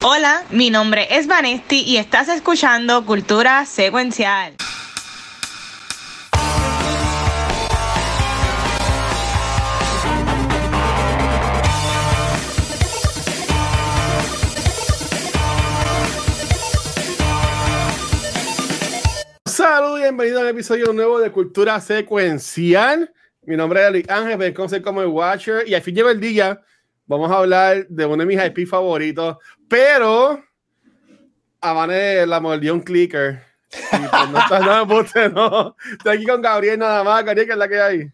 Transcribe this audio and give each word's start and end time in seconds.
Hola, 0.00 0.44
mi 0.50 0.70
nombre 0.70 1.08
es 1.10 1.26
Vanesti 1.26 1.80
y 1.80 1.96
estás 1.96 2.28
escuchando 2.28 3.04
Cultura 3.04 3.66
Secuencial. 3.66 4.54
Saludos 19.46 19.98
y 19.98 20.02
bienvenidos 20.02 20.42
al 20.42 20.48
episodio 20.50 20.92
nuevo 20.92 21.18
de 21.18 21.32
Cultura 21.32 21.80
Secuencial. 21.80 23.12
Mi 23.42 23.56
nombre 23.56 23.84
es 23.84 23.90
Luis 23.90 24.08
Ángel, 24.08 24.38
me 24.38 24.54
conoce 24.54 24.80
como 24.80 25.02
el 25.02 25.08
Watcher 25.08 25.66
y 25.66 25.74
al 25.74 25.82
fin 25.82 25.96
lleva 25.96 26.12
el 26.12 26.20
día. 26.20 26.62
Vamos 27.08 27.30
a 27.30 27.38
hablar 27.38 27.86
de 27.88 28.04
uno 28.04 28.18
de 28.18 28.26
mis 28.26 28.38
IP 28.44 28.68
favoritos, 28.68 29.38
pero 29.66 30.44
a 31.60 31.72
Vane 31.72 32.26
la 32.26 32.38
mordió 32.38 32.74
un 32.74 32.82
clicker. 32.82 33.42
Y 33.70 34.06
pues 34.08 34.30
no 34.30 34.38
está 34.38 34.60
nada, 34.60 34.84
no, 34.84 35.28
no. 35.30 35.76
Estoy 35.92 36.16
aquí 36.16 36.26
con 36.26 36.42
Gabriel 36.42 36.78
nada 36.78 37.02
más. 37.04 37.24
Gabriel, 37.24 37.46
que 37.46 37.52
es 37.52 37.58
la 37.58 37.68
que 37.68 37.80
hay. 37.80 38.10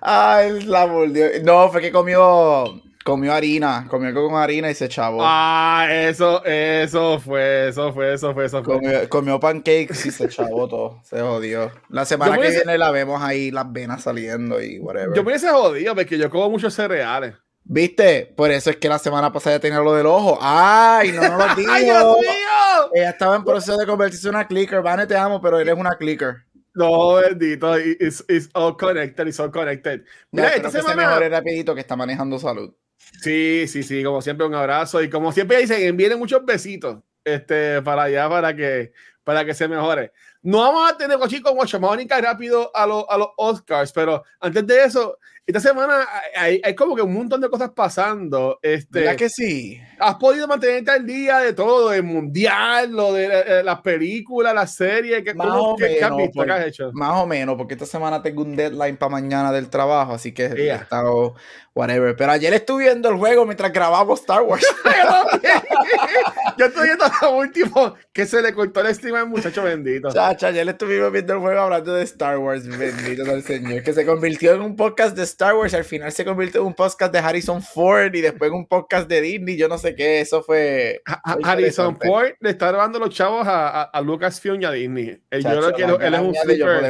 Ay, 0.00 0.62
la 0.62 0.86
mordió. 0.86 1.26
No, 1.42 1.70
fue 1.70 1.82
que 1.82 1.92
comió, 1.92 2.80
comió 3.04 3.32
harina, 3.32 3.86
comió 3.90 4.14
con 4.14 4.34
harina 4.34 4.70
y 4.70 4.74
se 4.74 4.88
chavó. 4.88 5.20
Ah, 5.22 5.86
eso, 5.90 6.42
eso 6.44 7.20
fue, 7.20 7.68
eso 7.68 7.92
fue, 7.92 8.14
eso 8.14 8.32
fue, 8.32 8.46
eso 8.46 8.64
fue. 8.64 8.74
Comió, 8.74 9.08
comió 9.10 9.38
pancakes 9.38 10.06
y 10.06 10.10
se 10.10 10.28
chavó 10.28 10.66
todo. 10.66 11.00
Se 11.02 11.20
jodió. 11.20 11.70
La 11.90 12.06
semana 12.06 12.38
que 12.38 12.48
viene 12.48 12.78
la 12.78 12.90
vemos 12.90 13.22
ahí 13.22 13.50
las 13.50 13.70
venas 13.70 14.02
saliendo 14.02 14.62
y 14.62 14.78
whatever. 14.78 15.14
Yo 15.14 15.22
me 15.22 15.28
hubiese 15.28 15.50
jodido 15.50 15.94
porque 15.94 16.16
yo 16.16 16.30
como 16.30 16.48
muchos 16.48 16.72
cereales. 16.72 17.34
¿Viste? 17.72 18.32
Por 18.34 18.50
eso 18.50 18.70
es 18.70 18.78
que 18.78 18.88
la 18.88 18.98
semana 18.98 19.32
pasada 19.32 19.54
ya 19.54 19.60
tenía 19.60 19.78
lo 19.78 19.94
del 19.94 20.06
ojo. 20.06 20.36
¡Ay! 20.40 21.12
No 21.12 21.22
nos 21.22 21.38
lo 21.38 21.54
digo. 21.56 21.70
¡Ay, 21.72 21.84
Dios 21.84 22.18
mío! 22.18 22.90
Ella 22.92 23.10
estaba 23.10 23.36
en 23.36 23.44
proceso 23.44 23.76
de 23.76 23.86
convertirse 23.86 24.26
en 24.26 24.34
una 24.34 24.48
clicker. 24.48 24.82
Vane, 24.82 25.06
te 25.06 25.16
amo, 25.16 25.40
pero 25.40 25.60
eres 25.60 25.76
una 25.76 25.96
clicker. 25.96 26.38
No, 26.74 27.14
bendito. 27.14 27.78
It's, 27.78 28.24
it's 28.28 28.48
all 28.54 28.76
connected, 28.76 29.28
it's 29.28 29.38
all 29.38 29.52
connected. 29.52 30.00
Ya, 30.00 30.06
Mira, 30.32 30.48
espero 30.48 30.66
esta 30.66 30.78
que 30.78 30.82
se 30.82 30.88
semana... 30.90 31.08
mejore 31.10 31.28
rapidito 31.28 31.72
que 31.76 31.80
está 31.82 31.94
manejando 31.94 32.40
salud. 32.40 32.74
Sí, 33.22 33.66
sí, 33.68 33.84
sí, 33.84 34.02
como 34.02 34.20
siempre 34.20 34.48
un 34.48 34.54
abrazo 34.54 35.00
y 35.00 35.08
como 35.08 35.30
siempre 35.30 35.58
dicen, 35.58 35.80
envíen 35.80 36.18
muchos 36.18 36.44
besitos 36.44 36.98
este, 37.24 37.82
para 37.82 38.02
allá 38.04 38.28
para 38.28 38.56
que, 38.56 38.92
para 39.22 39.44
que 39.44 39.54
se 39.54 39.68
mejore. 39.68 40.10
No 40.42 40.58
vamos 40.58 40.90
a 40.90 40.96
tener 40.96 41.18
chicos 41.28 41.52
con 41.52 41.80
Mónica 41.80 42.20
rápido 42.20 42.70
a, 42.74 42.84
los 42.84 43.04
a 43.08 43.16
los 43.16 43.28
Oscars, 43.36 43.92
pero 43.92 44.24
antes 44.40 44.66
de 44.66 44.84
eso, 44.84 45.18
esta 45.50 45.60
semana 45.60 46.06
hay, 46.36 46.60
hay 46.64 46.74
como 46.74 46.94
que 46.96 47.02
un 47.02 47.12
montón 47.12 47.40
de 47.40 47.48
cosas 47.50 47.70
pasando. 47.74 48.58
Este, 48.62 49.00
¿Verdad 49.00 49.16
que 49.16 49.28
sí? 49.28 49.80
¿Has 49.98 50.14
podido 50.16 50.48
mantenerte 50.48 50.90
al 50.90 51.04
día 51.06 51.38
de 51.38 51.52
todo, 51.52 51.92
el 51.92 52.02
mundial, 52.02 52.90
lo 52.92 53.12
de 53.12 53.26
eh, 53.26 53.62
las 53.62 53.80
películas, 53.82 54.54
las 54.54 54.74
series? 54.74 55.22
¿Qué, 55.22 55.34
Más 55.34 55.46
cómo- 55.48 55.72
o 55.72 55.76
qué- 55.76 55.96
qué 55.98 56.04
has 56.04 56.10
menos, 56.10 56.16
visto? 56.28 56.44
¿Qué 56.44 56.52
has 56.52 56.66
hecho? 56.66 56.90
Más 56.92 57.20
o 57.20 57.26
menos, 57.26 57.56
porque 57.56 57.74
esta 57.74 57.86
semana 57.86 58.22
tengo 58.22 58.42
un 58.42 58.56
deadline 58.56 58.96
para 58.96 59.10
mañana 59.10 59.52
del 59.52 59.68
trabajo, 59.68 60.12
así 60.14 60.32
que 60.32 60.46
he 60.46 60.64
Yeah. 60.64 60.76
estado 60.76 61.34
whatever. 61.74 62.16
Pero 62.16 62.32
ayer 62.32 62.52
estuve 62.54 62.84
viendo 62.84 63.08
el 63.10 63.16
juego 63.16 63.44
mientras 63.44 63.72
grabamos 63.72 64.20
Star 64.20 64.42
Wars. 64.42 64.64
Yo 66.58 66.66
estoy 66.66 66.86
viendo 66.86 67.04
lo 67.22 67.36
último 67.38 67.94
que 68.12 68.26
se 68.26 68.42
le 68.42 68.52
cortó 68.52 68.80
el 68.80 68.94
stream 68.94 69.16
al 69.16 69.28
muchacho 69.28 69.62
bendito. 69.62 70.10
Chacha, 70.12 70.48
ayer 70.48 70.68
estuvimos 70.68 71.10
viendo 71.12 71.32
el 71.34 71.38
juego 71.40 71.60
hablando 71.60 71.94
de 71.94 72.02
Star 72.04 72.38
Wars, 72.38 72.66
bendito 72.66 73.24
sea 73.24 73.34
el 73.34 73.42
Señor, 73.42 73.82
que 73.82 73.92
se 73.92 74.04
convirtió 74.06 74.54
en 74.54 74.62
un 74.62 74.76
podcast 74.76 75.16
de 75.16 75.22
Star 75.24 75.54
Wars 75.54 75.74
al 75.74 75.84
final 75.84 76.10
se 76.12 76.24
convirtió 76.24 76.60
en 76.62 76.66
un 76.68 76.74
podcast 76.74 77.12
de 77.12 77.18
Harrison 77.20 77.62
Ford 77.62 78.14
y 78.14 78.20
después 78.20 78.50
en 78.50 78.56
un 78.56 78.66
podcast 78.66 79.08
de 79.08 79.20
Disney, 79.20 79.56
yo 79.56 79.68
no 79.68 79.78
sé 79.78 79.94
qué, 79.94 80.20
eso 80.20 80.42
fue... 80.42 81.02
Ha- 81.06 81.36
Harrison. 81.44 81.98
Ford 82.00 82.30
le 82.40 82.50
está 82.50 82.72
robando 82.72 82.98
los 82.98 83.10
chavos 83.10 83.46
a, 83.46 83.68
a, 83.68 83.82
a 83.84 84.00
Lucasfilm 84.00 84.60
y 84.60 84.64
a 84.64 84.70
Disney. 84.72 85.20
Yo 85.30 85.40
Chacho, 85.40 85.72
creo 85.72 85.98
que 85.98 86.04
la 86.04 86.06
él, 86.08 86.14
es 86.14 86.20
un 86.20 86.34
yo 86.34 86.40
sleeper, 86.42 86.84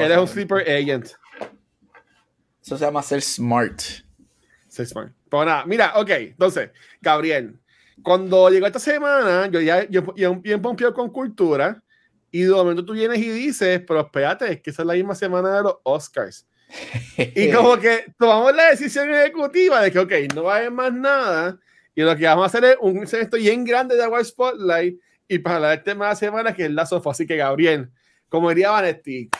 él 0.00 0.12
es 0.12 0.18
un 0.18 0.28
sleeper 0.28 0.60
agent. 0.70 1.06
Eso 2.62 2.76
se 2.76 2.84
llama 2.84 3.02
ser 3.02 3.22
smart. 3.22 3.80
Sí, 4.68 4.84
smart. 4.86 5.12
Pero 5.30 5.44
nada, 5.44 5.64
mira, 5.66 5.92
ok, 5.96 6.10
entonces, 6.10 6.70
Gabriel, 7.00 7.59
cuando 8.02 8.48
llegó 8.50 8.66
esta 8.66 8.78
semana, 8.78 9.48
yo 9.48 9.60
ya 9.60 9.88
yo, 9.88 10.14
yo 10.14 10.36
bien 10.36 10.62
pompeado 10.62 10.94
con 10.94 11.10
cultura, 11.10 11.82
y 12.30 12.42
de 12.42 12.50
momento 12.50 12.84
tú 12.84 12.92
vienes 12.92 13.18
y 13.18 13.28
dices, 13.28 13.82
pero 13.86 14.00
espérate, 14.00 14.52
es 14.52 14.60
que 14.60 14.70
esa 14.70 14.82
es 14.82 14.86
la 14.86 14.94
misma 14.94 15.14
semana 15.14 15.56
de 15.56 15.62
los 15.62 15.76
Oscars. 15.82 16.46
Y 17.16 17.50
como 17.52 17.76
que 17.78 18.12
tomamos 18.18 18.54
la 18.54 18.70
decisión 18.70 19.12
ejecutiva 19.12 19.82
de 19.82 19.90
que, 19.90 19.98
ok, 19.98 20.12
no 20.34 20.44
va 20.44 20.54
a 20.54 20.56
haber 20.58 20.70
más 20.70 20.92
nada, 20.92 21.58
y 21.94 22.02
lo 22.02 22.16
que 22.16 22.24
vamos 22.24 22.44
a 22.44 22.46
hacer 22.46 22.64
es 22.64 22.76
un 22.80 23.06
segmento 23.06 23.36
bien 23.36 23.64
grande 23.64 23.96
de 23.96 24.04
Award 24.04 24.24
Spotlight, 24.24 25.00
y 25.28 25.38
para 25.38 25.56
hablar 25.56 25.70
del 25.76 25.84
tema 25.84 26.06
de 26.06 26.10
la 26.12 26.16
semana, 26.16 26.54
que 26.54 26.64
es 26.64 26.70
la 26.70 26.86
sofá. 26.86 27.10
Así 27.10 27.26
que, 27.26 27.36
Gabriel, 27.36 27.90
como 28.28 28.48
diría 28.48 28.70
Vanetti, 28.70 29.30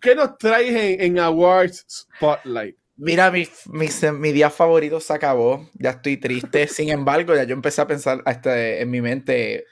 ¿qué 0.00 0.14
nos 0.14 0.38
traes 0.38 0.70
en, 0.70 1.00
en 1.00 1.18
Awards 1.18 1.84
Spotlight? 1.88 2.76
Mira, 2.98 3.30
mi, 3.30 3.48
mi, 3.66 3.88
mi 4.12 4.32
día 4.32 4.50
favorito 4.50 4.98
se 5.00 5.12
acabó. 5.12 5.68
Ya 5.74 5.90
estoy 5.90 6.16
triste. 6.16 6.66
Sin 6.68 6.90
embargo, 6.90 7.34
ya 7.34 7.44
yo 7.44 7.54
empecé 7.54 7.80
a 7.80 7.86
pensar 7.86 8.20
hasta 8.26 8.58
en 8.58 8.90
mi 8.90 9.00
mente 9.00 9.64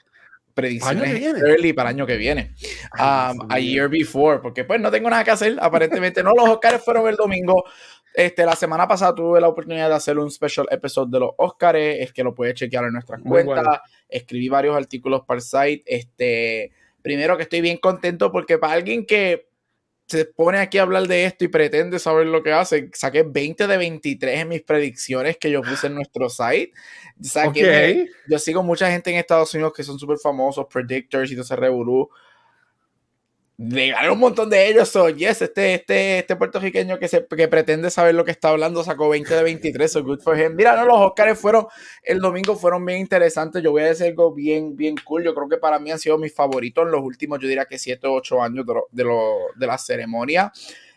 predicciones 0.53 1.13
viene? 1.13 1.39
early 1.39 1.71
para 1.71 1.91
el 1.91 1.97
año 1.97 2.07
que 2.07 2.17
viene. 2.17 2.53
Um, 2.97 3.51
a 3.51 3.59
year 3.59 3.89
before. 3.89 4.39
Porque 4.39 4.63
pues 4.63 4.79
no 4.79 4.89
tengo 4.89 5.09
nada 5.09 5.23
que 5.23 5.31
hacer. 5.31 5.57
Aparentemente 5.61 6.23
no. 6.23 6.31
Los 6.33 6.49
Oscars 6.49 6.83
fueron 6.83 7.07
el 7.07 7.15
domingo. 7.15 7.65
Este, 8.13 8.45
la 8.45 8.55
semana 8.55 8.87
pasada 8.87 9.13
tuve 9.13 9.39
la 9.39 9.49
oportunidad 9.49 9.89
de 9.89 9.95
hacer 9.95 10.17
un 10.17 10.31
special 10.31 10.65
episode 10.71 11.11
de 11.11 11.19
los 11.19 11.31
Oscars. 11.37 11.77
Es 11.77 12.13
que 12.13 12.23
lo 12.23 12.33
puedes 12.33 12.55
chequear 12.55 12.85
en 12.85 12.93
nuestras 12.93 13.19
Muy 13.19 13.43
cuentas. 13.43 13.65
bueno. 13.65 13.81
Escribí 14.09 14.49
varios 14.49 14.75
artículos 14.75 15.21
para 15.27 15.37
el 15.37 15.43
site. 15.43 15.83
Este, 15.85 16.71
primero 17.01 17.35
que 17.37 17.43
estoy 17.43 17.61
bien 17.61 17.77
contento 17.77 18.31
porque 18.31 18.57
para 18.57 18.73
alguien 18.73 19.05
que 19.05 19.46
se 20.07 20.25
pone 20.25 20.57
aquí 20.59 20.77
a 20.77 20.83
hablar 20.83 21.07
de 21.07 21.25
esto 21.25 21.43
y 21.43 21.49
pretende 21.49 21.99
saber 21.99 22.27
lo 22.27 22.41
que 22.41 22.53
hace, 22.53 22.89
saqué 22.93 23.23
20 23.23 23.67
de 23.67 23.77
23 23.77 24.39
en 24.39 24.47
mis 24.47 24.61
predicciones 24.63 25.37
que 25.37 25.51
yo 25.51 25.61
puse 25.61 25.87
en 25.87 25.95
nuestro 25.95 26.29
site. 26.29 26.71
Saqué- 27.21 28.03
Ok. 28.03 28.09
Yo 28.29 28.39
sigo 28.39 28.63
mucha 28.63 28.89
gente 28.89 29.09
en 29.11 29.17
Estados 29.17 29.53
Unidos 29.53 29.73
que 29.75 29.83
son 29.83 29.99
súper 29.99 30.17
famosos, 30.17 30.65
predictors 30.71 31.29
y 31.31 31.35
todo 31.35 31.43
ese 31.43 31.55
revolú. 31.55 32.09
Le 33.59 33.89
gané 33.89 34.11
un 34.11 34.19
montón 34.19 34.51
de 34.51 34.69
ellos. 34.69 34.87
So, 34.87 35.09
yes, 35.09 35.41
este, 35.41 35.73
este, 35.73 36.19
este 36.19 36.35
puertorriqueño 36.35 36.99
que, 36.99 37.07
se, 37.07 37.25
que 37.25 37.47
pretende 37.47 37.89
saber 37.89 38.13
lo 38.13 38.23
que 38.23 38.29
está 38.29 38.49
hablando 38.49 38.83
sacó 38.83 39.09
20 39.09 39.33
de 39.33 39.41
23. 39.43 39.91
So 39.91 40.03
good 40.03 40.19
for 40.21 40.39
him. 40.39 40.55
Mira, 40.55 40.75
no, 40.75 40.85
los 40.85 40.97
Oscars 40.99 41.39
fueron, 41.39 41.65
el 42.03 42.19
domingo 42.19 42.55
fueron 42.55 42.85
bien 42.85 42.99
interesantes. 42.99 43.63
Yo 43.63 43.71
voy 43.71 43.81
a 43.81 43.85
decir 43.87 44.07
algo 44.07 44.31
bien, 44.31 44.75
bien 44.75 44.95
cool. 45.03 45.23
Yo 45.23 45.33
creo 45.33 45.49
que 45.49 45.57
para 45.57 45.79
mí 45.79 45.89
han 45.89 45.97
sido 45.97 46.19
mis 46.19 46.35
favoritos 46.35 46.85
en 46.85 46.91
los 46.91 47.01
últimos, 47.01 47.39
yo 47.39 47.47
diría 47.47 47.65
que 47.65 47.79
7 47.79 48.05
o 48.05 48.13
8 48.13 48.43
años 48.43 48.63
de, 48.65 48.73
lo- 48.75 48.87
de, 48.91 49.03
lo- 49.03 49.47
de 49.55 49.65
la 49.67 49.77
ceremonia. 49.79 50.51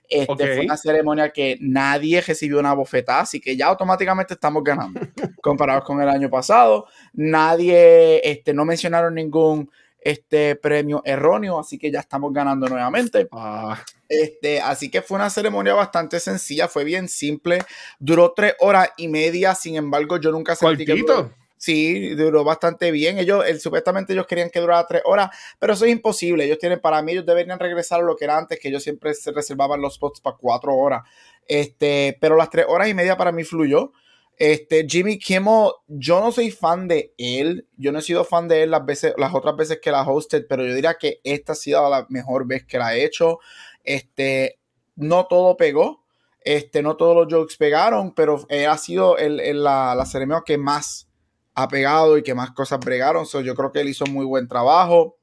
Este, 0.07 0.31
Ok. 0.33 0.39
Fue 0.41 0.61
una 0.61 0.77
ceremonia 0.77 1.31
que 1.31 1.57
nadie 1.61 2.21
recibió 2.21 2.59
una 2.59 2.75
bofetada, 2.75 3.21
así 3.21 3.41
que 3.41 3.57
ya 3.57 3.69
automáticamente 3.69 4.35
estamos 4.35 4.63
ganando 4.65 5.01
comparados 5.41 5.85
con 5.85 6.03
el 6.03 6.09
año 6.11 6.29
pasado. 6.29 6.87
Nadie, 7.15 8.21
este, 8.29 8.53
no 8.53 8.65
mencionaron 8.65 9.15
ningún 9.15 9.71
este, 10.01 10.57
premio 10.57 11.03
erróneo, 11.05 11.59
así 11.59 11.79
que 11.79 11.91
ya 11.91 12.01
estamos 12.01 12.33
ganando 12.33 12.67
nuevamente. 12.69 13.29
Ah, 13.33 13.83
Este, 14.09 14.61
así 14.61 14.91
que 14.91 15.03
fue 15.03 15.17
una 15.17 15.31
ceremonia 15.31 15.75
bastante 15.75 16.19
sencilla, 16.19 16.67
fue 16.69 16.85
bien 16.85 17.09
simple, 17.09 17.61
duró 17.99 18.33
tres 18.35 18.55
horas 18.59 18.91
y 18.97 19.09
media, 19.09 19.55
sin 19.55 19.77
embargo 19.77 20.17
yo 20.19 20.33
nunca 20.33 20.57
sentí 20.57 20.85
que 20.85 20.93
duró-. 20.95 21.33
Sí, 21.57 22.15
duró 22.15 22.43
bastante 22.43 22.91
bien. 22.91 23.19
Ellos, 23.19 23.45
el- 23.47 23.61
supuestamente 23.61 24.15
ellos 24.15 24.27
querían 24.27 24.49
que 24.49 24.61
durara 24.61 24.87
tres 24.87 25.03
horas, 25.05 25.29
pero 25.59 25.75
eso 25.75 25.85
es 25.85 25.93
imposible. 25.93 26.45
Ellos 26.47 26.59
tienen, 26.59 26.81
para 26.81 27.03
mí, 27.03 27.13
ellos 27.13 27.27
deberían 27.27 27.59
regresar 27.59 28.01
a 28.01 28.03
lo 28.03 28.17
que 28.17 28.25
era 28.25 28.39
antes, 28.39 28.59
que 28.59 28.69
ellos 28.69 28.83
siempre 28.83 29.13
se 29.13 29.31
reservaban 29.31 29.79
los 29.81 29.95
spots 29.97 30.23
para 30.23 30.37
cuatro 30.39 30.75
horas. 30.75 31.03
Este, 31.47 32.17
pero 32.19 32.35
las 32.37 32.49
tres 32.49 32.65
horas 32.67 32.89
y 32.89 32.95
media 32.95 33.19
para 33.19 33.31
mí 33.31 33.45
fluyó. 33.45 33.93
Este, 34.41 34.87
Jimmy 34.89 35.19
Kimmel, 35.19 35.71
yo 35.87 36.21
no 36.21 36.33
soy 36.33 36.51
fan 36.51 36.89
de 36.89 37.13
él. 37.19 37.69
Yo 37.77 37.93
no 37.93 37.99
he 37.99 38.03
sido 38.03 38.25
fan 38.25 38.49
de 38.49 38.63
él 38.63 38.71
las 38.71 38.87
veces, 38.87 39.13
las 39.19 39.35
otras 39.35 39.55
veces 39.57 39.81
que 39.83 39.91
la 39.91 40.03
hosted, 40.03 40.47
pero 40.49 40.65
yo 40.67 40.75
diría 40.75 40.95
que 40.95 41.21
esta 41.25 41.53
ha 41.53 41.57
sido 41.57 41.89
la 41.91 42.07
mejor 42.09 42.47
vez 42.47 42.65
que 42.65 42.79
la 42.79 42.97
he 42.97 43.05
hecho. 43.05 43.39
Este, 43.85 44.59
no 44.97 45.27
todo 45.27 45.57
pegó. 45.59 46.05
Este, 46.43 46.81
no 46.83 46.97
todos 46.97 47.15
los 47.17 47.27
jokes 47.33 47.57
pegaron, 47.59 48.15
pero 48.15 48.47
ha 48.69 48.79
sido 48.79 49.19
el, 49.19 49.41
el- 49.41 49.63
la, 49.63 49.95
la 49.95 50.07
ceremonia 50.07 50.43
que 50.47 50.57
más 50.57 51.07
ha 51.55 51.69
pegado 51.69 52.17
y 52.17 52.23
que 52.23 52.35
más 52.35 52.53
cosas 52.53 52.81
bregaron. 52.81 53.27
So, 53.27 53.43
yo 53.43 53.55
creo 53.55 53.73
que 53.73 53.81
él 53.81 53.91
hizo 53.91 54.07
muy 54.07 54.25
buen 54.25 54.49
trabajo. 54.49 55.19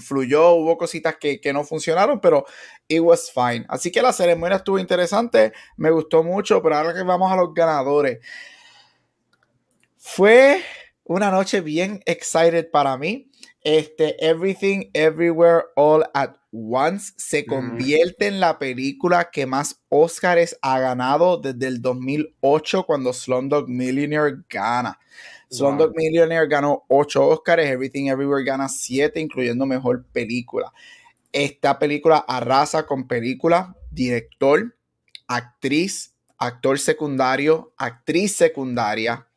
Fluyó, 0.00 0.50
hubo 0.52 0.76
cositas 0.78 1.16
que, 1.18 1.40
que 1.40 1.52
no 1.52 1.64
funcionaron, 1.64 2.20
pero 2.20 2.44
it 2.88 3.00
was 3.00 3.32
fine. 3.32 3.66
Así 3.68 3.90
que 3.90 4.02
la 4.02 4.12
ceremonia 4.12 4.58
estuvo 4.58 4.78
interesante, 4.78 5.52
me 5.76 5.90
gustó 5.90 6.22
mucho, 6.22 6.62
pero 6.62 6.76
ahora 6.76 6.94
que 6.94 7.02
vamos 7.02 7.32
a 7.32 7.36
los 7.36 7.52
ganadores. 7.54 8.18
Fue 10.10 10.62
una 11.04 11.30
noche 11.30 11.60
bien 11.60 12.00
excited 12.06 12.70
para 12.70 12.96
mí. 12.96 13.30
Este, 13.60 14.16
Everything, 14.26 14.90
Everywhere, 14.94 15.66
All 15.76 16.02
at 16.14 16.36
Once 16.50 17.12
se 17.18 17.44
convierte 17.44 18.26
en 18.26 18.40
la 18.40 18.58
película 18.58 19.30
que 19.30 19.44
más 19.44 19.82
Oscars 19.90 20.58
ha 20.62 20.80
ganado 20.80 21.36
desde 21.36 21.68
el 21.68 21.82
2008 21.82 22.84
cuando 22.84 23.12
Slumdog 23.12 23.68
Millionaire 23.68 24.38
gana. 24.48 24.98
Slumdog 25.50 25.94
Millionaire 25.94 26.48
ganó 26.48 26.84
8 26.88 27.28
Oscars, 27.28 27.64
Everything 27.64 28.06
Everywhere 28.06 28.44
gana 28.44 28.68
7, 28.68 29.20
incluyendo 29.20 29.66
Mejor 29.66 30.04
Película. 30.06 30.72
Esta 31.32 31.78
película 31.78 32.16
arrasa 32.26 32.86
con 32.86 33.06
película, 33.06 33.76
director, 33.90 34.74
actriz, 35.28 36.14
actor 36.38 36.78
secundario, 36.78 37.74
actriz 37.76 38.34
secundaria, 38.34 39.27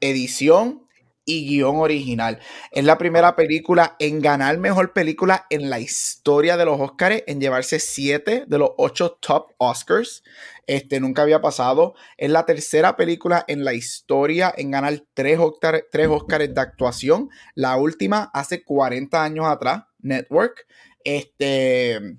edición 0.00 0.86
y 1.26 1.46
guion 1.48 1.76
original. 1.76 2.38
Es 2.70 2.84
la 2.84 2.96
primera 2.96 3.34
película 3.34 3.96
en 3.98 4.20
ganar 4.20 4.56
mejor 4.58 4.92
película 4.92 5.46
en 5.50 5.68
la 5.68 5.80
historia 5.80 6.56
de 6.56 6.64
los 6.64 6.80
Oscars, 6.80 7.24
en 7.26 7.40
llevarse 7.40 7.80
siete 7.80 8.44
de 8.46 8.58
los 8.58 8.70
ocho 8.78 9.18
top 9.20 9.50
Oscars. 9.58 10.22
Este 10.68 11.00
nunca 11.00 11.22
había 11.22 11.40
pasado. 11.40 11.94
Es 12.16 12.30
la 12.30 12.46
tercera 12.46 12.96
película 12.96 13.44
en 13.48 13.64
la 13.64 13.74
historia 13.74 14.54
en 14.56 14.70
ganar 14.70 15.02
tres, 15.14 15.38
Oscars, 15.38 15.82
tres 15.90 16.08
de 16.08 16.60
actuación. 16.60 17.28
La 17.54 17.76
última 17.76 18.30
hace 18.32 18.62
40 18.62 19.22
años 19.22 19.46
atrás, 19.46 19.82
Network. 19.98 20.66
Este 21.04 22.18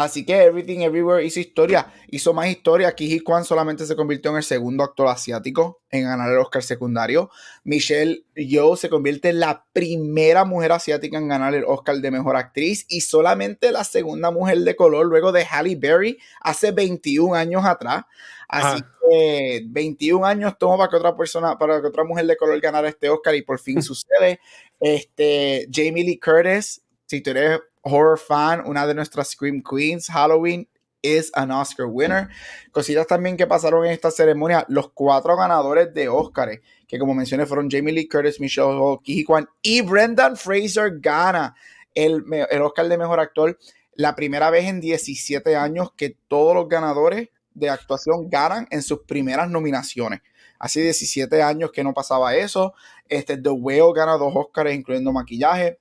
Así 0.00 0.24
que 0.24 0.44
Everything 0.44 0.78
Everywhere 0.78 1.22
hizo 1.22 1.40
historia, 1.40 1.92
hizo 2.08 2.32
más 2.32 2.48
historia. 2.48 2.94
Ki 2.94 3.20
Kwan 3.20 3.44
solamente 3.44 3.84
se 3.84 3.94
convirtió 3.94 4.30
en 4.30 4.38
el 4.38 4.42
segundo 4.42 4.82
actor 4.82 5.08
asiático 5.08 5.82
en 5.90 6.04
ganar 6.04 6.32
el 6.32 6.38
Oscar 6.38 6.62
secundario. 6.62 7.28
Michelle 7.64 8.24
Yeoh 8.34 8.76
se 8.76 8.88
convierte 8.88 9.28
en 9.28 9.40
la 9.40 9.66
primera 9.74 10.46
mujer 10.46 10.72
asiática 10.72 11.18
en 11.18 11.28
ganar 11.28 11.54
el 11.54 11.64
Oscar 11.66 11.96
de 11.96 12.10
mejor 12.10 12.36
actriz 12.36 12.86
y 12.88 13.02
solamente 13.02 13.72
la 13.72 13.84
segunda 13.84 14.30
mujer 14.30 14.60
de 14.60 14.74
color 14.74 15.04
luego 15.04 15.32
de 15.32 15.44
Halle 15.44 15.76
Berry 15.76 16.16
hace 16.40 16.72
21 16.72 17.34
años 17.34 17.66
atrás. 17.66 18.04
Así 18.48 18.82
que 19.06 19.64
21 19.66 20.24
años 20.24 20.56
tomó 20.58 20.78
para 20.78 20.88
que 20.88 20.96
otra 20.96 21.14
persona, 21.14 21.58
para 21.58 21.78
que 21.82 21.88
otra 21.88 22.04
mujer 22.04 22.24
de 22.24 22.38
color 22.38 22.58
ganara 22.58 22.88
este 22.88 23.10
Oscar 23.10 23.34
y 23.34 23.42
por 23.42 23.58
fin 23.60 23.82
sucede. 23.82 24.40
Este, 24.80 25.68
Jamie 25.70 26.04
Lee 26.04 26.18
Curtis, 26.18 26.80
si 27.04 27.20
tú 27.20 27.32
eres 27.32 27.60
horror 27.82 28.18
fan, 28.18 28.62
una 28.66 28.86
de 28.86 28.94
nuestras 28.94 29.30
Scream 29.30 29.62
Queens, 29.62 30.08
Halloween 30.08 30.68
is 31.02 31.30
an 31.34 31.50
Oscar 31.50 31.86
winner. 31.86 32.28
Cositas 32.72 33.06
también 33.06 33.36
que 33.36 33.46
pasaron 33.46 33.86
en 33.86 33.92
esta 33.92 34.10
ceremonia, 34.10 34.64
los 34.68 34.90
cuatro 34.92 35.36
ganadores 35.36 35.92
de 35.94 36.08
Oscar, 36.08 36.60
que 36.86 36.98
como 36.98 37.14
mencioné 37.14 37.46
fueron 37.46 37.70
Jamie 37.70 37.92
Lee 37.92 38.08
Curtis, 38.08 38.40
Michelle 38.40 38.76
Hall, 38.78 39.00
Kwan 39.26 39.48
y 39.62 39.80
Brendan 39.82 40.36
Fraser 40.36 40.98
gana 41.00 41.54
el, 41.94 42.24
el 42.50 42.62
Oscar 42.62 42.88
de 42.88 42.98
Mejor 42.98 43.20
Actor. 43.20 43.58
La 43.94 44.14
primera 44.14 44.50
vez 44.50 44.66
en 44.66 44.80
17 44.80 45.56
años 45.56 45.92
que 45.96 46.16
todos 46.28 46.54
los 46.54 46.68
ganadores 46.68 47.28
de 47.54 47.68
actuación 47.68 48.28
ganan 48.30 48.66
en 48.70 48.82
sus 48.82 49.00
primeras 49.00 49.50
nominaciones. 49.50 50.20
Hace 50.58 50.82
17 50.82 51.42
años 51.42 51.70
que 51.72 51.82
no 51.82 51.94
pasaba 51.94 52.34
eso. 52.36 52.74
Este, 53.08 53.36
The 53.36 53.50
Whale 53.50 53.92
gana 53.94 54.16
dos 54.18 54.32
Oscars, 54.34 54.72
incluyendo 54.72 55.12
maquillaje. 55.12 55.78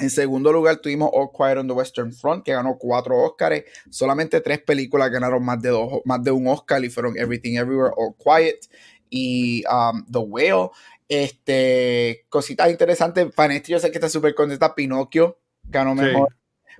En 0.00 0.10
segundo 0.10 0.52
lugar 0.52 0.76
tuvimos 0.78 1.10
All 1.12 1.30
Quiet 1.30 1.58
on 1.58 1.68
the 1.68 1.72
Western 1.72 2.12
Front, 2.12 2.44
que 2.44 2.52
ganó 2.52 2.76
cuatro 2.78 3.22
Oscars. 3.22 3.62
Solamente 3.90 4.40
tres 4.40 4.60
películas 4.60 5.10
ganaron 5.10 5.44
más 5.44 5.60
de, 5.62 5.68
dos, 5.68 6.00
más 6.04 6.22
de 6.22 6.30
un 6.30 6.46
Oscar 6.48 6.84
y 6.84 6.90
fueron 6.90 7.16
Everything 7.16 7.56
Everywhere, 7.56 7.92
All 7.96 8.14
Quiet 8.16 8.66
y 9.10 9.64
um, 9.66 10.04
The 10.10 10.18
Whale. 10.18 10.70
Este, 11.08 12.26
cositas 12.28 12.70
interesantes. 12.70 13.32
Panetti, 13.34 13.72
yo 13.72 13.78
sé 13.78 13.90
que 13.90 13.98
está 13.98 14.08
súper 14.08 14.34
contenta. 14.34 14.74
Pinocchio 14.74 15.38
ganó 15.62 15.94
mejor 15.94 16.34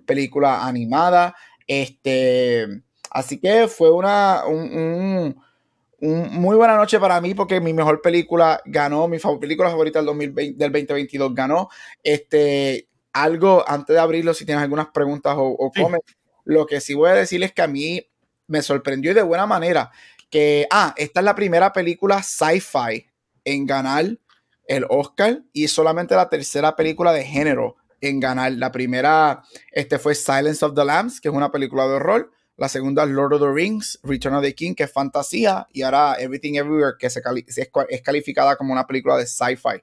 película 0.07 0.67
animada. 0.67 1.35
Este, 1.67 2.67
así 3.11 3.39
que 3.41 3.69
fue 3.69 3.91
una 3.93 4.45
un, 4.47 5.37
muy 6.01 6.57
buena 6.57 6.77
noche 6.77 6.99
para 6.99 7.21
mí 7.21 7.35
porque 7.35 7.61
mi 7.61 7.73
mejor 7.73 8.03
película 8.03 8.61
ganó, 8.67 9.09
mi 9.09 9.19
película 9.41 9.71
favorita 9.71 10.01
del, 10.01 10.07
2020, 10.07 10.59
del 10.59 10.73
2022 10.73 11.35
ganó. 11.35 11.69
Este, 12.03 12.89
algo 13.15 13.65
antes 13.67 13.95
de 13.95 14.01
abrirlo, 14.01 14.35
si 14.35 14.45
tienes 14.45 14.63
algunas 14.63 14.89
preguntas 14.89 15.35
o, 15.39 15.57
o 15.59 15.73
lo 16.45 16.67
que 16.67 16.81
sí 16.81 16.93
voy 16.93 17.11
a 17.11 17.15
decir 17.15 17.43
es 17.43 17.53
que 17.53 17.63
a 17.63 17.67
mí 17.67 18.07
me 18.47 18.61
sorprendió 18.61 19.13
y 19.13 19.15
de 19.15 19.23
buena 19.23 19.47
manera 19.47 19.91
que, 20.31 20.67
ah, 20.71 20.93
esta 20.97 21.21
es 21.21 21.25
la 21.25 21.35
primera 21.35 21.73
película 21.73 22.23
sci-fi 22.23 23.07
en 23.45 23.67
ganar 23.67 24.19
el 24.67 24.85
Oscar 24.89 25.43
y 25.53 25.69
solamente 25.69 26.17
la 26.17 26.29
tercera 26.29 26.75
película 26.75 27.13
de 27.13 27.25
género 27.25 27.77
en 28.01 28.21
ganar. 28.21 28.53
La 28.53 28.73
primera 28.73 29.43
este 29.71 29.99
fue 29.99 30.15
Silence 30.15 30.65
of 30.65 30.75
the 30.75 30.85
Lambs, 30.85 31.21
que 31.21 31.29
es 31.29 31.35
una 31.35 31.51
película 31.51 31.87
de 31.87 31.95
horror. 31.95 32.33
La 32.57 32.69
segunda 32.69 33.05
es 33.05 33.11
Lord 33.11 33.35
of 33.35 33.41
the 33.41 33.53
Rings, 33.53 33.99
Return 34.03 34.35
of 34.35 34.43
the 34.43 34.55
King, 34.55 34.75
que 34.75 34.85
es 34.85 34.93
fantasía. 34.93 35.67
Y 35.73 35.83
ahora 35.83 36.17
Everything 36.19 36.55
Everywhere, 36.55 36.95
que 36.99 37.11
se 37.11 37.23
es 37.89 38.03
calificada 38.03 38.57
como 38.57 38.73
una 38.73 38.87
película 38.87 39.17
de 39.17 39.27
sci-fi 39.27 39.83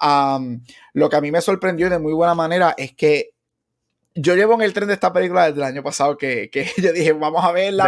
lo 0.00 1.08
que 1.08 1.16
a 1.16 1.20
mí 1.20 1.30
me 1.30 1.40
sorprendió 1.40 1.90
de 1.90 1.98
muy 1.98 2.12
buena 2.12 2.34
manera 2.34 2.74
es 2.76 2.94
que 2.94 3.30
yo 4.14 4.34
llevo 4.34 4.54
en 4.54 4.62
el 4.62 4.72
tren 4.72 4.88
de 4.88 4.94
esta 4.94 5.12
película 5.12 5.46
desde 5.46 5.58
el 5.58 5.66
año 5.66 5.82
pasado 5.82 6.16
que, 6.16 6.50
que 6.50 6.66
yo 6.76 6.92
dije, 6.92 7.12
vamos 7.12 7.44
a 7.44 7.52
verla. 7.52 7.84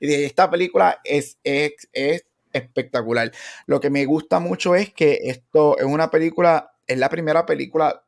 Y 0.00 0.06
dije, 0.06 0.24
esta 0.24 0.50
película 0.50 1.00
es, 1.04 1.38
es, 1.44 1.88
es 1.92 2.24
espectacular. 2.52 3.32
Lo 3.66 3.80
que 3.80 3.90
me 3.90 4.04
gusta 4.04 4.40
mucho 4.40 4.74
es 4.74 4.92
que 4.92 5.18
esto 5.24 5.78
es 5.78 5.84
una 5.84 6.10
película, 6.10 6.72
es 6.86 6.98
la 6.98 7.08
primera 7.08 7.46
película 7.46 8.04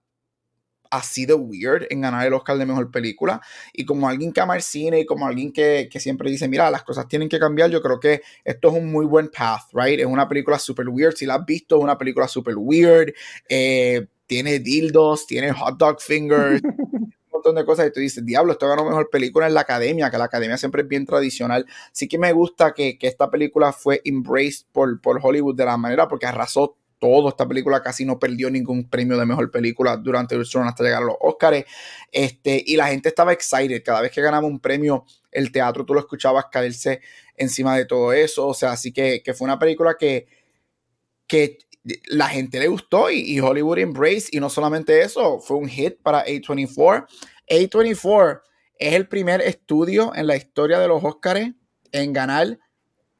así 0.96 1.26
de 1.26 1.34
weird 1.34 1.86
en 1.90 2.00
ganar 2.00 2.26
el 2.26 2.34
Oscar 2.34 2.56
de 2.56 2.66
Mejor 2.66 2.90
Película. 2.90 3.40
Y 3.72 3.84
como 3.84 4.08
alguien 4.08 4.32
que 4.32 4.40
ama 4.40 4.56
el 4.56 4.62
cine 4.62 5.00
y 5.00 5.06
como 5.06 5.26
alguien 5.26 5.52
que, 5.52 5.88
siempre 5.98 6.30
dice, 6.30 6.48
mira, 6.48 6.70
las 6.70 6.84
cosas 6.84 7.08
tienen 7.08 7.28
que 7.28 7.38
cambiar, 7.38 7.70
yo 7.70 7.82
creo 7.82 7.98
que 7.98 8.22
esto 8.44 8.68
es 8.68 8.74
un 8.74 8.90
muy 8.90 9.06
buen 9.06 9.28
path, 9.28 9.72
right? 9.72 10.00
Es 10.00 10.06
una 10.06 10.28
película 10.28 10.58
super 10.58 10.88
weird. 10.88 11.14
Si 11.14 11.26
la 11.26 11.34
has 11.34 11.44
visto, 11.44 11.76
es 11.76 11.82
una 11.82 11.98
película 11.98 12.28
super 12.28 12.54
weird. 12.56 13.12
Eh, 13.48 14.06
tiene 14.26 14.60
dildos, 14.60 15.26
tiene 15.26 15.52
hot 15.52 15.76
dog 15.76 16.00
fingers. 16.00 16.62
un 17.04 17.12
montón 17.32 17.56
de 17.56 17.64
cosas 17.64 17.88
y 17.88 17.92
tú 17.92 18.00
dices, 18.00 18.24
diablo, 18.24 18.52
esto 18.52 18.68
ganó 18.68 18.84
mejor 18.84 19.10
película 19.10 19.48
en 19.48 19.54
la 19.54 19.62
academia, 19.62 20.10
que 20.10 20.18
la 20.18 20.24
academia 20.24 20.56
siempre 20.56 20.82
es 20.82 20.88
bien 20.88 21.04
tradicional. 21.04 21.66
Sí 21.92 22.06
que 22.06 22.18
me 22.18 22.32
gusta 22.32 22.72
que, 22.72 22.96
esta 23.00 23.30
película 23.30 23.72
fue 23.72 24.00
embraced 24.04 24.66
por, 24.72 25.00
por 25.00 25.18
Hollywood 25.20 25.56
de 25.56 25.64
la 25.64 25.76
manera 25.76 26.06
porque 26.06 26.26
arrasó 26.26 26.76
todo. 27.04 27.28
Esta 27.28 27.46
película 27.46 27.82
casi 27.82 28.06
no 28.06 28.18
perdió 28.18 28.50
ningún 28.50 28.88
premio 28.88 29.18
de 29.18 29.26
mejor 29.26 29.50
película 29.50 29.98
durante 29.98 30.34
el 30.34 30.40
hasta 30.40 30.82
llegar 30.82 31.02
a 31.02 31.06
los 31.06 31.16
Oscars. 31.20 31.66
Este, 32.10 32.62
y 32.66 32.76
la 32.76 32.86
gente 32.86 33.10
estaba 33.10 33.34
excited. 33.34 33.82
Cada 33.84 34.00
vez 34.00 34.10
que 34.10 34.22
ganaba 34.22 34.46
un 34.46 34.58
premio, 34.58 35.04
el 35.30 35.52
teatro 35.52 35.84
tú 35.84 35.92
lo 35.92 36.00
escuchabas 36.00 36.46
caerse 36.50 37.02
encima 37.36 37.76
de 37.76 37.84
todo 37.84 38.14
eso. 38.14 38.46
O 38.46 38.54
sea, 38.54 38.72
así 38.72 38.90
que, 38.90 39.22
fue 39.36 39.44
una 39.44 39.58
película 39.58 39.96
que, 39.98 40.26
que 41.26 41.58
la 42.06 42.28
gente 42.28 42.58
le 42.58 42.68
gustó 42.68 43.10
y, 43.10 43.38
Hollywood 43.38 43.80
embrace. 43.80 44.28
Y 44.32 44.40
no 44.40 44.48
solamente 44.48 45.02
eso, 45.02 45.40
fue 45.40 45.58
un 45.58 45.68
hit 45.68 46.00
para 46.02 46.24
A24. 46.24 47.06
A24 47.50 48.40
es 48.78 48.94
el 48.94 49.08
primer 49.08 49.42
estudio 49.42 50.14
en 50.14 50.26
la 50.26 50.36
historia 50.36 50.78
de 50.78 50.88
los 50.88 51.04
Oscars 51.04 51.50
en 51.92 52.12
ganar 52.14 52.58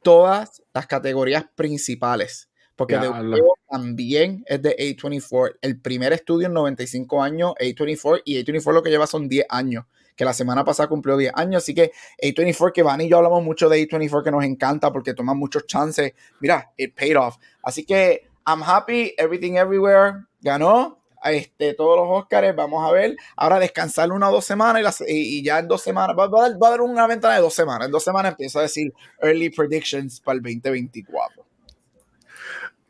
todas 0.03 0.63
las 0.73 0.87
categorías 0.87 1.45
principales. 1.55 2.49
Porque 2.77 2.97
The 2.97 3.43
también 3.71 4.45
es 4.47 4.63
de 4.63 4.77
A24. 4.77 5.59
El 5.61 5.81
primer 5.81 6.13
estudio 6.13 6.49
en 6.49 6.55
95 6.55 7.23
años, 7.23 7.53
A24, 7.61 8.23
y 8.25 8.45
A24 8.45 8.73
lo 8.73 8.83
que 8.83 8.91
lleva 8.91 9.07
son 9.07 9.29
10 9.29 9.47
años, 9.49 9.85
que 10.17 10.25
la 10.25 10.33
semana 10.33 10.65
pasada 10.65 10.89
cumplió 10.89 11.17
10 11.17 11.33
años. 11.37 11.63
Así 11.63 11.75
que 11.75 11.93
A24, 12.23 12.73
que 12.73 12.83
Van 12.83 13.01
y 13.01 13.09
yo 13.09 13.19
hablamos 13.19 13.45
mucho 13.45 13.69
de 13.69 13.81
A24, 13.89 14.25
que 14.25 14.31
nos 14.31 14.45
encanta 14.45 14.93
porque 14.93 15.15
toma 15.15 15.35
muchos 15.35 15.67
chances. 15.67 16.15
Mira, 16.41 16.73
it 16.77 16.95
paid 16.95 17.17
off. 17.17 17.37
Así 17.63 17.85
que 17.85 18.29
I'm 18.47 18.63
happy, 18.63 19.15
Everything 19.17 19.55
Everywhere 19.55 20.27
ganó. 20.41 20.99
Este, 21.25 21.73
todos 21.73 21.97
los 21.97 22.07
Oscars, 22.23 22.55
vamos 22.55 22.87
a 22.87 22.93
ver. 22.93 23.17
Ahora 23.37 23.59
descansar 23.59 24.13
una 24.13 24.29
o 24.29 24.33
dos 24.33 24.45
semanas 24.45 25.03
y, 25.07 25.43
ya 25.43 25.59
en 25.59 25.69
dos 25.69 25.83
semanas, 25.83 26.15
va, 26.19 26.27
va, 26.27 26.45
a 26.45 26.69
haber 26.69 26.83
una 26.83 27.07
ventana 27.07 27.37
de 27.37 27.41
dos 27.41 27.55
semanas. 27.55 27.87
En 27.87 27.93
dos 27.93 28.05
semanas 28.05 28.33
empiezo 28.33 28.59
a 28.59 28.63
decir 28.63 28.93
early 29.23 29.49
predictions 29.49 30.21
para 30.21 30.37
el 30.37 30.43
2024. 30.43 31.44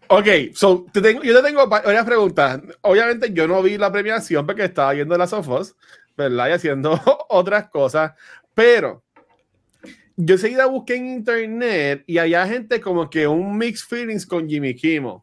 Ok, 0.08 0.26
so, 0.54 0.86
te 0.92 1.00
tengo, 1.00 1.22
yo 1.22 1.36
te 1.36 1.48
tengo 1.48 1.66
varias 1.66 2.04
preguntas. 2.04 2.60
Obviamente 2.82 3.32
yo 3.32 3.48
no 3.48 3.62
vi 3.62 3.78
la 3.78 3.90
premiación 3.90 4.46
porque 4.46 4.64
estaba 4.64 4.92
viendo 4.92 5.16
las 5.16 5.30
Sofos, 5.30 5.76
¿verdad? 6.16 6.48
Y 6.48 6.52
haciendo 6.52 7.00
otras 7.28 7.68
cosas, 7.70 8.12
pero 8.54 9.02
yo 10.16 10.38
seguida 10.38 10.66
busqué 10.66 10.96
en 10.96 11.06
internet 11.06 12.04
y 12.06 12.18
había 12.18 12.46
gente 12.46 12.80
como 12.80 13.08
que 13.10 13.26
un 13.26 13.56
mixed 13.56 13.86
feelings 13.88 14.26
con 14.26 14.48
Jimmy 14.48 14.74
Kimmel. 14.74 15.18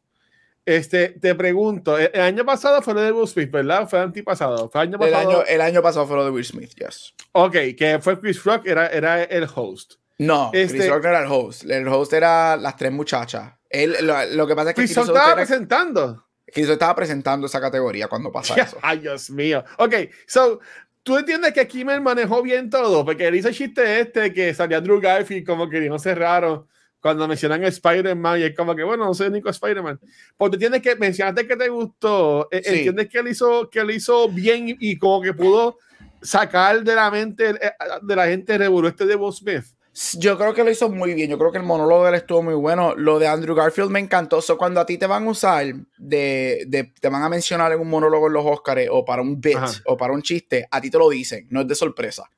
Este, 0.63 1.09
te 1.09 1.33
pregunto, 1.33 1.97
el, 1.97 2.21
año 2.21 2.45
pasado 2.45 2.81
fue 2.81 2.93
lo 2.93 3.01
de 3.01 3.11
Will 3.11 3.27
Smith, 3.27 3.49
¿verdad? 3.49 3.89
Fue 3.89 3.99
el 3.99 4.05
antipasado. 4.05 4.69
Fue 4.69 4.81
el, 4.81 4.89
año 4.89 4.99
pasado? 4.99 5.21
El, 5.21 5.27
año, 5.27 5.43
el 5.47 5.61
año 5.61 5.81
pasado 5.81 6.05
fue 6.05 6.17
lo 6.17 6.25
de 6.25 6.31
Will 6.31 6.45
Smith, 6.45 6.73
yes. 6.75 7.15
Ok, 7.31 7.55
que 7.77 7.99
fue 7.99 8.19
Chris 8.19 8.43
Rock, 8.43 8.67
era, 8.67 8.87
era 8.87 9.23
el 9.23 9.47
host. 9.53 9.95
No, 10.19 10.51
Chris 10.51 10.73
este 10.73 10.89
Rock 10.89 11.05
era 11.05 11.23
el 11.23 11.31
host. 11.31 11.63
El 11.63 11.87
host 11.87 12.13
era 12.13 12.55
las 12.57 12.75
tres 12.75 12.91
muchachas 12.91 13.53
lo, 13.73 14.47
que 14.47 14.55
pasa 14.55 14.69
es 14.69 14.75
que 14.75 14.81
Chris 14.81 14.97
estaba 14.97 15.35
presentando. 15.35 16.25
Chris 16.45 16.67
estaba 16.67 16.95
presentando 16.95 17.47
esa 17.47 17.61
categoría 17.61 18.07
cuando 18.07 18.31
pasa 18.31 18.55
eso. 18.55 18.77
Ay, 18.81 18.99
Dios 18.99 19.29
mío. 19.29 19.63
Ok, 19.77 19.95
so, 20.27 20.59
tú 21.03 21.17
entiendes 21.17 21.53
que 21.53 21.67
Kimmel 21.67 22.01
manejó 22.01 22.41
bien 22.41 22.69
todo, 22.69 23.05
porque 23.05 23.27
él 23.27 23.35
hizo 23.35 23.47
el 23.47 23.55
chiste 23.55 24.01
este 24.01 24.33
que 24.33 24.53
salía 24.53 24.81
Drew 24.81 24.99
Garfield 24.99 25.45
como 25.45 25.69
que 25.69 25.79
no 25.89 25.97
cerraron 25.97 26.67
cuando 27.01 27.27
mencionan 27.27 27.63
Spider-Man 27.63 28.39
y 28.39 28.43
es 28.43 28.55
como 28.55 28.75
que, 28.75 28.83
bueno, 28.83 29.05
no 29.05 29.13
soy 29.13 29.27
único 29.27 29.49
Spider-Man. 29.49 29.99
Porque 30.37 30.55
entiendes 30.55 30.81
que 30.81 30.95
mencionaste 30.95 31.47
que 31.47 31.55
te 31.55 31.67
gustó, 31.67 32.47
e, 32.51 32.61
entiendes 32.63 33.09
que 33.09 33.17
él 33.17 33.27
hizo, 33.29 33.69
que 33.69 33.79
él 33.79 33.91
hizo 33.91 34.29
bien 34.29 34.77
y 34.79 34.97
como 34.97 35.21
que 35.21 35.33
pudo 35.33 35.79
sacar 36.21 36.83
de 36.83 36.93
la 36.93 37.09
mente 37.09 37.49
eh, 37.49 37.71
de 38.03 38.15
la 38.15 38.27
gente 38.27 38.55
revolú 38.57 38.87
este 38.87 39.05
de 39.07 39.15
Will 39.15 39.33
Smith. 39.33 39.65
Yo 39.93 40.37
creo 40.37 40.53
que 40.53 40.63
lo 40.63 40.71
hizo 40.71 40.89
muy 40.89 41.13
bien. 41.13 41.29
Yo 41.29 41.37
creo 41.37 41.51
que 41.51 41.57
el 41.57 41.65
monólogo 41.65 42.03
de 42.03 42.09
él 42.09 42.15
estuvo 42.15 42.41
muy 42.41 42.53
bueno. 42.53 42.95
Lo 42.95 43.19
de 43.19 43.27
Andrew 43.27 43.55
Garfield 43.55 43.89
me 43.89 43.99
encantó. 43.99 44.41
So, 44.41 44.57
cuando 44.57 44.79
a 44.79 44.85
ti 44.85 44.97
te 44.97 45.05
van 45.05 45.27
a 45.27 45.29
usar, 45.29 45.65
de, 45.97 46.63
de 46.67 46.93
te 46.99 47.09
van 47.09 47.23
a 47.23 47.29
mencionar 47.29 47.73
en 47.73 47.79
un 47.79 47.89
monólogo 47.89 48.27
en 48.27 48.33
los 48.33 48.45
Oscars 48.45 48.87
o 48.89 49.03
para 49.03 49.21
un 49.21 49.41
bit 49.41 49.57
o 49.85 49.97
para 49.97 50.13
un 50.13 50.21
chiste, 50.21 50.65
a 50.71 50.79
ti 50.79 50.89
te 50.89 50.97
lo 50.97 51.09
dicen, 51.09 51.45
no 51.49 51.61
es 51.61 51.67
de 51.67 51.75
sorpresa. 51.75 52.29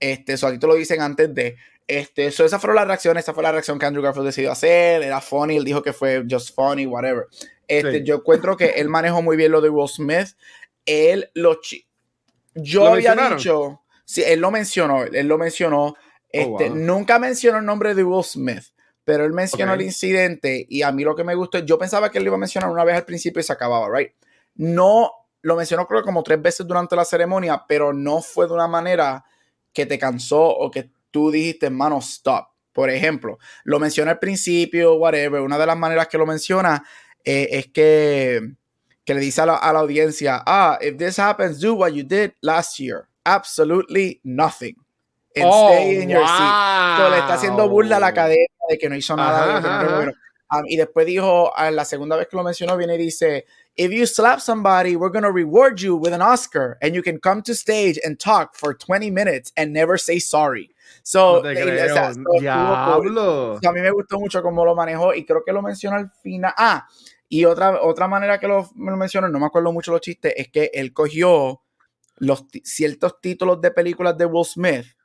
Este, 0.00 0.34
eso 0.34 0.46
a 0.46 0.52
ti 0.52 0.58
te 0.58 0.66
lo 0.66 0.74
dicen 0.74 1.02
antes 1.02 1.34
de. 1.34 1.56
Este, 1.86 2.30
so, 2.30 2.46
esa 2.46 2.58
fue 2.58 2.74
la 2.74 2.86
reacción, 2.86 3.18
esa 3.18 3.34
fue 3.34 3.42
la 3.42 3.52
reacción 3.52 3.78
que 3.78 3.84
Andrew 3.84 4.02
Garfield 4.02 4.26
decidió 4.26 4.50
hacer. 4.50 5.02
Era 5.02 5.20
funny, 5.20 5.56
él 5.56 5.64
dijo 5.64 5.82
que 5.82 5.92
fue 5.92 6.24
just 6.28 6.54
funny, 6.54 6.86
whatever. 6.86 7.26
Este, 7.68 8.04
Yo 8.04 8.16
encuentro 8.16 8.56
que 8.56 8.70
él 8.76 8.88
manejó 8.88 9.20
muy 9.20 9.36
bien 9.36 9.52
lo 9.52 9.60
de 9.60 9.68
Will 9.68 9.88
Smith. 9.88 10.28
Él 10.86 11.30
lo. 11.34 11.60
Yo 12.54 12.86
había 12.86 13.14
dicho. 13.14 13.82
Sí, 14.06 14.22
él 14.24 14.40
lo 14.40 14.52
mencionó, 14.52 15.02
él 15.02 15.26
lo 15.26 15.36
mencionó 15.36 15.96
Oh, 16.32 16.58
este, 16.58 16.70
Nunca 16.70 17.18
mencionó 17.18 17.58
el 17.58 17.64
nombre 17.64 17.94
de 17.94 18.04
Will 18.04 18.24
Smith, 18.24 18.64
pero 19.04 19.24
él 19.24 19.32
mencionó 19.32 19.74
el 19.74 19.82
incidente 19.82 20.66
y 20.68 20.82
a 20.82 20.92
mí 20.92 21.04
lo 21.04 21.14
que 21.14 21.24
me 21.24 21.34
gustó, 21.34 21.58
yo 21.60 21.78
pensaba 21.78 22.10
que 22.10 22.18
él 22.18 22.24
lo 22.24 22.30
iba 22.30 22.36
a 22.36 22.40
mencionar 22.40 22.70
una 22.70 22.84
vez 22.84 22.96
al 22.96 23.04
principio 23.04 23.40
y 23.40 23.44
se 23.44 23.52
acababa, 23.52 23.88
¿right? 23.88 24.12
No, 24.56 25.10
lo 25.42 25.56
mencionó 25.56 25.86
creo 25.86 26.02
como 26.02 26.22
tres 26.22 26.40
veces 26.42 26.66
durante 26.66 26.96
la 26.96 27.04
ceremonia, 27.04 27.64
pero 27.68 27.92
no 27.92 28.20
fue 28.20 28.46
de 28.46 28.54
una 28.54 28.66
manera 28.66 29.24
que 29.72 29.86
te 29.86 29.98
cansó 29.98 30.42
o 30.42 30.70
que 30.70 30.90
tú 31.10 31.30
dijiste, 31.30 31.66
hermano, 31.66 31.98
stop. 31.98 32.48
Por 32.72 32.90
ejemplo, 32.90 33.38
lo 33.64 33.78
menciona 33.78 34.10
al 34.12 34.18
principio, 34.18 34.96
whatever. 34.96 35.40
Una 35.40 35.56
de 35.56 35.66
las 35.66 35.78
maneras 35.78 36.08
que 36.08 36.18
lo 36.18 36.26
menciona 36.26 36.84
eh, 37.24 37.48
es 37.52 37.68
que, 37.68 38.40
que 39.02 39.14
le 39.14 39.20
dice 39.20 39.40
a 39.40 39.46
la, 39.46 39.56
a 39.56 39.72
la 39.72 39.78
audiencia, 39.78 40.42
ah, 40.44 40.78
if 40.82 40.98
this 40.98 41.18
happens, 41.18 41.58
do 41.58 41.74
what 41.74 41.92
you 41.92 42.02
did 42.02 42.32
last 42.42 42.78
year. 42.78 43.08
Absolutely 43.24 44.20
nothing 44.24 44.76
oh, 45.44 45.72
stay 45.72 46.02
in 46.02 46.08
your 46.08 46.26
seat. 46.26 47.10
le 47.10 47.18
está 47.18 47.34
haciendo 47.34 47.68
burla 47.68 47.96
a 47.96 48.00
la 48.00 48.08
academia 48.08 48.46
de 48.68 48.78
que 48.78 48.88
no 48.88 48.96
hizo 48.96 49.16
nada. 49.16 50.12
Um, 50.48 50.62
y 50.68 50.76
después 50.76 51.06
dijo, 51.06 51.52
la 51.72 51.84
segunda 51.84 52.16
vez 52.16 52.28
que 52.28 52.36
lo 52.36 52.44
mencionó, 52.44 52.76
viene 52.76 52.94
y 52.94 52.98
dice, 52.98 53.46
if 53.74 53.90
you 53.90 54.06
slap 54.06 54.38
somebody, 54.38 54.94
we're 54.94 55.10
going 55.10 55.24
to 55.24 55.32
reward 55.32 55.80
you 55.80 55.96
with 55.96 56.12
an 56.12 56.22
Oscar 56.22 56.78
and 56.80 56.94
you 56.94 57.02
can 57.02 57.18
come 57.18 57.42
to 57.42 57.52
stage 57.52 57.98
and 58.04 58.20
talk 58.20 58.54
for 58.54 58.72
20 58.72 59.10
minutes 59.10 59.52
and 59.56 59.72
never 59.72 59.98
say 59.98 60.20
sorry. 60.20 60.70
So, 61.02 61.42
no 61.42 61.50
o 61.50 61.54
sea, 61.54 62.14
so, 62.14 63.68
a 63.68 63.72
mí 63.72 63.80
me 63.80 63.90
gustó 63.90 64.20
mucho 64.20 64.40
cómo 64.40 64.64
lo 64.64 64.76
manejó 64.76 65.14
y 65.14 65.24
creo 65.24 65.42
que 65.44 65.52
lo 65.52 65.62
mencionó 65.62 65.96
al 65.96 66.12
final. 66.22 66.54
Ah, 66.56 66.86
y 67.28 67.44
otra, 67.44 67.82
otra 67.82 68.06
manera 68.06 68.38
que 68.38 68.46
lo, 68.46 68.70
lo 68.76 68.96
mencionó, 68.96 69.28
no 69.28 69.40
me 69.40 69.46
acuerdo 69.46 69.72
mucho 69.72 69.90
los 69.90 70.00
chistes, 70.00 70.32
es 70.36 70.48
que 70.48 70.70
él 70.72 70.92
cogió 70.92 71.62
los 72.18 72.44
ciertos 72.62 73.20
títulos 73.20 73.60
de 73.60 73.72
películas 73.72 74.16
de 74.16 74.26
Will 74.26 74.44
Smith 74.44 74.95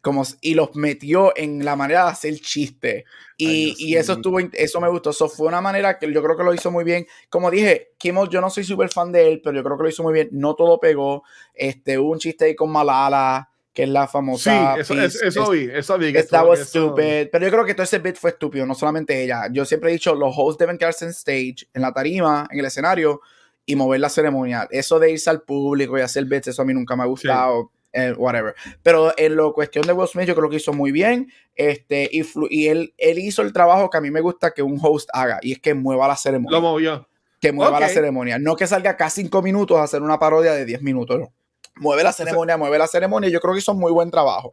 como, 0.00 0.24
y 0.40 0.54
los 0.54 0.74
metió 0.76 1.32
en 1.36 1.64
la 1.64 1.76
manera 1.76 2.04
de 2.04 2.10
hacer 2.10 2.40
chiste. 2.40 3.04
Y, 3.36 3.74
y 3.78 3.96
eso 3.96 4.14
estuvo, 4.14 4.38
eso 4.38 4.80
me 4.80 4.88
gustó. 4.88 5.10
Eso 5.10 5.28
fue 5.28 5.48
una 5.48 5.60
manera 5.60 5.98
que 5.98 6.12
yo 6.12 6.22
creo 6.22 6.36
que 6.36 6.42
lo 6.42 6.54
hizo 6.54 6.70
muy 6.70 6.84
bien. 6.84 7.06
Como 7.28 7.50
dije, 7.50 7.92
Kimmel, 7.98 8.28
yo 8.28 8.40
no 8.40 8.50
soy 8.50 8.64
súper 8.64 8.88
fan 8.90 9.12
de 9.12 9.32
él, 9.32 9.40
pero 9.42 9.56
yo 9.56 9.64
creo 9.64 9.76
que 9.76 9.82
lo 9.82 9.88
hizo 9.88 10.02
muy 10.02 10.12
bien. 10.12 10.28
No 10.32 10.54
todo 10.54 10.80
pegó. 10.80 11.22
Este, 11.54 11.98
hubo 11.98 12.12
un 12.12 12.18
chiste 12.18 12.46
ahí 12.46 12.54
con 12.54 12.70
Malala, 12.70 13.50
que 13.72 13.82
es 13.82 13.88
la 13.88 14.08
famosa. 14.08 14.74
Sí, 14.76 14.94
eso, 14.94 15.24
eso, 15.24 15.50
vi, 15.50 15.68
eso 15.72 15.98
vi. 15.98 16.12
Que 16.12 16.18
estaba 16.20 16.56
stupid. 16.56 17.28
Pero 17.30 17.44
yo 17.44 17.50
creo 17.50 17.64
que 17.64 17.74
todo 17.74 17.84
ese 17.84 17.98
bit 17.98 18.16
fue 18.16 18.30
estúpido, 18.30 18.64
no 18.66 18.74
solamente 18.74 19.22
ella. 19.22 19.48
Yo 19.52 19.64
siempre 19.64 19.90
he 19.90 19.92
dicho, 19.92 20.14
los 20.14 20.34
hosts 20.36 20.58
deben 20.58 20.78
quedarse 20.78 21.04
en 21.04 21.10
stage, 21.10 21.66
en 21.74 21.82
la 21.82 21.92
tarima, 21.92 22.46
en 22.50 22.58
el 22.58 22.64
escenario, 22.64 23.20
y 23.66 23.76
mover 23.76 24.00
la 24.00 24.08
ceremonial. 24.08 24.66
Eso 24.70 24.98
de 24.98 25.12
irse 25.12 25.30
al 25.30 25.42
público 25.42 25.98
y 25.98 26.00
hacer 26.00 26.24
bits, 26.24 26.48
eso 26.48 26.62
a 26.62 26.64
mí 26.64 26.74
nunca 26.74 26.96
me 26.96 27.04
ha 27.04 27.06
gustado. 27.06 27.70
Eh, 27.92 28.14
whatever. 28.16 28.54
Pero 28.82 29.12
en 29.16 29.36
lo 29.36 29.52
cuestión 29.52 29.86
de 29.86 29.92
Will 29.92 30.08
Smith, 30.08 30.26
yo 30.26 30.34
creo 30.34 30.48
que 30.48 30.56
hizo 30.56 30.72
muy 30.72 30.92
bien. 30.92 31.32
Este, 31.54 32.08
y, 32.12 32.24
y 32.50 32.68
él, 32.68 32.94
él 32.96 33.18
hizo 33.18 33.42
el 33.42 33.52
trabajo 33.52 33.90
que 33.90 33.98
a 33.98 34.00
mí 34.00 34.10
me 34.10 34.20
gusta 34.20 34.52
que 34.52 34.62
un 34.62 34.78
host 34.80 35.08
haga, 35.12 35.38
y 35.42 35.52
es 35.52 35.60
que 35.60 35.74
mueva 35.74 36.08
la 36.08 36.16
ceremonia. 36.16 36.58
Lo 36.58 36.62
movió. 36.62 37.08
Que 37.40 37.52
mueva 37.52 37.80
la 37.80 37.88
ceremonia. 37.88 38.38
No 38.38 38.54
que 38.54 38.66
salga 38.66 38.96
cada 38.96 39.10
cinco 39.10 39.40
minutos 39.42 39.78
a 39.78 39.84
hacer 39.84 40.02
una 40.02 40.18
parodia 40.18 40.52
de 40.52 40.66
10 40.66 40.82
minutos. 40.82 41.28
Mueve 41.76 42.02
la 42.02 42.12
ceremonia, 42.12 42.58
mueve 42.58 42.76
la 42.76 42.86
ceremonia. 42.86 43.30
Yo 43.30 43.40
creo 43.40 43.54
que 43.54 43.60
hizo 43.60 43.72
muy 43.72 43.90
buen 43.90 44.10
trabajo. 44.10 44.52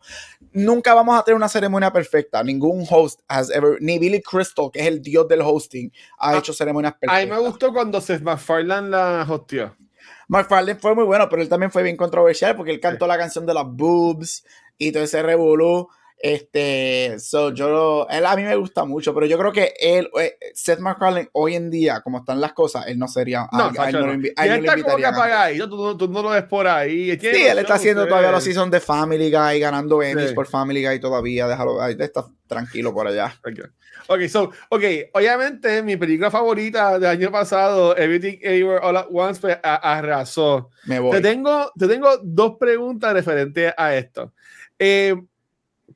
Nunca 0.54 0.94
vamos 0.94 1.20
a 1.20 1.24
tener 1.24 1.36
una 1.36 1.50
ceremonia 1.50 1.92
perfecta. 1.92 2.42
Ningún 2.44 2.86
host 2.90 3.20
has 3.28 3.50
ever, 3.50 3.78
ni 3.82 4.00
Billy 4.00 4.22
Crystal, 4.22 4.70
que 4.72 4.80
es 4.80 4.88
el 4.88 5.02
dios 5.02 5.28
del 5.28 5.42
hosting, 5.42 5.92
ha 6.20 6.32
ah, 6.32 6.38
hecho 6.38 6.54
ceremonias 6.54 6.94
perfectas. 6.94 7.18
A 7.18 7.26
mí 7.26 7.30
me 7.30 7.40
gustó 7.46 7.74
cuando 7.74 8.00
Seth 8.00 8.22
MacFarlane 8.22 8.90
la 8.90 9.26
hostió. 9.28 9.76
McFarlane 10.28 10.80
fue 10.80 10.96
muy 10.96 11.06
bueno, 11.06 11.28
pero 11.30 11.42
él 11.42 11.50
también 11.50 11.72
fue 11.72 11.84
bien 11.84 11.98
controversial 11.98 12.56
porque 12.56 12.72
él 12.72 12.80
cantó 12.80 13.08
la 13.08 13.18
canción 13.18 13.46
de 13.46 13.54
las 13.54 13.66
boobs 13.66 14.46
y 14.78 14.92
todo 14.92 15.04
ese 15.04 15.24
revolú. 15.24 15.90
Este, 16.20 17.18
so 17.20 17.54
yo, 17.54 18.08
él 18.10 18.26
a 18.26 18.36
mí 18.36 18.42
me 18.42 18.56
gusta 18.56 18.86
mucho, 18.86 19.14
pero 19.14 19.28
yo 19.28 19.38
creo 19.38 19.52
que 19.52 19.74
él, 19.80 20.10
eh, 20.20 20.36
Seth 20.56 20.80
MacFarlane, 20.80 21.30
hoy 21.34 21.56
en 21.56 21.70
día, 21.70 22.02
como 22.02 22.18
están 22.18 22.42
las 22.42 22.54
cosas, 22.54 22.88
él 22.88 22.98
no 22.98 23.08
sería. 23.08 23.48
No, 23.52 23.72
a, 23.78 23.90
él 23.90 23.94
no, 23.94 24.08
Lo, 24.08 24.14
está 24.14 24.82
como 24.82 24.98
que 24.98 25.98
tú, 25.98 26.08
no 26.08 26.24
lo 26.24 26.30
ves 26.30 26.44
por 26.44 26.68
ahí. 26.68 27.18
Sí, 27.20 27.28
él 27.28 27.60
está 27.60 27.76
haciendo 27.76 28.08
todavía 28.08 28.32
los 28.32 28.44
seasons 28.44 28.72
de 28.72 28.80
Family 28.80 29.32
Guy, 29.32 29.60
ganando 29.60 30.02
Emmys 30.02 30.34
por 30.34 30.48
Family 30.48 30.84
Guy 30.84 31.00
todavía. 31.00 31.48
Déjalo, 31.48 31.80
ahí 31.80 31.96
está 32.00 32.26
tranquilo 32.48 32.94
por 32.94 33.08
allá. 33.08 33.40
Ok, 34.08 34.22
so, 34.28 34.52
ok, 34.70 34.84
obviamente 35.14 35.84
mi 35.84 35.98
película 35.98 36.32
favorita 36.32 36.98
del 36.98 37.10
año 37.10 37.32
pasado, 37.32 37.96
Everything 37.96 38.40
Everywhere 38.42 38.80
All 38.82 38.98
at 38.98 39.08
Once, 39.12 39.40
pues 39.40 39.60
arrasó. 39.62 40.72
Me 40.86 41.00
voy. 41.00 41.12
Te 41.12 41.22
tengo, 41.22 41.72
te 41.78 41.88
tengo 41.88 42.18
dos 42.24 42.56
preguntas 42.60 43.14
referentes 43.14 43.72
a 43.78 43.96
esto. 43.96 44.34
Eh, 44.80 45.16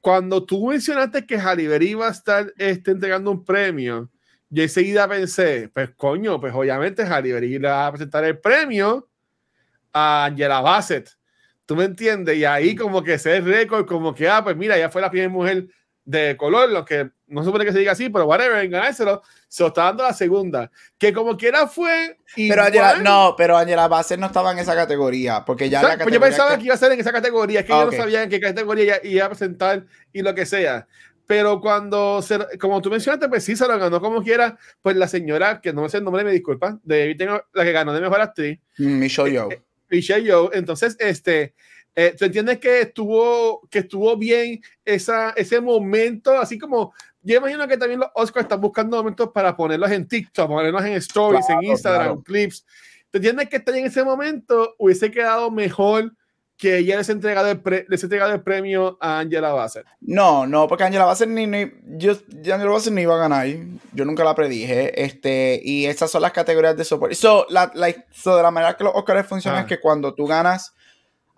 cuando 0.02 0.44
tú 0.44 0.68
mencionaste 0.68 1.26
que 1.26 1.38
Halle 1.38 1.84
iba 1.86 2.08
a 2.08 2.12
estar 2.12 2.52
este, 2.58 2.92
entregando 2.92 3.32
un 3.32 3.46
premio, 3.46 4.10
yo 4.50 4.64
enseguida 4.64 5.08
pensé, 5.08 5.70
pues 5.74 5.92
coño, 5.96 6.42
pues 6.42 6.54
obviamente 6.54 7.04
le 7.04 7.60
va 7.60 7.88
a 7.88 7.92
presentar 7.92 8.26
el 8.26 8.40
premio 8.40 9.08
a 9.94 10.26
Angela 10.26 10.60
Bassett. 10.60 11.10
¿Tú 11.66 11.76
me 11.76 11.86
entiendes? 11.86 12.36
Y 12.36 12.44
ahí 12.44 12.76
como 12.76 13.02
que 13.02 13.18
se 13.18 13.40
récord, 13.40 13.86
como 13.86 14.14
que, 14.14 14.28
ah, 14.28 14.44
pues 14.44 14.58
mira, 14.58 14.78
ya 14.78 14.90
fue 14.90 15.02
la 15.02 15.10
primera 15.10 15.32
mujer 15.32 15.70
de 16.04 16.36
color, 16.38 16.70
lo 16.70 16.84
que 16.84 17.12
no 17.28 17.44
supone 17.44 17.64
que 17.64 17.72
se 17.72 17.80
diga 17.80 17.94
así, 17.94 18.10
pero 18.10 18.26
whatever, 18.26 18.64
en 18.64 18.72
ganárselo, 18.72 19.22
se 19.48 19.64
lo 19.64 19.68
está 19.68 19.84
dando 19.86 20.04
la 20.04 20.14
segunda. 20.14 20.72
Que 20.98 21.14
como 21.14 21.38
quiera 21.38 21.68
fue. 21.68 22.18
Pero 22.36 22.64
Angela, 22.64 22.96
no, 22.98 23.36
pero 23.38 23.58
Angela 23.58 23.88
Bassett 23.88 24.20
no 24.20 24.28
estaba 24.28 24.52
en 24.52 24.60
esa 24.60 24.76
categoría, 24.76 25.46
porque 25.46 25.70
ya 25.70 25.82
la 25.82 25.98
pues 25.98 26.14
yo 26.14 26.20
pensaba 26.20 26.58
que... 26.58 26.66
iba 26.66 26.74
a 26.74 26.78
ser 26.78 26.92
en 26.92 27.00
esa 27.00 27.12
categoría, 27.12 27.62
es 27.62 27.66
que 27.66 27.72
yo 27.72 27.86
no 27.86 27.92
sabía 27.92 28.24
en 28.24 28.30
qué 28.30 28.40
categoría 28.40 29.00
iba 29.04 29.26
a 29.26 29.30
presentar 29.30 29.86
y 30.12 30.22
lo 30.22 30.36
que 30.36 30.46
sea. 30.46 30.88
Pero 31.28 31.62
cuando, 31.62 32.22
se, 32.22 32.38
como 32.60 32.82
tú 32.82 32.90
mencionaste, 32.90 33.30
pues 33.30 33.46
sí 33.46 33.56
se 33.56 33.66
lo 33.66 33.78
ganó 33.80 34.02
como 34.02 34.22
quiera, 34.22 34.58
pues 34.82 34.98
la 34.98 35.08
señora, 35.08 35.62
que 35.62 35.72
no 35.72 35.84
me 35.84 35.90
sé 35.90 36.00
el 36.00 36.04
nombre, 36.04 36.26
me 36.26 36.32
disculpa, 36.32 36.80
de 36.84 37.16
tengo 37.16 37.42
la 37.54 37.64
que 37.64 37.72
ganó 37.72 37.94
de 37.94 38.02
mejor 38.02 38.20
actriz. 38.20 38.60
Mm, 38.78 39.00
Michelle 39.00 39.32
Yeoh. 39.32 39.52
Eh, 39.52 39.62
Michelle 39.90 40.24
Yeoh. 40.26 40.50
Entonces, 40.54 40.98
este 41.00 41.54
eh, 41.96 42.16
¿Tú 42.18 42.26
entiendes 42.26 42.60
que 42.60 42.82
estuvo, 42.82 43.68
que 43.70 43.80
estuvo 43.80 44.16
bien 44.16 44.62
esa, 44.86 45.32
ese 45.32 45.60
momento? 45.60 46.38
Así 46.38 46.58
como 46.58 46.94
yo 47.24 47.38
imagino 47.38 47.68
que 47.68 47.78
también 47.78 48.00
los 48.00 48.10
Oscars 48.16 48.46
están 48.46 48.62
buscando 48.62 48.98
momentos 48.98 49.30
para 49.32 49.56
ponerlos 49.56 49.92
en 49.92 50.08
TikTok, 50.08 50.48
ponerlos 50.48 50.84
en 50.84 50.94
stories, 50.94 51.50
en 51.50 51.64
Instagram, 51.64 52.22
clips. 52.24 52.66
¿Tú 53.12 53.18
entiendes 53.18 53.50
que 53.50 53.58
está 53.58 53.78
en 53.78 53.86
ese 53.86 54.04
momento 54.04 54.74
hubiese 54.80 55.12
quedado 55.12 55.52
mejor 55.52 56.14
que 56.58 56.78
ella 56.78 56.98
les 56.98 57.10
entregado 57.10 57.50
el, 57.50 57.62
les 57.90 58.04
entregado 58.04 58.34
el 58.34 58.42
premio 58.42 58.98
a 59.02 59.20
Angela 59.20 59.52
Bassett? 59.52 59.86
No, 60.00 60.48
no, 60.48 60.68
porque 60.68 60.84
Angela 60.84 61.06
Bassett 61.06 61.30
ni, 61.30 61.46
ni 61.46 61.72
yo, 61.98 62.14
Angela 62.30 62.72
Bassett 62.72 62.94
ni 62.94 63.02
iba 63.02 63.16
a 63.16 63.20
ganar. 63.20 63.48
Yo 63.94 64.06
nunca 64.06 64.24
la 64.24 64.34
predije. 64.34 65.04
Este, 65.04 65.62
y 65.64 65.86
estas 65.86 66.10
son 66.10 66.24
las 66.24 66.32
categorías 66.32 66.76
de 66.78 66.86
soporte. 66.86 67.16
So, 67.16 67.46
la, 67.50 67.72
la, 67.76 67.94
so, 68.12 68.36
de 68.36 68.44
la 68.44 68.52
manera 68.52 68.78
que 68.78 68.84
los 68.84 68.94
Oscars 68.96 69.28
funcionan 69.28 69.60
es 69.60 69.66
ah. 69.66 69.68
que 69.68 69.80
cuando 69.80 70.14
tú 70.16 70.26
ganas 70.26 70.74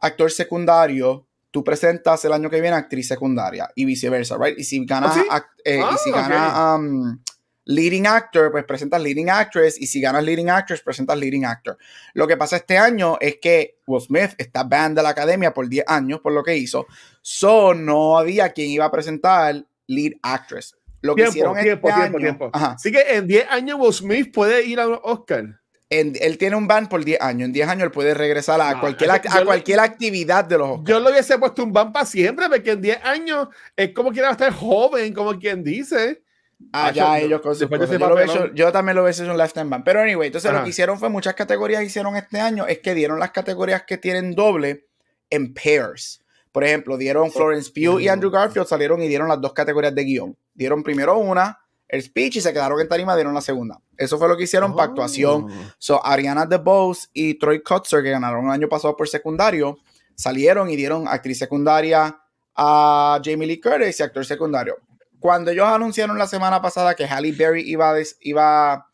actor 0.04 0.32
secundario, 0.32 1.26
tú 1.50 1.64
presentas 1.64 2.24
el 2.26 2.34
año 2.34 2.50
que 2.50 2.60
viene 2.60 2.76
actriz 2.76 3.08
secundaria 3.08 3.70
y 3.74 3.86
viceversa, 3.86 4.38
right? 4.38 4.58
Y 4.58 4.64
si 4.64 4.86
gana, 4.86 5.12
¿Ah, 5.30 5.46
eh, 5.64 5.80
y 5.80 5.98
si 5.98 6.12
ah, 6.14 6.16
gana 6.16 6.76
um, 6.76 7.20
leading 7.66 8.06
actor, 8.06 8.52
pues 8.52 8.66
presentas 8.66 9.02
leading 9.02 9.30
actress 9.30 9.80
y 9.80 9.88
si 9.88 10.02
ganas 10.02 10.24
leading 10.24 10.50
actress, 10.50 10.82
presentas 10.82 11.18
leading 11.18 11.46
actor. 11.46 11.78
Lo 12.14 12.28
que 12.28 12.36
pasa 12.36 12.58
este 12.58 12.78
año 12.78 13.18
es 13.22 13.38
que 13.42 13.78
Will 13.88 14.02
Smith 14.02 14.32
está 14.38 14.64
banned 14.64 14.98
de 14.98 15.04
la 15.04 15.10
academia 15.10 15.54
por 15.54 15.70
10 15.70 15.86
años 15.88 16.20
por 16.20 16.34
lo 16.34 16.44
que 16.44 16.58
hizo, 16.58 16.86
so 17.22 17.74
no 17.74 18.18
había 18.18 18.50
quien 18.50 18.70
iba 18.70 18.86
a 18.86 18.92
presentar 18.92 19.66
lead 19.88 20.14
actress. 20.22 20.76
Lo 21.02 21.16
que 21.16 21.24
hicieron 21.24 21.58
tiempo, 21.62 21.88
este 21.88 22.02
tiempo, 22.02 22.18
año, 22.18 22.26
tiempo. 22.26 22.50
Así 22.54 22.92
que 22.92 23.02
en 23.16 23.28
10 23.28 23.48
años 23.50 23.80
Will 23.80 23.94
Smith 23.94 24.34
puede 24.34 24.66
ir 24.66 24.80
a 24.80 24.88
un 24.88 25.00
Oscar. 25.04 25.63
Él 26.00 26.38
tiene 26.38 26.56
un 26.56 26.68
ban 26.68 26.88
por 26.90 27.04
10 27.06 27.22
años. 27.22 27.46
En 27.48 27.54
10 27.54 27.68
años 27.68 27.84
él 27.84 27.92
puede 27.92 28.14
regresar 28.14 28.60
a, 28.62 28.74
No, 28.74 28.80
cualquier, 28.82 29.12
a 29.12 29.22
cualquier 29.46 29.80
actividad 29.80 30.46
de 30.46 30.58
los 30.58 30.70
Oscars. 30.70 30.88
Yo 30.90 31.00
lo 31.00 31.10
hubiese 31.10 31.38
puesto 31.38 31.64
un 31.64 31.72
ban 31.74 31.92
para 31.94 32.06
siempre, 32.06 32.48
porque 32.50 32.72
en 32.72 32.82
10 32.82 33.00
años 33.04 33.48
es 33.76 33.92
como 33.94 34.12
quien 34.12 34.26
va 34.26 34.30
a 34.30 34.34
estar 34.34 34.52
joven, 34.54 35.14
como 35.14 35.38
quien 35.40 35.64
dice. 35.64 36.24
Allá 36.72 37.12
Ah, 37.14 37.20
yo- 37.20 37.26
ellos 37.26 37.42
con 37.42 37.54
Yo, 37.54 37.68
lo 38.08 38.20
hecho- 38.20 38.54
yo 38.54 38.72
también 38.72 38.96
lo 38.96 39.04
hubiese 39.04 39.24
hecho 39.24 39.32
un 39.32 39.38
lifetime 39.38 39.66
ban. 39.70 39.84
Pero 39.84 40.00
anyway, 40.02 40.28
entonces 40.28 40.50
lo 40.52 40.58
Ajá. 40.58 40.64
que 40.64 40.70
hicieron 40.70 40.98
fue 40.98 41.10
muchas 41.10 41.34
categorías 41.34 41.82
que 41.82 41.88
hicieron 41.88 42.16
este 42.16 42.40
año 42.40 42.66
es 42.68 42.80
que 42.80 42.94
dieron 42.94 43.20
las 43.20 43.32
categorías 43.32 43.84
que 43.84 43.98
tienen 43.98 44.34
doble 44.34 44.88
en 45.30 45.54
pairs. 45.54 46.22
Por 46.54 46.64
ejemplo, 46.64 46.98
dieron 46.98 47.32
Florence 47.32 47.72
Pugh 47.72 48.00
y 48.00 48.08
Andrew 48.08 48.30
Garfield 48.32 48.68
salieron 48.68 49.02
y 49.02 49.08
dieron 49.08 49.28
las 49.28 49.42
dos 49.42 49.54
categorías 49.54 49.94
de 49.94 50.04
guion. 50.04 50.38
Dieron 50.54 50.84
primero 50.84 51.18
una, 51.18 51.60
el 51.94 52.02
speech, 52.02 52.38
y 52.38 52.42
se 52.42 52.52
quedaron 52.52 52.82
en 52.82 52.88
tarima, 52.88 53.16
dieron 53.16 53.36
la 53.36 53.42
segunda. 53.42 53.80
Eso 53.96 54.18
fue 54.18 54.28
lo 54.28 54.36
que 54.36 54.46
hicieron 54.46 54.76
para 54.76 54.90
actuación. 54.90 55.46
Oh. 55.48 55.72
So, 55.78 56.04
Ariana 56.04 56.48
DeBose 56.48 57.10
y 57.14 57.36
Troy 57.36 57.62
Kotzer, 57.62 58.02
que 58.02 58.10
ganaron 58.10 58.46
el 58.46 58.52
año 58.52 58.68
pasado 58.68 58.98
por 58.98 59.08
secundario, 59.08 59.78
salieron 60.16 60.72
y 60.72 60.76
dieron 60.76 61.08
actriz 61.08 61.38
secundaria 61.38 62.20
a 62.56 63.22
Jamie 63.24 63.46
Lee 63.48 63.62
Curtis 63.62 64.00
y 64.00 64.04
actor 64.04 64.26
secundario. 64.26 64.78
Cuando 65.20 65.52
ellos 65.52 65.68
anunciaron 65.68 66.18
la 66.18 66.26
semana 66.26 66.62
pasada 66.64 66.96
que 66.96 67.06
Halle 67.06 67.32
Berry 67.32 67.62
iba 67.70 67.92
a, 67.92 67.94
des- 67.94 68.18
iba 68.22 68.88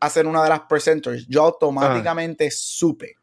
a 0.00 0.10
ser 0.10 0.26
una 0.26 0.42
de 0.42 0.50
las 0.50 0.60
presenters, 0.60 1.26
yo 1.28 1.44
automáticamente 1.44 2.50
supe. 2.50 3.14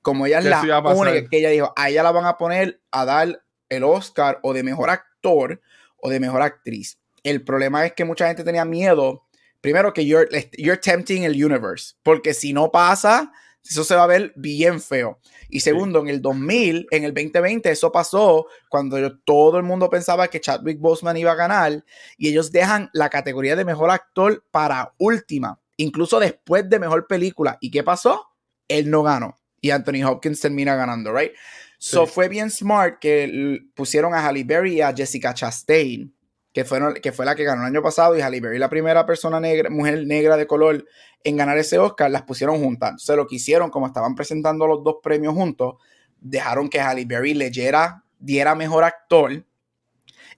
Como 0.00 0.24
ella 0.24 0.38
es 0.38 0.44
la 0.46 0.60
única 0.96 1.28
que 1.28 1.38
ella 1.38 1.50
dijo, 1.50 1.72
a 1.76 1.90
ella 1.90 2.02
la 2.02 2.12
van 2.12 2.24
a 2.24 2.38
poner 2.38 2.80
a 2.92 3.04
dar 3.04 3.42
el 3.68 3.84
Oscar 3.84 4.38
o 4.42 4.54
de 4.54 4.62
mejor 4.62 4.88
actor 4.88 5.60
o 5.98 6.08
de 6.08 6.18
mejor 6.18 6.40
actriz. 6.40 6.98
El 7.22 7.42
problema 7.42 7.84
es 7.86 7.92
que 7.94 8.04
mucha 8.04 8.26
gente 8.26 8.44
tenía 8.44 8.64
miedo 8.64 9.24
primero 9.60 9.92
que 9.92 10.06
you're, 10.06 10.28
you're 10.56 10.80
tempting 10.80 11.24
el 11.24 11.32
universe, 11.44 11.94
porque 12.02 12.32
si 12.32 12.52
no 12.52 12.70
pasa, 12.70 13.32
eso 13.68 13.82
se 13.84 13.96
va 13.96 14.04
a 14.04 14.06
ver 14.06 14.32
bien 14.36 14.80
feo. 14.80 15.18
Y 15.50 15.60
segundo, 15.60 16.00
en 16.00 16.08
el 16.08 16.22
2000, 16.22 16.86
en 16.90 17.04
el 17.04 17.12
2020, 17.12 17.70
eso 17.70 17.90
pasó 17.90 18.46
cuando 18.70 18.98
yo- 18.98 19.18
todo 19.20 19.56
el 19.58 19.64
mundo 19.64 19.90
pensaba 19.90 20.28
que 20.28 20.40
Chadwick 20.40 20.78
Boseman 20.78 21.16
iba 21.16 21.32
a 21.32 21.36
ganar 21.36 21.84
y 22.16 22.28
ellos 22.28 22.52
dejan 22.52 22.88
la 22.92 23.10
categoría 23.10 23.56
de 23.56 23.64
mejor 23.64 23.90
actor 23.90 24.44
para 24.50 24.94
última, 24.98 25.60
incluso 25.76 26.20
después 26.20 26.68
de 26.70 26.78
mejor 26.78 27.06
película. 27.08 27.58
¿Y 27.60 27.70
qué 27.70 27.82
pasó? 27.82 28.26
Él 28.68 28.88
no 28.90 29.02
ganó 29.02 29.36
y 29.60 29.70
Anthony 29.70 30.04
Hopkins 30.06 30.40
termina 30.40 30.76
ganando, 30.76 31.12
right? 31.12 31.32
So 31.80 32.06
fue 32.06 32.28
bien 32.28 32.50
smart 32.50 32.98
que 33.00 33.60
pusieron 33.74 34.14
a 34.14 34.24
Halle 34.24 34.44
Berry 34.44 34.74
y 34.76 34.80
a 34.82 34.92
Jessica 34.94 35.34
Chastain 35.34 36.14
que, 36.58 36.64
fueron, 36.64 36.94
que 36.94 37.12
fue 37.12 37.24
la 37.24 37.36
que 37.36 37.44
ganó 37.44 37.62
el 37.62 37.68
año 37.68 37.80
pasado, 37.84 38.18
y 38.18 38.20
Halle 38.20 38.40
Berry, 38.40 38.58
la 38.58 38.68
primera 38.68 39.06
persona 39.06 39.38
negra, 39.38 39.70
mujer 39.70 40.04
negra 40.04 40.36
de 40.36 40.48
color 40.48 40.84
en 41.22 41.36
ganar 41.36 41.56
ese 41.56 41.78
Oscar, 41.78 42.10
las 42.10 42.22
pusieron 42.22 42.60
juntas. 42.60 42.90
Entonces 42.90 43.14
lo 43.14 43.28
que 43.28 43.36
hicieron, 43.36 43.70
como 43.70 43.86
estaban 43.86 44.16
presentando 44.16 44.66
los 44.66 44.82
dos 44.82 44.96
premios 45.00 45.34
juntos, 45.34 45.76
dejaron 46.20 46.68
que 46.68 46.80
Halle 46.80 47.04
Berry 47.04 47.34
leyera, 47.34 48.02
diera 48.18 48.56
mejor 48.56 48.82
actor 48.82 49.44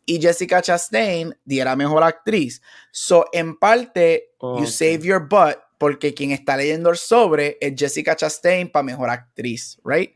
y 0.04 0.20
Jessica 0.20 0.60
Chastain 0.60 1.34
diera 1.42 1.74
mejor 1.74 2.02
actriz. 2.02 2.60
So, 2.90 3.24
en 3.32 3.56
parte, 3.56 4.34
you 4.42 4.66
save 4.66 4.98
your 4.98 5.26
butt 5.26 5.56
porque 5.78 6.12
quien 6.12 6.32
está 6.32 6.54
leyendo 6.54 6.90
el 6.90 6.98
sobre 6.98 7.56
es 7.62 7.72
Jessica 7.74 8.14
Chastain 8.14 8.70
para 8.70 8.82
mejor 8.82 9.08
actriz, 9.08 9.80
right? 9.86 10.14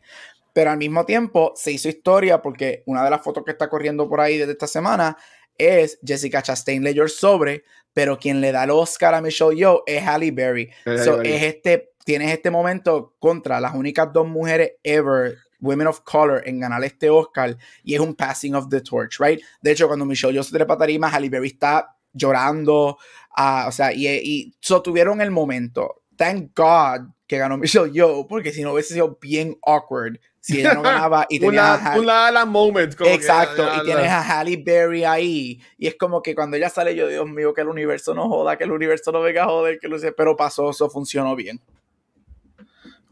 Pero 0.53 0.71
al 0.71 0.77
mismo 0.77 1.07
tiempo 1.07 1.55
se 1.57 1.73
hizo 1.73 1.89
historia 1.89 2.43
porque 2.43 2.83
una 2.85 3.03
de 3.03 3.09
las 3.09 3.23
fotos 3.23 3.43
que 3.43 3.53
está 3.53 3.71
corriendo 3.71 4.07
por 4.07 4.21
ahí 4.21 4.37
desde 4.37 4.53
esta 4.53 4.67
semana 4.67 5.17
es 5.59 5.99
Jessica 6.05 6.43
Chastain 6.43 6.83
leyó 6.83 7.03
el 7.03 7.09
sobre, 7.09 7.65
pero 7.93 8.19
quien 8.19 8.41
le 8.41 8.53
da 8.53 8.65
el 8.65 8.71
Oscar 8.71 9.15
a 9.15 9.21
Michelle 9.21 9.57
Yeoh 9.57 9.83
es 9.87 10.03
Halle 10.03 10.31
Berry. 10.31 10.71
Es 10.85 11.05
So, 11.05 11.23
es 11.23 11.43
este, 11.43 11.93
tienes 12.05 12.33
este 12.33 12.51
momento 12.51 13.15
contra 13.19 13.61
las 13.61 13.75
únicas 13.75 14.13
dos 14.13 14.27
mujeres 14.27 14.73
ever, 14.83 15.39
women 15.61 15.87
of 15.87 16.01
color, 16.01 16.43
en 16.47 16.61
ganar 16.61 16.83
este 16.85 17.09
Oscar 17.09 17.57
y 17.83 17.95
es 17.95 18.01
un 18.01 18.15
passing 18.15 18.55
of 18.55 18.69
the 18.69 18.81
torch, 18.81 19.19
right? 19.21 19.41
De 19.63 19.73
hecho, 19.73 19.87
cuando 19.87 20.05
Michelle 20.05 20.33
Yeoh 20.33 20.43
se 20.43 20.57
trepa 20.57 20.77
tarima, 20.77 21.09
Halle 21.09 21.31
Berry 21.31 21.49
está 21.49 21.97
llorando, 22.13 22.99
ah, 23.37 23.67
o 23.69 23.73
sea, 23.73 23.93
y, 23.93 24.07
y 24.09 24.55
so, 24.61 24.83
tuvieron 24.83 25.21
el 25.21 25.31
momento. 25.31 26.03
Thank 26.17 26.57
God 26.57 27.14
que 27.27 27.39
ganó 27.39 27.57
Michelle 27.57 27.91
Yeoh, 27.93 28.27
porque 28.27 28.53
si 28.53 28.63
no 28.63 28.73
hubiese 28.73 28.95
sido 28.95 29.19
bien 29.21 29.57
awkward 29.63 30.19
si 30.45 30.61
ella 30.61 30.75
no 30.75 30.83
ganaba 30.83 31.27
y 31.31 31.41
tenía 31.41 31.81
un 31.97 32.05
la, 32.05 32.31
la 32.31 32.45
moment. 32.45 32.95
como 32.95 33.09
que, 33.09 33.15
Exacto, 33.15 33.67
ah, 33.67 33.81
y 33.81 33.87
tienes 33.87 34.11
a 34.11 34.21
Halle 34.21 34.63
Berry 34.63 35.03
ahí. 35.03 35.59
Y 35.79 35.87
es 35.87 35.95
como 35.95 36.23
que 36.23 36.35
cuando 36.35 36.59
ella 36.59 36.69
sale, 36.69 36.95
yo, 36.95 37.09
Dios 37.09 37.27
mío, 37.27 37.55
que 37.55 37.63
el 37.63 37.69
universo 37.69 38.15
no 38.15 38.29
joda, 38.29 38.59
que 38.59 38.65
el 38.65 38.73
universo 38.73 39.11
no 39.11 39.23
venga 39.23 39.45
a 39.45 39.47
joder, 39.47 39.79
que 39.79 39.89
lo 39.89 39.99
sé. 39.99 40.13
Pero 40.13 40.37
pasó, 40.37 40.69
eso 40.69 40.91
funcionó 40.91 41.35
bien. 41.35 41.63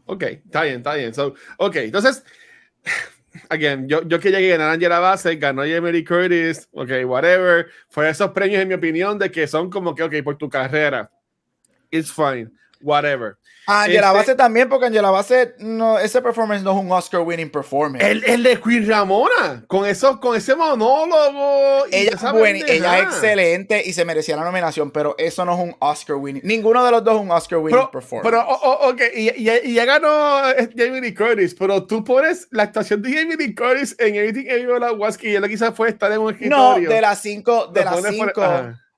Ok, 0.05 0.21
está 0.23 0.61
bien, 0.61 0.75
está 0.75 0.93
bien. 0.93 1.11
So, 1.11 1.33
ok, 1.57 1.75
entonces, 1.77 2.23
again, 3.49 3.87
yo, 3.87 4.03
yo 4.03 4.19
quería 4.19 4.37
que 4.37 4.49
ganara 4.49 4.73
Angela 4.73 4.99
Bassett, 4.99 5.39
ganó 5.39 5.63
Lee 5.63 6.05
Curtis, 6.05 6.69
ok, 6.71 6.91
whatever. 7.05 7.65
Fue 7.89 8.07
esos 8.11 8.29
premios, 8.29 8.61
en 8.61 8.67
mi 8.67 8.75
opinión, 8.75 9.17
de 9.17 9.31
que 9.31 9.47
son 9.47 9.71
como 9.71 9.95
que, 9.95 10.03
ok, 10.03 10.13
por 10.23 10.37
tu 10.37 10.47
carrera. 10.47 11.09
It's 11.89 12.11
fine, 12.11 12.51
whatever. 12.83 13.37
Angela 13.65 14.07
Este- 14.07 14.17
Bassett 14.17 14.37
también, 14.37 14.67
porque 14.67 14.87
Angela 14.87 15.09
Bassett, 15.09 15.57
no, 15.59 15.97
ese 15.97 16.21
performance 16.21 16.63
no 16.63 16.71
es 16.71 16.77
un 16.85 16.91
Oscar 16.91 17.21
winning 17.21 17.49
performance. 17.49 18.03
El, 18.03 18.21
el 18.25 18.43
de 18.43 18.59
Queen 18.59 18.85
Ramona, 18.89 19.63
con, 19.67 19.85
eso, 19.85 20.19
con 20.19 20.35
ese 20.35 20.53
monólogo. 20.53 21.85
y 21.89 21.95
ella, 21.95 22.11
es 22.15 22.31
buena, 22.33 22.59
ella 22.67 22.97
es 22.99 23.03
excelente 23.05 23.81
y 23.85 23.93
se 23.93 24.03
merecía 24.03 24.35
la 24.35 24.43
nominación, 24.43 24.91
pero 24.91 25.15
eso 25.17 25.45
no 25.45 25.53
es 25.53 25.59
un 25.59 25.75
Oscar 25.79 26.17
winning. 26.17 26.41
Ninguno 26.43 26.83
de 26.83 26.91
los 26.91 27.03
dos 27.05 27.15
es 27.15 27.21
un 27.21 27.31
Oscar 27.31 27.59
winning 27.59 27.77
Pero, 27.79 27.91
performance. 27.91 28.23
pero 28.29 28.45
oh, 28.47 28.59
oh, 28.81 28.89
ok, 28.89 29.01
y, 29.15 29.29
y- 29.29 29.59
y 29.63 29.73
ya 29.73 29.85
ganó 29.85 30.49
eh, 30.49 30.69
Jamie 30.75 30.99
Lee 31.01 31.13
Curtis, 31.13 31.55
pero 31.57 31.85
tú 31.85 32.03
pones 32.03 32.47
la 32.51 32.63
actuación 32.63 33.01
de 33.01 33.13
Jamie 33.13 33.37
Lee 33.37 33.55
Curtis 33.55 33.95
en 33.97 34.15
Everything 34.15 34.45
Everywhere 34.49 34.75
All 34.75 34.83
at 34.83 34.99
Once, 34.99 35.17
que 35.17 35.35
ella 35.37 35.47
quizás 35.47 35.73
fue 35.73 35.87
estar 35.89 36.11
en 36.11 36.17
un 36.19 36.25
no, 36.25 36.29
escritorio. 36.31 36.89
de 36.89 37.01
las 37.01 37.21
cinco, 37.21 37.67
de 37.67 37.85
las 37.85 37.93
por- 37.95 38.09
cinco. 38.09 38.41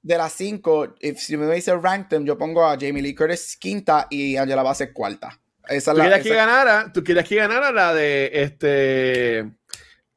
De 0.08 0.18
las 0.18 0.34
cinco, 0.34 0.94
if, 1.00 1.18
si 1.20 1.36
me 1.36 1.52
dice 1.56 1.76
rank 1.76 2.10
them, 2.10 2.26
yo 2.26 2.38
pongo 2.38 2.64
a 2.64 2.78
Jamie 2.80 3.02
Lee 3.02 3.16
Curtis 3.16 3.58
quinta 3.58 4.06
y 4.10 4.38
Angela 4.38 4.62
Bassett 4.62 4.94
cuarta. 4.94 5.40
Esa 5.68 5.76
es 5.78 5.84
Tú 5.86 5.94
la, 5.98 6.04
querías 6.04 6.22
que 6.22 6.30
esa- 6.30 6.36
ganara, 6.38 6.92
tú 6.94 7.04
querías 7.04 7.28
que 7.28 7.36
ganara 7.38 7.72
la 7.72 7.92
de 7.94 8.30
este 8.34 9.50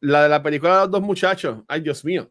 la 0.00 0.24
de 0.24 0.28
la 0.28 0.42
película 0.42 0.74
de 0.74 0.80
los 0.82 0.90
dos 0.90 1.00
muchachos. 1.00 1.60
Ay, 1.66 1.80
Dios 1.80 2.04
mío. 2.04 2.30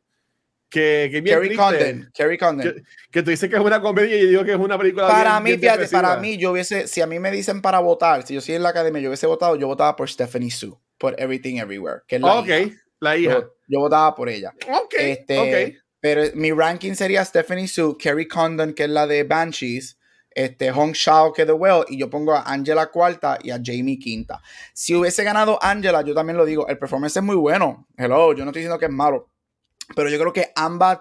Que, 0.69 1.07
que 1.11 1.21
bien 1.21 1.39
Kerry. 1.39 1.55
Condon, 1.55 2.11
Kerry 2.13 2.37
Condon. 2.37 2.73
Que, 2.73 2.83
que 3.09 3.23
tú 3.23 3.31
dices 3.31 3.49
que 3.49 3.55
es 3.55 3.61
una 3.61 3.81
comedia 3.81 4.15
y 4.17 4.21
yo 4.23 4.27
digo 4.27 4.43
que 4.43 4.51
es 4.51 4.57
una 4.59 4.77
película 4.77 5.07
Para 5.07 5.31
bien- 5.39 5.43
mí, 5.43 5.49
bien 5.49 5.61
fíjate, 5.61 5.87
para 5.91 6.17
mí, 6.17 6.37
yo 6.37 6.51
hubiese, 6.51 6.87
si 6.87 7.01
a 7.01 7.07
mí 7.07 7.17
me 7.19 7.31
dicen 7.31 7.61
para 7.61 7.79
votar, 7.79 8.21
si 8.27 8.33
yo 8.35 8.41
soy 8.41 8.55
en 8.55 8.63
la 8.63 8.69
academia, 8.69 9.01
yo 9.01 9.09
hubiese 9.09 9.25
votado, 9.27 9.55
yo 9.55 9.65
votaba 9.65 9.95
por 9.95 10.07
Stephanie 10.09 10.51
Sue, 10.51 10.73
por 10.99 11.15
Everything 11.19 11.55
Everywhere, 11.57 12.01
que 12.05 12.17
es 12.17 12.21
la 12.21 12.33
Ok, 12.39 12.47
hija. 12.49 12.75
la 12.99 13.17
hija. 13.17 13.31
Yo, 13.33 13.53
yo 13.67 13.79
votaba 13.79 14.13
por 14.13 14.27
ella. 14.29 14.53
Ok, 14.69 14.93
Este, 14.99 15.39
ok. 15.39 15.83
Pero 15.99 16.23
mi 16.35 16.51
ranking 16.51 16.93
sería 16.93 17.25
Stephanie 17.25 17.67
Sue, 17.67 17.97
Kerry 17.97 18.27
Condon, 18.27 18.73
que 18.73 18.83
es 18.83 18.89
la 18.89 19.07
de 19.07 19.23
Banshees, 19.23 19.97
este, 20.29 20.71
Hong 20.71 20.91
Shao, 20.91 21.33
que 21.33 21.41
es 21.41 21.47
The 21.47 21.53
Well, 21.53 21.85
y 21.89 21.97
yo 21.97 22.09
pongo 22.09 22.33
a 22.33 22.43
Angela 22.43 22.91
cuarta 22.91 23.39
y 23.41 23.49
a 23.49 23.59
Jamie 23.63 23.97
quinta. 23.97 24.39
Si 24.71 24.93
hubiese 24.93 25.23
ganado 25.23 25.57
Angela, 25.61 26.03
yo 26.03 26.13
también 26.13 26.37
lo 26.37 26.45
digo, 26.45 26.67
el 26.67 26.77
performance 26.77 27.17
es 27.17 27.23
muy 27.23 27.35
bueno. 27.35 27.87
Hello, 27.97 28.33
yo 28.33 28.43
no 28.43 28.51
estoy 28.51 28.61
diciendo 28.61 28.77
que 28.77 28.85
es 28.85 28.91
malo, 28.91 29.31
pero 29.95 30.09
yo 30.09 30.19
creo 30.19 30.31
que 30.31 30.51
ambas, 30.55 30.99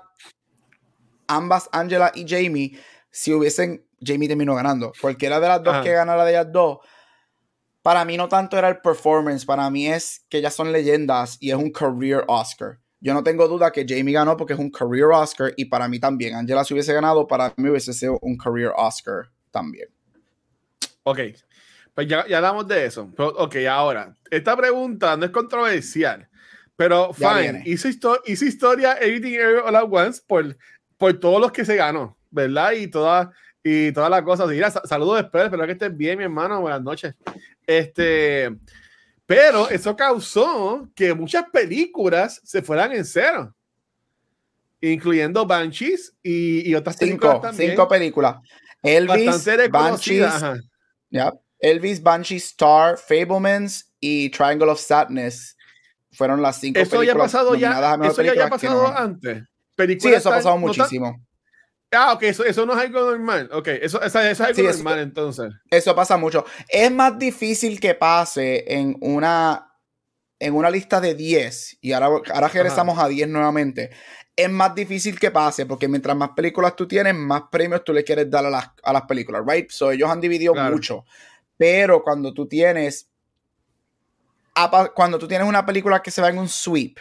ambas 1.26 1.68
Angela 1.72 2.12
y 2.14 2.26
Jamie, 2.26 2.80
si 3.10 3.34
hubiesen, 3.34 3.86
Jamie 4.00 4.28
terminó 4.28 4.54
ganando. 4.54 4.92
Cualquiera 4.98 5.38
de 5.38 5.48
las 5.48 5.62
dos 5.62 5.74
Ajá. 5.74 5.82
que 5.82 5.92
ganara 5.92 6.24
de 6.24 6.30
ellas 6.30 6.50
dos, 6.50 6.78
para 7.82 8.06
mí 8.06 8.16
no 8.16 8.28
tanto 8.30 8.56
era 8.56 8.70
el 8.70 8.80
performance, 8.80 9.44
para 9.44 9.68
mí 9.68 9.86
es 9.86 10.24
que 10.30 10.38
ellas 10.38 10.54
son 10.54 10.72
leyendas 10.72 11.36
y 11.40 11.50
es 11.50 11.56
un 11.56 11.70
career 11.70 12.24
Oscar. 12.26 12.80
Yo 13.00 13.12
no 13.14 13.22
tengo 13.22 13.46
duda 13.46 13.70
que 13.70 13.84
Jamie 13.88 14.14
ganó 14.14 14.36
porque 14.36 14.54
es 14.54 14.58
un 14.58 14.70
career 14.70 15.06
Oscar 15.06 15.52
y 15.56 15.66
para 15.66 15.86
mí 15.86 16.00
también. 16.00 16.34
Angela 16.34 16.64
si 16.64 16.74
hubiese 16.74 16.92
ganado, 16.94 17.26
para 17.26 17.52
mí 17.56 17.68
hubiese 17.68 17.92
sido 17.92 18.18
un 18.22 18.36
career 18.36 18.72
Oscar 18.76 19.30
también. 19.50 19.88
Ok, 21.02 21.18
pues 21.94 22.08
ya, 22.08 22.26
ya 22.26 22.38
hablamos 22.38 22.66
de 22.66 22.86
eso. 22.86 23.10
Pero, 23.16 23.28
ok, 23.28 23.56
ahora, 23.70 24.14
esta 24.30 24.56
pregunta 24.56 25.16
no 25.16 25.24
es 25.26 25.30
controversial, 25.30 26.28
pero 26.74 27.12
fine, 27.12 27.62
hizo, 27.66 27.88
histo- 27.88 28.20
hizo 28.26 28.44
historia 28.44 28.94
Everything 29.00 29.38
All 29.64 29.76
at 29.76 29.84
Once 29.88 30.20
por, 30.26 30.56
por 30.96 31.12
todos 31.20 31.40
los 31.40 31.52
que 31.52 31.64
se 31.64 31.76
ganó, 31.76 32.16
¿verdad? 32.30 32.72
Y 32.72 32.88
todas 32.88 33.28
y 33.62 33.92
todas 33.92 34.10
las 34.10 34.22
cosas. 34.22 34.48
Mira, 34.48 34.70
saludos 34.70 35.22
después, 35.22 35.44
espero 35.44 35.66
que 35.66 35.72
estés 35.72 35.96
bien, 35.96 36.18
mi 36.18 36.24
hermano, 36.24 36.60
buenas 36.60 36.82
noches. 36.82 37.14
Este, 37.66 38.50
pero 39.26 39.68
eso 39.68 39.96
causó 39.96 40.88
que 40.94 41.12
muchas 41.14 41.44
películas 41.52 42.40
se 42.44 42.62
fueran 42.62 42.92
en 42.92 43.04
cero, 43.04 43.54
incluyendo 44.80 45.46
Banshees 45.46 46.14
y, 46.22 46.68
y 46.70 46.74
otras 46.74 46.96
películas 46.96 47.34
Cinco, 47.34 47.40
también. 47.46 47.70
cinco 47.70 47.88
películas. 47.88 48.36
Elvis, 48.82 49.44
Banshees, 49.70 50.32
Elvis, 51.58 52.02
Banshee, 52.02 52.36
Star, 52.36 52.98
Fablemans 52.98 53.92
y 53.98 54.28
Triangle 54.30 54.70
of 54.70 54.78
Sadness 54.80 55.56
fueron 56.12 56.40
las 56.42 56.60
cinco 56.60 56.78
Eso 56.78 56.90
ya 56.90 56.96
ha 56.96 57.00
películas 57.00 57.32
pasado 57.32 57.54
ya, 57.54 57.68
nominadas 57.70 57.94
a 57.94 57.96
mejor 57.98 58.12
eso 58.12 58.22
ya, 58.22 58.34
ya 58.34 58.46
ha 58.46 58.50
película 58.50 58.58
que 58.60 58.66
pasado 58.66 58.92
no 58.92 58.98
antes. 58.98 59.42
Sí, 60.00 60.14
eso 60.14 60.28
ha 60.28 60.32
tan- 60.32 60.38
pasado 60.38 60.54
no 60.58 60.60
tan- 60.60 60.60
muchísimo. 60.78 61.26
Ah, 61.92 62.12
ok, 62.14 62.22
eso, 62.24 62.44
eso 62.44 62.66
no 62.66 62.72
es 62.74 62.80
algo 62.80 63.00
normal. 63.00 63.48
Ok, 63.52 63.68
eso, 63.68 64.02
eso, 64.02 64.18
eso 64.20 64.28
es 64.30 64.40
algo 64.40 64.54
Sí, 64.54 64.62
normal 64.62 64.98
entonces. 65.00 65.52
Eso 65.70 65.94
pasa 65.94 66.16
mucho. 66.16 66.44
Es 66.68 66.90
más 66.90 67.18
difícil 67.18 67.78
que 67.78 67.94
pase 67.94 68.64
en 68.72 68.96
una, 69.00 69.72
en 70.38 70.54
una 70.54 70.68
lista 70.70 71.00
de 71.00 71.14
10, 71.14 71.78
y 71.80 71.92
ahora, 71.92 72.06
ahora 72.32 72.48
regresamos 72.48 72.98
a 72.98 73.08
10 73.08 73.28
nuevamente. 73.28 73.90
Es 74.34 74.50
más 74.50 74.74
difícil 74.74 75.18
que 75.18 75.30
pase 75.30 75.64
porque 75.64 75.88
mientras 75.88 76.14
más 76.16 76.30
películas 76.36 76.76
tú 76.76 76.86
tienes, 76.86 77.14
más 77.14 77.44
premios 77.50 77.82
tú 77.84 77.92
le 77.94 78.04
quieres 78.04 78.28
dar 78.30 78.44
a 78.44 78.50
las, 78.50 78.68
a 78.82 78.92
las 78.92 79.02
películas, 79.02 79.42
¿right? 79.46 79.70
So 79.70 79.90
ellos 79.90 80.10
han 80.10 80.20
dividido 80.20 80.52
Claro. 80.52 80.74
mucho. 80.74 81.04
Pero 81.56 82.02
cuando 82.02 82.34
tú 82.34 82.46
tienes. 82.46 83.08
Cuando 84.94 85.18
tú 85.18 85.28
tienes 85.28 85.46
una 85.46 85.64
película 85.66 86.02
que 86.02 86.10
se 86.10 86.20
va 86.22 86.28
en 86.30 86.38
un 86.38 86.48
sweep, 86.48 86.98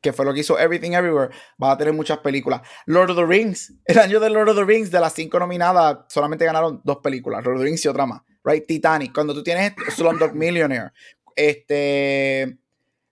que 0.00 0.12
fue 0.12 0.24
lo 0.24 0.32
que 0.32 0.40
hizo 0.40 0.58
Everything 0.58 0.92
Everywhere, 0.92 1.34
vas 1.58 1.74
a 1.74 1.78
tener 1.78 1.92
muchas 1.92 2.18
películas. 2.18 2.62
Lord 2.86 3.10
of 3.10 3.16
the 3.16 3.26
Rings, 3.26 3.74
el 3.84 3.98
año 3.98 4.20
de 4.20 4.30
Lord 4.30 4.48
of 4.48 4.56
the 4.56 4.64
Rings, 4.64 4.90
de 4.90 5.00
las 5.00 5.12
cinco 5.12 5.38
nominadas, 5.38 5.98
solamente 6.08 6.44
ganaron 6.44 6.80
dos 6.84 6.98
películas, 6.98 7.44
Lord 7.44 7.56
of 7.56 7.60
the 7.60 7.66
Rings 7.66 7.84
y 7.84 7.88
otra 7.88 8.06
más, 8.06 8.22
right? 8.44 8.66
Titanic, 8.66 9.12
cuando 9.12 9.34
tú 9.34 9.42
tienes 9.42 9.74
Slumdog 9.90 10.34
Millionaire, 10.34 10.92
este, 11.36 12.58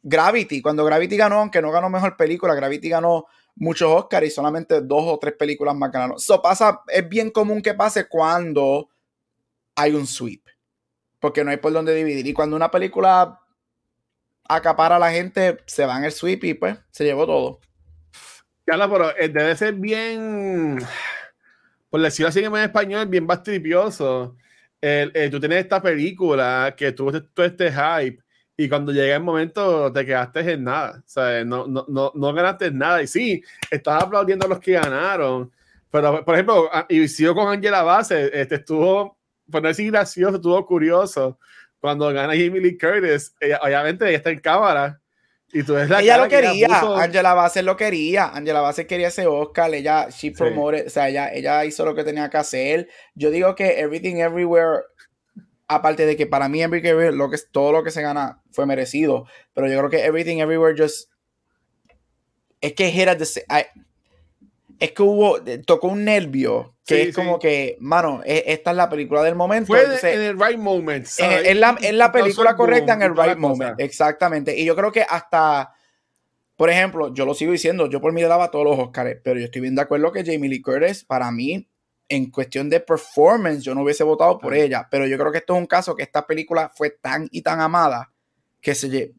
Gravity, 0.02 0.62
cuando 0.62 0.84
Gravity 0.84 1.16
ganó, 1.16 1.36
aunque 1.36 1.60
no 1.60 1.70
ganó 1.70 1.90
mejor 1.90 2.16
película, 2.16 2.54
Gravity 2.54 2.88
ganó 2.88 3.26
muchos 3.56 3.90
Oscars 3.90 4.26
y 4.26 4.30
solamente 4.30 4.80
dos 4.80 5.02
o 5.06 5.18
tres 5.18 5.34
películas 5.34 5.74
más 5.74 5.92
ganaron. 5.92 6.16
Eso 6.16 6.40
pasa, 6.40 6.82
es 6.88 7.08
bien 7.08 7.30
común 7.30 7.60
que 7.60 7.74
pase 7.74 8.08
cuando 8.08 8.88
hay 9.74 9.94
un 9.94 10.06
sweep, 10.06 10.42
porque 11.20 11.44
no 11.44 11.50
hay 11.50 11.58
por 11.58 11.72
dónde 11.72 11.94
dividir. 11.94 12.26
Y 12.26 12.32
cuando 12.32 12.56
una 12.56 12.70
película 12.70 13.40
acapara 14.48 14.96
a 14.96 14.98
la 14.98 15.12
gente, 15.12 15.58
se 15.66 15.86
va 15.86 15.98
en 15.98 16.04
el 16.04 16.12
sweep 16.12 16.44
y 16.44 16.54
pues 16.54 16.78
se 16.90 17.04
llevó 17.04 17.26
todo. 17.26 17.60
Carla, 18.64 18.90
pero 18.90 19.16
eh, 19.16 19.28
debe 19.28 19.56
ser 19.56 19.74
bien, 19.74 20.78
por 21.88 22.00
decirlo 22.00 22.28
así 22.28 22.40
en 22.40 22.56
español, 22.56 23.06
bien 23.06 23.26
bastripioso. 23.26 24.36
El, 24.80 25.12
eh, 25.14 25.28
tú 25.30 25.40
tienes 25.40 25.60
esta 25.60 25.80
película 25.82 26.74
que 26.76 26.92
tuvo 26.92 27.12
todo 27.22 27.46
este 27.46 27.72
hype 27.72 28.22
y 28.56 28.68
cuando 28.68 28.92
llega 28.92 29.16
el 29.16 29.22
momento 29.22 29.92
te 29.92 30.04
quedaste 30.04 30.40
en 30.52 30.64
nada. 30.64 30.98
O 30.98 31.08
sea, 31.08 31.44
no, 31.44 31.66
no, 31.66 31.84
no, 31.88 32.12
no 32.14 32.32
ganaste 32.32 32.70
nada. 32.72 33.00
Y 33.00 33.06
sí, 33.06 33.42
estás 33.70 34.02
aplaudiendo 34.02 34.46
a 34.46 34.48
los 34.48 34.58
que 34.58 34.72
ganaron. 34.72 35.52
Pero, 35.90 36.24
por 36.24 36.34
ejemplo, 36.34 36.68
y 36.88 37.24
con 37.26 37.48
Angela 37.48 37.82
Bassett, 37.82 38.34
este 38.34 38.56
estuvo, 38.56 39.16
por 39.50 39.62
no 39.62 39.68
decir 39.68 39.90
gracioso, 39.90 40.36
estuvo 40.36 40.66
curioso. 40.66 41.38
Cuando 41.80 42.12
gana 42.12 42.32
Jamie 42.34 42.60
Lee 42.60 42.76
Curtis, 42.78 43.34
ella- 43.40 43.60
obviamente 43.62 44.06
ella 44.08 44.16
está 44.18 44.30
en 44.30 44.40
cámara. 44.40 45.00
Y 45.52 45.62
tú 45.62 45.74
ves 45.74 45.88
la 45.88 46.00
ella 46.02 46.18
lo 46.18 46.28
que 46.28 46.38
ella 46.40 46.50
quería, 46.50 46.68
puso. 46.68 46.96
Angela 46.98 47.32
Bassett 47.32 47.64
lo 47.64 47.76
quería, 47.76 48.26
Angela 48.28 48.60
Bassett 48.60 48.86
quería 48.86 49.08
ese 49.08 49.26
Oscar, 49.26 49.72
ella, 49.74 50.08
she 50.10 50.28
Sí. 50.28 50.30
promoted, 50.32 50.86
o 50.88 50.90
sea, 50.90 51.08
ella, 51.08 51.32
ella 51.32 51.64
hizo 51.64 51.86
lo 51.86 51.94
que 51.94 52.04
tenía 52.04 52.28
que 52.28 52.36
hacer. 52.36 52.88
Yo 53.14 53.30
digo 53.30 53.54
que 53.54 53.80
Everything 53.80 54.16
Everywhere, 54.16 54.82
aparte 55.66 56.04
de 56.04 56.16
que 56.16 56.26
para 56.26 56.48
mí 56.50 56.60
Everything 56.62 56.88
Everywhere, 56.90 57.16
lo 57.16 57.30
que, 57.30 57.38
todo 57.50 57.72
lo 57.72 57.82
que 57.82 57.90
se 57.90 58.02
gana 58.02 58.42
fue 58.52 58.66
merecido, 58.66 59.24
pero 59.54 59.68
yo 59.68 59.78
creo 59.78 59.88
que 59.90 60.04
Everything 60.04 60.38
Everywhere 60.40 60.74
just, 60.76 61.10
es 62.60 62.74
que 62.74 62.90
hit 62.90 63.08
at 63.08 63.16
the 63.18 63.24
sa- 63.24 63.40
I- 63.48 63.66
es 64.80 64.92
que 64.92 65.02
hubo, 65.02 65.40
tocó 65.66 65.88
un 65.88 66.04
nervio, 66.04 66.76
que 66.86 66.94
Sí, 66.94 67.00
es 67.02 67.06
sí. 67.08 67.12
como 67.14 67.38
que, 67.38 67.76
mano, 67.80 68.22
e- 68.24 68.44
esta 68.46 68.70
es 68.70 68.76
la 68.76 68.88
película 68.88 69.22
del 69.22 69.34
momento. 69.34 69.66
Fue 69.68 69.80
entonces- 69.82 70.14
en 70.14 70.20
el 70.22 70.38
right 70.40 70.58
moment. 70.58 71.04
es, 71.04 71.10
¿sabes? 71.14 71.46
es 71.46 71.56
la, 71.56 71.76
es 71.80 71.94
la 71.94 72.12
película 72.12 72.50
el 72.50 72.56
correcta 72.56 72.92
en 72.94 72.98
boom 73.00 73.08
el 73.10 73.14
toda 73.14 73.26
la 73.26 73.32
right 73.34 73.42
cosa. 73.42 73.52
moment. 73.52 73.80
Exactamente. 73.80 74.56
Y 74.58 74.64
yo 74.64 74.74
creo 74.76 74.92
que 74.92 75.02
hasta, 75.02 75.72
por 76.56 76.70
ejemplo, 76.70 77.12
yo 77.12 77.24
lo 77.26 77.34
sigo 77.34 77.52
diciendo, 77.52 77.88
yo 77.88 78.00
por 78.00 78.12
mí 78.12 78.20
le 78.20 78.28
daba 78.28 78.50
todos 78.50 78.64
los 78.64 78.78
Oscars, 78.78 79.16
pero 79.22 79.38
yo 79.38 79.46
estoy 79.46 79.60
bien 79.62 79.74
de 79.74 79.82
acuerdo 79.82 80.12
que 80.12 80.24
Jamie 80.24 80.48
Lee 80.48 80.62
Curtis, 80.62 81.04
para 81.04 81.30
mí, 81.30 81.68
en 82.08 82.30
cuestión 82.30 82.70
de 82.70 82.80
performance, 82.80 83.62
yo 83.62 83.74
no 83.74 83.82
hubiese 83.82 84.02
votado 84.04 84.38
por 84.38 84.54
Ah. 84.54 84.58
ella. 84.58 84.88
Pero 84.90 85.06
yo 85.06 85.18
creo 85.18 85.30
que 85.30 85.38
esto 85.38 85.54
es 85.54 85.58
un 85.60 85.66
caso 85.66 85.94
que 85.94 86.02
esta 86.04 86.26
película 86.26 86.70
fue 86.74 86.90
tan 86.90 87.28
y 87.30 87.42
tan 87.42 87.60
amada 87.60 88.12
que 88.62 88.74
se, 88.74 89.12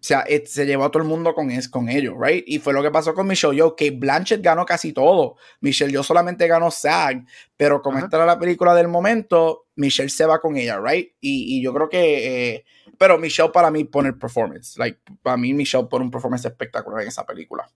o 0.00 0.02
sea, 0.02 0.20
eh, 0.28 0.44
se 0.46 0.64
llevó 0.64 0.84
a 0.84 0.90
todo 0.92 1.02
el 1.02 1.08
mundo 1.08 1.34
con, 1.34 1.50
es, 1.50 1.68
con 1.68 1.88
ello, 1.88 2.14
right? 2.20 2.44
Y 2.46 2.60
fue 2.60 2.72
lo 2.72 2.84
que 2.84 2.90
pasó 2.90 3.14
con 3.14 3.26
Michelle 3.26 3.56
Yeoh, 3.56 3.74
que 3.74 3.90
Blanchett 3.90 4.40
ganó 4.40 4.64
casi 4.64 4.92
todo. 4.92 5.34
Michelle 5.60 5.90
Yeoh 5.90 6.04
solamente 6.04 6.46
ganó 6.46 6.70
SAG, 6.70 7.24
pero 7.56 7.82
como 7.82 7.96
Ajá. 7.96 8.06
esta 8.06 8.18
era 8.18 8.26
la 8.26 8.38
película 8.38 8.76
del 8.76 8.86
momento, 8.86 9.66
Michelle 9.74 10.08
se 10.08 10.24
va 10.24 10.40
con 10.40 10.56
ella, 10.56 10.80
right? 10.80 11.14
Y, 11.20 11.58
y 11.58 11.62
yo 11.62 11.74
creo 11.74 11.88
que, 11.88 12.54
eh, 12.54 12.64
pero 12.96 13.18
Michelle 13.18 13.50
para 13.50 13.72
mí 13.72 13.82
pone 13.84 14.10
el 14.10 14.18
performance, 14.18 14.78
like, 14.78 15.00
para 15.20 15.36
mí 15.36 15.52
Michelle 15.52 15.88
pone 15.90 16.04
un 16.04 16.12
performance 16.12 16.44
espectacular 16.44 17.02
en 17.02 17.08
esa 17.08 17.26
película. 17.26 17.68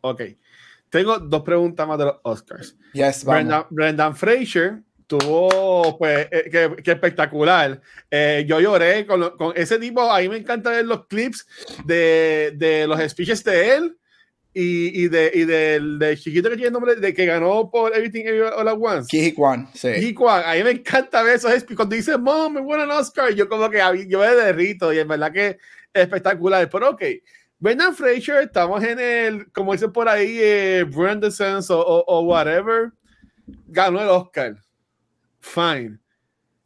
Ok. 0.00 0.22
Tengo 0.90 1.18
dos 1.18 1.42
preguntas 1.42 1.86
más 1.86 1.98
de 1.98 2.06
los 2.06 2.16
Oscars. 2.24 2.76
Yes. 2.92 3.24
Brendan, 3.24 3.66
Brendan 3.70 4.16
Fraser 4.16 4.82
tuvo, 5.06 5.96
pues, 5.98 6.28
eh, 6.30 6.48
que, 6.50 6.82
que 6.82 6.92
espectacular. 6.92 7.80
Eh, 8.10 8.44
yo 8.48 8.60
lloré 8.60 9.06
con, 9.06 9.20
lo- 9.20 9.36
con 9.36 9.52
ese 9.56 9.78
tipo. 9.78 10.02
A 10.10 10.20
mí 10.20 10.28
me 10.28 10.36
encanta 10.38 10.70
ver 10.70 10.84
los 10.86 11.06
clips 11.06 11.46
de, 11.84 12.52
de 12.56 12.86
los 12.86 13.00
speeches 13.10 13.42
de 13.44 13.74
él 13.74 13.96
y, 14.52 15.04
y, 15.04 15.08
de, 15.08 15.30
y 15.34 15.44
del, 15.44 15.98
del 15.98 16.18
chiquito 16.18 16.48
que 16.48 16.56
tiene 16.56 16.68
el 16.68 16.72
nombre 16.72 16.96
de 16.96 17.12
que 17.12 17.26
ganó 17.26 17.70
por 17.70 17.94
Everything 17.94 18.22
Everywhere 18.26 18.54
All 18.56 18.68
at 18.68 18.78
Once. 18.80 19.08
Ki 19.08 19.32
Kwan, 19.32 19.68
sí. 19.74 19.88
Y 19.88 20.14
Kwan, 20.14 20.42
a 20.46 20.54
mí 20.54 20.64
me 20.64 20.70
encanta 20.70 21.22
ver 21.22 21.36
esos 21.36 21.52
speeches. 21.52 21.76
Cuando 21.76 21.94
dice, 21.94 22.16
Mom, 22.16 22.54
me 22.54 22.60
buena 22.60 22.98
Oscar, 22.98 23.32
yo 23.34 23.48
como 23.48 23.68
que 23.70 23.78
yo 24.08 24.20
me 24.20 24.34
derrito 24.34 24.92
y 24.92 24.98
en 24.98 25.08
verdad 25.08 25.32
que 25.32 25.46
es 25.48 25.58
espectacular. 25.92 26.68
Pero 26.70 26.90
ok, 26.90 27.02
Brendan 27.58 27.94
Fraser, 27.94 28.42
estamos 28.42 28.82
en 28.82 28.98
el, 28.98 29.52
como 29.52 29.72
dicen 29.72 29.92
por 29.92 30.08
ahí, 30.08 30.36
eh, 30.40 30.84
Brandon 30.84 31.30
Sense 31.32 31.72
o, 31.72 31.78
o, 31.78 32.04
o 32.06 32.20
whatever, 32.22 32.90
ganó 33.68 34.00
el 34.02 34.08
Oscar. 34.08 34.56
Fine. 35.46 35.98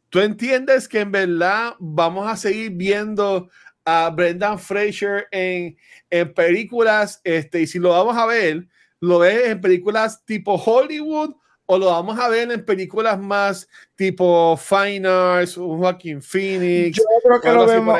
¿Tú 0.09 0.19
entiendes 0.19 0.87
que 0.87 1.01
en 1.01 1.11
verdad 1.11 1.75
vamos 1.79 2.27
a 2.27 2.35
seguir 2.35 2.71
viendo 2.71 3.49
a 3.85 4.09
Brendan 4.09 4.59
Fraser 4.59 5.27
en, 5.31 5.77
en 6.09 6.33
películas, 6.33 7.21
este, 7.23 7.61
y 7.61 7.67
si 7.67 7.79
lo 7.79 7.89
vamos 7.89 8.17
a 8.17 8.25
ver, 8.25 8.67
lo 8.99 9.19
ves 9.19 9.49
en 9.49 9.61
películas 9.61 10.25
tipo 10.25 10.55
Hollywood 10.55 11.35
o 11.65 11.77
lo 11.77 11.85
vamos 11.85 12.19
a 12.19 12.27
ver 12.27 12.51
en 12.51 12.65
películas 12.65 13.19
más 13.19 13.69
tipo 14.01 14.57
Fine 14.57 15.07
Arts, 15.07 15.57
un 15.57 15.77
Joaquin 15.77 16.23
Phoenix, 16.23 16.97
Yo 16.97 17.03
creo 17.23 17.39
que 17.39 17.51
lo 17.51 17.67
vemos, 17.67 17.99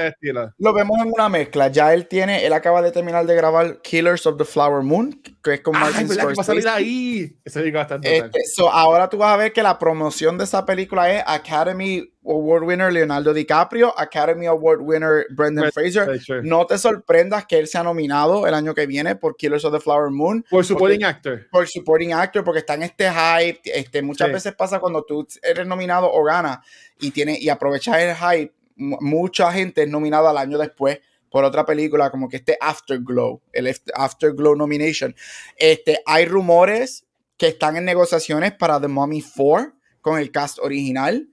lo 0.57 0.73
vemos 0.73 0.99
en 0.99 1.11
una 1.13 1.29
mezcla. 1.29 1.67
Ya 1.67 1.93
él 1.93 2.07
tiene, 2.07 2.43
él 2.43 2.53
acaba 2.53 2.81
de 2.81 2.91
terminar 2.91 3.23
de 3.27 3.35
grabar 3.35 3.81
Killers 3.83 4.25
of 4.25 4.37
the 4.39 4.45
Flower 4.45 4.81
Moon, 4.81 5.21
que 5.43 5.53
es 5.53 5.61
con 5.61 5.75
Ay, 5.75 5.81
Martin 5.83 6.07
¿verdad 6.07 6.27
que 6.29 6.33
va 6.33 6.41
a 6.41 6.43
salir 6.43 6.63
Scorsese. 6.63 6.83
ahí. 6.83 7.37
Eso 7.45 7.61
digo 7.61 7.77
bastante. 7.77 8.17
Este, 8.17 8.39
so, 8.55 8.71
ahora 8.71 9.07
tú 9.09 9.17
vas 9.17 9.31
a 9.31 9.37
ver 9.37 9.53
que 9.53 9.61
la 9.61 9.77
promoción 9.77 10.39
de 10.39 10.45
esa 10.45 10.65
película 10.65 11.11
es 11.11 11.23
Academy 11.27 12.07
Award 12.23 12.63
winner 12.65 12.93
Leonardo 12.93 13.33
DiCaprio, 13.33 13.99
Academy 13.99 14.45
Award 14.45 14.81
winner 14.81 15.25
Brendan 15.31 15.71
Fraser. 15.71 16.05
Fraser. 16.05 16.43
No 16.45 16.67
te 16.67 16.77
sorprendas 16.77 17.47
que 17.47 17.57
él 17.57 17.67
sea 17.67 17.81
nominado 17.81 18.45
el 18.45 18.53
año 18.53 18.75
que 18.75 18.85
viene 18.85 19.15
por 19.15 19.35
Killers 19.35 19.65
of 19.65 19.73
the 19.73 19.79
Flower 19.79 20.11
Moon 20.11 20.45
Por 20.47 20.63
supporting 20.63 21.03
actor. 21.03 21.47
por 21.51 21.67
supporting 21.67 22.13
actor 22.13 22.43
porque 22.43 22.59
está 22.59 22.75
en 22.75 22.83
este 22.83 23.09
hype. 23.11 23.61
Este, 23.65 24.03
muchas 24.03 24.27
Sí. 24.27 24.33
veces 24.33 24.53
pasa 24.53 24.79
cuando 24.79 25.03
tú 25.03 25.27
eres 25.41 25.65
nominado 25.65 25.90
o 25.99 26.23
ganas 26.23 26.59
y 26.99 27.11
tiene 27.11 27.37
y 27.39 27.49
aprovechas 27.49 27.97
el 27.99 28.15
hype. 28.15 28.53
mu- 28.75 28.97
Mucha 29.01 29.51
gente 29.51 29.83
es 29.83 29.89
nominada 29.89 30.29
al 30.31 30.37
año 30.37 30.57
después 30.57 30.99
por 31.29 31.43
otra 31.43 31.65
película 31.65 32.09
como 32.11 32.27
que 32.27 32.37
este 32.37 32.57
Afterglow, 32.59 33.41
el 33.53 33.67
After- 33.67 33.93
Afterglow 33.95 34.55
nomination. 34.55 35.15
Este, 35.57 36.01
hay 36.05 36.25
rumores 36.25 37.05
que 37.37 37.47
están 37.47 37.75
en 37.77 37.85
negociaciones 37.85 38.53
para 38.53 38.79
The 38.81 38.87
Mummy 38.87 39.23
4 39.35 39.73
con 40.01 40.19
el 40.19 40.31
cast 40.31 40.59
original. 40.59 41.27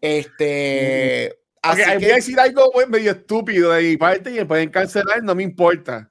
Este, 0.00 1.30
Ok, 1.66 1.70
así 1.70 1.82
que- 1.82 1.96
voy 1.98 2.10
a 2.10 2.14
decir 2.16 2.40
algo 2.40 2.70
medio 2.88 3.12
estúpido 3.12 3.72
de 3.72 3.82
mi 3.82 3.96
parte 3.96 4.30
y 4.30 4.34
me 4.34 4.44
pueden 4.46 4.70
cancelar, 4.70 5.22
no 5.22 5.34
me 5.34 5.42
importa. 5.42 6.10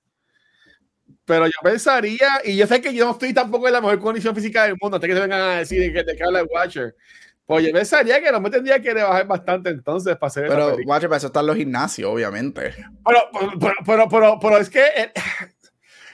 Pero 1.26 1.46
yo 1.46 1.52
pensaría, 1.64 2.42
y 2.44 2.58
yo 2.58 2.68
sé 2.68 2.82
que 2.82 2.94
yo 2.94 3.06
no 3.06 3.12
estoy 3.12 3.34
tampoco 3.34 3.68
en 3.68 3.74
la 3.74 3.82
mejor 3.82 4.00
condición 4.00 4.36
física 4.36 4.64
del 4.64 4.76
mundo, 4.82 4.98
hasta 4.98 5.08
que 5.08 5.14
se 5.14 5.20
vengan 5.22 5.42
a 5.42 5.60
decir 5.60 5.94
que 5.94 6.04
te 6.04 6.22
habla 6.24 6.40
el 6.42 6.48
Watcher. 6.52 6.96
Pues 7.46 7.66
yo 7.66 7.74
pensaría 7.74 8.22
que 8.22 8.32
no 8.32 8.40
me 8.40 8.50
tendría 8.50 8.82
que 8.82 8.94
rebajar 8.94 9.28
bastante 9.28 9.70
entonces 9.70 10.16
para 10.16 10.28
hacer 10.28 10.48
pero. 10.48 10.78
Watcher, 10.86 11.10
para 11.10 11.18
eso 11.18 11.28
están 11.28 11.46
los 11.46 11.58
gimnasios, 11.58 12.10
obviamente. 12.10 12.74
Pero, 13.06 13.20
pero, 13.60 13.74
pero, 13.86 14.10
pero, 14.10 14.40
pero 14.42 14.58
es 14.58 14.70
que 14.70 14.84
eh, 14.96 15.12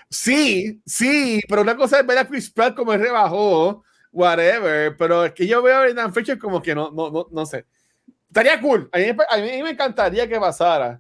sí, 0.09 0.81
sí, 0.85 1.39
pero 1.47 1.61
una 1.61 1.75
cosa 1.75 1.99
es 1.99 2.07
ver 2.07 2.17
a 2.17 2.27
Chris 2.27 2.49
Pratt 2.49 2.75
como 2.75 2.93
él 2.93 3.01
rebajó, 3.01 3.83
whatever, 4.11 4.97
pero 4.97 5.25
es 5.25 5.33
que 5.33 5.45
yo 5.45 5.61
veo 5.61 5.77
a 5.77 5.81
Brendan 5.81 6.13
Fraser 6.13 6.39
como 6.39 6.61
que 6.61 6.73
no, 6.73 6.91
no, 6.91 7.11
no, 7.11 7.27
no 7.31 7.45
sé. 7.45 7.65
Estaría 8.27 8.59
cool, 8.59 8.89
a 8.91 8.97
mí, 8.97 9.05
a 9.05 9.37
mí 9.37 9.63
me 9.63 9.71
encantaría 9.71 10.27
que 10.27 10.39
pasara, 10.39 10.99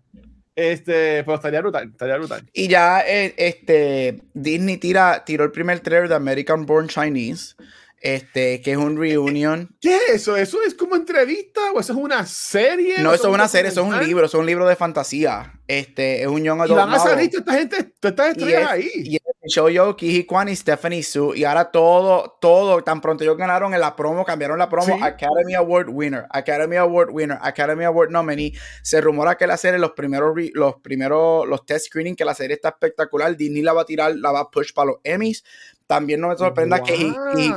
este, 0.55 1.23
pero 1.23 1.35
estaría 1.35 1.61
brutal, 1.61 1.89
estaría 1.89 2.17
brutal. 2.17 2.47
Y 2.53 2.67
ya 2.67 3.01
eh, 3.01 3.33
este, 3.37 4.21
Disney 4.33 4.77
tira, 4.77 5.23
tiró 5.25 5.43
el 5.43 5.51
primer 5.51 5.79
trailer 5.79 6.09
de 6.09 6.15
American 6.15 6.65
Born 6.65 6.87
Chinese, 6.87 7.55
este, 8.01 8.61
que 8.61 8.71
es 8.71 8.77
un 8.77 8.97
reunion. 8.97 9.75
¿Qué 9.81 9.95
es 9.95 10.09
eso? 10.21 10.35
¿Eso 10.37 10.59
es 10.65 10.73
como 10.73 10.95
entrevista 10.95 11.71
o 11.73 11.79
eso 11.79 11.93
es 11.93 11.99
una 11.99 12.25
serie? 12.25 12.95
No, 12.99 13.11
¿O 13.11 13.13
eso 13.13 13.23
es 13.23 13.27
un 13.29 13.35
una 13.35 13.47
serie, 13.47 13.69
eso 13.71 13.81
es 13.81 13.87
un 13.87 13.99
libro, 14.05 14.25
eso 14.25 14.37
es 14.37 14.41
un 14.41 14.45
libro 14.47 14.67
de 14.67 14.75
fantasía. 14.75 15.53
Este, 15.67 16.21
es 16.21 16.27
un 16.27 16.43
young 16.43 16.59
Y 16.59 16.61
adult 16.63 16.77
van 16.79 16.93
a 16.93 16.99
salir 16.99 17.29
toda 17.29 17.41
esta 17.41 17.53
gente, 17.77 17.93
todas 17.99 18.11
estas 18.13 18.27
Y 18.27 18.29
estrellas 18.39 18.61
es- 18.63 18.69
ahí. 18.69 18.89
y 18.95 19.15
es 19.15 19.21
Yeoh, 19.55 19.95
Kihi 19.95 20.25
Kwan 20.25 20.49
y 20.49 20.55
Stephanie 20.55 21.01
Su. 21.03 21.33
Y 21.35 21.43
ahora 21.43 21.71
todo, 21.71 22.37
todo, 22.41 22.83
tan 22.83 23.01
pronto 23.01 23.23
ellos 23.23 23.37
ganaron 23.37 23.73
en 23.73 23.79
la 23.79 23.95
promo, 23.95 24.25
cambiaron 24.25 24.57
la 24.59 24.67
promo, 24.67 24.95
Sí. 24.97 25.01
Academy 25.01 25.53
Award 25.55 25.89
winner, 25.89 26.25
Academy 26.31 26.75
Award 26.75 27.09
winner, 27.11 27.37
Academy 27.41 27.85
Award 27.85 28.09
nominee. 28.11 28.53
Se 28.83 28.99
rumora 28.99 29.35
que 29.37 29.47
la 29.47 29.57
serie, 29.57 29.79
los 29.79 29.91
primeros, 29.91 30.33
los 30.53 30.75
primeros, 30.81 31.47
los 31.47 31.65
test 31.65 31.85
screening, 31.87 32.15
que 32.15 32.25
la 32.25 32.33
serie 32.35 32.55
está 32.55 32.69
espectacular. 32.69 33.35
Disney 33.37 33.61
la 33.61 33.73
va 33.73 33.83
a 33.83 33.85
tirar, 33.85 34.15
la 34.15 34.31
va 34.31 34.39
a 34.41 34.49
push 34.51 34.73
para 34.73 34.87
los 34.87 34.97
Emmys. 35.03 35.43
También 35.89 36.21
no 36.21 36.27
me 36.27 36.37
sorprenda 36.37 36.83
que 36.83 36.93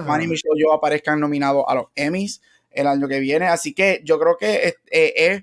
Kwan 0.06 0.22
y 0.22 0.26
Michelle 0.26 0.54
Yeoh 0.56 0.72
aparezcan 0.72 1.20
nominados 1.20 1.64
a 1.68 1.74
los 1.74 1.84
Emmys 1.94 2.40
el 2.70 2.86
año 2.86 3.06
que 3.06 3.20
viene. 3.20 3.46
Así 3.46 3.74
que 3.74 4.00
yo 4.04 4.18
creo 4.18 4.38
que 4.38 4.68
es, 4.68 4.74
eh, 4.90 5.12
es- 5.14 5.42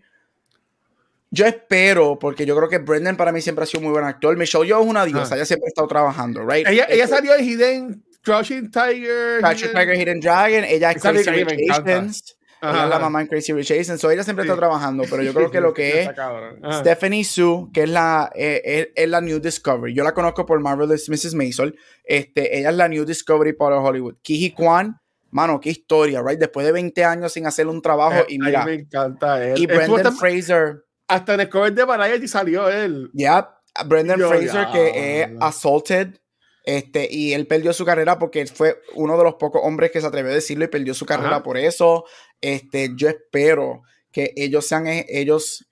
yo 1.30 1.45
espero, 1.45 2.17
porque 2.17 2.47
yo 2.47 2.58
creo 2.58 2.67
que 2.67 2.80
Brendan 2.80 3.15
para 3.15 3.32
mí 3.32 3.41
siempre 3.41 3.62
ha 3.62 3.67
sido 3.67 3.82
muy 3.82 3.91
buen 3.91 4.06
actor. 4.06 4.36
Michelle 4.36 4.65
Yeoh 4.65 4.82
es 4.82 4.88
una 4.88 5.06
diosa, 5.06 5.36
Ah. 5.36 5.38
ella 5.38 5.45
siempre 5.45 5.67
ha 5.67 5.69
estado 5.69 5.88
trabajando, 5.88 6.43
right? 6.43 6.67
Ella, 6.67 6.88
ella 6.89 7.04
Este, 7.04 7.15
salió 7.15 7.36
en 7.36 7.45
Hidden 7.45 8.04
Crouching 8.23 8.71
Tiger. 8.71 9.39
Crouching 9.39 9.67
Hidden- 9.69 9.80
Tiger, 9.80 9.95
Hidden 9.95 10.19
Dragon, 10.21 10.63
ella 10.63 10.91
es 10.91 10.99
Crazy 11.04 11.30
Rich. 11.30 11.69
Asians, 11.69 12.38
ella 12.62 12.84
es 12.84 12.89
la 12.89 13.00
mamá 13.00 13.22
en 13.22 13.28
Crazy 13.28 13.54
Rich 13.54 13.72
Asians, 13.72 14.00
so 14.02 14.10
ella 14.12 14.24
siempre 14.24 14.43
Sí. 14.43 14.50
está 14.50 14.60
trabajando, 14.60 15.04
pero 15.10 15.24
yo 15.24 15.34
creo 15.34 15.50
que 15.52 15.62
lo 15.62 15.74
que 15.74 16.02
es. 16.02 16.10
Stephanie 16.80 17.24
Su, 17.24 17.69
que 17.74 17.84
es 17.84 17.89
la, 17.89 18.30
eh, 18.36 18.62
es, 18.63 18.88
es 18.95 19.10
la 19.10 19.22
New 19.22 19.39
Discovery. 19.39 19.93
Yo 19.93 20.04
la 20.04 20.13
conozco 20.13 20.45
por 20.45 20.60
Marvelous 20.60 21.10
Mrs. 21.10 21.36
Maisel. 21.36 21.78
Este, 22.04 22.58
ella 22.58 22.69
es 22.72 22.76
la 22.76 22.88
New 22.88 23.06
Discovery 23.06 23.54
para 23.54 23.80
Hollywood. 23.80 24.15
Kihi 24.22 24.52
Kwan, 24.52 25.00
mano, 25.32 25.60
qué 25.60 25.69
historia, 25.69 26.22
right? 26.26 26.39
Después 26.39 26.65
de 26.65 26.72
20 26.72 27.04
años 27.06 27.32
sin 27.34 27.45
hacer 27.48 27.67
un 27.67 27.82
trabajo 27.82 28.22
Eh, 28.22 28.26
y 28.30 28.39
mira, 28.39 28.65
me 28.65 28.74
encanta 28.74 29.43
él. 29.43 29.58
y 29.58 29.63
Estuvo 29.63 29.78
Brendan 29.78 30.08
hasta, 30.08 30.12
Fraser, 30.19 30.86
hasta 31.08 31.34
en 31.36 31.39
el 31.41 31.50
cover 31.50 31.74
de 31.74 31.84
Variety 31.86 32.28
salió 32.28 32.67
él. 32.69 33.10
ya, 33.13 33.56
Brendan 33.86 34.19
Fraser 34.19 34.67
que 34.74 35.22
es 35.22 35.30
assaulted. 35.39 36.15
Este, 36.69 37.08
y 37.12 37.34
él 37.34 37.47
perdió 37.47 37.73
su 37.73 37.84
carrera 37.84 38.19
porque 38.19 38.45
fue 38.45 38.79
uno 38.93 39.17
de 39.17 39.23
los 39.23 39.34
pocos 39.36 39.60
hombres 39.63 39.89
que 39.89 40.01
se 40.01 40.05
atrevió 40.05 40.32
a 40.32 40.36
decirlo 40.36 40.65
y 40.65 40.67
perdió 40.67 40.93
su 40.93 41.03
carrera 41.03 41.38
Ajá. 41.38 41.43
por 41.43 41.58
eso. 41.58 42.05
Este, 42.41 42.91
yo 42.95 43.10
espero 43.10 43.82
que 44.12 44.34
ellos 44.36 44.67
sean, 44.67 44.86
eh, 44.86 45.03
ellos 45.10 45.67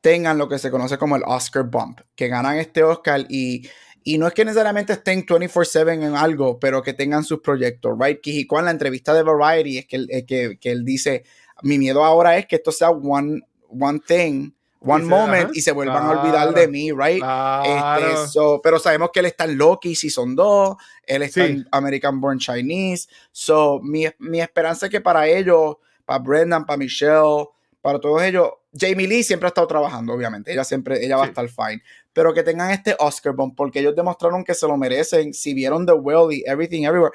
tengan 0.00 0.38
lo 0.38 0.48
que 0.48 0.60
se 0.60 0.70
conoce 0.70 0.98
como 0.98 1.16
el 1.16 1.24
Oscar 1.26 1.64
bump, 1.64 2.00
que 2.14 2.28
ganan 2.28 2.58
este 2.58 2.84
Oscar 2.84 3.26
y, 3.28 3.68
y 4.04 4.18
no 4.18 4.28
es 4.28 4.34
que 4.34 4.44
necesariamente 4.44 4.92
estén 4.92 5.26
24/7 5.26 5.92
en 5.94 6.14
algo, 6.14 6.60
pero 6.60 6.80
que 6.80 6.92
tengan 6.92 7.24
sus 7.24 7.40
proyectos, 7.40 7.98
right? 7.98 8.20
Kijiko 8.20 8.60
en 8.60 8.66
la 8.66 8.70
entrevista 8.70 9.14
de 9.14 9.24
Variety 9.24 9.78
es 9.78 9.86
que, 9.86 9.96
él- 9.96 10.08
eh, 10.12 10.24
que, 10.26 10.58
que 10.60 10.70
él 10.70 10.84
dice, 10.84 11.24
mi 11.62 11.76
miedo 11.76 12.04
ahora 12.04 12.38
es 12.38 12.46
que 12.46 12.54
esto 12.54 12.70
sea 12.70 12.90
one, 12.90 13.40
one 13.68 13.98
thing, 14.06 14.52
one 14.80 15.04
Dice, 15.04 15.14
moment 15.14 15.44
ajá, 15.44 15.50
y 15.54 15.60
se 15.60 15.72
vuelvan 15.72 16.04
a 16.04 16.10
olvidar 16.20 16.54
de 16.54 16.68
mí, 16.68 16.92
right? 16.92 17.18
Claro. 17.18 18.06
Este, 18.06 18.28
so, 18.28 18.60
pero 18.62 18.78
sabemos 18.78 19.10
que 19.12 19.20
él 19.20 19.26
está 19.26 19.44
en 19.44 19.58
Loki 19.58 19.94
Season 19.94 20.34
2, 20.36 20.76
él 21.04 21.22
está 21.22 21.44
Sí. 21.46 21.52
en 21.52 21.68
American 21.72 22.20
Born 22.20 22.38
Chinese. 22.38 23.08
So, 23.32 23.80
mi, 23.82 24.06
mi 24.18 24.40
esperanza 24.40 24.86
es 24.86 24.92
que 24.92 25.00
para 25.00 25.26
ellos, 25.26 25.76
para 26.04 26.18
Brendan, 26.20 26.64
para 26.66 26.76
Michelle, 26.76 27.46
para 27.80 27.98
todos 28.00 28.22
ellos, 28.22 28.50
Jamie 28.78 29.06
Lee 29.08 29.22
siempre 29.22 29.46
ha 29.46 29.48
estado 29.48 29.66
trabajando, 29.66 30.12
obviamente. 30.12 30.52
Ella 30.52 30.64
siempre, 30.64 31.04
ella 31.04 31.16
va 31.16 31.24
a 31.24 31.28
estar 31.28 31.48
fine. 31.48 31.82
Pero 32.12 32.32
que 32.34 32.42
tengan 32.42 32.70
este 32.70 32.94
Oscar 32.98 33.32
bump, 33.34 33.56
porque 33.56 33.80
ellos 33.80 33.94
demostraron 33.96 34.44
que 34.44 34.54
se 34.54 34.66
lo 34.66 34.76
merecen. 34.76 35.32
Si 35.32 35.54
vieron 35.54 35.86
The 35.86 35.92
Well 35.92 36.32
y 36.32 36.42
Everything 36.46 36.84
Everywhere. 36.84 37.12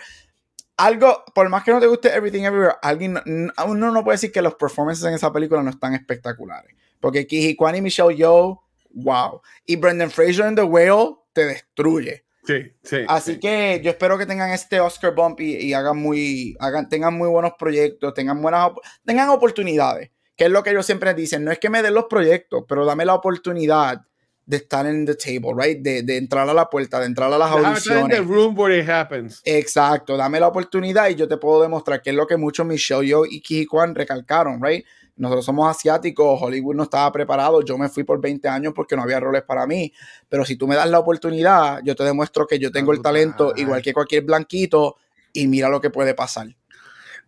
Algo, 0.77 1.23
por 1.35 1.47
más 1.49 1.63
que 1.63 1.71
no 1.71 1.79
te 1.79 1.85
guste 1.87 2.09
Everything 2.15 2.43
Everywhere, 2.43 2.75
alguien, 2.81 3.19
uno 3.67 3.91
no 3.91 4.03
puede 4.03 4.15
decir 4.15 4.31
que 4.31 4.41
los 4.41 4.55
performances 4.55 5.05
en 5.05 5.13
esa 5.13 5.31
película 5.31 5.61
no 5.61 5.69
están 5.69 5.93
espectaculares. 5.93 6.75
Porque 7.01 7.27
Kiji 7.27 7.55
Kwan 7.55 7.75
y 7.75 7.81
Michelle 7.81 8.15
Yeoh, 8.15 8.61
wow. 8.93 9.41
Y 9.65 9.75
Brendan 9.75 10.11
Fraser 10.11 10.45
en 10.45 10.55
The 10.55 10.63
Whale 10.63 11.15
te 11.33 11.45
destruye. 11.45 12.23
Sí, 12.43 12.71
sí. 12.83 12.97
Así 13.07 13.33
sí. 13.33 13.39
que 13.39 13.81
yo 13.83 13.91
espero 13.91 14.17
que 14.17 14.25
tengan 14.25 14.51
este 14.51 14.79
Oscar 14.79 15.13
bump 15.13 15.41
y, 15.41 15.57
y 15.57 15.73
hagan 15.73 15.97
muy, 15.97 16.55
hagan, 16.59 16.89
tengan 16.89 17.13
muy 17.13 17.27
buenos 17.27 17.53
proyectos, 17.57 18.13
tengan 18.13 18.41
buenas, 18.41 18.71
tengan 19.05 19.29
oportunidades, 19.29 20.11
que 20.35 20.45
es 20.45 20.51
lo 20.51 20.63
que 20.63 20.71
ellos 20.71 20.85
siempre 20.85 21.13
dicen. 21.13 21.43
No 21.43 21.51
es 21.51 21.59
que 21.59 21.69
me 21.69 21.81
den 21.81 21.93
los 21.93 22.05
proyectos, 22.05 22.63
pero 22.67 22.85
dame 22.85 23.05
la 23.05 23.13
oportunidad 23.13 24.01
de 24.43 24.57
estar 24.57 24.85
en 24.85 25.05
the 25.05 25.15
table, 25.15 25.53
right? 25.55 25.79
De, 25.81 26.01
de 26.01 26.17
entrar 26.17 26.49
a 26.49 26.53
la 26.53 26.69
puerta, 26.69 26.99
de 26.99 27.05
entrar 27.05 27.31
a 27.31 27.37
las 27.37 27.51
audiciones. 27.51 28.17
the 28.17 28.23
room 28.23 28.57
where 28.57 28.77
it 28.77 28.89
happens. 28.89 29.41
Exacto, 29.45 30.17
dame 30.17 30.39
la 30.39 30.47
oportunidad 30.47 31.09
y 31.09 31.15
yo 31.15 31.27
te 31.27 31.37
puedo 31.37 31.61
demostrar 31.61 32.01
que 32.01 32.09
es 32.09 32.15
lo 32.15 32.25
que 32.25 32.37
muchos 32.37 32.65
Michelle 32.65 33.07
Yo 33.07 33.23
y 33.25 33.39
Kiji 33.39 33.65
Kwan 33.67 33.93
recalcaron, 33.93 34.61
right? 34.61 34.83
Nosotros 35.17 35.45
somos 35.45 35.69
asiáticos, 35.69 36.41
Hollywood 36.41 36.75
no 36.75 36.83
estaba 36.83 37.11
preparado, 37.11 37.61
yo 37.61 37.77
me 37.77 37.89
fui 37.89 38.03
por 38.03 38.19
20 38.19 38.47
años 38.47 38.73
porque 38.75 38.95
no 38.95 39.03
había 39.03 39.19
roles 39.19 39.43
para 39.43 39.67
mí, 39.67 39.93
pero 40.27 40.45
si 40.45 40.55
tú 40.55 40.67
me 40.67 40.75
das 40.75 40.89
la 40.89 40.99
oportunidad, 40.99 41.81
yo 41.83 41.95
te 41.95 42.03
demuestro 42.03 42.47
que 42.47 42.57
yo 42.57 42.71
tengo 42.71 42.91
el 42.91 43.01
talento 43.01 43.53
igual 43.55 43.81
que 43.81 43.93
cualquier 43.93 44.23
blanquito 44.23 44.97
y 45.33 45.47
mira 45.47 45.69
lo 45.69 45.79
que 45.79 45.89
puede 45.89 46.13
pasar. 46.13 46.47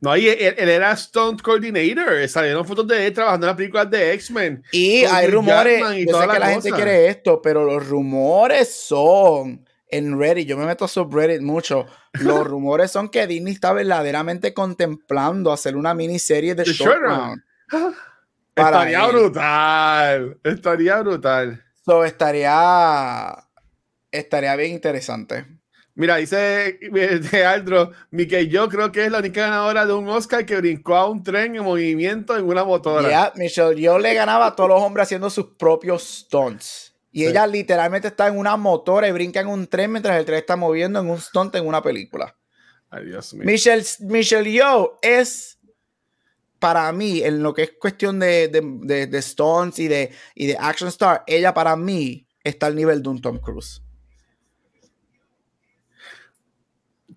No, 0.02 0.18
y 0.18 0.28
él, 0.28 0.56
él 0.58 0.68
era 0.68 0.96
stunt 0.98 1.42
coordinator. 1.42 2.28
Salieron 2.28 2.66
fotos 2.66 2.86
de 2.88 3.08
él 3.08 3.14
trabajando 3.14 3.46
en 3.46 3.50
las 3.50 3.56
películas 3.56 3.90
de 3.90 4.12
X-Men. 4.14 4.62
Y 4.74 5.06
hay 5.06 5.28
rumores, 5.28 5.82
y 5.96 6.06
yo 6.06 6.20
sé 6.20 6.28
que 6.28 6.40
la 6.40 6.50
gente 6.50 6.72
quiere 6.72 7.08
esto, 7.08 7.42
pero 7.42 7.64
los 7.64 7.88
rumores 7.88 8.74
son 8.74 9.66
en 9.94 10.20
Reddit, 10.20 10.48
yo 10.48 10.58
me 10.58 10.66
meto 10.66 10.86
a 10.86 10.88
subreddit 10.88 11.42
mucho, 11.42 11.86
los 12.14 12.46
rumores 12.48 12.92
son 12.92 13.10
que 13.10 13.28
Disney 13.28 13.54
está 13.54 13.74
verdaderamente 13.74 14.54
contemplando 14.54 15.52
hacer 15.52 15.76
una 15.76 15.94
miniserie 15.94 16.56
de 16.56 16.64
The 16.64 16.74
Short 16.74 16.90
Short 16.90 17.02
Round. 17.04 17.44
Estaría 18.56 19.06
él. 19.06 19.12
brutal. 19.12 20.38
Estaría 20.44 21.00
brutal. 21.02 21.64
So, 21.86 22.06
estaría, 22.06 23.36
estaría 24.12 24.56
bien 24.56 24.72
interesante. 24.72 25.46
Mira, 25.96 26.16
dice 26.18 26.80
de 27.32 27.46
Aldro, 27.46 27.92
Mickey, 28.10 28.48
yo 28.48 28.68
creo 28.68 28.92
que 28.92 29.06
es 29.06 29.12
la 29.12 29.20
única 29.20 29.42
ganadora 29.42 29.86
de 29.86 29.94
un 29.94 30.08
Oscar 30.10 30.44
que 30.46 30.56
brincó 30.58 30.96
a 30.96 31.08
un 31.08 31.24
tren 31.24 31.56
en 31.56 31.64
movimiento 31.64 32.36
en 32.36 32.46
una 32.46 32.64
motora. 32.64 33.10
Ya, 33.10 33.32
Michelle, 33.36 33.80
yo 33.80 34.00
le 34.00 34.14
ganaba 34.16 34.48
a 34.48 34.56
todos 34.56 34.70
los 34.70 34.82
hombres 34.82 35.04
haciendo 35.06 35.30
sus 35.30 35.52
propios 35.58 36.04
stunts. 36.04 36.96
Y 37.12 37.20
Sí. 37.22 37.28
ella 37.28 37.46
literalmente 37.46 38.08
está 38.08 38.28
en 38.28 38.40
una 38.40 38.58
motora 38.58 39.08
y 39.08 39.12
brinca 39.12 39.40
en 39.40 39.48
un 39.48 39.68
tren 39.68 39.92
mientras 39.92 40.18
el 40.18 40.26
tren 40.26 40.40
está 40.40 40.56
moviendo 40.56 41.00
en 41.00 41.10
un 41.12 41.22
stunt 41.22 41.54
en 41.56 41.68
una 41.68 41.84
película. 41.84 42.36
Ay, 42.90 43.06
Dios 43.06 43.32
mío. 43.36 43.44
Michelle, 43.46 43.86
Michelle 44.00 44.52
Yeoh 44.52 44.98
es 45.04 45.53
para 46.64 46.90
mí, 46.94 47.22
en 47.22 47.44
lo 47.44 47.54
que 47.54 47.64
es 47.64 47.72
cuestión 47.78 48.22
de, 48.22 48.48
de, 48.48 48.62
de- 48.64 49.08
de 49.08 49.22
stunts 49.22 49.80
y 49.80 49.90
de, 49.90 50.12
y 50.34 50.48
de 50.48 50.56
action 50.58 50.88
star, 50.88 51.22
ella 51.28 51.54
para 51.54 51.76
mí 51.76 52.26
está 52.42 52.68
al 52.68 52.76
nivel 52.76 53.04
de 53.04 53.10
un 53.10 53.22
Tom 53.22 53.38
Cruise. 53.38 53.82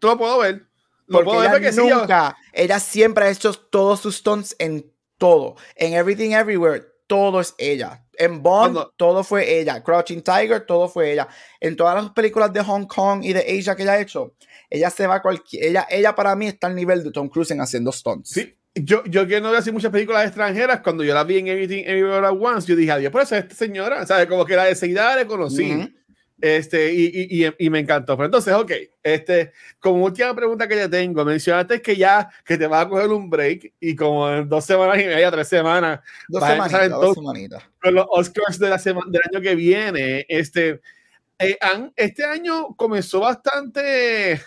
Tú 0.01 0.09
lo 0.09 0.19
puedo 0.19 0.39
ver. 0.41 0.67
Lo 1.07 1.19
Porque 1.19 1.25
puedo 1.27 1.37
ver 1.43 1.45
ella 1.45 1.53
porque 1.53 1.73
sí, 1.73 1.89
yo- 1.89 2.01
nunca, 2.01 2.37
ella 2.53 2.81
siempre 2.81 3.25
ha 3.27 3.31
hecho 3.31 3.55
todos 3.55 4.01
sus 4.01 4.17
stunts 4.17 4.57
en 4.59 4.93
todo. 5.17 5.55
En 5.77 5.95
Everything 5.95 6.33
Everywhere, 6.33 6.83
todo 7.07 7.41
es 7.41 7.55
ella. 7.57 8.05
En 8.19 8.43
Bond, 8.43 8.77
todo 8.97 9.23
fue 9.23 9.61
ella. 9.61 9.81
Crouching 9.85 10.23
Tiger, 10.23 10.67
todo 10.67 10.89
fue 10.89 11.13
ella. 11.13 11.29
En 11.61 11.77
todas 11.77 11.95
las 12.03 12.11
películas 12.13 12.53
de 12.53 12.65
Hong 12.65 12.87
Kong 12.87 13.23
y 13.25 13.33
de 13.33 13.41
Asia 13.59 13.77
que 13.77 13.85
ella 13.85 13.93
ha 13.93 14.01
hecho, 14.01 14.35
ella 14.71 14.91
se 14.91 15.07
va 15.07 15.17
a 15.17 15.23
cualquier. 15.23 15.67
Ella, 15.67 15.87
ella 15.89 16.17
para 16.17 16.35
mí 16.35 16.49
está 16.49 16.67
al 16.67 16.75
nivel 16.75 17.05
de 17.05 17.13
Tom 17.13 17.29
Cruise 17.29 17.53
en 17.53 17.61
haciendo 17.61 17.93
stunts. 17.93 18.31
Sí, 18.31 18.56
yo, 18.77 19.03
yo 19.07 19.27
que 19.27 19.41
no 19.41 19.51
veo 19.51 19.59
así 19.59 19.73
muchas 19.73 19.91
películas 19.91 20.27
extranjeras, 20.27 20.81
cuando 20.81 21.03
yo 21.05 21.15
la 21.15 21.25
vi 21.25 21.39
en 21.39 21.49
Everything 21.49 21.83
Everywhere 21.87 22.27
at 22.27 22.33
Once, 22.39 22.67
yo 22.69 22.77
dije, 22.77 22.93
adiós, 22.93 23.11
pero 23.12 23.25
esa 23.25 23.39
es 23.39 23.45
esta 23.45 23.55
señora, 23.57 24.07
¿sabes? 24.07 24.27
Como 24.27 24.45
que 24.45 24.55
la 24.57 24.65
de 24.65 24.75
seguida 24.75 25.17
la 25.17 25.27
conocí. 25.27 25.73
Ujú. 25.73 25.89
Este, 26.39 26.93
y, 26.93 27.07
y, 27.07 27.47
y, 27.47 27.51
y 27.59 27.71
me 27.71 27.79
encantó. 27.79 28.15
Pero 28.15 28.27
entonces, 28.27 28.53
ok, 28.53 28.71
este, 29.03 29.53
como 29.81 30.05
última 30.05 30.35
pregunta 30.37 30.69
que 30.69 30.77
ya 30.77 30.87
tengo, 30.89 31.25
mencionaste 31.25 31.81
que 31.81 31.97
ya 31.97 32.29
que 32.45 32.59
te 32.59 32.67
vas 32.67 32.85
a 32.85 32.89
coger 32.91 33.09
un 33.09 33.31
break 33.31 33.73
y 33.81 33.97
como 33.97 34.31
en 34.31 34.47
dos 34.47 34.67
semanas 34.67 34.97
y 35.03 35.07
media, 35.07 35.31
tres 35.31 35.49
semanas, 35.49 36.01
Dos 36.29 36.45
semanitas, 36.45 36.91
dos 36.91 37.15
semanitas. 37.15 37.62
con 37.81 37.95
los 37.95 38.05
Oscars 38.11 38.59
de 38.59 38.69
la 38.69 38.79
semana, 38.79 39.07
del 39.11 39.23
año 39.33 39.41
que 39.41 39.55
viene. 39.55 40.27
Este, 40.29 40.83
eh, 41.39 41.57
han- 41.59 41.91
este 41.97 42.25
año 42.25 42.75
comenzó 42.77 43.21
bastante, 43.21 44.39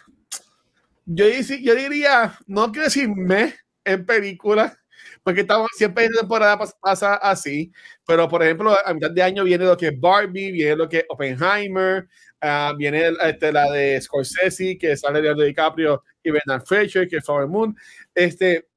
yo, 1.06 1.26
yo 1.28 1.74
diría, 1.76 2.38
no 2.46 2.72
quiero 2.72 2.86
decir 2.86 3.10
me 3.10 3.56
en 3.86 4.06
películas, 4.06 4.78
porque 5.24 5.42
estamos 5.42 5.68
siempre 5.76 6.06
en 6.06 6.14
temporada 6.14 6.58
pas- 6.60 6.76
pasa 6.82 7.16
así, 7.16 7.72
pero 8.06 8.28
por 8.28 8.44
ejemplo, 8.44 8.76
a 8.86 8.94
mitad 8.94 9.12
de 9.12 9.24
año 9.24 9.44
viene 9.44 9.66
lo 9.66 9.78
que 9.78 9.88
es 9.88 10.00
Barbie, 10.00 10.52
viene 10.52 10.76
lo 10.76 10.90
que 10.90 11.00
es 11.00 11.06
Oppenheimer, 11.10 12.08
ah, 12.42 12.74
viene 12.78 13.12
este, 13.24 13.52
la 13.52 13.70
de 13.72 14.00
Scorsese, 14.02 14.78
que 14.78 14.96
sale 14.98 15.22
Leonardo 15.22 15.44
DiCaprio 15.44 16.04
y 16.24 16.32
Bernard 16.32 16.64
Fraser, 16.66 17.08
que 17.08 17.18
es 17.18 17.26
Flower 17.26 17.48
Moon. 17.48 17.76
Este, 18.16 18.68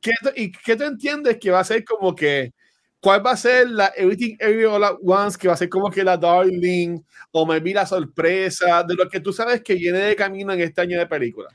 ¿qué, 0.00 0.12
¿Y 0.36 0.52
qué 0.52 0.76
tú 0.76 0.84
entiendes 0.84 1.38
que 1.38 1.50
va 1.50 1.60
a 1.60 1.64
ser 1.64 1.84
como 1.84 2.14
que 2.14 2.52
¿Cuál 3.00 3.24
va 3.24 3.30
a 3.32 3.36
ser 3.36 3.70
la 3.70 3.92
Everything 3.96 4.36
Everywhere 4.38 4.76
All 4.76 4.84
at 4.84 4.96
Once, 5.02 5.38
que 5.38 5.48
va 5.48 5.54
a 5.54 5.56
ser 5.56 5.70
como 5.70 5.90
que 5.90 6.04
la 6.04 6.18
Darling, 6.18 7.00
o 7.32 7.46
maybe 7.46 7.72
la 7.72 7.86
sorpresa, 7.86 8.82
de 8.82 8.94
lo 8.94 9.08
que 9.08 9.20
tú 9.20 9.32
sabes 9.32 9.62
que 9.62 9.74
viene 9.74 9.98
de 10.00 10.16
camino 10.16 10.52
en 10.52 10.60
este 10.60 10.82
año 10.82 10.98
de 10.98 11.06
película? 11.06 11.48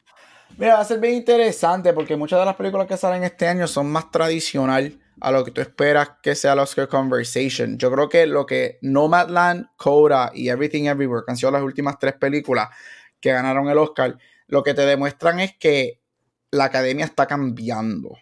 Mira, 0.57 0.75
va 0.75 0.79
a 0.79 0.85
ser 0.85 1.01
bien 1.01 1.15
interesante 1.15 1.91
porque 1.91 2.15
muchas 2.15 2.39
de 2.39 2.45
las 2.45 2.55
películas 2.55 2.87
que 2.87 2.95
salen 2.95 3.25
este 3.25 3.45
año 3.45 3.67
son 3.67 3.91
más 3.91 4.09
tradicional 4.09 4.97
a 5.19 5.31
lo 5.31 5.43
que 5.43 5.51
tú 5.51 5.59
esperas 5.59 6.11
que 6.23 6.33
sea 6.33 6.53
el 6.53 6.59
Oscar 6.59 6.87
Conversation. 6.87 7.77
Yo 7.77 7.91
creo 7.91 8.07
que 8.07 8.25
lo 8.25 8.45
que 8.45 8.79
Nomadland, 8.81 9.67
Coda 9.75 10.31
y 10.33 10.47
Everything 10.47 10.85
Everywhere, 10.85 11.23
que 11.25 11.31
han 11.31 11.37
sido 11.37 11.51
las 11.51 11.61
últimas 11.61 11.99
tres 11.99 12.13
películas, 12.13 12.69
que 13.19 13.33
ganaron 13.33 13.67
el 13.67 13.77
Oscar, 13.77 14.17
lo 14.47 14.63
que 14.63 14.73
te 14.73 14.85
demuestran 14.85 15.41
es 15.41 15.57
que 15.57 15.99
la 16.51 16.65
academia 16.65 17.03
está 17.03 17.27
cambiando 17.27 18.15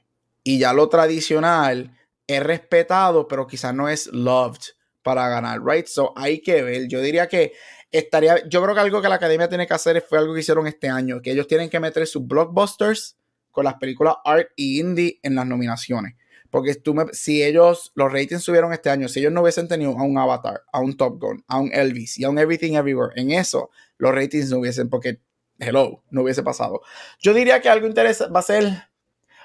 y 0.44 0.58
ya 0.58 0.74
lo 0.74 0.90
tradicional 0.90 1.96
es 2.26 2.42
respetado, 2.42 3.28
pero 3.28 3.46
quizás 3.46 3.76
no 3.76 3.90
es 3.90 4.08
loved 4.08 4.62
para 5.04 5.28
ganar, 5.30 5.64
right? 5.64 5.86
So 5.86 6.14
hay 6.16 6.40
que 6.40 6.64
ver. 6.64 6.88
Yo 6.88 7.00
diría 7.00 7.28
que 7.28 7.54
estaría, 7.94 8.46
yo 8.50 8.62
creo 8.62 8.76
que 8.76 8.82
algo 8.82 9.02
que 9.02 9.08
la 9.08 9.16
academia 9.16 9.48
tiene 9.48 9.68
que 9.68 9.74
hacer 9.74 10.02
fue 10.02 10.18
algo 10.18 10.34
que 10.34 10.42
hicieron 10.42 10.68
este 10.68 10.90
año, 10.90 11.22
que 11.22 11.32
ellos 11.32 11.48
tienen 11.48 11.70
que 11.70 11.80
meter 11.80 12.06
sus 12.08 12.28
blockbusters 12.28 13.18
con 13.52 13.66
las 13.66 13.76
películas 13.76 14.16
art 14.26 14.50
y 14.56 14.80
indie 14.80 15.20
en 15.22 15.36
las 15.36 15.46
nominaciones. 15.46 16.16
Porque 16.50 16.76
tú 16.76 16.94
me, 16.94 17.06
si 17.14 17.44
ellos, 17.44 17.92
los 17.96 18.12
ratings 18.12 18.44
subieron 18.44 18.74
este 18.74 18.90
año, 18.90 19.08
si 19.08 19.20
ellos 19.20 19.32
no 19.32 19.42
hubiesen 19.42 19.68
tenido 19.68 19.98
a 19.98 20.04
un 20.04 20.18
Avatar, 20.18 20.62
a 20.72 20.80
un 20.82 20.98
Top 20.98 21.20
Gun, 21.20 21.44
a 21.48 21.60
un 21.60 21.72
Elvis 21.74 22.20
y 22.20 22.26
a 22.26 22.30
un 22.30 22.38
Everything 22.38 22.74
Everywhere, 22.74 23.14
en 23.16 23.32
eso 23.32 23.70
los 23.98 24.14
ratings 24.14 24.50
no 24.50 24.58
hubiesen, 24.58 24.90
porque, 24.90 25.22
hello, 25.60 26.04
no 26.10 26.24
hubiese 26.24 26.44
pasado. 26.44 26.82
Yo 27.20 27.34
diría 27.34 27.62
que 27.62 27.70
algo 27.70 27.88
interesante 27.88 28.34
va 28.34 28.40
a 28.40 28.44
ser, 28.44 28.84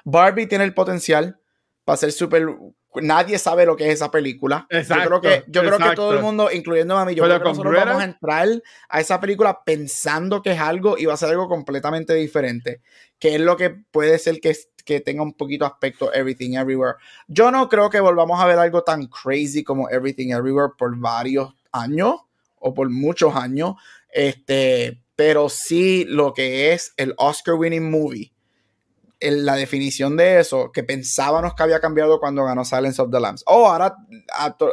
Barbie 0.03 0.47
tiene 0.47 0.65
el 0.65 0.73
potencial 0.73 1.39
para 1.83 1.97
ser 1.97 2.11
súper 2.11 2.47
nadie 2.95 3.37
sabe 3.37 3.65
lo 3.65 3.75
que 3.75 3.87
es 3.87 3.93
esa 3.95 4.09
película. 4.11 4.65
Exacto, 4.69 5.03
yo 5.03 5.09
creo 5.09 5.21
que, 5.21 5.43
yo 5.51 5.61
creo 5.61 5.77
que 5.77 5.95
todo 5.95 6.13
el 6.13 6.21
mundo, 6.21 6.49
incluyendo 6.51 6.97
a 6.97 7.05
mí, 7.05 7.15
yo 7.15 7.23
Pero 7.23 7.35
creo 7.35 7.43
que 7.43 7.49
nosotros 7.49 7.71
Cruella- 7.73 7.85
vamos 7.85 8.01
a 8.01 8.05
entrar 8.05 8.47
a 8.89 8.99
esa 8.99 9.19
película 9.19 9.63
pensando 9.63 10.41
que 10.41 10.51
es 10.51 10.59
algo 10.59 10.97
y 10.97 11.05
va 11.05 11.13
a 11.13 11.17
ser 11.17 11.29
algo 11.29 11.47
completamente 11.47 12.13
diferente. 12.15 12.81
Que 13.19 13.35
es 13.35 13.41
lo 13.41 13.57
que 13.57 13.69
puede 13.69 14.17
ser 14.17 14.39
que, 14.39 14.55
que 14.85 15.01
tenga 15.01 15.21
un 15.23 15.33
poquito 15.33 15.65
aspecto 15.65 16.13
Everything 16.13 16.55
Everywhere. 16.55 16.95
Yo 17.27 17.51
no 17.51 17.69
creo 17.69 17.89
que 17.89 17.99
volvamos 17.99 18.39
a 18.39 18.45
ver 18.45 18.57
algo 18.57 18.83
tan 18.83 19.07
crazy 19.07 19.63
como 19.63 19.89
Everything 19.89 20.31
Everywhere 20.31 20.73
por 20.77 20.97
varios 20.97 21.53
años 21.71 22.15
o 22.55 22.73
por 22.73 22.89
muchos 22.89 23.35
años. 23.35 23.75
Este, 24.11 25.03
pero 25.15 25.49
sí 25.49 26.05
lo 26.05 26.33
que 26.33 26.73
es 26.73 26.93
el 26.97 27.13
Oscar 27.17 27.55
winning 27.55 27.91
movie 27.91 28.31
el- 29.19 29.45
la 29.45 29.55
definición 29.55 30.15
de 30.17 30.39
eso, 30.39 30.71
que 30.71 30.83
pensábamos 30.83 31.53
que 31.53 31.63
había 31.63 31.79
cambiado 31.79 32.19
cuando 32.19 32.43
ganó 32.45 32.63
Silence 32.65 33.01
of 33.01 33.11
the 33.11 33.19
Lambs. 33.19 33.43
Oh, 33.47 33.67
ahora, 33.69 33.95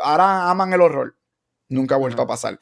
ahora 0.02 0.50
aman 0.50 0.72
el 0.72 0.80
horror. 0.80 1.16
Nunca 1.68 1.96
ha 1.96 1.98
vuelto 1.98 2.22
a 2.22 2.26
pasar. 2.26 2.58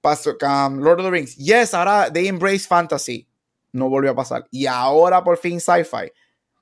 Pasó 0.00 0.36
Lord 0.40 1.00
of 1.00 1.06
the 1.06 1.10
Rings. 1.10 1.36
Yes, 1.36 1.74
ahora 1.74 2.10
they 2.12 2.28
embrace 2.28 2.66
fantasy. 2.66 3.26
No 3.72 3.88
volvió 3.88 4.10
a 4.10 4.14
pasar. 4.14 4.46
Y 4.50 4.66
ahora 4.66 5.22
por 5.24 5.38
fin 5.38 5.60
sci-fi. 5.60 6.12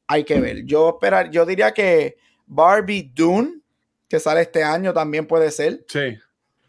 Hay 0.06 0.24
que 0.24 0.40
ver. 0.40 0.64
Yo 0.64 0.90
esperar, 0.90 1.30
yo 1.30 1.44
diría 1.46 1.72
que 1.72 2.16
Barbie 2.46 3.10
Dune, 3.14 3.60
que 4.08 4.20
sale 4.20 4.42
este 4.42 4.62
año, 4.62 4.92
también 4.92 5.26
puede 5.26 5.50
ser. 5.50 5.84
Sí. 5.88 6.16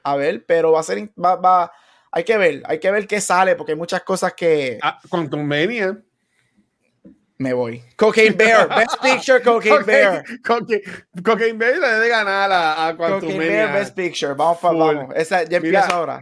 A 0.03 0.15
ver, 0.15 0.45
pero 0.45 0.71
va 0.71 0.79
a 0.79 0.83
ser, 0.83 1.11
va, 1.23 1.35
va- 1.35 1.71
hay 2.11 2.23
que 2.23 2.37
ver, 2.37 2.63
hay 2.65 2.79
que 2.79 2.89
ver 2.91 3.07
qué 3.07 3.21
sale, 3.21 3.55
porque 3.55 3.73
hay 3.73 3.77
muchas 3.77 4.01
cosas 4.03 4.33
que 4.33 4.79
Ah, 4.81 4.99
Quantum 5.09 5.43
Mania. 5.43 6.01
Me 7.41 7.53
voy. 7.53 7.81
Cocaine 7.95 8.35
Bear, 8.37 8.67
Best 8.75 9.01
Picture, 9.01 9.41
Cocaine 9.41 9.83
Bear. 9.85 10.23
Cocaine, 10.45 10.81
Cocaine 11.23 11.57
Bear 11.57 11.77
le 11.79 11.87
debe 11.87 12.09
ganar 12.09 12.51
a, 12.51 12.87
a 12.87 12.95
Quantum 12.95 13.21
Cocaine. 13.31 13.39
Bear 13.39 13.73
Best 13.73 13.95
Picture. 13.95 14.33
Vamos, 14.33 14.59
pa- 14.59 14.71
vamos. 14.71 15.13
Esa 15.15 15.43
ya 15.43 15.59
Mira, 15.59 15.79
empieza 15.79 15.97
ahora. 15.97 16.21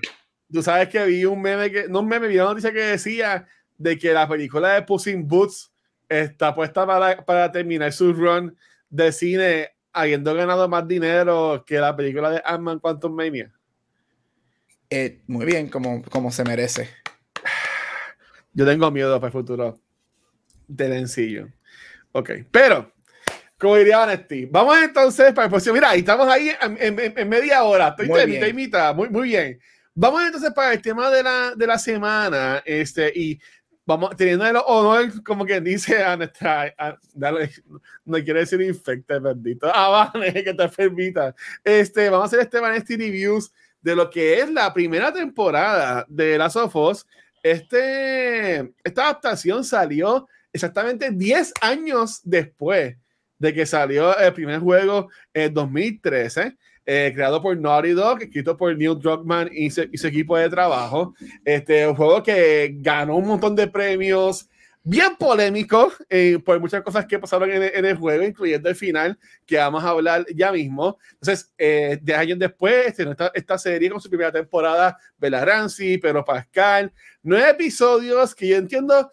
Tú 0.51 0.63
sabes 0.63 0.89
que 0.89 1.03
vi 1.05 1.25
un 1.25 1.41
meme 1.41 1.69
que, 1.71 1.87
no 1.87 1.99
un 1.99 2.07
meme, 2.07 2.27
vi 2.27 2.35
una 2.37 2.45
noticia 2.45 2.71
que 2.71 2.79
decía 2.81 3.47
de 3.77 3.97
que 3.97 4.11
la 4.13 4.27
película 4.27 4.73
de 4.73 4.81
Puss 4.81 5.07
in 5.07 5.27
Boots 5.27 5.71
está 6.07 6.55
puesta 6.55 6.87
para, 6.87 7.23
para 7.23 7.51
terminar 7.51 7.93
su 7.93 8.13
run 8.13 8.57
de 8.89 9.11
cine 9.11 9.69
habiendo 9.93 10.33
ganado 10.33 10.67
más 10.67 10.87
dinero 10.87 11.63
que 11.67 11.77
la 11.79 11.95
película 11.95 12.31
de 12.31 12.41
Ant-Man 12.43 12.79
Quantum 12.79 13.13
Mania. 13.13 13.51
Eh, 14.89 15.21
muy 15.27 15.45
bien, 15.45 15.69
como, 15.69 16.01
como 16.03 16.31
se 16.31 16.43
merece. 16.43 16.89
Yo 18.53 18.65
tengo 18.65 18.89
miedo 18.89 19.15
para 19.19 19.27
el 19.27 19.31
futuro 19.33 19.79
de 20.69 20.87
Lencillo. 20.89 21.49
Ok, 22.13 22.31
pero, 22.51 22.91
como 23.59 23.75
diría 23.75 23.97
Vanetti, 23.97 24.45
vamos 24.45 24.77
entonces 24.81 25.33
para 25.33 25.45
el 25.45 25.49
próximo. 25.51 25.73
Mira, 25.75 25.89
ahí 25.89 25.99
estamos 25.99 26.27
ahí 26.29 26.51
en, 26.61 26.77
en- 26.99 27.13
en 27.17 27.29
media 27.29 27.63
hora. 27.63 27.89
Estoy 27.89 28.07
Muy 28.07 28.19
de 28.21 28.27
mitad 28.27 28.47
y 28.47 28.53
mitad. 28.53 28.95
Muy, 28.95 29.09
muy 29.09 29.27
bien. 29.29 29.59
Vamos 29.93 30.23
entonces 30.23 30.51
para 30.53 30.71
el 30.73 30.81
tema 30.81 31.09
de 31.09 31.21
la, 31.23 31.53
de 31.55 31.67
la 31.67 31.77
semana. 31.77 32.61
Este, 32.65 33.11
y 33.13 33.39
vamos 33.85 34.15
teniendo 34.15 34.45
el 34.47 34.55
honor, 34.65 35.23
como 35.23 35.45
que 35.45 35.59
dice 35.59 36.01
a 36.03 36.15
nuestra. 36.15 36.73
a- 36.77 36.97
dale, 37.13 37.51
no 38.05 38.17
quiere 38.23 38.39
decir 38.41 38.61
infecta, 38.61 39.19
bendito. 39.19 39.69
Ah, 39.73 40.11
vale, 40.13 40.31
que 40.43 40.53
te 40.53 40.69
permita. 40.69 41.35
Este, 41.63 42.09
vamos 42.09 42.25
a 42.25 42.27
hacer 42.27 42.39
este 42.39 42.59
Vanetti 42.59 42.95
Reviews 42.95 43.51
de 43.81 43.95
lo 43.95 44.09
que 44.09 44.39
es 44.39 44.49
la 44.49 44.73
primera 44.73 45.11
temporada 45.11 46.05
de 46.07 46.37
Last 46.37 46.55
of 46.55 46.75
Us. 46.75 47.05
Este, 47.43 48.59
esta 48.83 49.03
adaptación 49.03 49.63
salió 49.63 50.27
exactamente 50.53 51.11
10 51.11 51.53
años 51.61 52.21
después 52.23 52.95
de 53.37 53.53
que 53.53 53.65
salió 53.65 54.17
el 54.17 54.33
primer 54.33 54.59
juego 54.59 55.09
en 55.33 55.53
2013, 55.53 56.57
eh, 56.85 57.11
creado 57.13 57.41
por 57.41 57.57
Naughty 57.57 57.91
Dog, 57.91 58.21
escrito 58.21 58.57
por 58.57 58.75
Neil 58.75 58.99
Druckmann 58.99 59.49
y 59.51 59.69
su, 59.69 59.81
equipo 59.81 60.37
de 60.37 60.49
trabajo. 60.49 61.13
Este 61.45 61.87
un 61.87 61.95
juego 61.95 62.21
que 62.21 62.75
ganó 62.79 63.15
un 63.15 63.27
montón 63.27 63.55
de 63.55 63.67
premios, 63.67 64.49
bien 64.83 65.15
polémico 65.17 65.91
eh, 66.09 66.39
por 66.43 66.59
muchas 66.59 66.81
cosas 66.81 67.05
que 67.05 67.19
pasaron 67.19 67.49
en, 67.51 67.85
el- 67.85 67.97
juego, 67.97 68.23
incluyendo 68.23 68.69
el 68.69 68.75
final, 68.75 69.17
que 69.45 69.57
vamos 69.57 69.83
a 69.83 69.89
hablar 69.89 70.25
ya 70.35 70.51
mismo. 70.51 70.97
Entonces, 71.13 71.53
eh, 71.57 71.99
10 72.01 72.17
años 72.17 72.39
después, 72.39 72.99
esta, 72.99 73.31
esta 73.33 73.57
serie 73.57 73.89
con 73.89 74.01
su 74.01 74.09
primera 74.09 74.31
temporada, 74.31 74.97
Bella 75.17 75.45
Ramsey, 75.45 75.97
Pedro 75.97 76.25
Pascal, 76.25 76.91
nueve 77.21 77.51
episodios 77.51 78.35
que 78.35 78.47
yo 78.47 78.57
entiendo 78.57 79.11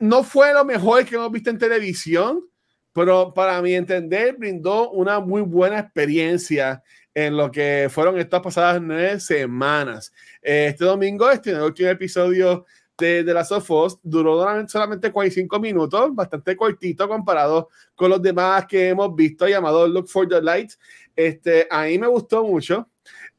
no 0.00 0.24
fue 0.24 0.52
lo 0.52 0.64
mejor 0.64 1.04
que 1.04 1.14
hemos 1.14 1.30
visto 1.30 1.50
en 1.50 1.58
televisión, 1.58 2.44
pero 2.92 3.32
para 3.32 3.62
mi 3.62 3.74
entender 3.74 4.36
brindó 4.36 4.90
una 4.90 5.20
muy 5.20 5.42
buena 5.42 5.78
experiencia 5.78 6.82
en 7.14 7.36
lo 7.36 7.50
que 7.50 7.88
fueron 7.90 8.18
estas 8.18 8.40
pasadas 8.40 8.80
nueve 8.82 9.20
semanas. 9.20 10.12
Este 10.42 10.84
domingo 10.84 11.30
este 11.30 11.54
último 11.60 11.90
episodio 11.90 12.64
de, 12.98 13.24
de 13.24 13.34
Last 13.34 13.52
of 13.52 13.70
Us 13.70 13.98
duró 14.02 14.44
solamente 14.68 15.12
45 15.12 15.60
minutos, 15.60 16.14
bastante 16.14 16.56
cortito 16.56 17.08
comparado 17.08 17.68
con 17.94 18.10
los 18.10 18.22
demás 18.22 18.66
que 18.66 18.88
hemos 18.88 19.14
visto, 19.14 19.46
llamado 19.46 19.86
Look 19.86 20.08
for 20.08 20.28
the 20.28 20.40
Light. 20.40 20.72
Este, 21.14 21.66
a 21.70 21.84
mí 21.84 21.98
me 21.98 22.06
gustó 22.06 22.44
mucho. 22.44 22.89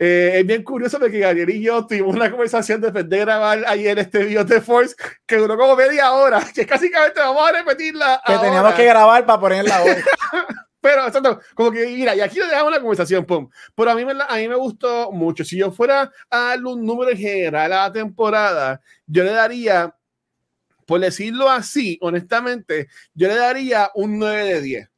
Eh, 0.04 0.40
es 0.40 0.48
bien 0.48 0.64
curioso 0.64 0.98
porque 0.98 1.20
Gabriel 1.20 1.52
y 1.52 1.62
yo 1.62 1.86
tuvimos 1.86 2.16
una 2.16 2.32
conversación 2.32 2.82
después 2.82 3.08
de 3.08 3.20
grabar 3.20 3.64
ayer 3.68 4.00
este 4.00 4.24
video 4.24 4.44
de 4.44 4.60
Force 4.60 4.96
que 5.28 5.36
duró 5.36 5.56
como 5.56 5.76
media 5.76 6.14
hora, 6.14 6.42
que 6.56 6.66
casi 6.66 6.90
que 6.90 6.98
vamos 7.18 7.48
a 7.48 7.52
repetirla. 7.52 8.20
Que 8.26 8.34
ahora. 8.34 8.44
teníamos 8.44 8.74
que 8.74 8.86
grabar 8.86 9.24
para 9.28 9.40
ponerla 9.40 9.84
hoy. 9.84 9.92
Pero, 10.82 11.06
exacto, 11.06 11.40
como 11.54 11.72
que, 11.72 11.86
mira, 11.86 12.16
y 12.16 12.20
aquí 12.20 12.40
le 12.40 12.48
dejamos 12.48 12.72
la 12.72 12.80
conversación, 12.80 13.24
pum. 13.28 13.48
Pero 13.76 13.92
a 13.92 13.94
mí, 13.94 14.04
me, 14.04 14.14
a 14.28 14.36
mí 14.38 14.48
me 14.48 14.56
gustó 14.56 15.12
mucho. 15.12 15.46
Si 15.46 15.56
yo 15.56 15.72
fuera 15.72 16.12
a 16.32 16.40
darle 16.40 16.70
un 16.70 16.84
número 16.84 17.12
en 17.12 17.18
general 17.20 17.72
a 17.72 17.84
la 17.84 17.92
temporada, 17.92 18.82
yo 19.06 19.24
le 19.24 19.34
daría, 19.34 19.96
por 20.88 21.00
decirlo 21.00 21.48
así, 21.48 22.00
honestamente, 22.02 22.88
yo 23.14 23.28
le 23.28 23.36
daría 23.36 23.92
un 23.94 24.18
9 24.18 24.46
de 24.46 24.62
10. 24.62 24.90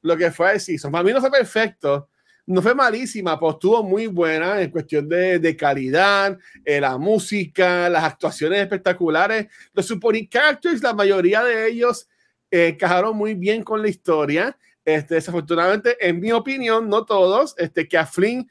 Lo 0.00 0.16
que 0.16 0.30
fue 0.30 0.52
el 0.52 0.60
season. 0.60 0.90
Para 0.90 1.04
mí 1.04 1.12
no 1.12 1.20
fue 1.20 1.30
perfecto, 1.30 2.08
no 2.48 2.62
fue 2.62 2.74
malísima, 2.74 3.38
pero 3.38 3.52
estuvo 3.52 3.82
muy 3.82 4.06
buena 4.06 4.60
en 4.62 4.70
cuestión 4.70 5.06
de, 5.06 5.38
de 5.38 5.54
calidad, 5.54 6.38
eh, 6.64 6.80
la 6.80 6.96
música, 6.96 7.90
las 7.90 8.04
actuaciones 8.04 8.60
espectaculares. 8.60 9.48
Los 9.74 9.84
supporting 9.84 10.26
characters, 10.28 10.82
la 10.82 10.94
mayoría 10.94 11.44
de 11.44 11.68
ellos 11.68 12.08
eh, 12.50 12.68
encajaron 12.68 13.14
muy 13.18 13.34
bien 13.34 13.62
con 13.62 13.82
la 13.82 13.88
historia. 13.88 14.56
Este, 14.82 15.16
desafortunadamente, 15.16 15.98
en 16.00 16.20
mi 16.20 16.32
opinión, 16.32 16.88
no 16.88 17.04
todos, 17.04 17.54
este, 17.58 17.86
que 17.86 17.98
a 17.98 18.06
Flynn 18.06 18.48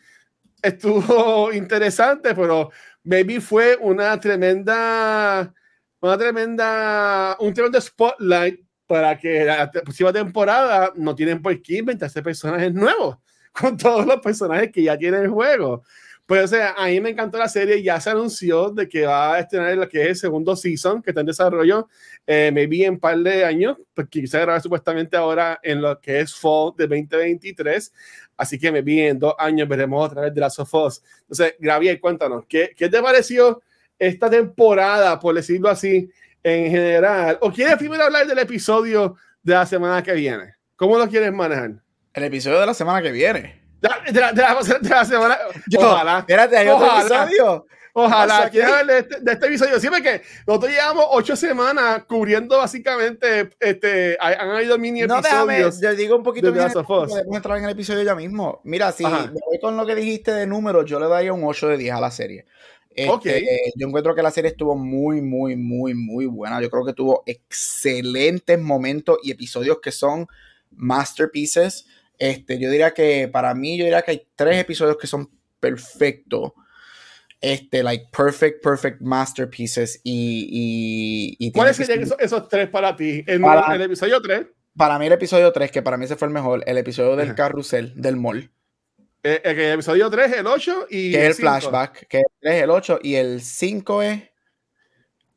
estuvo 0.62 1.52
interesante, 1.54 2.36
pero 2.36 2.70
maybe 3.04 3.42
fue 3.42 3.78
una 3.82 4.20
tremenda, 4.20 5.52
una 6.00 6.18
tremenda, 6.20 7.36
un 7.40 7.52
tremendo 7.52 7.82
spotlight 7.82 8.64
para 8.86 9.18
que 9.18 9.44
la 9.44 9.72
próxima 9.72 10.14
temporada 10.14 10.94
no 10.96 11.16
tienen 11.16 11.42
por 11.42 11.60
qué 11.64 11.78
inventarse 11.78 12.22
personajes 12.22 12.72
nuevos 12.72 13.18
con 13.60 13.78
todos 13.78 14.06
los 14.06 14.20
personajes 14.22 14.72
que 14.72 14.84
ya 14.84 14.98
tiene 14.98 15.18
el 15.20 15.30
juego. 15.30 15.84
Pues, 16.28 16.44
o 16.44 16.48
sea, 16.50 16.74
a 16.74 16.88
mí 16.88 17.00
me 17.00 17.12
encantó 17.12 17.38
la 17.38 17.48
serie. 17.48 17.82
Ya 17.82 18.02
se 18.02 18.10
anunció 18.10 18.70
de 18.70 18.90
que 18.90 19.06
va 19.06 19.36
a 19.36 19.40
estrenar 19.40 19.78
lo 19.78 19.88
que 19.88 20.02
es 20.02 20.08
el 20.10 20.16
segundo 20.18 20.58
season, 20.58 21.02
que 21.02 21.12
está 21.12 21.22
en 21.22 21.28
desarrollo, 21.28 21.88
eh, 22.28 22.52
maybe 22.54 22.84
en 22.84 22.96
un 22.96 23.00
par 23.00 23.18
de 23.18 23.46
años, 23.46 23.78
porque 23.94 24.28
se 24.28 24.38
grabar 24.38 24.62
supuestamente 24.62 25.16
ahora 25.16 25.58
en 25.64 25.82
lo 25.82 26.02
que 26.02 26.20
es 26.20 26.36
fall 26.36 26.74
de 26.78 26.86
2023. 26.86 27.94
Así 28.36 28.60
que 28.60 28.74
maybe 28.74 29.08
en 29.08 29.20
dos 29.20 29.36
años 29.40 29.70
veremos 29.70 30.06
otra 30.06 30.24
vez 30.24 30.34
de 30.34 30.42
las 30.42 30.60
of 30.60 30.74
Us. 30.74 31.02
Entonces, 31.22 31.56
Gabriel, 31.60 31.98
cuéntanos, 32.02 32.44
¿qué, 32.50 32.74
¿qué 32.76 32.90
te 32.90 33.02
pareció 33.02 33.62
esta 33.98 34.30
temporada, 34.30 35.18
por 35.18 35.34
decirlo 35.34 35.70
así, 35.70 36.10
en 36.44 36.70
general? 36.70 37.38
¿O 37.40 37.54
quieres 37.54 37.78
primero 37.78 38.04
hablar 38.04 38.28
del 38.28 38.40
episodio 38.40 39.16
de 39.42 39.54
la 39.54 39.66
semana 39.66 40.04
que 40.04 40.12
viene? 40.12 40.56
¿Cómo 40.76 40.98
lo 40.98 41.08
quieres 41.08 41.32
manejar? 41.32 41.87
El 42.18 42.24
episodio 42.24 42.60
de 42.60 42.66
la 42.66 42.74
semana 42.74 43.00
que 43.00 43.12
viene. 43.12 43.62
De 43.80 43.90
la, 43.90 44.02
de 44.12 44.20
la- 44.20 44.32
de 44.34 44.90
la- 44.90 45.06
semana. 45.06 45.38
Yo, 45.70 45.80
ojalá. 45.82 46.20
Espérate, 46.20 46.58
hay 46.58 46.68
otro 46.68 46.88
Ojalá. 46.88 47.24
episodio. 47.26 47.68
Ojalá, 47.94 48.50
quieres 48.50 48.72
hablar 48.72 48.86
de 48.88 48.98
este, 49.00 49.20
de 49.22 49.32
este 49.34 49.46
episodio. 49.46 49.80
Siempre 49.80 50.02
que 50.02 50.22
nosotros 50.48 50.72
llevamos 50.72 51.06
ocho 51.12 51.36
semanas 51.36 52.06
cubriendo 52.08 52.58
básicamente, 52.58 53.52
este, 53.60 54.18
han 54.20 54.50
habido 54.50 54.80
mini 54.80 55.02
No, 55.02 55.22
déjame, 55.22 55.60
episodios. 55.62 55.80
yo 55.82 55.96
digo 55.96 56.16
un 56.16 56.24
poquito 56.24 56.52
de 56.52 56.70
podemos 56.84 57.36
entrar 57.36 57.60
en 57.60 57.66
el 57.66 57.70
episodio 57.70 58.02
ya 58.02 58.16
mismo. 58.16 58.62
Mira, 58.64 58.92
si 58.92 59.06
Ajá. 59.06 59.32
voy 59.32 59.60
con 59.60 59.78
lo 59.78 59.86
que 59.86 59.94
dijiste 59.94 60.32
de 60.32 60.48
números, 60.48 60.86
yo 60.86 61.00
le 61.00 61.08
daría 61.08 61.34
un 61.34 61.44
8 61.44 61.68
de 61.68 61.78
10 61.78 61.94
a 61.94 62.02
la 62.02 62.10
serie. 62.10 62.46
Este, 62.96 63.10
Ok. 63.12 63.26
Yo 63.76 63.88
encuentro 63.88 64.16
que 64.16 64.24
la 64.24 64.32
serie 64.32 64.50
estuvo 64.50 64.76
muy, 64.76 65.22
muy, 65.22 65.56
muy, 65.56 65.94
muy 65.94 66.26
buena. 66.26 66.60
Yo 66.62 66.72
creo 66.72 66.84
que 66.84 66.94
tuvo 66.94 67.22
excelentes 67.28 68.60
momentos 68.60 69.20
y 69.22 69.30
episodios 69.30 69.78
que 69.84 69.92
son 69.92 70.28
masterpieces. 70.72 71.86
Este, 72.18 72.58
yo 72.60 72.70
diría 72.72 72.92
que 72.94 73.28
para 73.28 73.54
mí, 73.54 73.78
yo 73.78 73.84
diría 73.86 74.02
que 74.02 74.12
hay 74.12 74.28
tres 74.36 74.58
episodios 74.58 74.98
que 74.98 75.08
son 75.08 75.30
perfectos. 75.60 76.52
Este, 77.40 77.84
like 77.84 78.08
perfect, 78.16 78.64
perfect 78.64 79.00
masterpieces. 79.02 80.02
Y, 80.04 81.36
y, 81.40 81.48
y 81.48 81.52
¿Cuáles 81.52 81.76
serían 81.78 82.02
esos, 82.02 82.18
esos 82.20 82.48
tres 82.50 82.68
para 82.70 82.96
ti? 82.96 83.24
En 83.28 83.42
Para- 83.42 83.76
el 83.76 83.82
episodio 83.84 84.22
3, 84.22 84.48
Para 84.76 84.98
mí 84.98 85.06
el 85.06 85.14
episodio 85.14 85.52
3, 85.52 85.72
que 85.72 85.82
para 85.84 85.98
mí 85.98 86.06
ese 86.06 86.16
fue 86.16 86.28
el 86.28 86.34
mejor, 86.34 86.64
el 86.66 86.78
episodio 86.78 87.16
del 87.16 87.28
Ajá. 87.28 87.36
carrusel, 87.36 87.94
del 87.96 88.16
mall, 88.16 88.50
eh, 89.24 89.42
el, 89.44 89.60
episodio 89.60 90.10
3, 90.10 90.34
el 90.38 90.48
8 90.48 90.88
y 90.90 91.12
que 91.12 91.28
es 91.28 91.38
el 91.38 91.44
flashback, 91.46 92.08
que 92.08 92.20
el 92.20 92.26
3 92.40 92.56
es 92.56 92.64
el 92.64 92.70
8 92.70 93.00
y 93.04 93.16
el 93.16 93.42
5 93.42 94.02
es... 94.02 94.24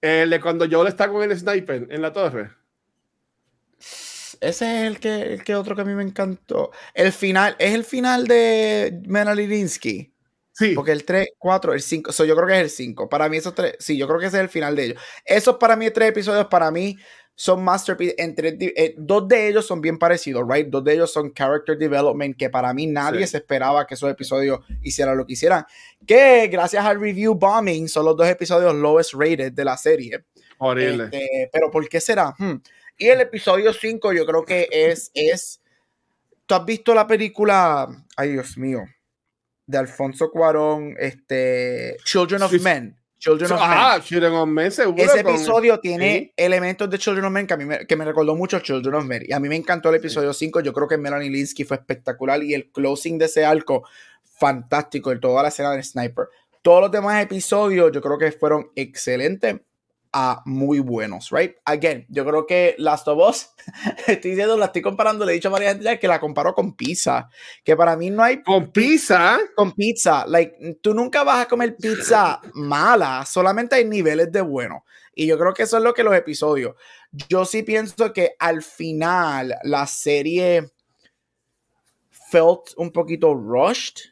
El 0.00 0.30
de 0.30 0.40
cuando 0.40 0.66
Joel 0.70 0.88
está 0.88 1.08
con 1.10 1.22
el 1.22 1.38
sniper 1.38 1.86
en 1.90 2.00
la 2.00 2.12
torre. 2.12 2.50
Ese 4.40 4.80
es 4.80 4.86
el 4.86 5.00
que, 5.00 5.22
el 5.34 5.44
que 5.44 5.54
otro 5.54 5.74
que 5.76 5.82
a 5.82 5.84
mí 5.84 5.94
me 5.94 6.02
encantó. 6.02 6.70
El 6.94 7.12
final, 7.12 7.56
es 7.58 7.74
el 7.74 7.84
final 7.84 8.26
de 8.26 9.00
Mena 9.06 9.34
Linsky. 9.34 10.12
Sí. 10.52 10.72
Porque 10.74 10.92
el 10.92 11.04
3, 11.04 11.28
4, 11.38 11.72
el 11.74 11.80
5, 11.80 12.12
so, 12.12 12.24
yo 12.24 12.34
creo 12.36 12.46
que 12.48 12.54
es 12.54 12.60
el 12.62 12.70
5. 12.70 13.08
Para 13.08 13.28
mí 13.28 13.36
esos 13.38 13.54
tres, 13.54 13.76
sí, 13.78 13.96
yo 13.96 14.06
creo 14.06 14.18
que 14.18 14.26
ese 14.26 14.36
es 14.38 14.42
el 14.42 14.48
final 14.48 14.76
de 14.76 14.84
ellos. 14.86 15.02
Esos 15.24 15.56
para 15.56 15.76
mí 15.76 15.90
tres 15.90 16.10
episodios, 16.10 16.46
para 16.46 16.70
mí 16.70 16.96
son 17.34 17.64
masterpieces. 17.64 18.16
Entre, 18.18 18.58
eh, 18.60 18.94
dos 18.98 19.26
de 19.26 19.48
ellos 19.48 19.66
son 19.66 19.80
bien 19.80 19.98
parecidos, 19.98 20.44
right? 20.46 20.66
Dos 20.68 20.84
de 20.84 20.94
ellos 20.94 21.10
son 21.12 21.32
character 21.32 21.78
development 21.78 22.36
que 22.36 22.50
para 22.50 22.74
mí 22.74 22.86
nadie 22.86 23.26
Sí. 23.26 23.32
se 23.32 23.36
esperaba 23.38 23.86
que 23.86 23.94
esos 23.94 24.10
episodios 24.10 24.60
hicieran 24.82 25.16
lo 25.16 25.24
que 25.24 25.32
hicieran. 25.32 25.64
Que 26.06 26.48
gracias 26.48 26.84
al 26.84 27.00
review 27.00 27.34
bombing 27.34 27.88
son 27.88 28.04
los 28.04 28.16
dos 28.16 28.28
episodios 28.28 28.74
lowest 28.74 29.14
rated 29.14 29.52
de 29.52 29.64
la 29.64 29.78
serie. 29.78 30.24
Horrible. 30.58 31.04
Este, 31.04 31.48
pero 31.50 31.70
¿por 31.70 31.88
qué 31.88 32.00
será? 32.00 32.34
Hmm. 32.36 32.56
Y 33.00 33.08
el 33.08 33.20
episodio 33.22 33.72
5 33.72 34.12
yo 34.12 34.26
creo 34.26 34.44
que 34.44 34.68
es, 34.70 35.10
es... 35.14 35.60
¿Tú 36.44 36.54
has 36.54 36.64
visto 36.66 36.94
la 36.94 37.06
película, 37.06 37.88
ay 38.16 38.32
Dios 38.32 38.58
mío, 38.58 38.84
de 39.66 39.78
Alfonso 39.78 40.30
Cuarón, 40.30 40.96
este, 40.98 41.96
Children 42.04 42.42
of 42.42 42.50
Sí, 42.50 42.58
sí. 42.58 42.64
Men? 42.64 42.96
Children 43.18 43.52
of 43.52 43.60
Men. 43.60 43.68
ah, 43.72 44.00
Children 44.02 44.32
of 44.34 44.48
Men, 44.48 44.70
seguro. 44.70 45.02
Ese 45.02 45.22
con- 45.22 45.34
episodio 45.34 45.80
tiene 45.80 46.18
sí. 46.18 46.32
elementos 46.36 46.90
de 46.90 46.98
Children 46.98 47.24
of 47.24 47.32
Men 47.32 47.46
que, 47.46 47.54
a 47.54 47.56
mí 47.56 47.64
me, 47.64 47.86
que 47.86 47.96
me 47.96 48.04
recordó 48.04 48.34
mucho 48.36 48.60
Children 48.60 48.94
of 48.96 49.04
Men. 49.04 49.22
Y 49.26 49.32
a 49.32 49.40
mí 49.40 49.48
me 49.48 49.56
encantó 49.56 49.88
el 49.90 49.94
episodio 49.96 50.32
5. 50.34 50.60
Yo 50.60 50.72
creo 50.72 50.88
que 50.88 50.96
Melanie 50.98 51.30
Linsky 51.30 51.64
fue 51.64 51.76
espectacular. 51.78 52.42
Y 52.42 52.54
el 52.54 52.70
closing 52.70 53.16
de 53.18 53.26
ese 53.26 53.44
arco, 53.44 53.84
fantástico. 54.38 55.12
Y 55.12 55.20
toda 55.20 55.42
la 55.42 55.48
escena 55.50 55.70
del 55.72 55.84
sniper. 55.84 56.28
Todos 56.62 56.82
los 56.82 56.90
demás 56.90 57.22
episodios, 57.22 57.92
yo 57.92 58.00
creo 58.02 58.18
que 58.18 58.32
fueron 58.32 58.70
excelentes 58.74 59.56
a 60.12 60.42
muy 60.44 60.80
buenos, 60.80 61.30
right? 61.30 61.56
Again, 61.64 62.06
yo 62.08 62.24
creo 62.24 62.46
que 62.46 62.74
Last 62.78 63.06
of 63.08 63.18
Us, 63.28 63.50
estoy 64.06 64.32
diciendo, 64.32 64.56
la 64.56 64.66
estoy 64.66 64.82
comparando, 64.82 65.24
le 65.24 65.32
he 65.32 65.34
dicho 65.36 65.48
a 65.48 65.52
María 65.52 65.70
gente 65.74 65.98
que 65.98 66.08
la 66.08 66.18
comparo 66.20 66.54
con 66.54 66.74
pizza. 66.74 67.28
Que 67.64 67.76
para 67.76 67.96
mí 67.96 68.10
no 68.10 68.22
hay 68.22 68.42
Con 68.42 68.72
pizza. 68.72 69.38
con 69.54 69.72
pizza. 69.72 70.26
Like, 70.26 70.78
tú 70.82 70.94
nunca 70.94 71.22
vas 71.22 71.44
a 71.44 71.48
comer 71.48 71.76
pizza 71.76 72.40
mala, 72.54 73.24
solamente 73.26 73.76
hay 73.76 73.84
niveles 73.84 74.32
de 74.32 74.40
bueno. 74.40 74.84
Y 75.14 75.26
yo 75.26 75.38
creo 75.38 75.52
que 75.52 75.64
eso 75.64 75.76
es 75.76 75.82
lo 75.82 75.94
que 75.94 76.02
los 76.02 76.14
episodios. 76.14 76.74
Yo 77.28 77.44
sí 77.44 77.62
pienso 77.62 78.12
que 78.12 78.34
al 78.38 78.62
final 78.62 79.56
la 79.64 79.86
serie 79.86 80.70
felt 82.30 82.72
un 82.76 82.90
poquito 82.90 83.34
rushed. 83.34 84.10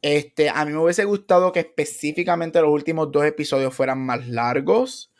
Este, 0.00 0.48
a 0.48 0.64
mí 0.64 0.72
me 0.72 0.78
hubiese 0.78 1.04
gustado 1.04 1.52
que 1.52 1.60
específicamente 1.60 2.60
los 2.60 2.70
últimos 2.70 3.12
dos 3.12 3.24
episodios 3.24 3.74
fueran 3.74 4.04
más 4.04 4.26
largos. 4.26 5.11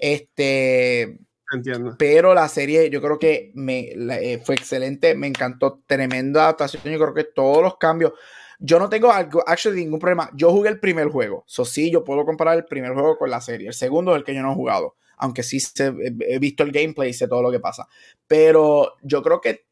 Este, 0.00 1.18
Entiendo. 1.52 1.94
pero 1.98 2.32
la 2.34 2.48
serie 2.48 2.88
yo 2.90 3.02
creo 3.02 3.18
que 3.18 3.52
me, 3.54 3.90
la- 3.96 4.18
eh, 4.20 4.38
fue 4.44 4.54
excelente, 4.54 5.14
me 5.14 5.26
encantó, 5.26 5.82
tremenda 5.86 6.44
adaptación, 6.44 6.82
yo 6.84 6.98
creo 6.98 7.14
que 7.14 7.24
todos 7.24 7.62
los 7.62 7.76
cambios, 7.76 8.12
yo 8.58 8.78
no 8.78 8.88
tengo 8.88 9.12
algo, 9.12 9.42
actually 9.46 9.84
ningún 9.84 10.00
problema, 10.00 10.30
yo 10.34 10.50
jugué 10.52 10.70
el 10.70 10.80
primer 10.80 11.08
juego, 11.08 11.44
eso 11.46 11.64
sí, 11.64 11.90
yo 11.90 12.02
puedo 12.04 12.24
comparar 12.24 12.56
el 12.56 12.64
primer 12.64 12.94
juego 12.94 13.18
con 13.18 13.30
la 13.30 13.40
serie, 13.40 13.68
el 13.68 13.74
segundo 13.74 14.12
es 14.12 14.18
el 14.18 14.24
que 14.24 14.34
yo 14.34 14.42
no 14.42 14.52
he 14.52 14.54
jugado, 14.54 14.96
aunque 15.18 15.42
sí 15.42 15.60
sé- 15.60 15.92
he 16.00 16.34
he 16.36 16.38
visto 16.38 16.62
el 16.62 16.72
gameplay 16.72 17.10
y 17.10 17.14
sé 17.14 17.28
todo 17.28 17.42
lo 17.42 17.50
que 17.50 17.60
pasa, 17.60 17.86
pero 18.26 18.94
yo 19.02 19.22
creo 19.22 19.40
que, 19.40 19.66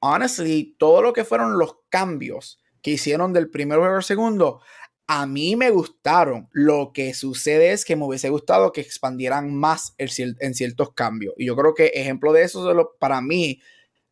honestly, 0.00 0.76
todo 0.78 1.02
lo 1.02 1.12
que 1.12 1.24
fueron 1.24 1.58
los 1.58 1.76
cambios 1.88 2.60
que 2.82 2.92
hicieron 2.92 3.32
del 3.32 3.50
primer 3.50 3.78
juego 3.78 3.96
al 3.96 4.04
segundo, 4.04 4.60
a 5.06 5.26
mí 5.26 5.56
me 5.56 5.70
gustaron. 5.70 6.48
Lo 6.52 6.92
que 6.94 7.14
sucede 7.14 7.72
es 7.72 7.84
que 7.84 7.96
me 7.96 8.04
hubiese 8.06 8.30
gustado 8.30 8.72
que 8.72 8.80
expandieran 8.80 9.54
más 9.54 9.94
en 9.98 10.54
ciertos 10.54 10.92
cambios. 10.94 11.34
Y 11.36 11.46
yo 11.46 11.56
creo 11.56 11.74
que 11.74 11.86
ejemplo 11.94 12.32
de 12.32 12.42
eso, 12.42 12.68
es 12.70 12.76
lo- 12.76 12.94
para 12.98 13.20
mí, 13.20 13.60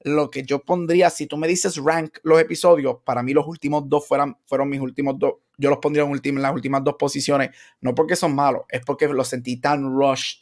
lo 0.04 0.30
que 0.30 0.42
yo 0.42 0.60
pondría, 0.64 1.10
si 1.10 1.26
tú 1.26 1.36
me 1.36 1.46
dices 1.48 1.76
rank 1.76 2.18
los 2.24 2.40
episodios, 2.40 2.98
para 3.04 3.22
mí 3.22 3.32
los 3.32 3.46
últimos 3.46 3.88
dos 3.88 4.06
fueran, 4.06 4.36
fueron 4.46 4.68
mis 4.68 4.80
últimos 4.80 5.18
dos. 5.18 5.34
Yo 5.58 5.70
los 5.70 5.78
pondría 5.78 6.04
en, 6.04 6.20
en 6.24 6.42
las 6.42 6.52
últimas 6.52 6.82
dos 6.84 6.96
posiciones. 6.98 7.50
No 7.80 7.94
porque 7.94 8.16
son 8.16 8.34
malos, 8.34 8.62
es 8.68 8.80
porque 8.84 9.06
los 9.08 9.28
sentí 9.28 9.58
tan 9.58 9.84
rushed. 9.96 10.40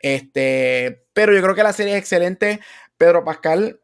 Este, 0.00 1.04
pero 1.12 1.32
yo 1.34 1.42
creo 1.42 1.54
que 1.54 1.62
la 1.62 1.72
serie 1.72 1.94
es 1.94 1.98
excelente. 2.00 2.60
Pedro 2.96 3.24
Pascal, 3.24 3.80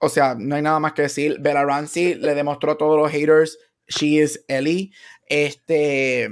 o 0.00 0.08
sea, 0.08 0.34
no 0.38 0.54
hay 0.56 0.62
nada 0.62 0.80
más 0.80 0.92
que 0.94 1.02
decir. 1.02 1.38
Bella 1.40 1.64
Ramsey 1.64 2.14
le 2.14 2.34
demostró 2.34 2.72
a 2.72 2.78
todos 2.78 2.98
los 2.98 3.10
haters, 3.10 3.58
she 3.88 4.20
is 4.22 4.44
Ellie. 4.48 4.92
Este. 5.30 6.28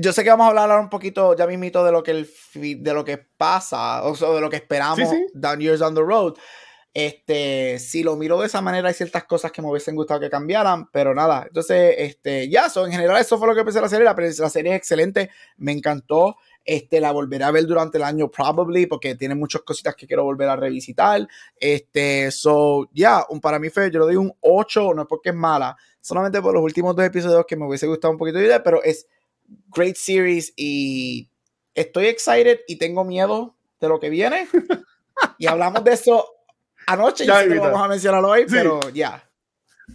Yo 0.00 0.12
sé 0.12 0.24
que 0.24 0.30
vamos 0.30 0.46
a 0.46 0.62
hablar 0.62 0.80
un 0.80 0.88
poquito 0.88 1.36
ya 1.36 1.46
mismito 1.46 1.84
de 1.84 1.92
lo 1.92 2.02
que 2.02 2.10
el 2.12 2.28
de 2.82 2.94
lo 2.94 3.04
que 3.04 3.18
pasa, 3.18 4.02
o 4.04 4.16
sea, 4.16 4.30
de 4.30 4.40
lo 4.40 4.50
que 4.50 4.56
esperamos 4.56 4.98
Sí, 4.98 5.04
sí. 5.06 5.26
down 5.34 5.60
years 5.60 5.80
down 5.80 5.94
the 5.94 6.00
road. 6.00 6.34
Este, 6.94 7.78
si 7.78 8.02
lo 8.02 8.16
miro 8.16 8.40
de 8.40 8.46
esa 8.46 8.60
manera, 8.60 8.88
hay 8.88 8.94
ciertas 8.94 9.24
cosas 9.24 9.52
que 9.52 9.62
me 9.62 9.68
hubiesen 9.70 9.94
gustado 9.94 10.18
que 10.18 10.30
cambiaran, 10.30 10.88
pero 10.90 11.14
nada. 11.14 11.44
Entonces, 11.46 11.94
este, 11.98 12.48
ya, 12.48 12.68
so, 12.70 12.86
en 12.86 12.92
general, 12.92 13.20
eso 13.20 13.38
fue 13.38 13.46
lo 13.46 13.54
que 13.54 13.62
pensé 13.62 13.80
la 13.80 13.88
serie. 13.88 14.04
La, 14.04 14.16
la 14.16 14.50
serie 14.50 14.72
es 14.72 14.78
excelente, 14.78 15.30
me 15.58 15.70
encantó. 15.72 16.36
Este, 16.70 17.00
la 17.00 17.12
volveré 17.12 17.44
a 17.44 17.50
ver 17.50 17.64
durante 17.66 17.96
el 17.96 18.04
año, 18.04 18.30
probably, 18.30 18.84
porque 18.84 19.14
tiene 19.14 19.34
muchas 19.34 19.62
cositas 19.62 19.96
que 19.96 20.06
quiero 20.06 20.24
volver 20.24 20.50
a 20.50 20.56
revisitar. 20.56 21.26
Este, 21.58 22.30
so, 22.30 22.90
ya, 22.92 23.24
un 23.30 23.40
para 23.40 23.58
mí 23.58 23.70
fue, 23.70 23.90
yo 23.90 24.00
le 24.00 24.04
doy 24.04 24.16
un 24.16 24.34
8, 24.40 24.92
no 24.92 25.00
es 25.00 25.08
porque 25.08 25.30
es 25.30 25.34
mala, 25.34 25.74
solamente 26.02 26.42
por 26.42 26.52
los 26.52 26.62
últimos 26.62 26.94
dos 26.94 27.06
episodios 27.06 27.46
que 27.46 27.56
me 27.56 27.66
hubiese 27.66 27.86
gustado 27.86 28.12
un 28.12 28.18
poquito 28.18 28.36
de 28.36 28.44
idea, 28.44 28.62
pero 28.62 28.82
es 28.82 29.06
great 29.74 29.96
series 29.96 30.52
y 30.56 31.30
estoy 31.74 32.04
excited 32.08 32.60
y 32.68 32.76
tengo 32.76 33.02
miedo 33.02 33.56
de 33.80 33.88
lo 33.88 33.98
que 33.98 34.10
viene. 34.10 34.46
y 35.38 35.46
hablamos 35.46 35.82
de 35.84 35.92
eso 35.94 36.26
anoche, 36.86 37.24
Ya, 37.24 37.40
sé 37.40 37.48
que 37.48 37.54
lo 37.54 37.62
vamos 37.62 37.80
a 37.82 37.88
mencionar 37.88 38.22
hoy, 38.22 38.40
Sí. 38.42 38.46
pero 38.50 38.80
ya. 38.90 39.27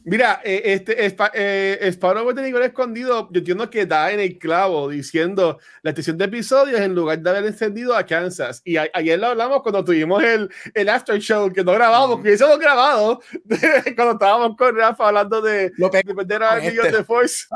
Mira, 0.05 0.41
eh, 0.43 0.61
este 0.65 1.05
Spa- 1.05 1.31
eh, 1.33 1.77
Sparrow 1.93 2.23
Botánico 2.25 2.59
Escondido, 2.59 3.29
yo 3.31 3.39
entiendo 3.39 3.69
que 3.69 3.85
da 3.85 4.11
en 4.11 4.19
el 4.19 4.37
clavo 4.37 4.89
diciendo 4.89 5.59
la 5.81 5.91
estación 5.91 6.17
de 6.17 6.25
episodios 6.25 6.81
en 6.81 6.93
lugar 6.93 7.19
de 7.19 7.29
haber 7.29 7.45
encendido 7.45 7.95
a 7.95 8.05
Kansas. 8.05 8.61
Y 8.65 8.75
a- 8.77 8.89
ayer 8.93 9.17
lo 9.19 9.27
hablamos 9.27 9.61
cuando 9.61 9.83
tuvimos 9.85 10.21
el, 10.23 10.49
el 10.73 10.89
after 10.89 11.17
show 11.19 11.51
que 11.53 11.63
no 11.63 11.71
grabamos, 11.73 12.15
Ujú. 12.15 12.23
que 12.23 12.33
hemos 12.33 12.59
grabado 12.59 13.21
cuando 13.95 14.13
estábamos 14.13 14.57
con 14.57 14.75
Rafa 14.75 15.07
hablando 15.07 15.41
de, 15.41 15.71
Lo 15.77 15.89
de 15.89 16.03
perder 16.03 16.43
a 16.43 16.57
este. 16.57 16.91
de 16.91 17.03
Force. 17.03 17.45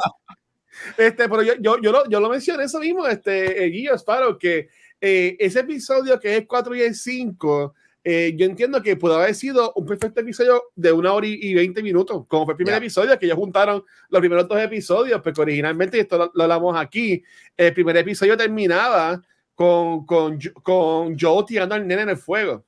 Este, 0.96 1.28
pero 1.28 1.42
yo, 1.42 1.56
yo, 1.60 1.82
yo, 1.82 1.92
lo, 1.92 2.08
yo 2.08 2.20
lo 2.20 2.30
mencioné 2.30 2.66
eso 2.66 2.80
mismo, 2.80 3.08
este, 3.08 3.64
eh, 3.66 3.68
Guillo 3.70 3.96
Sparrow, 3.96 4.38
que 4.38 4.70
eh, 5.02 5.36
ese 5.40 5.62
episodio 5.62 6.20
que 6.20 6.38
es 6.38 6.46
4 6.46 6.76
y 6.76 6.82
el 6.82 6.94
5, 6.94 7.74
eh, 8.10 8.34
yo 8.38 8.45
entiendo 8.45 8.82
que 8.82 8.95
pudo 8.95 9.18
haber 9.18 9.36
sido 9.36 9.74
un 9.76 9.86
perfecto 9.86 10.22
episodio 10.22 10.64
de 10.76 10.93
una 10.93 11.12
hora 11.12 11.28
y 11.28 11.53
20 11.53 11.84
minutos, 11.84 12.24
como 12.30 12.45
fue 12.45 12.53
el 12.53 12.55
primer 12.55 12.74
Ya. 12.76 12.78
episodio, 12.78 13.20
que 13.20 13.26
ellos 13.26 13.38
juntaron 13.38 13.84
los 14.08 14.20
primeros 14.22 14.47
dos 14.47 14.58
episodios, 14.62 15.20
porque 15.22 15.41
originalmente, 15.41 15.97
y 15.97 15.99
esto 15.99 16.18
lo, 16.18 16.32
lo 16.34 16.43
hablamos 16.43 16.78
aquí, 16.78 17.22
el 17.58 17.74
primer 17.74 17.97
episodio 17.97 18.38
terminaba 18.38 19.22
con, 19.53 20.05
con, 20.05 20.39
con 20.64 21.20
Joe 21.20 21.43
tirando 21.45 21.76
al 21.76 21.86
nene 21.86 22.03
en 22.03 22.10
el 22.10 22.18
fuego. 22.18 22.64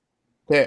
Sí. 0.49 0.57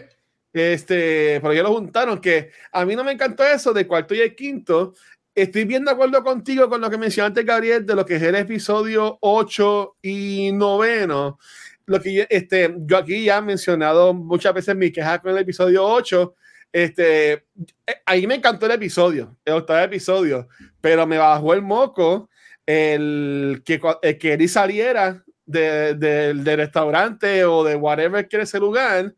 Este, 0.55 1.39
pero 1.43 1.53
ellos 1.53 1.65
lo 1.65 1.75
juntaron, 1.75 2.19
que 2.19 2.51
a 2.73 2.87
mí 2.87 2.97
no 2.97 3.05
me 3.05 3.13
encantó 3.13 3.45
eso 3.45 3.75
de 3.75 3.87
cuarto 3.87 4.15
y 4.15 4.21
el 4.21 4.35
quinto. 4.35 4.95
Estoy 5.35 5.65
bien 5.65 5.85
de 5.85 5.91
acuerdo 5.91 6.23
contigo 6.25 6.71
con 6.71 6.81
lo 6.81 6.89
que 6.89 6.97
mencionaste, 6.97 7.43
Gabriel, 7.43 7.85
de 7.85 7.95
lo 7.95 8.07
que 8.07 8.17
es 8.17 8.23
el 8.23 8.37
episodio 8.37 9.19
8 9.21 9.97
y 10.01 10.51
noveno. 10.53 11.39
Lo 11.87 12.01
que 12.01 12.15
yo, 12.15 12.25
este, 12.29 12.75
yo 12.81 12.97
aquí 12.97 13.25
ya 13.25 13.39
he 13.39 13.43
mencionado 13.43 14.15
muchas 14.15 14.55
veces 14.55 14.77
mi 14.77 14.91
queja 14.91 15.19
con 15.21 15.33
el 15.33 15.39
episodio 15.39 15.85
8. 15.85 16.35
Este, 16.73 17.33
eh, 17.33 17.43
ahí 18.07 18.27
me 18.27 18.37
encantó 18.37 18.67
el 18.67 18.73
episodio, 18.73 19.37
el 19.45 19.55
octavo 19.55 19.81
episodio, 19.81 20.49
pero 20.81 21.07
me 21.07 21.19
bajó 21.19 21.53
el 21.55 21.63
moco 21.63 22.31
el 22.65 23.63
que, 23.65 23.81
el 24.03 24.19
que 24.19 24.49
saliera 24.49 25.23
del 25.45 25.99
de, 25.99 26.57
restaurante 26.57 27.45
o 27.45 27.65
de 27.65 27.75
whatever 27.75 28.27
que 28.27 28.41
ese 28.41 28.59
lugar 28.59 29.15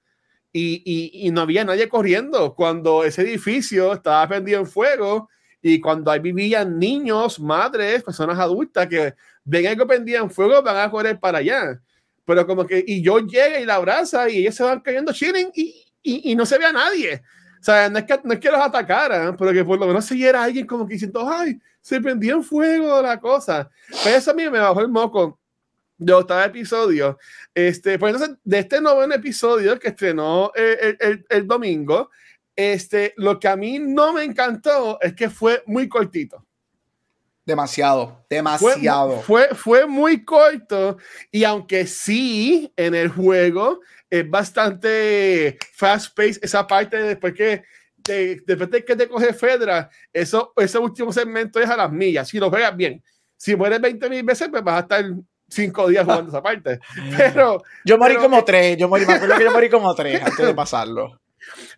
y, 0.53 0.83
y, 0.85 1.27
y, 1.27 1.31
no 1.31 1.43
había 1.43 1.65
nadie 1.65 1.89
corriendo 1.89 2.55
cuando 2.55 3.05
ese 3.05 3.23
edificio 3.23 3.93
estaba 3.93 4.27
prendido 4.29 4.61
en 4.61 4.67
fuego 4.67 5.29
y 5.67 5.81
cuando 5.81 6.11
ahí 6.11 6.21
vivían 6.21 6.79
niños, 6.79 7.41
madres, 7.41 8.03
personas 8.03 8.39
adultas 8.39 8.87
que 8.87 9.15
ven 9.45 9.67
algo 9.67 9.87
prendido 9.87 10.23
en 10.23 10.31
fuego 10.31 10.63
van 10.63 10.77
a 10.77 10.91
correr 10.91 11.19
para 11.19 11.39
allá. 11.39 11.81
Pero 12.25 12.47
como 12.47 12.67
que, 12.67 12.83
y 12.87 13.03
yo 13.03 13.19
llego 13.19 13.59
y 13.59 13.67
la 13.67 13.77
abraza 13.77 14.29
y 14.29 14.39
ellos 14.39 14.55
se 14.55 14.63
van 14.63 14.81
cayendo 14.81 15.13
chilling 15.13 15.51
y, 15.55 15.85
y, 16.03 16.33
y 16.33 16.37
no 16.37 16.47
se 16.47 16.59
ve 16.59 16.65
a 16.65 16.73
nadie. 16.73 17.23
O 17.61 17.65
sea, 17.65 17.89
no 17.89 17.99
es, 17.99 18.05
que, 18.05 18.21
no 18.25 18.35
es 18.35 18.41
que 18.41 18.51
los 18.51 18.61
atacaran, 18.61 19.37
pero 19.37 19.53
que 19.53 19.65
por 19.65 19.79
lo 19.79 19.87
menos 19.87 20.05
siguiera 20.05 20.43
alguien 20.43 20.67
como 20.67 20.87
que 20.87 20.95
diciendo, 20.95 21.27
ay, 21.27 21.59
se 21.81 22.01
prendió 22.01 22.37
en 22.37 22.45
fuego 22.45 23.01
la 23.01 23.19
cosa. 23.19 23.71
Pero 24.03 24.17
eso 24.17 24.31
a 24.31 24.35
mí 24.35 24.43
me 24.51 24.59
bajó 24.59 24.81
el 24.83 24.89
moco 24.89 25.41
de 25.97 26.13
octavo 26.13 26.43
episodio. 26.43 27.19
Este, 27.55 27.99
pues 27.99 28.15
entonces, 28.15 28.37
de 28.45 28.59
este 28.59 28.81
noveno 28.81 29.15
episodio 29.15 29.79
que 29.79 29.89
estrenó 29.89 30.53
el, 30.55 30.97
el, 31.01 31.27
el, 31.29 31.47
domingo, 31.47 32.11
este, 32.55 33.15
lo 33.17 33.41
que 33.41 33.49
a 33.49 33.57
mí 33.57 33.79
no 33.79 34.13
me 34.13 34.25
encantó 34.25 34.99
es 35.01 35.15
que 35.15 35.31
fue 35.31 35.63
muy 35.67 35.89
cortito. 35.89 36.44
Demasiado, 37.47 38.25
demasiado. 38.31 39.21
Fue, 39.21 39.49
fue, 39.49 39.55
fue 39.55 39.87
muy 39.87 40.25
corto 40.25 40.97
y 41.31 41.45
aunque 41.45 41.87
sí 41.87 42.73
en 42.77 42.95
el 42.95 43.09
juego 43.09 43.81
es 44.09 44.29
bastante 44.31 45.59
fast 45.75 46.17
paced 46.17 46.39
esa 46.43 46.67
parte 46.67 46.97
después 46.97 47.35
que 47.35 47.65
de, 47.99 48.41
después 48.47 48.71
de 48.71 48.85
que 48.85 48.97
te 48.97 49.09
coge 49.09 49.33
Fedra, 49.33 49.91
eso, 50.13 50.53
ese 50.57 50.79
último 50.79 51.13
segmento 51.13 51.61
es 51.61 51.69
a 51.69 51.77
las 51.77 51.91
millas. 51.91 52.29
Si 52.29 52.39
lo 52.39 52.51
juegas 52.51 52.77
bien, 52.77 53.03
si 53.37 53.57
mueres 53.57 53.81
20 53.81 54.09
mil 54.11 54.23
veces, 54.23 54.49
pues 54.51 54.63
vas 54.63 54.77
a 54.77 54.81
estar 54.81 55.05
cinco 55.49 55.89
días 55.89 56.05
jugando 56.05 56.31
esa 56.31 56.43
parte. 56.43 56.81
Pero 57.17 57.63
yo 57.85 57.99
morí 57.99 58.15
pero, 58.15 58.25
como 58.25 58.45
tres, 58.45 58.77
yo 58.77 58.89
morí, 58.89 59.07
me 59.07 59.15
acuerdo 59.15 59.37
que 59.37 59.45
yo 59.45 59.53
morí 59.53 59.69
como 59.69 59.95
tres 59.95 60.21
antes 60.25 60.47
de 60.47 60.55
pasarlo. 60.55 61.21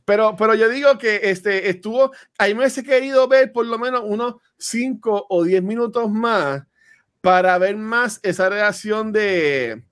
Pero, 0.04 0.36
pero 0.36 0.54
yo 0.54 0.68
digo 0.68 0.98
que 0.98 1.20
este 1.24 1.68
estuvo, 1.68 2.12
ahí 2.38 2.54
me 2.54 2.60
hubiese 2.60 2.82
querido 2.82 3.28
ver 3.28 3.52
por 3.52 3.66
lo 3.66 3.78
menos 3.78 4.02
unos 4.04 4.36
5 4.58 5.26
o 5.28 5.44
10 5.44 5.62
minutos 5.62 6.10
más 6.10 6.62
para 7.20 7.58
ver 7.58 7.76
más 7.76 8.20
esa 8.22 8.48
relación 8.48 9.12
de, 9.12 9.82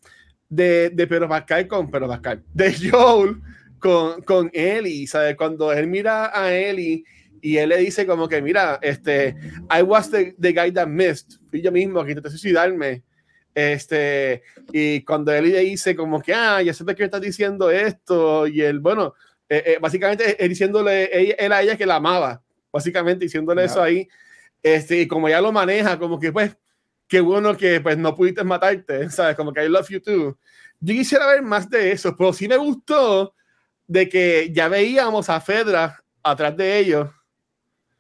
de, 0.48 0.90
de 0.90 1.06
Pedro 1.06 1.28
Pascal 1.28 1.66
con 1.66 1.90
Pedro 1.90 2.08
Pascal, 2.08 2.44
de 2.52 2.74
Joel 2.90 3.40
con, 3.78 4.22
con 4.22 4.50
Ellie, 4.54 5.06
¿sabes? 5.06 5.36
Cuando 5.36 5.72
él 5.72 5.86
mira 5.88 6.30
a 6.32 6.54
Ellie 6.54 7.04
y 7.42 7.58
él 7.58 7.68
le 7.68 7.76
dice 7.76 8.06
como 8.06 8.26
que, 8.26 8.40
mira, 8.40 8.78
este, 8.80 9.36
I 9.70 9.82
was 9.82 10.10
the, 10.10 10.34
the 10.38 10.52
guy 10.52 10.72
that 10.72 10.86
missed, 10.86 11.38
fui 11.50 11.60
yo 11.60 11.70
mismo 11.70 12.02
que 12.02 12.12
intenté 12.12 12.30
suicidarme, 12.30 13.02
este, 13.54 14.42
y 14.72 15.02
cuando 15.02 15.30
él 15.32 15.52
le 15.52 15.60
dice 15.60 15.94
como 15.94 16.22
que, 16.22 16.32
ah, 16.32 16.62
ya 16.62 16.72
sé 16.72 16.84
que 16.94 17.04
estás 17.04 17.20
diciendo 17.20 17.70
esto, 17.70 18.46
y 18.46 18.62
él, 18.62 18.80
bueno, 18.80 19.12
eh, 19.48 19.62
eh, 19.66 19.78
básicamente 19.80 20.42
él 20.42 20.48
diciéndole 20.48 21.34
él, 21.38 21.52
a 21.52 21.62
ella 21.62 21.76
que 21.76 21.86
la 21.86 21.96
amaba, 21.96 22.42
básicamente 22.72 23.24
diciéndole 23.24 23.64
eso 23.64 23.82
ahí, 23.82 24.08
este, 24.62 25.02
y 25.02 25.06
como 25.06 25.28
ya 25.28 25.40
lo 25.40 25.52
maneja, 25.52 25.98
como 25.98 26.18
que 26.18 26.32
pues, 26.32 26.56
qué 27.06 27.20
bueno 27.20 27.56
que 27.56 27.80
pues 27.80 27.98
no 27.98 28.14
pudiste 28.14 28.42
matarte, 28.44 29.10
¿sabes? 29.10 29.36
Como 29.36 29.52
que 29.52 29.64
I 29.64 29.68
love 29.68 29.88
you 29.88 30.00
too. 30.00 30.38
Yo 30.80 30.94
quisiera 30.94 31.26
ver 31.26 31.42
más 31.42 31.68
de 31.68 31.92
eso, 31.92 32.16
pero 32.16 32.32
sí 32.32 32.48
me 32.48 32.56
gustó 32.56 33.34
de 33.86 34.08
que 34.08 34.50
ya 34.52 34.68
veíamos 34.68 35.28
a 35.28 35.40
Fedra 35.40 36.02
atrás 36.22 36.56
de 36.56 36.78
ellos. 36.78 37.10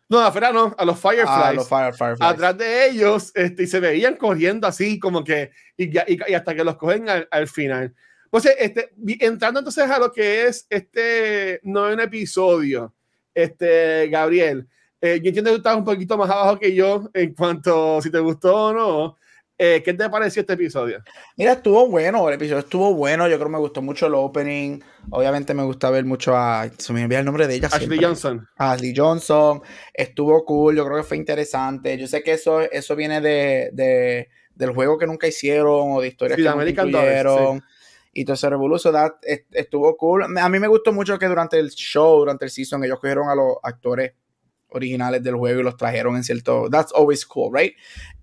No, 0.08 0.20
a 0.20 0.32
Fedra 0.32 0.52
no, 0.52 0.74
a 0.76 0.84
los 0.84 0.98
Fireflies. 0.98 1.28
Ah, 1.28 1.52
los 1.52 1.68
fire, 1.68 1.94
Fireflies. 1.94 2.30
Atrás 2.30 2.58
de 2.58 2.88
ellos, 2.88 3.32
este, 3.34 3.64
y 3.64 3.66
se 3.66 3.80
veían 3.80 4.16
corriendo 4.16 4.66
así, 4.66 4.98
como 4.98 5.24
que, 5.24 5.50
y, 5.76 5.96
y, 5.96 6.20
y 6.28 6.34
hasta 6.34 6.54
que 6.54 6.64
los 6.64 6.76
cogen 6.76 7.08
al, 7.08 7.28
al 7.30 7.48
final. 7.48 7.94
Pues, 8.34 8.46
este, 8.58 8.90
entrando 9.20 9.60
entonces 9.60 9.88
a 9.88 9.96
lo 9.96 10.10
que 10.10 10.46
es 10.46 10.66
este 10.68 11.60
noveno 11.62 12.02
episodio, 12.02 12.92
este, 13.32 14.08
Gabriel, 14.08 14.66
eh, 15.00 15.20
yo 15.22 15.28
entiendo 15.28 15.52
que 15.52 15.58
tú 15.58 15.58
estás 15.58 15.76
un 15.76 15.84
poquito 15.84 16.18
más 16.18 16.28
abajo 16.28 16.58
que 16.58 16.74
yo 16.74 17.08
en 17.14 17.32
cuanto 17.32 18.02
si 18.02 18.10
te 18.10 18.18
gustó 18.18 18.56
o 18.56 18.72
no. 18.72 19.16
Eh, 19.56 19.82
¿Qué 19.84 19.94
te 19.94 20.10
pareció 20.10 20.40
este 20.40 20.54
episodio? 20.54 21.00
Mira, 21.36 21.52
estuvo 21.52 21.86
bueno, 21.88 22.28
el 22.28 22.34
episodio 22.34 22.58
estuvo 22.58 22.92
bueno, 22.92 23.28
yo 23.28 23.36
creo 23.36 23.46
que 23.46 23.52
me 23.52 23.58
gustó 23.60 23.82
mucho 23.82 24.08
el 24.08 24.14
opening, 24.16 24.80
obviamente 25.10 25.54
me 25.54 25.62
gusta 25.62 25.90
ver 25.90 26.04
mucho 26.04 26.36
a, 26.36 26.68
se 26.76 26.92
me 26.92 27.02
envía 27.02 27.20
el 27.20 27.24
nombre 27.26 27.46
de 27.46 27.54
ella. 27.54 27.68
Ashley 27.68 27.86
siempre. 27.86 28.04
Johnson. 28.04 28.48
Ashley 28.56 28.94
Johnson, 28.96 29.62
estuvo 29.92 30.44
cool, 30.44 30.74
yo 30.74 30.84
creo 30.84 30.96
que 30.96 31.04
fue 31.04 31.18
interesante, 31.18 31.96
yo 31.96 32.08
sé 32.08 32.24
que 32.24 32.32
eso, 32.32 32.62
eso 32.62 32.96
viene 32.96 33.20
de, 33.20 33.70
de 33.74 34.28
del 34.56 34.72
juego 34.72 34.98
que 34.98 35.06
nunca 35.06 35.26
hicieron 35.26 35.92
o 35.92 36.00
de 36.00 36.08
historias 36.08 36.36
Sí, 36.36 36.42
que 36.42 36.48
nunca 36.48 36.60
American 36.60 36.88
incluyeron. 36.88 37.62
Y 38.14 38.24
todo 38.24 38.34
ese 38.34 38.48
revolucio 38.48 38.92
that, 38.92 39.14
est- 39.22 39.52
estuvo 39.54 39.96
cool. 39.96 40.22
A 40.38 40.48
mí 40.48 40.58
me 40.60 40.68
gustó 40.68 40.92
mucho 40.92 41.18
que 41.18 41.26
durante 41.26 41.58
el 41.58 41.70
show, 41.70 42.18
durante 42.20 42.44
el 42.44 42.50
season, 42.50 42.84
ellos 42.84 43.00
cogieron 43.00 43.28
a 43.28 43.34
los 43.34 43.56
actores 43.62 44.12
originales 44.68 45.22
del 45.22 45.34
juego 45.34 45.60
y 45.60 45.64
los 45.64 45.76
trajeron 45.76 46.16
en 46.16 46.24
cierto. 46.24 46.68
That's 46.70 46.92
always 46.94 47.26
cool, 47.26 47.50
right? 47.52 47.74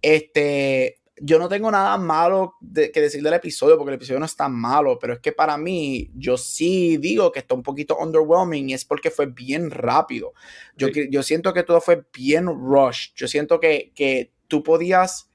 Este. 0.02 0.98
Yo 1.24 1.38
no 1.38 1.48
tengo 1.48 1.70
nada 1.70 1.98
malo 2.00 2.56
de, 2.62 2.92
que 2.92 3.00
decir 3.00 3.22
del 3.22 3.34
episodio, 3.36 3.78
porque 3.78 3.92
el 3.92 3.96
episodio 3.98 4.20
no 4.20 4.26
es 4.26 4.36
tan 4.36 4.54
malo, 4.56 4.98
pero 4.98 5.14
es 5.14 5.20
que 5.20 5.32
para 5.32 5.56
mí, 5.56 6.10
yo 6.16 6.36
sí 6.36 6.98
digo 6.98 7.32
que 7.32 7.38
está 7.40 7.54
un 7.54 7.62
poquito 7.62 7.96
underwhelming 8.00 8.70
y 8.72 8.74
es 8.74 8.86
porque 8.86 9.12
fue 9.12 9.28
bien 9.28 9.70
rápido. 9.70 10.34
Yo, 10.76 10.88
Sí. 10.88 11.10
yo 11.12 11.22
siento 11.22 11.54
que 11.54 11.62
todo 11.62 11.80
fue 11.80 12.04
bien 12.12 12.48
rush. 12.48 13.10
Yo 13.16 13.28
siento 13.28 13.60
que, 13.60 13.92
que 13.94 14.34
tú 14.48 14.64
podías 14.64 15.30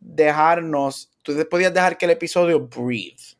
dejarnos, 0.00 1.12
tú 1.22 1.32
podías 1.48 1.72
dejar 1.72 1.96
que 1.96 2.06
el 2.06 2.12
episodio 2.12 2.66
breathe. 2.66 3.36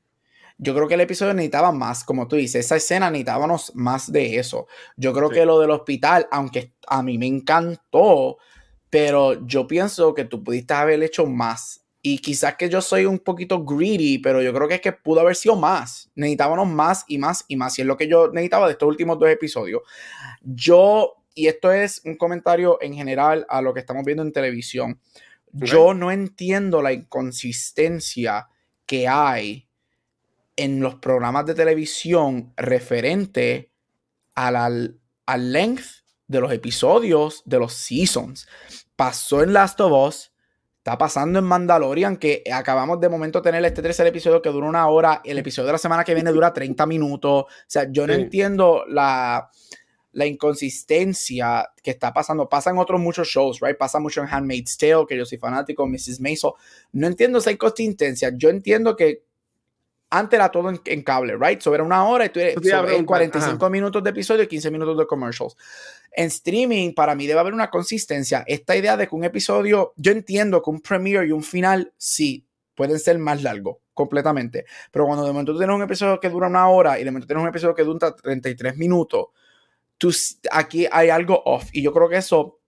Yo 0.62 0.74
creo 0.74 0.86
que 0.86 0.94
el 0.94 1.00
episodio 1.00 1.32
necesitaba 1.32 1.72
más, 1.72 2.04
como 2.04 2.28
tú 2.28 2.36
dices, 2.36 2.66
esa 2.66 2.76
escena 2.76 3.10
necesitábamos 3.10 3.72
más 3.74 4.12
de 4.12 4.36
eso. 4.38 4.66
Yo 4.96 5.14
creo 5.14 5.28
Sí. 5.30 5.36
que 5.36 5.46
lo 5.46 5.58
del 5.58 5.70
hospital, 5.70 6.28
aunque 6.30 6.74
a 6.86 7.02
mí 7.02 7.16
me 7.16 7.26
encantó, 7.26 8.36
pero 8.90 9.46
yo 9.46 9.66
pienso 9.66 10.12
que 10.14 10.24
tú 10.26 10.44
pudiste 10.44 10.74
haber 10.74 11.02
hecho 11.02 11.24
más. 11.24 11.80
Y 12.02 12.18
quizás 12.18 12.56
que 12.56 12.68
yo 12.68 12.82
soy 12.82 13.06
un 13.06 13.18
poquito 13.20 13.64
greedy, 13.64 14.18
pero 14.18 14.42
yo 14.42 14.52
creo 14.52 14.68
que 14.68 14.74
es 14.74 14.80
que 14.82 14.92
pudo 14.92 15.20
haber 15.20 15.34
sido 15.36 15.56
más. 15.56 16.10
Necesitábamos 16.14 16.68
más 16.68 17.04
y 17.08 17.16
más 17.16 17.44
y 17.48 17.56
más. 17.56 17.78
Y 17.78 17.82
es 17.82 17.86
lo 17.86 17.96
que 17.96 18.08
yo 18.08 18.28
necesitaba 18.28 18.66
de 18.66 18.72
estos 18.72 18.88
últimos 18.88 19.18
dos 19.18 19.30
episodios. 19.30 19.80
Yo, 20.42 21.14
y 21.34 21.46
esto 21.46 21.72
es 21.72 22.02
un 22.04 22.16
comentario 22.16 22.76
en 22.82 22.94
general 22.94 23.46
a 23.48 23.62
lo 23.62 23.72
que 23.72 23.80
estamos 23.80 24.04
viendo 24.04 24.22
en 24.22 24.32
televisión. 24.32 25.00
Yo 25.52 25.94
no 25.94 26.10
entiendo 26.10 26.82
la 26.82 26.92
inconsistencia 26.92 28.48
que 28.86 29.08
hay 29.08 29.66
en 30.56 30.80
los 30.80 30.96
programas 30.96 31.46
de 31.46 31.54
televisión 31.54 32.52
referente 32.56 33.70
a 34.34 34.50
la, 34.50 34.66
al 35.26 35.52
length 35.52 35.84
de 36.26 36.40
los 36.40 36.52
episodios 36.52 37.42
de 37.44 37.58
los 37.58 37.72
seasons. 37.72 38.46
Pasó 38.96 39.42
en 39.42 39.52
Last 39.52 39.80
of 39.80 39.92
Us, 40.08 40.32
está 40.78 40.96
pasando 40.98 41.38
en 41.38 41.44
Mandalorian, 41.44 42.16
que 42.16 42.42
acabamos 42.52 43.00
de 43.00 43.08
momento 43.08 43.42
tener 43.42 43.64
este 43.64 43.82
tercer 43.82 44.06
episodio 44.06 44.40
que 44.42 44.50
dura 44.50 44.68
una 44.68 44.88
hora, 44.88 45.20
el 45.24 45.38
episodio 45.38 45.66
de 45.66 45.72
la 45.72 45.78
semana 45.78 46.04
que 46.04 46.14
viene 46.14 46.30
dura 46.32 46.52
30 46.52 46.86
minutos. 46.86 47.44
O 47.44 47.46
sea, 47.66 47.86
yo 47.90 48.06
no 48.06 48.14
Sí. 48.14 48.20
entiendo 48.20 48.84
la, 48.88 49.50
la 50.12 50.26
inconsistencia 50.26 51.70
que 51.82 51.90
está 51.90 52.12
pasando. 52.12 52.48
Pasa 52.48 52.70
en 52.70 52.78
otros 52.78 53.00
muchos 53.00 53.28
shows, 53.28 53.60
right? 53.60 53.76
Pasa 53.76 53.98
mucho 53.98 54.20
en 54.20 54.28
Handmaid's 54.28 54.76
Tale, 54.78 55.06
que 55.08 55.16
yo 55.16 55.24
soy 55.24 55.38
fanático, 55.38 55.86
Mrs. 55.86 56.20
Maisel. 56.20 56.52
No 56.92 57.06
entiendo 57.06 57.38
esa 57.38 57.50
inconsistencia. 57.50 58.30
Yo 58.36 58.48
entiendo 58.50 58.96
que 58.96 59.24
antes 60.10 60.36
era 60.36 60.50
todo 60.50 60.70
en, 60.70 60.80
en 60.84 61.02
cable, 61.02 61.36
right? 61.36 61.60
So 61.60 61.74
era 61.74 61.84
una 61.84 62.04
hora 62.04 62.26
y 62.26 62.28
tú 62.30 62.40
Eso 62.40 62.60
te 62.60 62.68
iba 62.68 62.78
a 62.78 62.80
so, 62.80 62.86
en 62.86 62.88
preguntar, 62.88 63.06
45 63.06 63.64
ajá. 63.64 63.70
minutos 63.70 64.02
de 64.02 64.10
episodio 64.10 64.42
y 64.42 64.48
15 64.48 64.70
minutos 64.70 64.98
de 64.98 65.06
commercials. 65.06 65.56
En 66.12 66.26
streaming, 66.26 66.92
para 66.92 67.14
mí 67.14 67.26
debe 67.26 67.38
haber 67.40 67.54
una 67.54 67.70
consistencia. 67.70 68.44
Esta 68.46 68.76
idea 68.76 68.96
de 68.96 69.06
que 69.06 69.14
un 69.14 69.24
episodio, 69.24 69.92
yo 69.96 70.12
entiendo 70.12 70.60
que 70.62 70.70
un 70.70 70.80
premiere 70.80 71.28
y 71.28 71.30
un 71.30 71.44
final, 71.44 71.92
sí, 71.96 72.44
pueden 72.74 72.98
ser 72.98 73.18
más 73.18 73.42
largos, 73.42 73.76
completamente. 73.94 74.64
Pero 74.90 75.06
cuando 75.06 75.24
de 75.24 75.32
momento 75.32 75.52
tú 75.52 75.58
tienes 75.58 75.76
un 75.76 75.82
episodio 75.82 76.18
que 76.18 76.28
dura 76.28 76.48
una 76.48 76.68
hora 76.68 76.98
y 76.98 77.04
de 77.04 77.10
momento 77.10 77.28
tienes 77.28 77.42
un 77.42 77.48
episodio 77.48 77.74
que 77.74 77.84
dura 77.84 78.14
33 78.14 78.76
minutos, 78.76 79.26
tú, 79.96 80.12
aquí 80.50 80.88
hay 80.90 81.10
algo 81.10 81.40
off. 81.44 81.68
Y 81.72 81.82
yo 81.82 81.92
creo 81.92 82.08
que 82.08 82.16
eso 82.16 82.58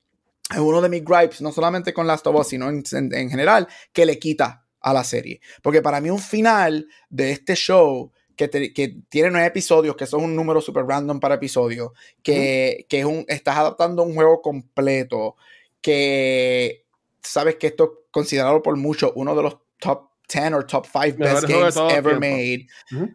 es 0.49 0.59
uno 0.59 0.81
de 0.81 0.89
mis 0.89 1.05
gripes, 1.05 1.41
no 1.43 1.51
solamente 1.51 1.93
con 1.93 2.07
Last 2.07 2.27
of 2.29 2.37
Us, 2.37 2.49
sino 2.49 2.69
en, 2.69 2.85
en, 2.93 3.13
en 3.13 3.31
general, 3.31 3.67
que 3.93 4.07
le 4.07 4.19
quita 4.19 4.62
a 4.83 4.93
la 4.93 5.05
serie. 5.05 5.41
Porque 5.63 5.83
para 5.83 6.01
mí 6.01 6.11
un 6.11 6.19
final 6.19 6.89
de 7.09 7.33
este 7.33 7.55
show 7.55 8.13
que, 8.37 8.49
te, 8.49 8.73
que, 8.73 8.97
tiene 9.09 9.31
nueve 9.31 9.47
episodios, 9.47 9.97
que 9.97 10.07
son 10.07 10.25
un 10.25 10.37
número 10.37 10.61
super 10.61 10.85
random 10.85 11.21
para 11.21 11.37
episodios, 11.37 11.93
que, 12.23 12.79
-huh. 12.79 12.87
que 12.89 13.01
es 13.01 13.05
un, 13.05 13.25
estás 13.29 13.57
adaptando 13.57 14.03
un 14.03 14.15
juego 14.15 14.43
completo, 14.43 15.37
que 15.81 16.85
sabes 17.23 17.57
que 17.57 17.69
esto 17.69 17.85
es 17.85 17.91
considerado 18.11 18.63
por 18.63 18.77
muchos 18.77 19.13
uno 19.15 19.35
de 19.35 19.43
los 19.43 19.57
top 19.79 20.11
10 20.33 20.53
o 20.55 20.67
top 20.67 20.87
5 20.87 21.19
best 21.19 21.47
games 21.47 21.77
ever 21.77 22.19
made. 22.19 22.67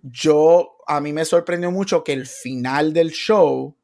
Yo, 0.03 0.78
a 0.86 0.99
mí 0.99 1.13
me 1.13 1.26
sorprendió 1.26 1.72
mucho 1.72 2.03
que 2.03 2.13
el 2.13 2.26
final 2.26 2.93
del 2.93 3.11
show 3.11 3.76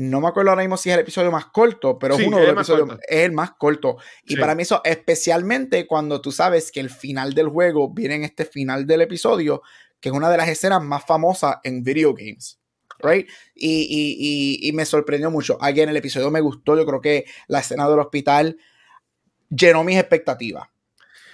no 0.00 0.22
me 0.22 0.28
acuerdo 0.28 0.50
ahora 0.50 0.62
mismo 0.62 0.78
si 0.78 0.88
es 0.88 0.94
el 0.94 1.00
episodio 1.00 1.30
más 1.30 1.46
corto, 1.46 1.98
pero 1.98 2.14
es 2.14 2.26
uno 2.26 2.38
de 2.38 2.44
los 2.44 2.52
episodios, 2.54 2.98
es 3.06 3.24
el 3.26 3.32
más 3.32 3.52
corto. 3.52 3.98
Y 4.24 4.36
para 4.36 4.54
mí 4.54 4.62
eso, 4.62 4.80
especialmente 4.82 5.86
cuando 5.86 6.22
tú 6.22 6.32
sabes 6.32 6.72
que 6.72 6.80
el 6.80 6.88
final 6.88 7.34
del 7.34 7.48
juego 7.48 7.90
viene 7.92 8.14
en 8.14 8.24
este 8.24 8.46
final 8.46 8.86
del 8.86 9.02
episodio, 9.02 9.60
que 10.00 10.08
es 10.08 10.14
una 10.14 10.30
de 10.30 10.38
las 10.38 10.48
escenas 10.48 10.82
más 10.82 11.04
famosas 11.04 11.56
en 11.64 11.82
video 11.82 12.14
games. 12.14 12.58
Right? 13.02 13.28
Y, 13.54 14.58
y, 14.62 14.68
y, 14.68 14.72
me 14.72 14.86
sorprendió 14.86 15.30
mucho. 15.30 15.58
en 15.62 15.88
el 15.88 15.96
episodio 15.96 16.30
me 16.30 16.40
gustó. 16.40 16.76
Yo 16.76 16.86
creo 16.86 17.00
que 17.00 17.24
la 17.48 17.60
escena 17.60 17.88
del 17.88 17.98
hospital 17.98 18.58
llenó 19.50 19.84
mis 19.84 19.98
expectativas. 19.98 20.68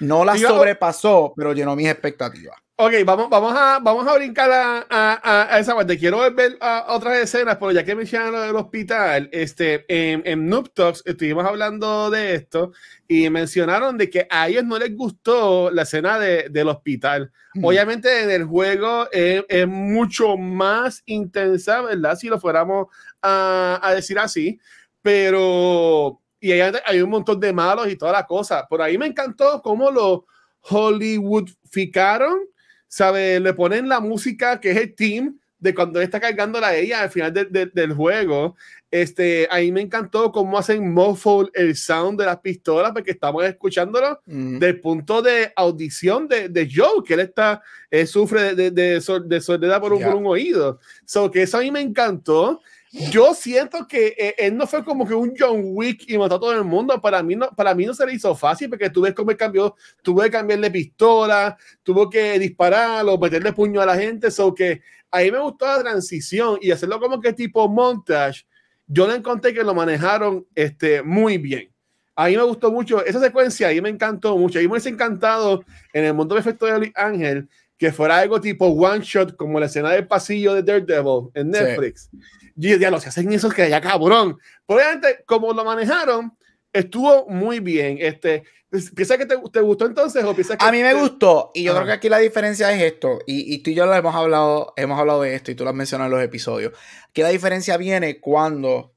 No 0.00 0.24
la 0.24 0.36
sobrepasó, 0.36 1.34
pero 1.36 1.52
llenó 1.52 1.74
mis 1.76 1.88
expectativas. 1.88 2.56
Ok, 2.78 2.92
vamos, 3.06 3.30
vamos, 3.30 3.54
a, 3.56 3.78
vamos 3.80 4.06
a 4.06 4.14
brincar 4.16 4.50
a, 4.52 4.86
a, 4.90 5.58
esa 5.58 5.74
parte. 5.74 5.96
Quiero 5.96 6.18
ver 6.34 6.58
otras 6.88 7.20
escenas, 7.20 7.56
pero 7.56 7.72
ya 7.72 7.82
que 7.82 7.94
mencionaron 7.94 8.34
lo 8.34 8.42
del 8.42 8.56
hospital, 8.56 9.30
este, 9.32 9.86
en, 9.88 10.20
en 10.26 10.46
Noob 10.46 10.74
Talks 10.74 11.02
estuvimos 11.06 11.46
hablando 11.46 12.10
de 12.10 12.34
esto 12.34 12.72
y 13.08 13.30
mencionaron 13.30 13.96
de 13.96 14.10
que 14.10 14.26
a 14.28 14.48
ellos 14.48 14.64
no 14.64 14.78
les 14.78 14.94
gustó 14.94 15.70
la 15.70 15.84
escena 15.84 16.18
de, 16.18 16.50
del 16.50 16.68
hospital. 16.68 17.32
Obviamente 17.62 18.24
en 18.24 18.30
el 18.30 18.44
juego 18.44 19.08
es, 19.10 19.42
es, 19.48 19.66
mucho 19.66 20.36
más 20.36 21.02
intensa, 21.06 21.80
¿verdad? 21.80 22.16
Si 22.16 22.28
lo 22.28 22.38
fuéramos 22.38 22.88
a, 23.22 23.80
a 23.82 23.94
decir 23.94 24.18
así, 24.18 24.60
pero... 25.00 26.20
Y 26.40 26.52
hay, 26.52 26.72
hay 26.84 27.00
un 27.00 27.08
montón 27.08 27.40
de 27.40 27.54
malos 27.54 27.88
y 27.88 27.96
toda 27.96 28.12
la 28.12 28.26
cosa. 28.26 28.66
Por 28.68 28.82
ahí 28.82 28.98
me 28.98 29.06
encantó 29.06 29.62
cómo 29.62 29.90
lo 29.90 30.26
Hollywoodificaron 30.60 32.40
¿sabe? 32.88 33.40
Le 33.40 33.54
ponen 33.54 33.88
la 33.88 34.00
música 34.00 34.60
que 34.60 34.70
es 34.70 34.76
el 34.76 34.94
team 34.94 35.38
de 35.58 35.74
cuando 35.74 36.00
está 36.00 36.20
cargando 36.20 36.60
la 36.60 36.74
ella 36.76 37.02
al 37.02 37.10
final 37.10 37.32
del 37.32 37.92
juego. 37.94 38.56
Este, 38.90 39.48
ahí 39.50 39.72
me 39.72 39.80
encantó 39.80 40.30
cómo 40.30 40.58
hacen 40.58 40.92
muffle 40.92 41.50
el 41.54 41.76
sound 41.76 42.20
de 42.20 42.26
las 42.26 42.38
pistolas, 42.38 42.92
porque 42.92 43.10
estamos 43.10 43.44
escuchándolo 43.44 44.20
del 44.24 44.80
punto 44.80 45.22
de 45.22 45.52
audición 45.56 46.28
de, 46.28 46.48
de, 46.48 46.68
Joe, 46.72 47.02
que 47.04 47.14
él 47.14 47.20
está, 47.20 47.62
sufre 48.06 48.54
de, 48.54 48.70
de, 48.70 49.02
de, 49.24 49.40
soledad 49.40 49.80
por 49.80 49.92
un, 49.92 50.02
por 50.02 50.14
un 50.14 50.26
oído. 50.26 50.78
So, 51.04 51.30
que 51.30 51.42
eso 51.42 51.58
a 51.58 51.60
mí 51.60 51.70
me 51.70 51.80
encantó. 51.80 52.60
Yo 52.92 53.34
siento 53.34 53.86
que 53.86 54.14
eh, 54.16 54.34
él 54.38 54.56
no 54.56 54.66
fue 54.66 54.84
como 54.84 55.06
que 55.06 55.14
un 55.14 55.34
John 55.38 55.60
Wick 55.62 56.04
y 56.08 56.16
mató 56.16 56.36
a 56.36 56.40
todo 56.40 56.52
el 56.52 56.64
mundo. 56.64 57.00
Para 57.00 57.22
mí 57.22 57.34
no, 57.34 57.50
para 57.50 57.74
mí 57.74 57.84
no 57.84 57.94
se 57.94 58.06
le 58.06 58.14
hizo 58.14 58.34
fácil 58.34 58.70
porque 58.70 58.90
tú 58.90 59.02
ves 59.02 59.12
cómo 59.12 59.30
él 59.30 59.36
cambió, 59.36 59.74
tuvo 60.02 60.22
que 60.22 60.30
cambiarle 60.30 60.70
pistola, 60.70 61.56
tuvo 61.82 62.08
que 62.08 62.38
disparar 62.38 63.04
o 63.06 63.18
meterle 63.18 63.52
puño 63.52 63.80
a 63.80 63.86
la 63.86 63.96
gente. 63.96 64.30
So 64.30 64.54
que 64.54 64.80
ahí 65.10 65.30
me 65.30 65.38
gustó 65.38 65.66
la 65.66 65.80
transición 65.80 66.58
y 66.62 66.70
hacerlo 66.70 67.00
como 67.00 67.20
que 67.20 67.32
tipo 67.32 67.68
montage. 67.68 68.46
Yo 68.86 69.06
le 69.06 69.16
encontré 69.16 69.52
que 69.52 69.64
lo 69.64 69.74
manejaron 69.74 70.46
este, 70.54 71.02
muy 71.02 71.38
bien. 71.38 71.70
A 72.14 72.28
mí 72.28 72.36
me 72.36 72.44
gustó 72.44 72.72
mucho 72.72 73.04
esa 73.04 73.20
secuencia, 73.20 73.68
ahí 73.68 73.80
me 73.80 73.90
encantó 73.90 74.38
mucho. 74.38 74.58
Ahí 74.58 74.66
me 74.66 74.72
hubiese 74.72 74.88
encantado 74.88 75.64
en 75.92 76.04
el 76.04 76.14
mundo 76.14 76.34
perfecto 76.34 76.64
de 76.64 76.92
Ángel 76.94 77.48
que 77.76 77.92
fuera 77.92 78.18
algo 78.18 78.40
tipo 78.40 78.66
one 78.66 79.04
shot, 79.04 79.36
como 79.36 79.60
la 79.60 79.66
escena 79.66 79.90
del 79.90 80.06
pasillo 80.06 80.54
de 80.54 80.62
Daredevil 80.62 81.28
en 81.34 81.50
Netflix. 81.50 82.08
Y 82.56 82.78
ya 82.78 82.90
lo 82.90 83.00
se 83.00 83.10
hacen 83.10 83.32
eso 83.32 83.50
que 83.50 83.68
ya 83.68 83.80
cabrón. 83.80 84.38
Obviamente, 84.66 85.24
como 85.26 85.52
lo 85.52 85.64
manejaron, 85.64 86.36
estuvo 86.72 87.26
muy 87.28 87.60
bien. 87.60 87.98
Este, 88.00 88.44
¿Piensas 88.70 89.18
que 89.18 89.26
te, 89.26 89.36
te, 89.52 89.60
gustó 89.60 89.86
entonces 89.86 90.24
o 90.24 90.34
piensas 90.34 90.56
que 90.56 90.64
A 90.64 90.72
mí 90.72 90.82
me 90.82 90.94
gustó 90.94 91.50
y 91.54 91.62
yo 91.62 91.74
creo 91.74 91.86
que 91.86 91.92
aquí 91.92 92.08
la 92.08 92.18
diferencia 92.18 92.72
es 92.72 92.82
esto 92.82 93.20
y, 93.26 93.54
y, 93.54 93.58
tú 93.62 93.70
y 93.70 93.74
yo 93.74 93.86
lo 93.86 93.94
hemos 93.94 94.14
hablado, 94.14 94.72
hemos 94.76 94.98
hablado 94.98 95.22
de 95.22 95.34
esto 95.34 95.50
y 95.50 95.54
tú 95.54 95.64
lo 95.64 95.70
has 95.70 95.76
mencionado 95.76 96.10
en 96.10 96.16
los 96.16 96.24
episodios. 96.24 96.72
Que 97.12 97.22
la 97.22 97.28
diferencia 97.28 97.76
viene 97.76 98.20
cuando 98.20 98.94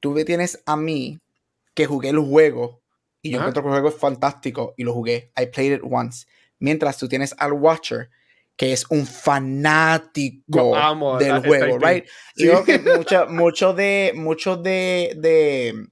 tú 0.00 0.10
me 0.10 0.24
tienes 0.24 0.62
a 0.66 0.76
mí 0.76 1.20
que 1.74 1.86
jugué 1.86 2.10
el 2.10 2.18
juego 2.18 2.82
y 3.22 3.30
yo 3.30 3.38
encuentro 3.38 3.62
que 3.62 3.68
el 3.68 3.74
juego 3.74 3.88
es 3.88 3.94
fantástico 3.94 4.74
y 4.76 4.84
lo 4.84 4.92
jugué. 4.92 5.30
I 5.40 5.46
played 5.46 5.76
it 5.76 5.82
once. 5.84 6.26
Mientras 6.58 6.98
tú 6.98 7.08
tienes 7.08 7.34
al 7.38 7.52
Watcher 7.52 8.10
que 8.56 8.72
es 8.72 8.84
un 8.90 9.06
fanático 9.06 10.76
del 11.18 11.44
juego, 11.44 11.78
right? 11.78 12.04
Y 12.36 12.46
creo 12.46 12.64
que 12.64 12.78
mucho, 12.78 13.26
mucho 13.28 13.72
de, 13.74 14.12
mucho 14.14 14.56
de, 14.56 15.14
de 15.16 15.88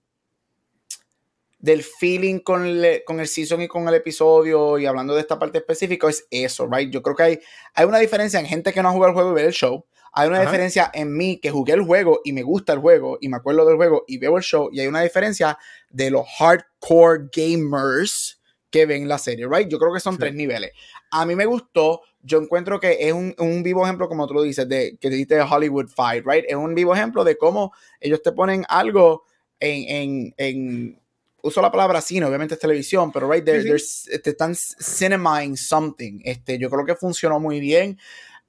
del 1.60 1.82
feeling 1.82 2.38
con 2.40 2.64
el, 2.64 3.02
con 3.04 3.20
el 3.20 3.28
season 3.28 3.62
y 3.62 3.68
con 3.68 3.86
el 3.86 3.94
episodio 3.94 4.78
y 4.78 4.86
hablando 4.86 5.14
de 5.14 5.20
esta 5.20 5.38
parte 5.38 5.58
específica 5.58 6.08
es 6.08 6.26
eso, 6.30 6.66
right? 6.70 6.90
Yo 6.90 7.02
creo 7.02 7.14
que 7.14 7.22
hay, 7.22 7.40
hay 7.74 7.86
una 7.86 7.98
diferencia 7.98 8.40
en 8.40 8.46
gente 8.46 8.72
que 8.72 8.82
no 8.82 8.88
ha 8.88 8.92
jugado 8.92 9.10
el 9.10 9.14
juego 9.14 9.30
y 9.32 9.34
ve 9.34 9.46
el 9.46 9.52
show. 9.52 9.84
Hay 10.12 10.28
una 10.28 10.40
diferencia 10.40 10.90
en 10.92 11.16
mí 11.16 11.38
que 11.38 11.50
jugué 11.50 11.74
el 11.74 11.82
juego 11.82 12.20
y 12.24 12.32
me 12.32 12.42
gusta 12.42 12.72
el 12.72 12.80
juego 12.80 13.18
y 13.20 13.28
me 13.28 13.36
acuerdo 13.36 13.64
del 13.64 13.76
juego 13.76 14.04
y 14.08 14.18
veo 14.18 14.38
el 14.38 14.42
show. 14.42 14.68
Y 14.72 14.80
hay 14.80 14.88
una 14.88 15.02
diferencia 15.02 15.56
de 15.88 16.10
los 16.10 16.26
hardcore 16.38 17.28
gamers 17.32 18.39
que 18.70 18.86
ven 18.86 19.08
la 19.08 19.18
serie, 19.18 19.46
right? 19.50 19.68
Yo 19.68 19.78
creo 19.78 19.92
que 19.92 20.00
son 20.00 20.16
tres 20.16 20.34
niveles. 20.34 20.72
A 21.10 21.26
mí 21.26 21.34
me 21.34 21.46
gustó 21.46 22.02
yo 22.22 22.38
encuentro 22.38 22.78
que 22.78 22.98
es 23.00 23.12
un, 23.12 23.34
un, 23.38 23.62
vivo 23.62 23.84
ejemplo, 23.84 24.08
como 24.08 24.26
tú 24.26 24.34
lo 24.34 24.42
dices, 24.42 24.68
de 24.68 24.96
que 25.00 25.08
dijiste 25.08 25.40
Hollywood 25.40 25.88
Fight, 25.88 26.24
right? 26.26 26.44
Es 26.46 26.54
un 26.54 26.74
vivo 26.74 26.94
ejemplo 26.94 27.24
de 27.24 27.36
cómo 27.36 27.72
ellos 27.98 28.22
te 28.22 28.32
ponen 28.32 28.64
algo 28.68 29.24
en, 29.58 29.84
en, 29.88 30.34
en 30.36 31.00
uso 31.42 31.62
la 31.62 31.70
palabra 31.70 32.00
cine, 32.00 32.26
obviamente 32.26 32.54
es 32.54 32.60
televisión, 32.60 33.10
pero 33.10 33.30
right, 33.30 33.44
there, 33.44 33.62
te 33.62 34.30
están 34.30 34.54
cinemizing 34.54 35.56
something. 35.56 36.20
Este, 36.24 36.58
yo 36.58 36.68
creo 36.68 36.84
que 36.84 36.94
funcionó 36.94 37.40
muy 37.40 37.60
bien. 37.60 37.98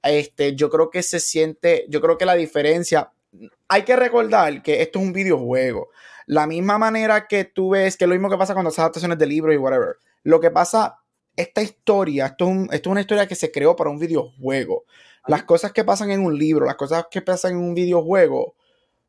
Este, 0.02 0.54
yo 0.54 0.68
creo 0.68 0.90
que 0.90 1.02
se 1.02 1.20
siente, 1.20 1.86
yo 1.88 2.00
creo 2.00 2.18
que 2.18 2.26
la 2.26 2.34
diferencia, 2.34 3.12
hay 3.68 3.82
que 3.82 3.96
recordar 3.96 4.62
que 4.62 4.82
esto 4.82 4.98
es 4.98 5.04
un 5.06 5.12
videojuego. 5.12 5.88
La 6.26 6.46
misma 6.46 6.78
manera 6.78 7.26
que 7.26 7.44
tú 7.44 7.70
ves, 7.70 7.96
que 7.96 8.04
es 8.04 8.08
lo 8.08 8.14
mismo 8.14 8.30
que 8.30 8.38
pasa 8.38 8.54
cuando 8.54 8.68
haces 8.68 8.80
adaptaciones 8.80 9.18
de 9.18 9.26
libros 9.26 9.54
y 9.54 9.58
whatever. 9.58 9.96
Lo 10.22 10.40
que 10.40 10.50
pasa 10.50 10.98
esta 11.36 11.62
historia, 11.62 12.26
esto 12.26 12.50
es, 12.70 12.86
una 12.86 13.00
historia 13.00 13.26
que 13.26 13.34
se 13.34 13.50
creó 13.50 13.74
para 13.76 13.90
un 13.90 13.98
videojuego. 13.98 14.84
Las 15.26 15.44
cosas 15.44 15.72
que 15.72 15.84
pasan 15.84 16.10
en 16.10 16.24
un 16.24 16.36
libro, 16.36 16.66
las 16.66 16.76
cosas 16.76 17.06
que 17.10 17.22
pasan 17.22 17.52
en 17.52 17.58
un 17.58 17.74
videojuego, 17.74 18.54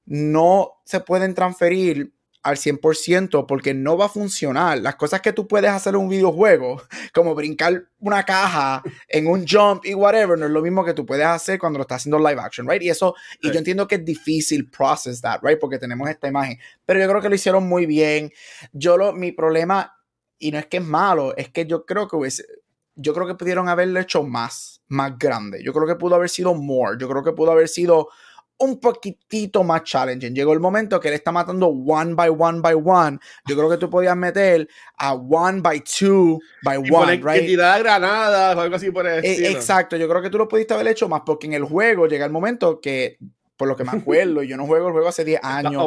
no 0.06 0.82
se 0.86 1.00
pueden 1.00 1.34
transferir 1.34 2.13
al 2.44 2.58
100% 2.58 3.46
porque 3.48 3.74
no 3.74 3.98
va 3.98 4.06
a 4.06 4.10
funcionar. 4.10 4.78
Las 4.80 4.96
cosas 4.96 5.22
que 5.22 5.34
tú 5.34 5.48
puedes 5.48 5.72
hacer 5.72 5.96
en 5.96 6.02
un 6.02 6.10
videojuego, 6.10 6.82
como 7.14 7.34
brincar 7.34 7.86
una 8.00 8.24
caja 8.24 8.84
en 9.08 9.28
un 9.28 9.46
jump 9.48 9.86
y 9.86 9.94
whatever, 9.94 10.38
no 10.38 10.46
es 10.46 10.52
lo 10.52 10.62
mismo 10.62 10.84
que 10.84 10.94
tú 10.94 11.06
puedes 11.06 11.26
hacer 11.26 11.58
cuando 11.58 11.80
lo 11.80 11.84
estás 11.84 12.02
haciendo 12.02 12.20
live 12.20 12.42
action, 12.42 12.70
right? 12.70 12.82
Y 12.82 12.90
eso, 12.90 13.16
y 13.42 13.50
yo 13.50 13.58
entiendo 13.58 13.88
que 13.88 13.96
es 13.96 14.06
difícil 14.06 14.70
process 14.70 15.22
that, 15.22 15.40
right? 15.42 15.58
Porque 15.60 15.80
tenemos 15.80 16.10
esta 16.10 16.28
imagen, 16.28 16.60
pero 16.86 17.00
yo 17.00 17.08
creo 17.08 17.22
que 17.22 17.30
lo 17.30 17.36
hicieron 17.36 17.68
muy 17.68 17.86
bien. 17.86 18.32
Yo 18.74 18.98
lo, 18.98 19.14
mi 19.14 19.32
problema 19.32 19.98
y 20.38 20.52
no 20.52 20.60
es 20.60 20.66
que 20.66 20.78
es 20.78 20.84
malo, 20.84 21.36
es 21.38 21.50
que 21.50 21.66
yo 21.66 21.86
creo 21.86 22.08
que 22.10 22.18
yo 22.96 23.14
creo 23.14 23.26
que 23.26 23.36
pudieron 23.36 23.70
haberlo 23.70 24.00
hecho 24.00 24.24
más, 24.24 24.84
más 24.88 25.18
grande. 25.18 25.64
Yo 25.64 25.74
creo 25.74 25.88
que 25.88 25.96
pudo 25.96 26.16
haber 26.16 26.30
sido 26.30 26.54
more. 26.54 26.98
Yo 27.00 27.10
creo 27.10 27.24
que 27.24 27.32
pudo 27.32 27.52
haber 27.52 27.68
sido 27.68 28.10
un 28.64 28.80
poquitito 28.80 29.64
más 29.64 29.84
challenging. 29.84 30.34
Llegó 30.34 30.54
el 30.54 30.60
momento 30.60 31.00
que 31.00 31.10
él 31.10 31.14
está 31.14 31.32
matando 31.32 31.68
one 31.68 32.16
by 32.16 32.30
one 32.30 32.62
by 32.62 32.74
one. 32.74 33.20
Yo 33.46 33.56
creo 33.56 33.70
que 33.70 33.78
tú 33.78 33.90
podías 33.90 34.16
meter 34.16 34.68
a 34.98 35.14
one 35.14 35.62
by 35.62 35.82
two 35.82 36.40
by 36.64 36.78
one, 36.78 37.18
right? 37.18 37.48
Y 37.48 37.56
granadas 37.56 38.56
o 38.56 38.62
algo 38.62 38.76
así 38.76 38.92
por 38.92 39.08
el 39.08 39.24
e, 39.24 39.52
Exacto, 39.52 39.98
yo 39.98 40.08
creo 40.08 40.22
que 40.22 40.30
tú 40.30 40.38
lo 40.38 40.48
pudiste 40.48 40.74
haber 40.74 40.88
hecho 40.88 41.08
más 41.08 41.22
porque 41.26 41.48
en 41.48 41.54
el 41.54 41.64
juego 41.64 42.08
llega 42.08 42.26
el 42.26 42.32
momento 42.32 42.80
que, 42.80 43.18
por 43.58 43.68
lo 43.68 43.76
que 43.76 43.84
me 43.84 43.92
acuerdo, 43.98 44.44
yo 44.44 44.58
no 44.58 44.66
juego 44.66 44.88
el 44.88 44.94
juego 44.94 45.08
hace 45.08 45.26
10 45.26 45.42
años, 45.44 45.84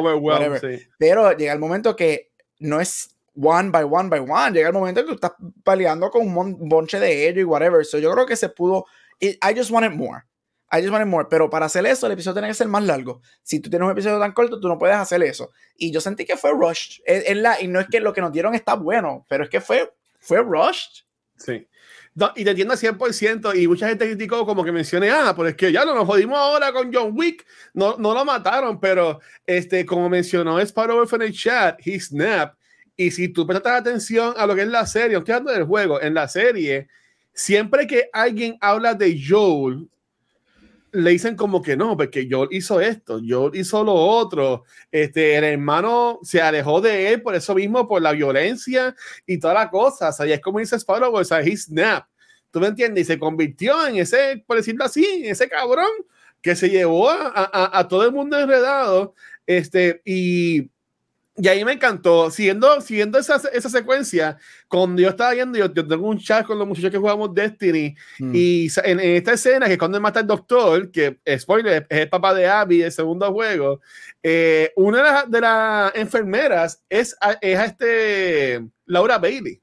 pero 0.97 1.35
llega 1.35 1.53
el 1.53 1.59
momento 1.59 1.95
que 1.95 2.31
no 2.59 2.79
es 2.79 3.17
one 3.39 3.69
by 3.69 3.83
one 3.83 4.09
by 4.09 4.19
one. 4.19 4.51
Llega 4.51 4.67
el 4.67 4.73
momento 4.73 5.01
que 5.01 5.07
tú 5.07 5.13
estás 5.15 5.33
peleando 5.63 6.09
con 6.09 6.27
un 6.27 6.69
bonche 6.69 6.99
de 6.99 7.29
ellos 7.29 7.41
y 7.41 7.43
whatever. 7.43 7.85
So 7.85 7.99
yo 7.99 8.11
creo 8.11 8.25
que 8.25 8.35
se 8.35 8.49
pudo. 8.49 8.85
I 9.21 9.53
just 9.55 9.71
wanted 9.71 9.91
more. 9.91 10.23
I 10.71 10.81
just 10.81 10.91
wanted 10.91 11.07
more. 11.07 11.27
Pero 11.29 11.49
para 11.49 11.65
hacer 11.65 11.85
eso, 11.85 12.07
el 12.07 12.13
episodio 12.13 12.35
tiene 12.35 12.47
que 12.47 12.53
ser 12.53 12.67
más 12.67 12.83
largo. 12.83 13.21
Si 13.43 13.59
tú 13.59 13.69
tienes 13.69 13.85
un 13.85 13.91
episodio 13.91 14.19
tan 14.19 14.33
corto, 14.33 14.59
tú 14.59 14.67
no 14.67 14.77
puedes 14.77 14.95
hacer 14.95 15.23
eso. 15.23 15.51
Y 15.77 15.91
yo 15.91 16.01
sentí 16.01 16.25
que 16.25 16.37
fue 16.37 16.51
rushed. 16.51 17.01
Es, 17.05 17.35
la, 17.37 17.61
y 17.61 17.67
no 17.67 17.79
es 17.79 17.87
que 17.87 17.99
lo 17.99 18.13
que 18.13 18.21
nos 18.21 18.31
dieron 18.31 18.53
está 18.55 18.75
bueno, 18.75 19.25
pero 19.29 19.43
es 19.43 19.49
que 19.49 19.61
fue, 19.61 19.91
fue 20.19 20.39
rushed. 20.41 21.03
Sí. 21.37 21.67
y 22.35 22.43
te 22.43 22.49
entiendo 22.49 22.73
100%. 22.73 23.61
Y 23.61 23.67
mucha 23.67 23.87
gente 23.87 24.05
criticó 24.05 24.45
como 24.45 24.63
que 24.63 24.71
mencioné, 24.71 25.09
ah, 25.09 25.33
pues 25.35 25.51
es 25.51 25.55
que 25.55 25.71
ya 25.71 25.85
no 25.85 25.95
nos 25.95 26.05
jodimos 26.05 26.37
ahora 26.37 26.71
con 26.71 26.93
John 26.93 27.11
Wick. 27.13 27.45
No, 27.73 27.95
no 27.97 28.13
lo 28.13 28.25
mataron, 28.25 28.79
pero 28.79 29.19
este, 29.45 29.85
como 29.85 30.09
mencionó 30.09 30.59
Sparrow 30.59 31.07
en 31.11 31.21
el 31.21 31.33
chat, 31.33 31.79
he 31.85 31.99
snapped 31.99 32.57
y 32.99 33.11
si 33.11 33.29
tú 33.29 33.45
prestas 33.45 33.79
atención 33.79 34.33
a 34.35 34.47
lo 34.47 34.55
que 34.55 34.63
es 34.63 34.67
la 34.67 34.87
serie, 34.87 35.17
estoy 35.17 35.35
hablando 35.35 35.53
del 35.53 35.65
juego, 35.65 36.01
en 36.01 36.15
la 36.15 36.27
serie, 36.27 36.87
siempre 37.31 37.85
que 37.85 38.09
alguien 38.11 38.57
habla 38.59 38.95
de 38.95 39.21
Joel, 39.23 39.87
le 41.03 41.11
dicen 41.11 41.35
como 41.35 41.61
que 41.61 41.77
no, 41.77 41.95
porque 41.95 42.27
Joel 42.29 42.49
hizo 42.51 42.81
esto, 42.81 43.19
Joel 43.25 43.55
hizo 43.55 43.83
lo 43.83 43.93
otro, 43.93 44.63
este, 44.91 45.37
el 45.37 45.43
hermano 45.43 46.19
se 46.23 46.41
alejó 46.41 46.81
de 46.81 47.13
él 47.13 47.21
por 47.21 47.35
eso 47.35 47.55
mismo, 47.55 47.87
por 47.87 48.01
la 48.01 48.11
violencia 48.11 48.95
y 49.25 49.39
toda 49.39 49.53
la 49.53 49.69
cosa, 49.69 50.09
o 50.09 50.11
sea, 50.11 50.25
y 50.25 50.31
es 50.33 50.41
como 50.41 50.59
dice 50.59 50.75
Sparrow, 50.77 51.13
o 51.13 51.23
sea, 51.23 51.41
he 51.41 51.55
snap, 51.55 52.07
¿tú 52.51 52.59
me 52.59 52.67
entiendes? 52.67 53.03
Y 53.03 53.05
se 53.05 53.19
convirtió 53.19 53.87
en 53.87 53.97
ese, 53.97 54.43
por 54.45 54.57
decirlo 54.57 54.85
así, 54.85 55.05
en 55.23 55.31
ese 55.31 55.47
cabrón 55.47 55.89
que 56.41 56.55
se 56.55 56.69
llevó 56.69 57.09
a, 57.09 57.31
a, 57.33 57.79
a 57.79 57.87
todo 57.87 58.05
el 58.05 58.11
mundo 58.11 58.39
enredado 58.39 59.13
Este, 59.47 60.01
y 60.05 60.69
y 61.39 61.47
ahí 61.47 61.63
me 61.63 61.73
encantó, 61.73 62.31
siguiendo, 62.31 62.81
siguiendo 62.81 63.19
esa, 63.19 63.39
esa 63.53 63.69
secuencia, 63.69 64.37
cuando 64.67 65.01
yo 65.03 65.09
estaba 65.09 65.33
viendo, 65.33 65.57
yo, 65.59 65.71
tengo 65.71 66.07
un 66.07 66.17
chat 66.17 66.45
con 66.45 66.57
los 66.57 66.67
muchachos 66.67 66.89
que 66.89 66.97
jugamos 66.97 67.33
Destiny, 67.33 67.95
mm. 68.17 68.31
y 68.33 68.67
en, 68.83 68.99
esta 68.99 69.33
escena, 69.33 69.67
que 69.67 69.77
cuando 69.77 70.01
mata 70.01 70.19
al 70.19 70.25
doctor, 70.25 70.89
que, 70.89 71.19
spoiler, 71.37 71.85
es 71.89 71.99
el 71.99 72.09
papá 72.09 72.33
de 72.33 72.47
Abby, 72.47 72.81
el 72.81 72.91
segundo 72.91 73.31
juego, 73.31 73.81
eh, 74.23 74.73
una 74.75 75.25
de 75.25 75.41
las 75.41 75.95
enfermeras 75.95 76.83
es 76.89 77.15
es 77.41 77.59
a 77.59 77.65
este 77.65 78.65
Laura 78.85 79.19
Bailey, 79.19 79.61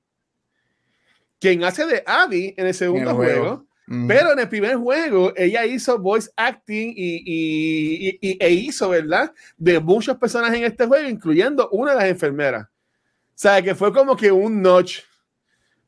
quien 1.40 1.64
hace 1.64 1.86
de 1.86 2.04
Abby 2.06 2.54
en 2.56 2.68
el 2.68 2.74
segundo 2.74 3.16
juego 3.16 3.66
pero 3.86 4.32
en 4.32 4.38
el 4.38 4.48
primer 4.48 4.76
juego 4.76 5.32
ella 5.36 5.66
hizo 5.66 5.98
voice 5.98 6.30
acting 6.36 6.94
y, 6.96 7.22
y, 7.24 8.18
y, 8.20 8.36
e 8.42 8.50
hizo, 8.50 8.88
¿verdad? 8.88 9.32
De 9.58 9.78
muchos 9.78 10.16
personajes 10.16 10.58
en 10.58 10.64
este 10.64 10.86
juego, 10.86 11.06
incluyendo 11.08 11.68
una 11.70 11.92
de 11.92 11.98
las 11.98 12.08
enfermeras. 12.08 12.64
O 12.64 13.36
sea, 13.36 13.60
que 13.60 13.74
fue 13.74 13.92
como 13.92 14.16
que 14.16 14.32
un 14.32 14.62
notch. 14.62 15.00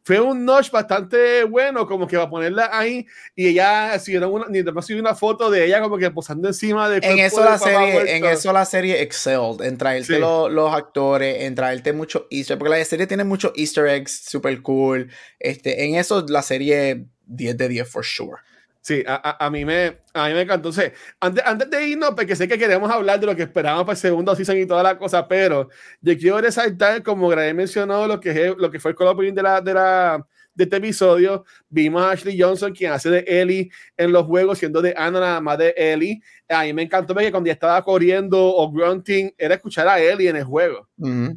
Fue 0.03 0.20
un 0.20 0.44
notch 0.44 0.70
bastante 0.70 1.42
bueno, 1.44 1.84
como 1.86 2.07
que 2.07 2.16
va 2.16 2.24
a 2.24 2.30
ponerla 2.30 2.70
ahí 2.72 3.07
y 3.34 3.49
ella 3.49 3.99
siguieron 3.99 4.32
una, 4.32 4.47
ni 4.49 4.62
más 4.62 4.88
una 4.90 5.16
foto 5.16 5.51
de 5.51 5.64
ella 5.64 5.80
como 5.80 5.99
que 5.99 6.09
posando 6.12 6.47
encima 6.47 6.88
de 6.88 6.99
en 6.99 7.18
eso 7.18 7.42
la 7.42 7.59
serie 7.59 8.16
en 8.16 8.24
eso 8.24 8.53
la 8.53 8.64
serie 8.64 9.03
excelled 9.03 9.62
en 9.62 9.76
traerte 9.76 10.20
los, 10.20 10.49
los, 10.53 10.72
actores 10.72 11.42
en 11.42 11.57
traerte 11.57 11.92
mucho 11.92 12.28
easter 12.30 12.57
porque 12.57 12.78
la 12.78 12.84
serie 12.84 13.09
tiene 13.09 13.24
muchos 13.24 13.51
easter 13.57 13.88
eggs 13.88 14.12
super 14.28 14.62
cool 14.62 15.11
este 15.40 15.84
en 15.84 15.97
eso 15.97 16.24
la 16.28 16.42
serie 16.42 17.09
10 17.27 17.57
de 17.57 17.68
10 17.68 17.89
for 17.89 18.05
sure. 18.05 18.39
Sí, 18.87 19.03
a, 19.05 19.45
a, 19.45 19.51
mí 19.51 19.64
me, 19.64 19.99
a 20.14 20.29
mí 20.29 20.35
me 20.35 20.43
encantó. 20.43 20.70
antes, 21.18 21.45
antes 21.45 21.68
de 21.68 21.89
irnos, 21.89 22.11
porque 22.14 22.37
sé 22.37 22.47
que 22.47 22.57
queremos 22.57 22.89
hablar 22.89 23.18
de 23.18 23.27
lo 23.27 23.35
que 23.35 23.43
esperábamos 23.43 23.85
para 23.85 23.95
el 23.95 24.01
segundo 24.01 24.37
season 24.37 24.59
y 24.59 24.64
toda 24.64 24.81
la 24.85 24.97
cosa, 24.97 25.27
pero 25.27 25.68
yo 26.01 26.16
quiero 26.16 26.41
resaltar, 26.41 27.03
como 27.03 27.27
Gray 27.27 27.53
mencionó, 27.53 28.07
lo 28.07 28.20
que, 28.20 28.31
es, 28.31 28.57
lo 28.57 28.70
que 28.70 28.79
fue 28.79 28.93
el 28.93 28.97
color 28.97 29.16
de 29.16 29.43
la, 29.43 29.61
de, 29.61 29.74
la, 29.74 30.24
de 30.55 30.64
este 30.64 30.77
episodio. 30.77 31.45
Vimos 31.68 32.01
a 32.01 32.12
Ashley 32.12 32.41
Johnson, 32.41 32.72
quien 32.72 32.93
hace 32.93 33.11
de 33.11 33.24
Ellie 33.27 33.72
en 33.97 34.12
los 34.12 34.24
juegos, 34.24 34.59
siendo 34.59 34.81
de 34.81 34.95
Anna 34.97 35.18
nada 35.18 35.41
más 35.41 35.59
de 35.59 35.74
Ellie. 35.77 36.20
A 36.49 36.62
mí 36.62 36.72
me 36.72 36.83
encantó 36.83 37.12
ver 37.12 37.24
que 37.24 37.33
cuando 37.33 37.51
estaba 37.51 37.83
corriendo 37.83 38.39
o 38.41 38.70
grunting, 38.70 39.35
era 39.37 39.57
escuchar 39.57 39.89
a 39.89 39.99
Ellie 39.99 40.29
en 40.29 40.37
el 40.37 40.45
juego. 40.45 40.89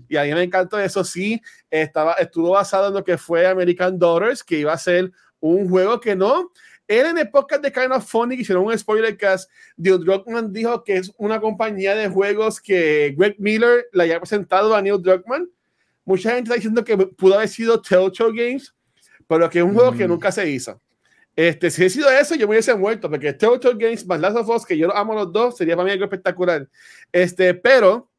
Y 0.07 0.17
a 0.17 0.23
mí 0.23 0.33
me 0.35 0.43
encantó 0.43 0.79
eso. 0.79 1.03
Sí, 1.03 1.41
estaba, 1.71 2.13
estuvo 2.13 2.51
basado 2.51 2.89
en 2.89 2.93
lo 2.93 3.03
que 3.03 3.17
fue 3.17 3.47
American 3.47 3.97
Daughters, 3.97 4.43
que 4.43 4.59
iba 4.59 4.71
a 4.71 4.77
ser 4.77 5.11
un 5.39 5.69
juego 5.69 5.99
que 5.99 6.15
no. 6.15 6.51
Él 6.87 7.05
en 7.05 7.17
el 7.19 7.29
podcast 7.29 7.61
de 7.61 7.71
Kind 7.71 7.91
of 7.91 8.09
Funny, 8.09 8.35
que 8.35 8.41
hicieron 8.41 8.65
un 8.65 8.77
spoiler 8.77 9.15
cast, 9.15 9.49
Neil 9.77 10.03
Druckmann 10.03 10.51
dijo 10.51 10.83
que 10.83 10.97
es 10.97 11.13
una 11.17 11.39
compañía 11.39 11.93
de 11.93 12.09
juegos 12.09 12.59
que 12.59 13.13
Greg 13.15 13.35
Miller 13.37 13.85
le 13.93 14.03
haya 14.03 14.19
presentado 14.19 14.75
a 14.75 14.81
Neil 14.81 14.99
Druckmann. 14.99 15.47
Mucha 16.03 16.31
gente 16.31 16.43
está 16.43 16.55
diciendo 16.55 16.83
que 16.83 16.97
pudo 16.97 17.35
haber 17.35 17.47
sido 17.47 17.79
Telltale 17.79 18.33
Games, 18.33 18.73
pero 19.27 19.47
que 19.49 19.59
es 19.59 19.65
un 19.65 19.75
juego 19.75 19.91
que 19.91 20.07
mm. 20.07 20.09
nunca 20.09 20.31
se 20.31 20.49
hizo. 20.49 20.81
Este, 21.35 21.69
si 21.69 21.85
he 21.85 21.89
sido 21.91 22.09
eso, 22.09 22.33
yo 22.33 22.47
me 22.47 22.53
hubiese 22.53 22.73
muerto, 22.73 23.07
porque 23.07 23.33
Telltale 23.33 23.77
Games 23.77 24.05
más 24.07 24.19
Last 24.19 24.37
of 24.37 24.49
Us, 24.49 24.65
que 24.65 24.75
yo 24.75 24.91
amo 24.95 25.13
los 25.13 25.31
dos, 25.31 25.57
sería 25.57 25.75
para 25.75 25.85
mí 25.85 25.91
algo 25.91 26.05
espectacular. 26.05 26.67
Este, 27.11 27.53
pero 27.53 28.09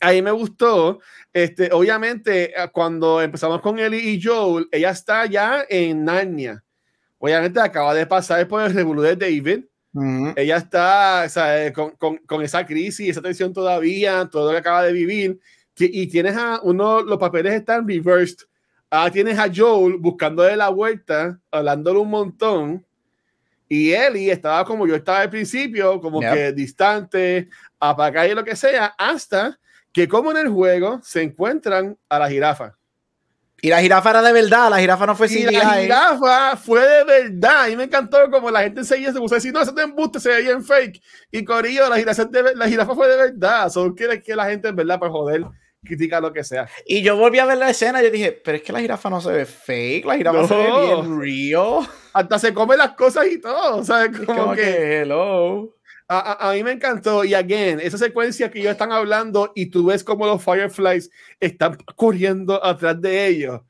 ahí 0.00 0.22
me 0.22 0.30
gustó. 0.30 1.00
Este, 1.32 1.70
obviamente, 1.72 2.50
eh, 2.50 2.68
cuando 2.72 3.22
empezamos 3.22 3.60
con 3.60 3.78
Ellie 3.78 4.10
y 4.10 4.22
Joel, 4.22 4.68
ella 4.72 4.90
está 4.90 5.26
ya 5.26 5.64
en 5.68 6.04
Narnia. 6.04 6.64
Obviamente, 7.18 7.60
acaba 7.60 7.94
de 7.94 8.06
pasar 8.06 8.48
por 8.48 8.62
el 8.62 8.74
revolú 8.74 9.02
de 9.02 9.16
David. 9.16 9.64
Ella 10.36 10.56
está 10.56 11.26
eh, 11.26 11.72
con, 11.72 11.90
con, 11.96 12.18
con, 12.18 12.42
esa 12.42 12.64
crisis, 12.64 13.10
esa 13.10 13.20
tensión 13.20 13.52
todavía, 13.52 14.28
todo 14.30 14.46
lo 14.46 14.52
que 14.52 14.58
acaba 14.58 14.84
de 14.84 14.92
vivir. 14.92 15.40
Y 15.76 16.06
tienes 16.06 16.36
a 16.36 16.60
uno, 16.62 17.02
los 17.02 17.18
papeles 17.18 17.54
están 17.54 17.86
reversed. 17.88 18.46
Ahora 18.88 19.10
tienes 19.10 19.38
a 19.38 19.50
Joel 19.54 19.96
buscándole 19.98 20.56
la 20.56 20.68
vuelta, 20.68 21.38
hablándole 21.50 21.98
un 21.98 22.10
montón. 22.10 22.86
Y 23.68 23.92
Ellie 23.92 24.32
estaba 24.32 24.64
como 24.64 24.86
yo 24.86 24.96
estaba 24.96 25.20
al 25.20 25.30
principio, 25.30 26.00
como 26.00 26.20
que 26.20 26.52
distante, 26.52 27.48
apagada 27.78 28.26
y 28.26 28.34
lo 28.34 28.44
que 28.44 28.56
sea, 28.56 28.86
hasta 28.98 29.60
que 29.92 30.08
como 30.08 30.30
en 30.30 30.38
el 30.38 30.48
juego 30.48 31.00
se 31.02 31.22
encuentran 31.22 31.98
a 32.08 32.18
la 32.18 32.28
jirafa. 32.28 32.76
Y 33.62 33.68
la 33.68 33.80
jirafa 33.80 34.10
era 34.10 34.22
de 34.22 34.32
verdad, 34.32 34.70
la 34.70 34.78
jirafa 34.78 35.06
no 35.06 35.14
fue 35.14 35.28
CGI. 35.28 35.40
Y 35.40 35.50
la 35.50 35.74
jirafa 35.74 36.56
fue 36.56 36.80
de 36.80 37.04
verdad. 37.04 37.68
Y 37.68 37.76
me 37.76 37.84
encantó 37.84 38.30
como 38.30 38.50
la 38.50 38.62
gente 38.62 38.80
enseguida 38.80 39.12
se 39.12 39.18
puso 39.18 39.34
a 39.34 39.38
decir, 39.38 39.52
no, 39.52 39.60
eso 39.60 39.74
te 39.74 39.82
embuste, 39.82 40.18
se 40.18 40.30
veía 40.30 40.52
en 40.52 40.64
fake. 40.64 41.02
Y 41.30 41.44
Corillo, 41.44 41.88
la 41.88 41.96
jirafa, 41.96 42.28
la 42.54 42.68
jirafa 42.68 42.94
fue 42.94 43.08
de 43.08 43.16
verdad. 43.16 43.68
Solo 43.68 43.94
quiere 43.94 44.22
que 44.22 44.34
la 44.34 44.46
gente 44.46 44.68
en 44.68 44.76
verdad, 44.76 44.98
para 44.98 45.12
joder, 45.12 45.44
critica 45.84 46.20
lo 46.20 46.32
que 46.32 46.42
sea. 46.42 46.68
Y 46.86 47.02
yo 47.02 47.16
volví 47.16 47.38
a 47.38 47.44
ver 47.44 47.58
la 47.58 47.68
escena 47.68 48.00
y 48.00 48.06
yo 48.06 48.10
dije, 48.10 48.32
pero 48.32 48.56
es 48.56 48.62
que 48.62 48.72
la 48.72 48.80
jirafa 48.80 49.10
no 49.10 49.20
se 49.20 49.30
ve 49.30 49.44
fake, 49.44 50.06
la 50.06 50.16
jirafa 50.16 50.48
se 50.48 50.54
ve 50.54 50.86
bien 50.86 51.20
real. 51.20 51.88
Hasta 52.14 52.38
se 52.38 52.54
come 52.54 52.78
las 52.78 52.92
cosas 52.92 53.26
y 53.26 53.40
todo, 53.40 53.84
¿sabes? 53.84 54.16
Como, 54.18 54.38
como 54.38 54.54
que, 54.54 54.62
que, 54.62 55.00
hello. 55.02 55.76
A, 56.12 56.50
mí 56.54 56.64
me 56.64 56.72
encantó. 56.72 57.24
Y 57.24 57.34
again, 57.34 57.78
esa 57.78 57.96
secuencia 57.96 58.50
que 58.50 58.58
ellos 58.58 58.72
están 58.72 58.90
hablando 58.90 59.52
y 59.54 59.66
tú 59.66 59.86
ves 59.86 60.02
como 60.02 60.26
los 60.26 60.42
Fireflies 60.42 61.08
están 61.38 61.76
corriendo 61.94 62.62
atrás 62.64 63.00
de 63.00 63.28
ellos. 63.28 63.60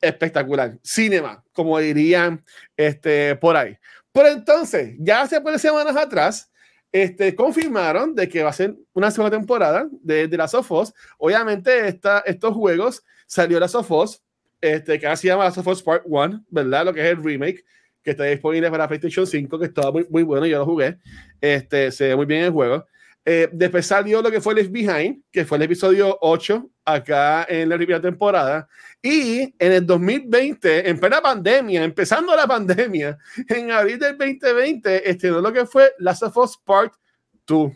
Espectacular. 0.00 0.78
Cinema, 0.82 1.44
como 1.52 1.78
dirían 1.78 2.42
este, 2.78 3.36
por 3.36 3.58
ahí. 3.58 3.76
Pero 4.10 4.28
entonces, 4.28 4.94
ya 4.98 5.20
hace 5.20 5.38
por 5.42 5.58
semanas 5.58 5.94
atrás, 5.96 6.50
este, 6.92 7.34
confirmaron 7.34 8.14
de 8.14 8.26
que 8.26 8.42
va 8.42 8.48
a 8.48 8.54
ser 8.54 8.74
una 8.94 9.10
segunda 9.10 9.36
temporada 9.36 9.86
de, 10.00 10.28
de 10.28 10.36
Last 10.38 10.54
of 10.54 10.72
Us. 10.72 10.94
Obviamente, 11.18 11.88
esta, 11.88 12.20
estos 12.20 12.54
juegos 12.54 13.04
salió 13.26 13.60
Last 13.60 13.74
of 13.74 13.90
Us, 13.90 14.22
este, 14.62 14.98
que 14.98 15.04
ahora 15.04 15.16
se 15.16 15.28
llama 15.28 15.44
Last 15.44 15.58
of 15.58 15.66
Us 15.66 15.82
Part 15.82 16.04
1, 16.06 16.42
¿verdad? 16.48 16.86
Lo 16.86 16.94
que 16.94 17.00
es 17.00 17.06
el 17.18 17.22
remake 17.22 17.66
que 18.02 18.12
está 18.12 18.24
disponible 18.24 18.70
para 18.70 18.88
PlayStation 18.88 19.26
5, 19.26 19.58
que 19.58 19.66
estaba 19.66 19.92
muy, 19.92 20.06
muy 20.08 20.22
bueno, 20.22 20.46
yo 20.46 20.58
lo 20.58 20.64
jugué, 20.64 20.98
este, 21.40 21.92
se 21.92 22.08
ve 22.08 22.16
muy 22.16 22.26
bien 22.26 22.44
el 22.44 22.50
juego. 22.50 22.86
Eh, 23.24 23.48
después 23.52 23.86
salió 23.86 24.22
lo 24.22 24.30
que 24.30 24.40
fue 24.40 24.54
Left 24.54 24.72
Behind, 24.72 25.22
que 25.30 25.44
fue 25.44 25.58
el 25.58 25.64
episodio 25.64 26.16
8 26.22 26.70
acá 26.84 27.46
en 27.48 27.68
la 27.68 27.76
primera 27.76 28.00
temporada. 28.00 28.66
Y 29.02 29.42
en 29.58 29.72
el 29.72 29.86
2020, 29.86 30.88
en 30.88 30.98
plena 30.98 31.20
pandemia, 31.20 31.84
empezando 31.84 32.34
la 32.34 32.46
pandemia, 32.46 33.18
en 33.48 33.70
abril 33.70 33.98
del 33.98 34.16
2020, 34.16 35.08
estrenó 35.08 35.40
lo 35.40 35.52
que 35.52 35.66
fue 35.66 35.92
Last 35.98 36.22
of 36.22 36.36
Us 36.38 36.58
Part 36.64 36.94
2. 37.46 37.72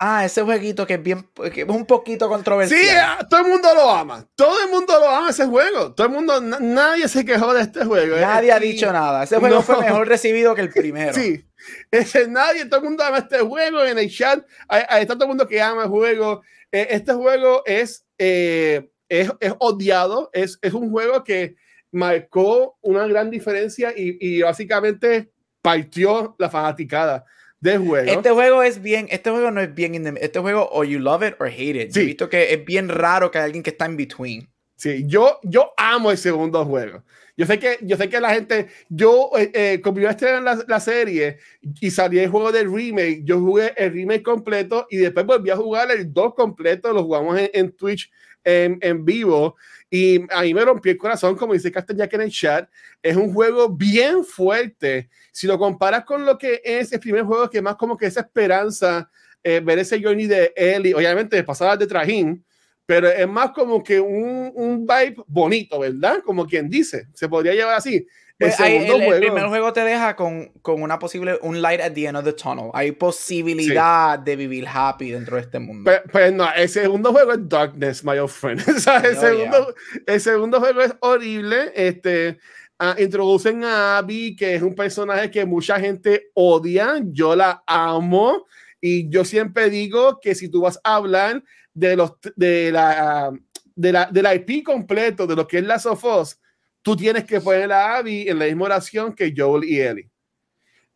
Ah, 0.00 0.24
ese 0.24 0.42
jueguito 0.42 0.86
que 0.86 0.94
es 0.94 1.02
bien, 1.02 1.28
que 1.52 1.62
es 1.62 1.68
un 1.68 1.84
poquito 1.84 2.28
controversial. 2.28 2.80
Sí, 2.80 2.86
ah, 2.96 3.26
todo 3.28 3.40
el 3.40 3.48
mundo 3.48 3.68
lo 3.74 3.90
ama. 3.90 4.24
Todo 4.36 4.62
el 4.64 4.70
mundo 4.70 4.92
lo 4.96 5.08
ama 5.08 5.30
ese 5.30 5.44
juego. 5.46 5.92
Todo 5.92 6.06
el 6.06 6.12
mundo, 6.12 6.40
nadie 6.40 7.08
se 7.08 7.24
quejó 7.24 7.52
de 7.52 7.62
este 7.62 7.84
juego. 7.84 8.16
Nadie 8.16 8.52
ha 8.52 8.60
dicho 8.60 8.92
nada. 8.92 9.24
Ese 9.24 9.38
juego 9.38 9.60
fue 9.60 9.80
mejor 9.80 10.06
recibido 10.08 10.54
que 10.54 10.60
el 10.60 10.70
primero. 10.70 11.12
Sí. 11.14 11.44
Ese, 11.90 12.28
nadie, 12.28 12.66
todo 12.66 12.78
el 12.78 12.86
mundo 12.86 13.02
ama 13.02 13.18
este 13.18 13.40
juego. 13.40 13.84
En 13.84 13.98
el 13.98 14.08
chat 14.08 14.46
hay, 14.68 15.02
está 15.02 15.14
todo 15.14 15.24
el 15.24 15.30
mundo 15.30 15.48
que 15.48 15.60
ama 15.60 15.82
el 15.82 15.88
juego. 15.88 16.42
Eh, 16.70 16.86
este 16.90 17.12
juego 17.14 17.62
es, 17.66 18.06
eh, 18.18 18.88
es, 19.08 19.32
es, 19.40 19.52
odiado. 19.58 20.30
Es, 20.32 20.60
es 20.62 20.74
un 20.74 20.92
juego 20.92 21.24
que 21.24 21.56
marcó 21.90 22.78
una 22.82 23.04
gran 23.08 23.30
diferencia 23.30 23.92
y, 23.96 24.16
y 24.20 24.42
básicamente 24.42 25.32
partió 25.60 26.36
la 26.38 26.48
fanaticada 26.48 27.24
de 27.60 27.78
juego. 27.78 28.10
Este 28.10 28.30
juego 28.30 28.62
es 28.62 28.80
bien, 28.80 29.08
este 29.10 29.30
juego 29.30 29.50
no 29.50 29.60
es 29.60 29.74
bien, 29.74 30.16
este 30.20 30.38
juego 30.40 30.68
o 30.70 30.84
you 30.84 30.98
love 30.98 31.22
it 31.22 31.34
or 31.40 31.48
hate 31.48 31.76
it. 31.76 31.92
Sí. 31.92 32.00
He 32.00 32.04
visto 32.04 32.28
que 32.28 32.52
es 32.52 32.64
bien 32.64 32.88
raro 32.88 33.30
que 33.30 33.38
hay 33.38 33.44
alguien 33.44 33.62
que 33.62 33.70
está 33.70 33.86
en 33.86 33.96
between. 33.96 34.48
Sí, 34.76 35.04
yo, 35.06 35.40
yo 35.42 35.72
amo 35.76 36.12
el 36.12 36.18
segundo 36.18 36.64
juego. 36.64 37.02
Yo 37.36 37.46
sé 37.46 37.58
que, 37.58 37.78
yo 37.82 37.96
sé 37.96 38.08
que 38.08 38.20
la 38.20 38.34
gente, 38.34 38.68
yo, 38.88 39.30
eh, 39.36 39.50
eh 39.54 39.80
como 39.80 40.00
yo 40.00 40.08
estrené 40.08 40.40
la, 40.40 40.64
la, 40.66 40.80
serie 40.80 41.38
y 41.80 41.90
salí 41.90 42.18
el 42.18 42.30
juego 42.30 42.50
del 42.50 42.72
remake, 42.72 43.22
yo 43.24 43.40
jugué 43.40 43.72
el 43.76 43.92
remake 43.92 44.22
completo 44.22 44.86
y 44.90 44.96
después 44.96 45.24
volví 45.26 45.50
a 45.50 45.56
jugar 45.56 45.90
el 45.90 46.12
2 46.12 46.34
completo, 46.34 46.92
lo 46.92 47.04
jugamos 47.04 47.38
en, 47.38 47.50
en 47.54 47.72
Twitch 47.72 48.10
en, 48.48 49.04
vivo 49.04 49.56
y 49.90 50.20
a 50.32 50.42
mí 50.42 50.54
me 50.54 50.64
rompió 50.64 50.92
el 50.92 50.98
corazón, 50.98 51.36
como 51.36 51.52
dice 51.52 51.72
Castellak 51.72 52.12
en 52.14 52.22
el 52.22 52.30
chat. 52.30 52.68
Es 53.02 53.16
un 53.16 53.32
juego 53.32 53.68
bien 53.68 54.24
fuerte. 54.24 55.08
Si 55.32 55.46
lo 55.46 55.58
comparas 55.58 56.04
con 56.04 56.24
lo 56.24 56.36
que 56.36 56.60
es 56.64 56.92
el 56.92 57.00
primer 57.00 57.24
juego, 57.24 57.48
que 57.48 57.62
más 57.62 57.76
como 57.76 57.96
que 57.96 58.06
esa 58.06 58.20
esperanza, 58.20 59.10
eh, 59.42 59.60
ver 59.60 59.78
ese 59.78 60.02
journey 60.02 60.26
de 60.26 60.52
Ellie, 60.56 60.94
obviamente 60.94 61.42
pasaba 61.44 61.76
de 61.76 61.86
trajín, 61.86 62.44
pero 62.84 63.08
es 63.08 63.28
más 63.28 63.50
como 63.50 63.82
que 63.82 64.00
un, 64.00 64.50
un 64.54 64.86
vibe 64.86 65.16
bonito, 65.26 65.78
¿verdad? 65.78 66.22
Como 66.24 66.46
quien 66.46 66.68
dice, 66.68 67.06
se 67.12 67.28
podría 67.28 67.54
llevar 67.54 67.76
así. 67.76 68.06
El, 68.40 68.50
pues 68.50 68.60
el, 68.60 68.86
juego, 68.86 69.14
el, 69.14 69.20
primer 69.20 69.46
juego 69.46 69.72
te 69.72 69.80
deja 69.80 70.14
con, 70.14 70.52
con, 70.62 70.80
una 70.80 71.00
posible, 71.00 71.40
un 71.42 71.60
light 71.60 71.80
at 71.80 71.92
the 71.92 72.06
end 72.06 72.16
of 72.16 72.24
the 72.24 72.32
tunnel. 72.32 72.70
Hay 72.72 72.92
posibilidad 72.92 74.16
de 74.16 74.36
vivir 74.36 74.64
happy 74.72 75.10
dentro 75.10 75.34
de 75.34 75.42
este 75.42 75.58
mundo. 75.58 75.90
Pero, 75.90 76.04
pues 76.12 76.32
no, 76.32 76.48
el 76.54 76.68
segundo 76.68 77.10
juego 77.10 77.32
es 77.32 77.48
darkness, 77.48 78.04
my 78.04 78.16
old 78.16 78.30
friend. 78.30 78.62
o 78.76 78.78
sea, 78.78 78.98
el, 78.98 79.16
oh, 79.16 79.20
segundo, 79.20 79.74
el 80.06 80.20
segundo 80.20 80.60
juego 80.60 80.82
es 80.82 80.94
horrible. 81.00 81.72
Este, 81.74 82.38
uh, 82.78 83.00
introducen 83.02 83.64
a 83.64 83.98
Abby, 83.98 84.36
que 84.36 84.54
es 84.54 84.62
un 84.62 84.76
personaje 84.76 85.32
que 85.32 85.44
mucha 85.44 85.80
gente 85.80 86.30
odia. 86.34 87.00
Yo 87.06 87.34
la 87.34 87.64
amo. 87.66 88.46
Y 88.80 89.08
yo 89.08 89.24
siempre 89.24 89.68
digo 89.68 90.20
que 90.20 90.36
si 90.36 90.48
tú 90.48 90.60
vas 90.60 90.78
a 90.84 90.94
hablar 90.94 91.42
de, 91.74 91.96
los, 91.96 92.12
de, 92.36 92.70
la, 92.70 93.32
de, 93.74 93.92
la, 93.92 94.06
de 94.06 94.22
la 94.22 94.36
IP 94.36 94.64
completo, 94.64 95.26
de 95.26 95.34
lo 95.34 95.48
que 95.48 95.58
es 95.58 95.64
la 95.64 95.80
Sofos, 95.80 96.38
tú 96.82 96.96
tienes 96.96 97.24
que 97.24 97.40
poner 97.40 97.72
a 97.72 97.96
Abby 97.96 98.28
en 98.28 98.38
la 98.38 98.46
misma 98.46 98.66
oración 98.66 99.14
que 99.14 99.32
Joel 99.36 99.64
y 99.64 99.80
Ellie. 99.80 100.10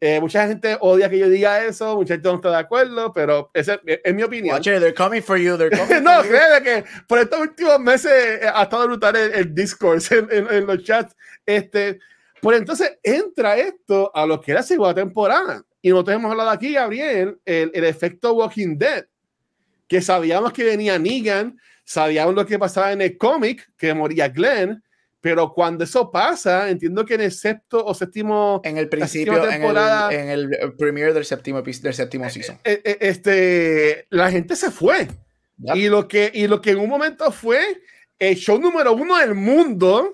Eh, 0.04 0.20
mucha 0.20 0.48
gente 0.48 0.76
odia 0.80 1.08
que 1.08 1.16
yo 1.16 1.28
diga 1.28 1.64
eso, 1.64 1.94
mucha 1.94 2.14
gente 2.14 2.28
no 2.28 2.34
está 2.34 2.50
de 2.50 2.56
acuerdo, 2.56 3.12
pero 3.12 3.52
esa 3.54 3.80
es, 3.86 4.12
mi 4.12 4.24
opinión. 4.24 4.60
They're 4.60 4.92
coming 4.92 5.22
for 5.22 5.38
you, 5.38 5.56
they're 5.56 5.70
coming 5.70 6.02
no, 6.02 6.22
créeme 6.22 6.60
que 6.60 6.84
por 7.06 7.20
estos 7.20 7.38
últimos 7.38 7.78
meses 7.78 8.40
ha 8.52 8.64
estado 8.64 8.88
brutal 8.88 9.14
el, 9.14 9.32
el 9.32 9.54
discourse 9.54 10.18
en, 10.18 10.28
en, 10.32 10.52
en, 10.52 10.66
los 10.66 10.82
chats. 10.82 11.14
Este, 11.46 12.00
pues 12.40 12.58
entonces 12.58 12.98
entra 13.00 13.56
esto 13.56 14.10
a 14.12 14.26
lo 14.26 14.40
que 14.40 14.50
era 14.50 14.64
segunda 14.64 14.92
temporada. 14.92 15.62
Y 15.80 15.90
nosotros 15.90 16.16
hemos 16.16 16.32
hablado 16.32 16.50
aquí, 16.50 16.72
Gabriel, 16.72 17.38
el, 17.44 17.70
el 17.72 17.84
efecto 17.84 18.32
Walking 18.32 18.76
Dead, 18.76 19.04
que 19.86 20.02
sabíamos 20.02 20.52
que 20.52 20.64
venía 20.64 20.98
Negan, 20.98 21.56
sabíamos 21.84 22.34
lo 22.34 22.44
que 22.44 22.58
pasaba 22.58 22.90
en 22.90 23.02
el 23.02 23.16
cómic, 23.16 23.70
que 23.76 23.94
moría 23.94 24.28
Glenn, 24.28 24.82
pero 25.22 25.54
cuando 25.54 25.84
eso 25.84 26.10
pasa, 26.10 26.68
entiendo 26.68 27.06
que 27.06 27.14
en 27.14 27.20
el 27.20 27.30
sexto 27.30 27.82
o 27.86 27.94
séptimo. 27.94 28.60
En 28.64 28.76
el 28.76 28.88
principio, 28.88 29.40
temporada, 29.40 30.12
en, 30.12 30.28
el, 30.28 30.52
en 30.52 30.62
el 30.62 30.72
premiere 30.74 31.14
del 31.14 31.24
séptimo, 31.24 31.62
del 31.62 31.94
séptimo 31.94 32.28
season. 32.28 32.58
Eh, 32.64 32.82
eh, 32.84 32.98
este, 33.00 34.06
la 34.10 34.32
gente 34.32 34.56
se 34.56 34.72
fue. 34.72 35.06
Yep. 35.58 35.76
Y, 35.76 35.88
lo 35.88 36.08
que, 36.08 36.32
y 36.34 36.48
lo 36.48 36.60
que 36.60 36.72
en 36.72 36.80
un 36.80 36.88
momento 36.88 37.30
fue 37.30 37.60
el 38.18 38.34
show 38.34 38.58
número 38.58 38.92
uno 38.94 39.16
del 39.16 39.36
mundo. 39.36 40.12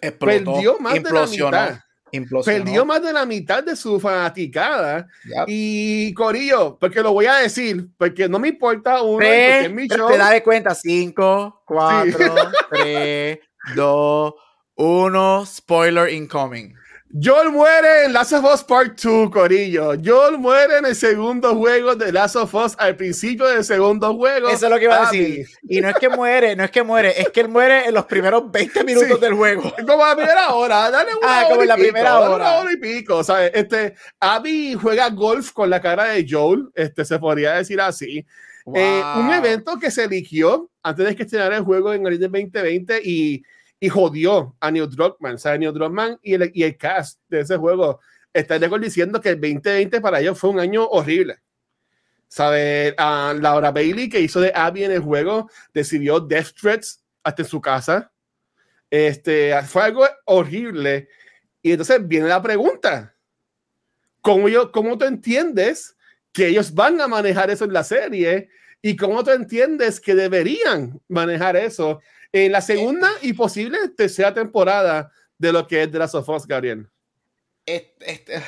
Explotó, 0.00 0.52
perdió 0.52 0.78
más 0.80 0.94
de 0.94 1.12
la 1.12 1.26
mitad. 1.26 1.80
Implosionó. 2.10 2.64
Perdió 2.64 2.84
más 2.86 3.02
de 3.02 3.12
la 3.12 3.24
mitad 3.24 3.62
de 3.62 3.76
su 3.76 4.00
fanaticada. 4.00 5.06
Yep. 5.26 5.44
Y 5.46 6.12
Corillo, 6.14 6.76
porque 6.80 7.02
lo 7.02 7.12
voy 7.12 7.26
a 7.26 7.36
decir, 7.36 7.86
porque 7.96 8.28
no 8.28 8.40
me 8.40 8.48
importa 8.48 9.00
uno, 9.02 9.18
Tres, 9.18 9.66
es 9.66 9.72
mi 9.72 9.86
show. 9.86 10.08
Te 10.08 10.18
da 10.18 10.30
de 10.30 10.42
cuenta: 10.42 10.74
5, 10.74 11.62
4, 11.64 12.34
3, 12.70 13.38
2, 13.74 14.32
1. 14.76 15.46
Spoiler 15.46 16.08
incoming. 16.08 16.74
Joel 17.10 17.50
muere 17.50 18.04
en 18.04 18.12
Last 18.12 18.34
of 18.34 18.44
Us 18.44 18.62
Part 18.62 19.00
2, 19.00 19.30
Corillo. 19.30 19.94
Joel 20.04 20.36
muere 20.36 20.76
en 20.76 20.84
el 20.84 20.94
segundo 20.94 21.56
juego 21.56 21.96
de 21.96 22.12
Last 22.12 22.36
of 22.36 22.54
Us 22.54 22.74
al 22.76 22.96
principio 22.96 23.46
del 23.46 23.64
segundo 23.64 24.14
juego. 24.14 24.50
Eso 24.50 24.66
es 24.66 24.70
lo 24.70 24.78
que 24.78 24.84
iba 24.84 25.08
a 25.08 25.10
decir. 25.10 25.46
Y 25.66 25.80
no 25.80 25.88
es 25.88 25.96
que 25.96 26.10
muere, 26.10 26.54
no 26.54 26.64
es 26.64 26.70
que 26.70 26.82
muere, 26.82 27.18
es 27.18 27.30
que 27.30 27.40
él 27.40 27.48
muere 27.48 27.86
en 27.86 27.94
los 27.94 28.04
primeros 28.04 28.50
20 28.52 28.84
minutos 28.84 29.08
sí. 29.08 29.20
del 29.22 29.32
juego. 29.32 29.72
Como 29.86 30.04
a 30.04 30.10
la 30.10 30.16
primera 30.16 30.52
hora, 30.52 30.90
dale 30.90 31.14
una 31.14 31.26
ah, 31.26 31.38
hora 31.38 31.48
como 31.48 31.62
en 31.62 31.68
la 31.68 31.74
pico, 31.76 31.86
primera 31.86 32.20
hora. 32.20 32.34
Una 32.34 32.56
hora 32.56 32.72
y 32.72 32.76
pico, 32.76 33.24
¿sabes? 33.24 33.52
Este, 33.54 33.94
Abby 34.20 34.74
juega 34.74 35.08
golf 35.08 35.52
con 35.52 35.70
la 35.70 35.80
cara 35.80 36.04
de 36.04 36.26
Joel, 36.28 36.68
este, 36.74 37.06
se 37.06 37.18
podría 37.18 37.54
decir 37.54 37.80
así. 37.80 38.26
Wow. 38.66 38.76
Eh, 38.76 39.02
un 39.16 39.32
evento 39.32 39.78
que 39.78 39.90
se 39.90 40.04
eligió 40.04 40.68
antes 40.82 41.06
de 41.06 41.16
que 41.16 41.22
estrenara 41.22 41.56
el 41.56 41.64
juego 41.64 41.94
en 41.94 42.06
el 42.06 42.20
2020 42.20 43.00
y 43.02 43.42
y 43.80 43.88
jodió 43.88 44.56
a 44.60 44.70
Neil 44.70 44.88
Druckmann. 44.88 45.34
O 45.34 45.38
sea, 45.38 45.56
Neil 45.56 45.72
Druckmann 45.72 46.18
y 46.22 46.34
el, 46.34 46.50
y 46.54 46.62
el 46.64 46.76
cast 46.76 47.20
de 47.28 47.40
ese 47.40 47.56
juego 47.56 48.00
están 48.32 48.60
de 48.60 48.78
diciendo 48.78 49.20
que 49.20 49.30
el 49.30 49.40
2020 49.40 50.00
para 50.00 50.20
ellos 50.20 50.38
fue 50.38 50.50
un 50.50 50.60
año 50.60 50.86
horrible. 50.86 51.38
¿Sabe? 52.28 52.94
Uh, 52.98 53.40
Laura 53.40 53.70
Bailey, 53.70 54.08
que 54.08 54.20
hizo 54.20 54.40
de 54.40 54.52
Abby 54.54 54.84
en 54.84 54.92
el 54.92 55.00
juego, 55.00 55.50
decidió 55.72 56.20
death 56.20 56.52
threats 56.60 57.02
hasta 57.22 57.42
en 57.42 57.48
su 57.48 57.60
casa. 57.60 58.12
Este, 58.90 59.54
fue 59.62 59.82
algo 59.82 60.06
horrible. 60.26 61.08
Y 61.62 61.72
entonces 61.72 62.06
viene 62.06 62.28
la 62.28 62.42
pregunta. 62.42 63.14
¿Cómo, 64.20 64.48
yo, 64.48 64.70
¿Cómo 64.72 64.98
tú 64.98 65.06
entiendes 65.06 65.96
que 66.32 66.48
ellos 66.48 66.74
van 66.74 67.00
a 67.00 67.08
manejar 67.08 67.50
eso 67.50 67.64
en 67.64 67.72
la 67.72 67.84
serie? 67.84 68.50
¿Y 68.82 68.94
cómo 68.94 69.24
tú 69.24 69.30
entiendes 69.30 70.00
que 70.00 70.14
deberían 70.14 71.00
manejar 71.08 71.56
eso 71.56 72.00
en 72.32 72.52
la 72.52 72.60
segunda 72.60 73.10
y 73.22 73.32
posible 73.32 73.78
tercera 73.96 74.32
temporada 74.34 75.10
de 75.38 75.52
lo 75.52 75.66
que 75.66 75.82
es 75.82 75.92
de 75.92 75.98
las 75.98 76.14
of 76.14 76.28
Us, 76.28 76.46
Gabriel. 76.46 76.88
Este, 77.64 78.10
este. 78.12 78.42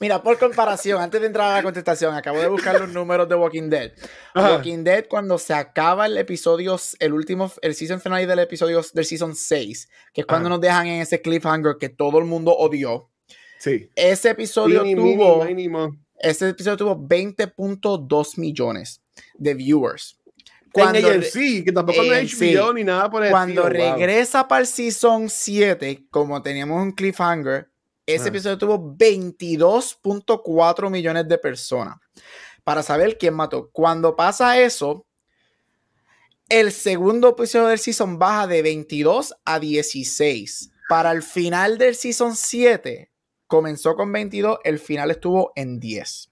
Mira, 0.00 0.22
por 0.22 0.38
comparación, 0.38 1.00
antes 1.00 1.20
de 1.20 1.26
entrar 1.26 1.50
a 1.50 1.56
la 1.56 1.62
contestación, 1.62 2.14
acabo 2.14 2.38
de 2.38 2.48
buscar 2.48 2.78
los 2.80 2.90
números 2.90 3.28
de 3.28 3.34
Walking 3.34 3.68
Dead. 3.68 3.92
Ajá. 4.34 4.56
Walking 4.56 4.84
Dead, 4.84 5.06
cuando 5.08 5.38
se 5.38 5.54
acaba 5.54 6.06
el 6.06 6.16
episodio, 6.18 6.78
el 7.00 7.12
último, 7.12 7.50
el 7.62 7.74
season 7.74 8.00
final 8.00 8.26
del 8.26 8.38
episodio 8.38 8.80
del 8.92 9.04
season 9.04 9.34
6, 9.34 9.88
que 10.12 10.20
es 10.20 10.26
cuando 10.26 10.48
Ajá. 10.48 10.56
nos 10.56 10.60
dejan 10.60 10.86
en 10.86 11.02
ese 11.02 11.20
cliffhanger 11.20 11.76
que 11.78 11.88
todo 11.88 12.18
el 12.18 12.26
mundo 12.26 12.54
odió. 12.56 13.10
Sí. 13.58 13.90
Ese 13.96 14.30
episodio 14.30 14.82
tuvo. 14.82 15.44
Mínimo. 15.44 15.96
Ese 16.16 16.48
episodio 16.48 16.76
tuvo 16.76 16.96
20.2 16.96 18.38
millones 18.38 19.02
de 19.34 19.54
viewers. 19.54 20.17
Cuando, 20.72 20.98
en 20.98 21.22
AMC, 21.22 21.64
que 21.64 21.72
tampoco 21.72 22.02
no 22.02 22.14
es 22.14 22.38
HBO 22.38 22.72
ni 22.72 22.84
nada 22.84 23.10
por 23.10 23.24
el 23.24 23.30
Cuando 23.30 23.66
estilo, 23.66 23.96
regresa 23.96 24.40
wow. 24.42 24.48
para 24.48 24.60
el 24.60 24.66
Season 24.66 25.28
7, 25.28 26.06
como 26.10 26.42
teníamos 26.42 26.82
un 26.82 26.92
cliffhanger, 26.92 27.70
ese 28.06 28.24
ah. 28.24 28.28
episodio 28.28 28.58
tuvo 28.58 28.96
22.4 28.96 30.90
millones 30.90 31.28
de 31.28 31.38
personas. 31.38 31.96
Para 32.64 32.82
saber 32.82 33.16
quién 33.18 33.34
mató. 33.34 33.70
Cuando 33.72 34.14
pasa 34.16 34.60
eso, 34.60 35.06
el 36.48 36.72
segundo 36.72 37.30
episodio 37.30 37.68
del 37.68 37.78
Season 37.78 38.18
baja 38.18 38.46
de 38.46 38.62
22 38.62 39.34
a 39.44 39.58
16. 39.58 40.70
Para 40.88 41.12
el 41.12 41.22
final 41.22 41.76
del 41.76 41.94
Season 41.94 42.34
7, 42.34 43.10
comenzó 43.46 43.94
con 43.94 44.10
22, 44.12 44.58
el 44.64 44.78
final 44.78 45.10
estuvo 45.10 45.52
en 45.54 45.78
10. 45.78 46.30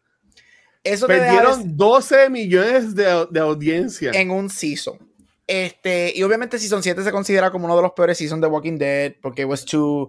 Eso 0.86 1.06
Perdieron 1.06 1.58
dejar... 1.58 1.76
12 1.76 2.30
millones 2.30 2.94
de, 2.94 3.26
de, 3.30 3.40
audiencia. 3.40 4.12
En 4.12 4.30
un 4.30 4.48
season. 4.48 4.98
Este, 5.46 6.12
y 6.14 6.22
obviamente 6.22 6.58
Season 6.58 6.82
7 6.82 7.04
se 7.04 7.12
considera 7.12 7.50
como 7.50 7.66
uno 7.66 7.76
de 7.76 7.82
los 7.82 7.92
peores 7.92 8.18
seasons 8.18 8.40
de 8.40 8.48
Walking 8.48 8.78
Dead 8.78 9.14
porque 9.20 9.44
was 9.44 9.64
too 9.64 10.08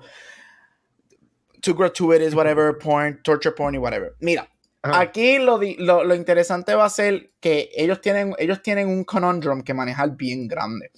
too 1.62 1.76
gratuitous, 1.76 2.34
whatever, 2.34 2.78
porn, 2.78 3.22
torture 3.24 3.54
porn 3.54 3.76
y 3.76 3.78
whatever. 3.78 4.16
Mira, 4.20 4.50
Ajá. 4.82 5.00
aquí 5.00 5.38
lo, 5.38 5.60
lo, 5.80 6.04
lo, 6.04 6.16
interesante 6.16 6.74
va 6.76 6.86
a 6.86 6.90
ser 6.90 7.32
que 7.40 7.70
ellos 7.76 8.02
tienen, 8.02 8.34
ellos 8.38 8.62
tienen 8.62 8.88
un 8.88 9.04
conundrum 9.04 9.62
que 9.62 9.74
manejar 9.74 10.16
bien 10.16 10.48
grande. 10.48 10.92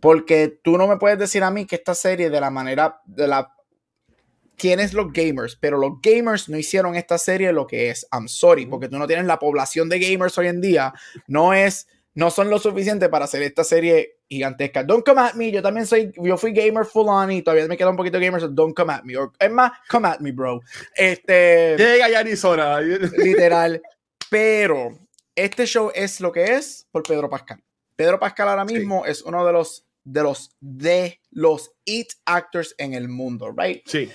Porque 0.00 0.60
tú 0.62 0.78
no 0.78 0.86
me 0.86 0.96
puedes 0.96 1.18
decir 1.18 1.42
a 1.42 1.50
mí 1.50 1.66
que 1.66 1.76
esta 1.76 1.94
serie 1.94 2.30
de 2.30 2.40
la 2.40 2.50
manera, 2.50 3.00
de 3.04 3.26
la 3.26 3.52
tienes 4.62 4.94
los 4.94 5.12
gamers, 5.12 5.56
pero 5.56 5.76
los 5.76 6.00
gamers 6.00 6.48
no 6.48 6.56
hicieron 6.56 6.94
esta 6.94 7.18
serie 7.18 7.52
lo 7.52 7.66
que 7.66 7.90
es. 7.90 8.06
I'm 8.12 8.28
sorry, 8.28 8.64
porque 8.64 8.88
tú 8.88 8.96
no 8.96 9.08
tienes 9.08 9.26
la 9.26 9.40
población 9.40 9.88
de 9.88 9.98
gamers 9.98 10.38
hoy 10.38 10.46
en 10.46 10.60
día, 10.60 10.94
no 11.26 11.52
es, 11.52 11.88
no 12.14 12.30
son 12.30 12.48
lo 12.48 12.60
suficiente 12.60 13.08
para 13.08 13.24
hacer 13.24 13.42
esta 13.42 13.64
serie 13.64 14.18
gigantesca. 14.28 14.84
Don't 14.84 15.04
come 15.04 15.20
at 15.20 15.34
me, 15.34 15.50
yo 15.50 15.62
también 15.62 15.84
soy, 15.84 16.12
yo 16.16 16.36
fui 16.36 16.52
gamer 16.52 16.84
full 16.84 17.08
on 17.08 17.32
y 17.32 17.42
todavía 17.42 17.66
me 17.66 17.76
queda 17.76 17.90
un 17.90 17.96
poquito 17.96 18.20
gamer, 18.20 18.40
so 18.40 18.46
don't 18.46 18.72
come 18.72 18.92
at 18.92 19.02
me. 19.02 19.16
Or, 19.16 19.32
es 19.36 19.50
más, 19.50 19.72
come 19.90 20.06
at 20.06 20.20
me, 20.20 20.30
bro. 20.30 20.60
Este. 20.94 21.76
Llega 21.76 22.08
ya 22.08 22.20
Arizona. 22.20 22.80
literal. 23.18 23.82
Pero 24.30 24.96
este 25.34 25.66
show 25.66 25.90
es 25.92 26.20
lo 26.20 26.30
que 26.30 26.54
es 26.54 26.86
por 26.92 27.02
Pedro 27.02 27.28
Pascal. 27.28 27.60
Pedro 27.96 28.20
Pascal 28.20 28.48
ahora 28.48 28.64
mismo 28.64 29.02
sí. 29.04 29.10
es 29.10 29.22
uno 29.22 29.44
de 29.44 29.52
los 29.54 29.84
de 30.04 30.22
los 30.22 30.56
de 30.60 31.20
los 31.30 31.72
it 31.84 32.12
actors 32.26 32.76
en 32.78 32.94
el 32.94 33.08
mundo, 33.08 33.52
right? 33.56 33.82
Sí 33.86 34.08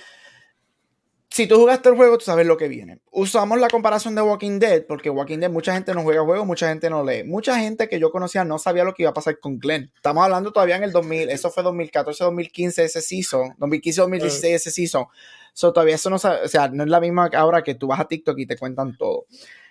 si 1.38 1.46
tú 1.46 1.54
jugaste 1.54 1.88
el 1.88 1.94
juego, 1.94 2.18
tú 2.18 2.24
sabes 2.24 2.48
lo 2.48 2.56
que 2.56 2.66
viene. 2.66 2.98
Usamos 3.12 3.60
la 3.60 3.68
comparación 3.68 4.16
de 4.16 4.22
Walking 4.22 4.58
Dead, 4.58 4.84
porque 4.88 5.08
Walking 5.08 5.38
Dead 5.38 5.48
mucha 5.48 5.72
gente 5.72 5.94
no 5.94 6.02
juega 6.02 6.24
juegos, 6.24 6.44
mucha 6.44 6.68
gente 6.68 6.90
no 6.90 7.04
lee. 7.04 7.22
Mucha 7.22 7.56
gente 7.60 7.88
que 7.88 8.00
yo 8.00 8.10
conocía 8.10 8.42
no 8.42 8.58
sabía 8.58 8.82
lo 8.82 8.92
que 8.92 9.04
iba 9.04 9.10
a 9.10 9.14
pasar 9.14 9.38
con 9.38 9.56
Glenn. 9.60 9.88
Estamos 9.94 10.24
hablando 10.24 10.52
todavía 10.52 10.74
en 10.74 10.82
el 10.82 10.90
2000, 10.90 11.30
eso 11.30 11.48
fue 11.50 11.62
2014, 11.62 12.24
2015 12.24 12.84
ese 12.84 13.00
season, 13.00 13.54
2015, 13.56 14.00
2016 14.00 14.52
uh. 14.52 14.56
ese 14.56 14.70
season. 14.72 15.06
So, 15.52 15.72
todavía 15.72 15.94
eso 15.94 16.10
no 16.10 16.18
sabe, 16.18 16.42
o 16.44 16.48
sea, 16.48 16.66
no 16.66 16.82
es 16.82 16.90
la 16.90 16.98
misma 16.98 17.30
ahora 17.32 17.62
que 17.62 17.76
tú 17.76 17.86
vas 17.86 18.00
a 18.00 18.08
TikTok 18.08 18.36
y 18.40 18.46
te 18.46 18.56
cuentan 18.56 18.96
todo. 18.96 19.26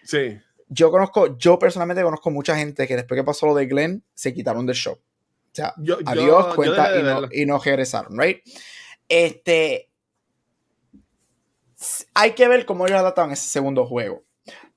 Sí. 0.05 0.39
Yo 0.69 0.89
conozco, 0.89 1.37
yo 1.37 1.59
personalmente 1.59 2.01
conozco 2.01 2.31
mucha 2.31 2.55
gente 2.55 2.87
que 2.87 2.95
después 2.95 3.19
que 3.19 3.25
pasó 3.25 3.45
lo 3.45 3.55
de 3.55 3.65
Glenn, 3.65 4.05
se 4.13 4.33
quitaron 4.33 4.65
del 4.65 4.75
show. 4.75 4.93
O 4.93 5.51
sea, 5.51 5.73
yo, 5.75 5.97
adiós, 6.05 6.45
yo, 6.47 6.55
cuenta 6.55 6.93
yo 6.93 6.99
y, 7.01 7.03
no, 7.03 7.27
y 7.29 7.45
no 7.45 7.59
regresaron, 7.59 8.17
right? 8.17 8.41
Este, 9.09 9.89
hay 12.13 12.31
que 12.31 12.47
ver 12.47 12.65
cómo 12.65 12.87
ellos 12.87 12.99
adaptan 12.99 13.31
ese 13.31 13.49
segundo 13.49 13.85
juego. 13.85 14.23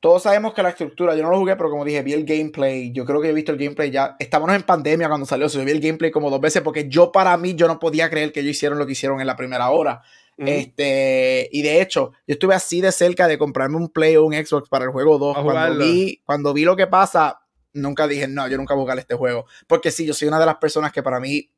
Todos 0.01 0.23
sabemos 0.23 0.55
que 0.55 0.63
la 0.63 0.71
estructura, 0.71 1.15
yo 1.15 1.23
no 1.23 1.31
lo 1.31 1.39
jugué, 1.39 1.57
pero 1.57 1.71
como 1.71 1.85
dije, 1.85 2.03
vi 2.03 2.15
el 2.15 2.25
gameplay. 2.25 2.91
Yo 2.93 3.05
creo 3.05 3.21
que 3.21 3.29
he 3.29 3.33
visto 3.33 3.53
el 3.53 3.59
gameplay 3.59 3.91
ya. 3.91 4.17
Estábamos 4.19 4.55
en 4.57 4.63
pandemia 4.63 5.09
cuando 5.09 5.27
salió, 5.27 5.49
so 5.49 5.59
yo 5.59 5.65
vi 5.65 5.73
el 5.73 5.81
gameplay 5.81 6.11
como 6.11 6.31
dos 6.31 6.41
veces 6.41 6.63
porque 6.63 6.89
yo, 6.89 7.13
para 7.13 7.37
mí, 7.37 7.55
yo 7.55 7.69
no 7.69 7.79
podía 7.79 8.09
creer 8.09 8.33
que 8.33 8.41
ellos 8.41 8.53
hicieron 8.53 8.79
lo 8.79 8.87
que 8.87 8.93
hicieron 8.93 9.21
en 9.21 9.27
la 9.27 9.37
primera 9.37 9.71
hora. 9.71 10.03
Mm. 10.39 10.49
Este, 10.49 11.49
y 11.53 11.63
de 11.63 11.83
hecho, 11.83 12.13
yo 12.27 12.33
estuve 12.33 12.55
así 12.55 12.81
de 12.81 12.93
cerca 12.93 13.29
de 13.29 13.37
comprarme 13.37 13.77
un 13.77 13.91
Play 13.91 14.17
o 14.17 14.25
un 14.25 14.33
Xbox 14.33 14.69
para 14.69 14.87
el 14.87 14.91
juego 14.91 15.19
2. 15.19 15.39
Cuando 15.43 15.85
vi, 15.85 16.23
cuando 16.25 16.55
vi 16.55 16.65
lo 16.65 16.77
que 16.77 16.87
pasa, 16.87 17.41
nunca 17.75 18.09
dije, 18.09 18.27
no, 18.27 18.49
yo 18.49 18.57
nunca 18.57 18.75
voy 18.75 18.83
a 18.83 18.85
jugar 18.85 18.99
este 18.99 19.15
juego. 19.15 19.45
Porque 19.67 19.91
sí, 19.91 20.07
yo 20.07 20.15
soy 20.15 20.29
una 20.29 20.41
de 20.41 20.47
las 20.47 20.57
personas 20.57 20.93
que 20.93 21.03
para 21.03 21.21
mí 21.21 21.51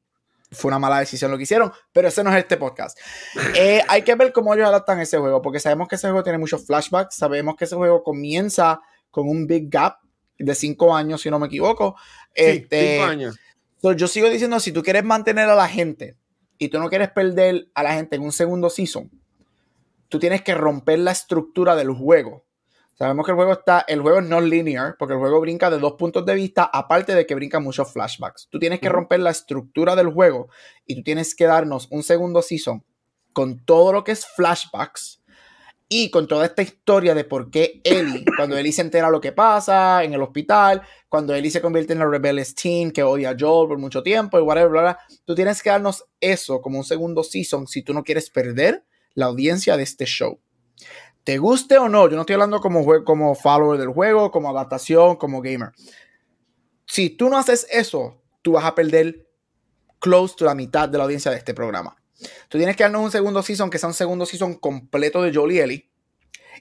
fue 0.53 0.69
una 0.69 0.79
mala 0.79 1.01
decisión 1.01 1.31
lo 1.31 1.37
que 1.37 1.45
hicieron, 1.45 1.73
pero 1.93 2.09
ese 2.09 2.23
no 2.23 2.31
es 2.31 2.37
este 2.37 2.57
podcast. 2.57 2.99
Eh, 3.57 3.83
hay 3.89 4.03
que 4.03 4.15
ver 4.15 4.33
cómo 4.33 4.55
ellos 4.55 4.69
adaptan 4.69 5.01
ese 5.01 5.19
juego, 5.19 5.43
porque 5.43 5.59
sabemos 5.59 5.89
que 5.89 5.97
ese 5.97 6.09
juego 6.09 6.23
tiene 6.23 6.39
muchos 6.39 6.67
flashbacks, 6.67 7.17
sabemos 7.17 7.57
que 7.57 7.65
ese 7.65 7.75
juego 7.75 8.03
comienza 8.03 8.81
con 9.11 9.29
un 9.29 9.47
big 9.47 9.69
gap 9.69 9.97
de 10.39 10.55
cinco 10.55 10.95
años, 10.95 11.21
si 11.23 11.31
no 11.31 11.39
me 11.39 11.47
equivoco. 11.47 11.97
Sí, 12.35 12.43
este, 12.43 12.97
cinco 12.97 13.05
años. 13.05 13.39
so, 13.81 13.93
yo 13.93 14.07
sigo 14.09 14.29
diciendo, 14.29 14.61
si 14.61 14.73
tú 14.73 14.83
quieres 14.83 15.05
mantener 15.05 15.49
a 15.49 15.55
la 15.55 15.69
gente 15.69 16.17
y 16.59 16.69
tú 16.69 16.79
no 16.79 16.89
quieres 16.89 17.11
perder 17.11 17.69
a 17.75 17.83
la 17.83 17.95
gente 17.95 18.17
en 18.17 18.23
un 18.23 18.33
segundo 18.33 18.71
season, 18.71 19.11
tú 20.09 20.19
tienes 20.19 20.43
que 20.43 20.55
romper 20.55 20.99
la 20.99 21.13
estructura 21.13 21.75
del 21.75 21.91
juego. 21.91 22.45
Sabemos 22.95 23.25
que 23.25 23.33
el 23.33 23.37
juego 23.37 23.53
está, 23.53 23.85
el 23.89 24.01
juego 24.01 24.21
es 24.21 24.27
no 24.27 24.41
linear, 24.41 24.97
porque 24.99 25.15
el 25.15 25.21
juego 25.21 25.41
brinca 25.41 25.71
de 25.71 25.79
dos 25.79 25.95
puntos 25.95 26.25
de 26.27 26.35
vista, 26.35 26.65
aparte 26.73 27.15
de 27.15 27.27
que 27.27 27.35
brinca 27.35 27.59
muchos 27.59 27.93
flashbacks. 27.93 28.49
Tú 28.51 28.59
tienes 28.59 28.81
que 28.81 28.89
romper 28.89 29.21
la 29.21 29.31
estructura 29.31 29.97
del 29.97 30.13
juego 30.13 30.49
y 30.87 30.97
tú 30.97 31.03
tienes 31.03 31.35
que 31.35 31.47
darnos 31.47 31.89
un 31.91 32.03
segundo 32.03 32.43
season 32.43 32.85
con 33.33 33.65
todo 33.65 33.93
lo 33.93 34.05
que 34.05 34.13
es 34.13 34.27
flashbacks 34.27 35.23
y 35.95 36.11
con 36.11 36.27
toda 36.27 36.47
esta 36.47 36.63
historia 36.63 37.15
de 37.15 37.25
por 37.25 37.51
qué 37.51 37.83
Ellie, 37.85 38.25
cuando 38.37 38.57
Ellie 38.57 38.73
se 38.73 38.81
entera 38.81 39.11
lo 39.11 39.21
que 39.21 39.33
pasa 39.33 40.03
en 40.05 40.15
el 40.15 40.23
hospital, 40.23 40.81
cuando 41.09 41.35
Ellie 41.35 41.51
se 41.51 41.61
convierte 41.61 41.93
en 41.93 41.99
la 41.99 42.07
rebellious 42.07 42.55
teen 42.55 42.91
que 42.91 43.03
odia 43.03 43.31
a 43.31 43.37
Joel 43.39 43.69
por 43.69 43.79
mucho 43.79 44.03
tiempo 44.03 44.39
y 44.39 44.43
whatever, 44.43 44.71
bla, 44.71 44.81
bla, 44.81 44.99
tú 45.27 45.35
tienes 45.35 45.63
que 45.63 45.69
darnos 45.69 46.05
eso 46.19 46.63
como 46.63 46.79
un 46.79 46.85
segundo 46.85 47.23
season 47.23 47.67
si 47.67 47.83
tú 47.83 47.93
no 47.93 48.05
quieres 48.05 48.31
perder 48.31 48.85
la 49.15 49.27
audiencia 49.27 49.77
de 49.77 49.83
este 49.83 50.07
show. 50.07 50.41
Te 51.25 51.39
guste 51.39 51.79
o 51.79 51.89
no, 51.89 52.09
yo 52.09 52.17
no 52.17 52.23
estoy 52.23 52.35
hablando 52.35 52.61
como, 52.61 52.85
como 53.05 53.35
follower 53.35 53.79
del 53.79 53.91
juego, 53.91 54.31
como 54.31 54.51
adaptación, 54.51 55.17
como 55.17 55.41
gamer. 55.41 55.73
Si 56.87 57.11
tú 57.11 57.29
no 57.29 57.39
haces 57.39 57.67
eso, 57.71 58.21
tú 58.43 58.53
vas 58.53 58.65
a 58.65 58.75
perder 58.75 59.29
close 60.01 60.35
to 60.37 60.45
la 60.45 60.55
mitad 60.55 60.89
de 60.89 60.99
la 60.99 61.05
audiencia 61.05 61.31
de 61.31 61.39
este 61.39 61.55
programa. 61.55 61.97
Tú 62.49 62.59
tienes 62.59 62.77
que 62.77 62.83
darnos 62.83 63.03
un 63.03 63.11
segundo 63.11 63.43
season 63.43 63.71
que 63.71 63.79
sea 63.79 63.89
un 63.89 63.95
segundo 63.95 64.27
season 64.27 64.55
completo 64.55 65.23
de 65.23 65.31
y 65.31 65.59
Ellie 65.59 65.91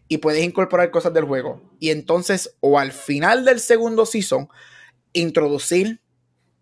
y 0.07 0.17
puedes 0.17 0.43
incorporar 0.43 0.91
cosas 0.91 1.13
del 1.13 1.25
juego. 1.25 1.61
Y 1.79 1.89
entonces, 1.89 2.55
o 2.59 2.79
al 2.79 2.91
final 2.91 3.45
del 3.45 3.59
segundo 3.59 4.05
season, 4.05 4.49
introducir 5.13 6.01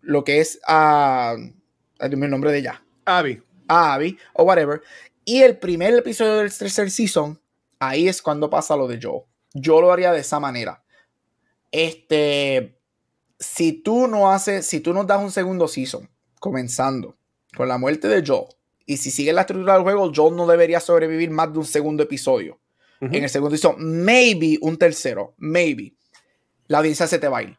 lo 0.00 0.24
que 0.24 0.40
es 0.40 0.60
a. 0.66 1.36
dime 2.08 2.26
el 2.26 2.30
nombre 2.30 2.52
de 2.52 2.58
ella. 2.58 2.84
Abby. 3.04 3.42
A 3.68 3.94
Abby 3.94 4.18
o 4.34 4.44
whatever. 4.44 4.82
Y 5.24 5.42
el 5.42 5.58
primer 5.58 5.94
episodio 5.94 6.38
del 6.38 6.56
tercer 6.56 6.90
season, 6.90 7.40
ahí 7.80 8.06
es 8.06 8.22
cuando 8.22 8.48
pasa 8.48 8.76
lo 8.76 8.86
de 8.86 9.00
Joel. 9.02 9.24
Yo 9.52 9.80
lo 9.80 9.92
haría 9.92 10.12
de 10.12 10.20
esa 10.20 10.38
manera. 10.38 10.84
Este. 11.72 12.76
Si 13.38 13.72
tú 13.72 14.06
no 14.06 14.30
haces, 14.30 14.66
si 14.66 14.80
tú 14.80 14.92
nos 14.92 15.06
das 15.06 15.20
un 15.20 15.30
segundo 15.30 15.66
season, 15.66 16.08
comenzando 16.38 17.16
con 17.56 17.68
la 17.68 17.78
muerte 17.78 18.06
de 18.06 18.24
Joel, 18.24 18.48
y 18.84 18.98
si 18.98 19.10
sigue 19.10 19.32
la 19.32 19.40
estructura 19.42 19.74
del 19.74 19.82
juego, 19.82 20.12
Joel 20.14 20.36
no 20.36 20.46
debería 20.46 20.78
sobrevivir 20.78 21.30
más 21.30 21.52
de 21.52 21.58
un 21.58 21.64
segundo 21.64 22.02
episodio 22.02 22.60
en 23.00 23.24
el 23.24 23.30
segundo 23.30 23.56
season, 23.56 23.76
maybe 24.04 24.58
un 24.60 24.76
tercero, 24.76 25.34
maybe. 25.38 25.94
La 26.66 26.78
audiencia 26.78 27.06
se 27.06 27.18
te 27.18 27.28
va 27.28 27.38
a 27.38 27.42
ir. 27.44 27.58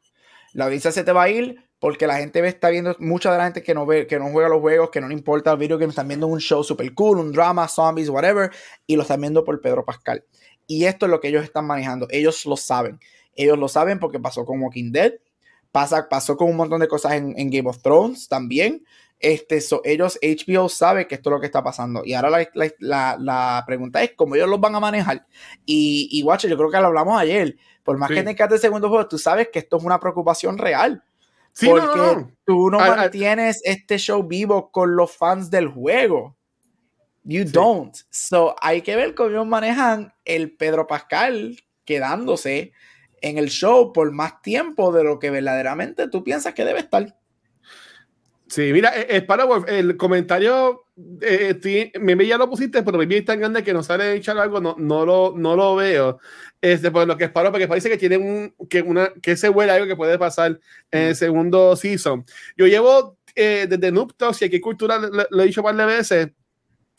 La 0.53 0.65
audiencia 0.65 0.91
se 0.91 1.03
te 1.03 1.11
va 1.11 1.23
a 1.23 1.29
ir 1.29 1.70
porque 1.81 2.07
la 2.07 2.15
gente 2.17 2.41
ve, 2.41 2.47
está 2.47 2.69
viendo, 2.69 2.95
mucha 2.99 3.29
de 3.31 3.37
la 3.39 3.43
gente 3.45 3.63
que 3.63 3.73
no 3.73 3.85
ve, 3.85 4.07
que 4.07 4.17
no 4.19 4.29
juega 4.31 4.47
los 4.47 4.61
juegos, 4.61 4.89
que 4.91 5.01
no 5.01 5.07
le 5.09 5.13
importa 5.15 5.51
el 5.51 5.57
video 5.57 5.77
game, 5.77 5.89
están 5.89 6.07
viendo 6.07 6.27
un 6.27 6.39
show 6.39 6.63
super 6.63 6.93
cool, 6.93 7.17
un 7.17 7.31
drama, 7.33 7.67
zombies, 7.67 8.07
whatever, 8.07 8.51
y 8.87 8.95
lo 8.95 9.01
están 9.01 9.19
viendo 9.19 9.43
por 9.43 9.59
Pedro 9.59 9.83
Pascal. 9.83 10.23
Y 10.67 10.85
esto 10.85 11.07
es 11.07 11.09
lo 11.09 11.19
que 11.19 11.27
ellos 11.29 11.43
están 11.43 11.65
manejando. 11.65 12.07
Ellos 12.11 12.45
lo 12.45 12.55
saben. 12.55 12.99
Ellos 13.35 13.57
lo 13.57 13.67
saben 13.67 13.99
porque 13.99 14.19
pasó 14.19 14.45
con 14.45 14.61
Walking 14.61 14.91
Dead, 14.91 15.13
pasa, 15.71 16.07
pasó 16.07 16.37
con 16.37 16.49
un 16.49 16.55
montón 16.55 16.79
de 16.81 16.87
cosas 16.87 17.13
en, 17.13 17.33
en 17.37 17.49
Game 17.49 17.67
of 17.67 17.81
Thrones 17.81 18.27
también. 18.29 18.85
Este, 19.19 19.59
so, 19.61 19.81
ellos, 19.83 20.17
HBO 20.21 20.69
sabe 20.69 21.07
que 21.07 21.15
esto 21.15 21.29
es 21.29 21.33
lo 21.33 21.39
que 21.39 21.45
está 21.47 21.63
pasando. 21.63 22.03
Y 22.05 22.13
ahora 22.13 22.29
la, 22.29 22.47
la- 22.53 22.71
la- 22.79 23.17
la 23.19 23.63
pregunta 23.67 24.01
es 24.03 24.13
cómo 24.15 24.35
ellos 24.35 24.47
los 24.49 24.59
van 24.61 24.75
a 24.75 24.79
manejar. 24.79 25.25
Y, 25.65 26.07
y 26.11 26.21
guacho, 26.21 26.47
yo 26.47 26.57
creo 26.57 26.69
que 26.71 26.77
lo 26.79 26.87
hablamos 26.87 27.19
ayer. 27.19 27.55
Por 27.83 27.97
más 27.97 28.09
Sí. 28.09 28.15
que 28.15 28.23
tengas 28.23 28.51
el 28.51 28.59
segundo 28.59 28.87
juego, 28.89 29.07
tú 29.07 29.17
sabes 29.17 29.49
que 29.51 29.59
esto 29.59 29.77
es 29.77 29.83
una 29.83 29.99
preocupación 29.99 30.57
real. 30.57 31.03
Sí, 31.53 31.67
porque 31.67 31.85
no, 31.85 32.15
no. 32.15 32.31
tú 32.45 32.69
no 32.71 32.79
mantienes 32.79 33.61
este 33.63 33.97
show 33.97 34.23
vivo 34.23 34.71
con 34.71 34.95
los 34.95 35.15
fans 35.15 35.49
del 35.51 35.67
juego. 35.67 36.37
You 37.23 37.43
Sí. 37.45 37.51
don't. 37.51 37.95
So, 38.09 38.55
hay 38.61 38.81
que 38.81 38.95
ver 38.95 39.13
cómo 39.15 39.29
ellos 39.29 39.45
manejan 39.47 40.13
el 40.25 40.55
Pedro 40.57 40.87
Pascal 40.87 41.57
quedándose 41.85 42.71
en 43.21 43.37
el 43.37 43.49
show 43.49 43.93
por 43.93 44.11
más 44.11 44.41
tiempo 44.41 44.91
de 44.91 45.03
lo 45.03 45.19
que 45.19 45.29
verdaderamente 45.29 46.07
tú 46.07 46.23
piensas 46.23 46.53
que 46.55 46.65
debe 46.65 46.79
estar. 46.79 47.15
Sí, 48.51 48.73
mira, 48.73 48.91
eh, 48.99 49.07
eh, 49.09 49.21
para 49.21 49.45
Wolf, 49.45 49.63
el 49.69 49.95
comentario, 49.95 50.83
eh, 51.21 51.53
ti- 51.53 51.89
me 52.01 52.27
ya 52.27 52.37
lo 52.37 52.49
pusiste, 52.49 52.83
pero 52.83 52.97
mi 52.97 53.15
es 53.15 53.23
tan 53.23 53.39
grande 53.39 53.63
que 53.63 53.71
no 53.71 53.81
sale 53.81 54.13
echar 54.13 54.37
algo, 54.37 54.59
no, 54.59 54.75
no, 54.77 55.05
lo, 55.05 55.33
no 55.37 55.55
lo 55.55 55.77
veo. 55.77 56.19
Este, 56.59 56.91
por 56.91 57.07
lo 57.07 57.15
que 57.17 57.23
es 57.25 57.31
paro, 57.31 57.49
porque 57.49 57.69
parece 57.69 57.89
que 57.89 57.97
tiene 57.97 58.17
un, 58.17 58.53
que 58.69 58.81
una, 58.81 59.13
que 59.21 59.37
se 59.37 59.47
huele 59.49 59.71
algo 59.71 59.87
que 59.87 59.95
puede 59.95 60.19
pasar 60.19 60.59
en 60.91 61.01
el 61.07 61.15
segundo 61.15 61.77
season. 61.77 62.25
Yo 62.57 62.67
llevo 62.67 63.17
eh, 63.35 63.67
desde 63.69 63.89
Noob 63.89 64.13
Talks 64.17 64.41
y 64.41 64.45
aquí 64.45 64.59
Cultura, 64.59 64.97
lo, 64.99 65.25
lo 65.29 65.43
he 65.43 65.45
dicho 65.45 65.63
de 65.63 65.85
veces, 65.85 66.31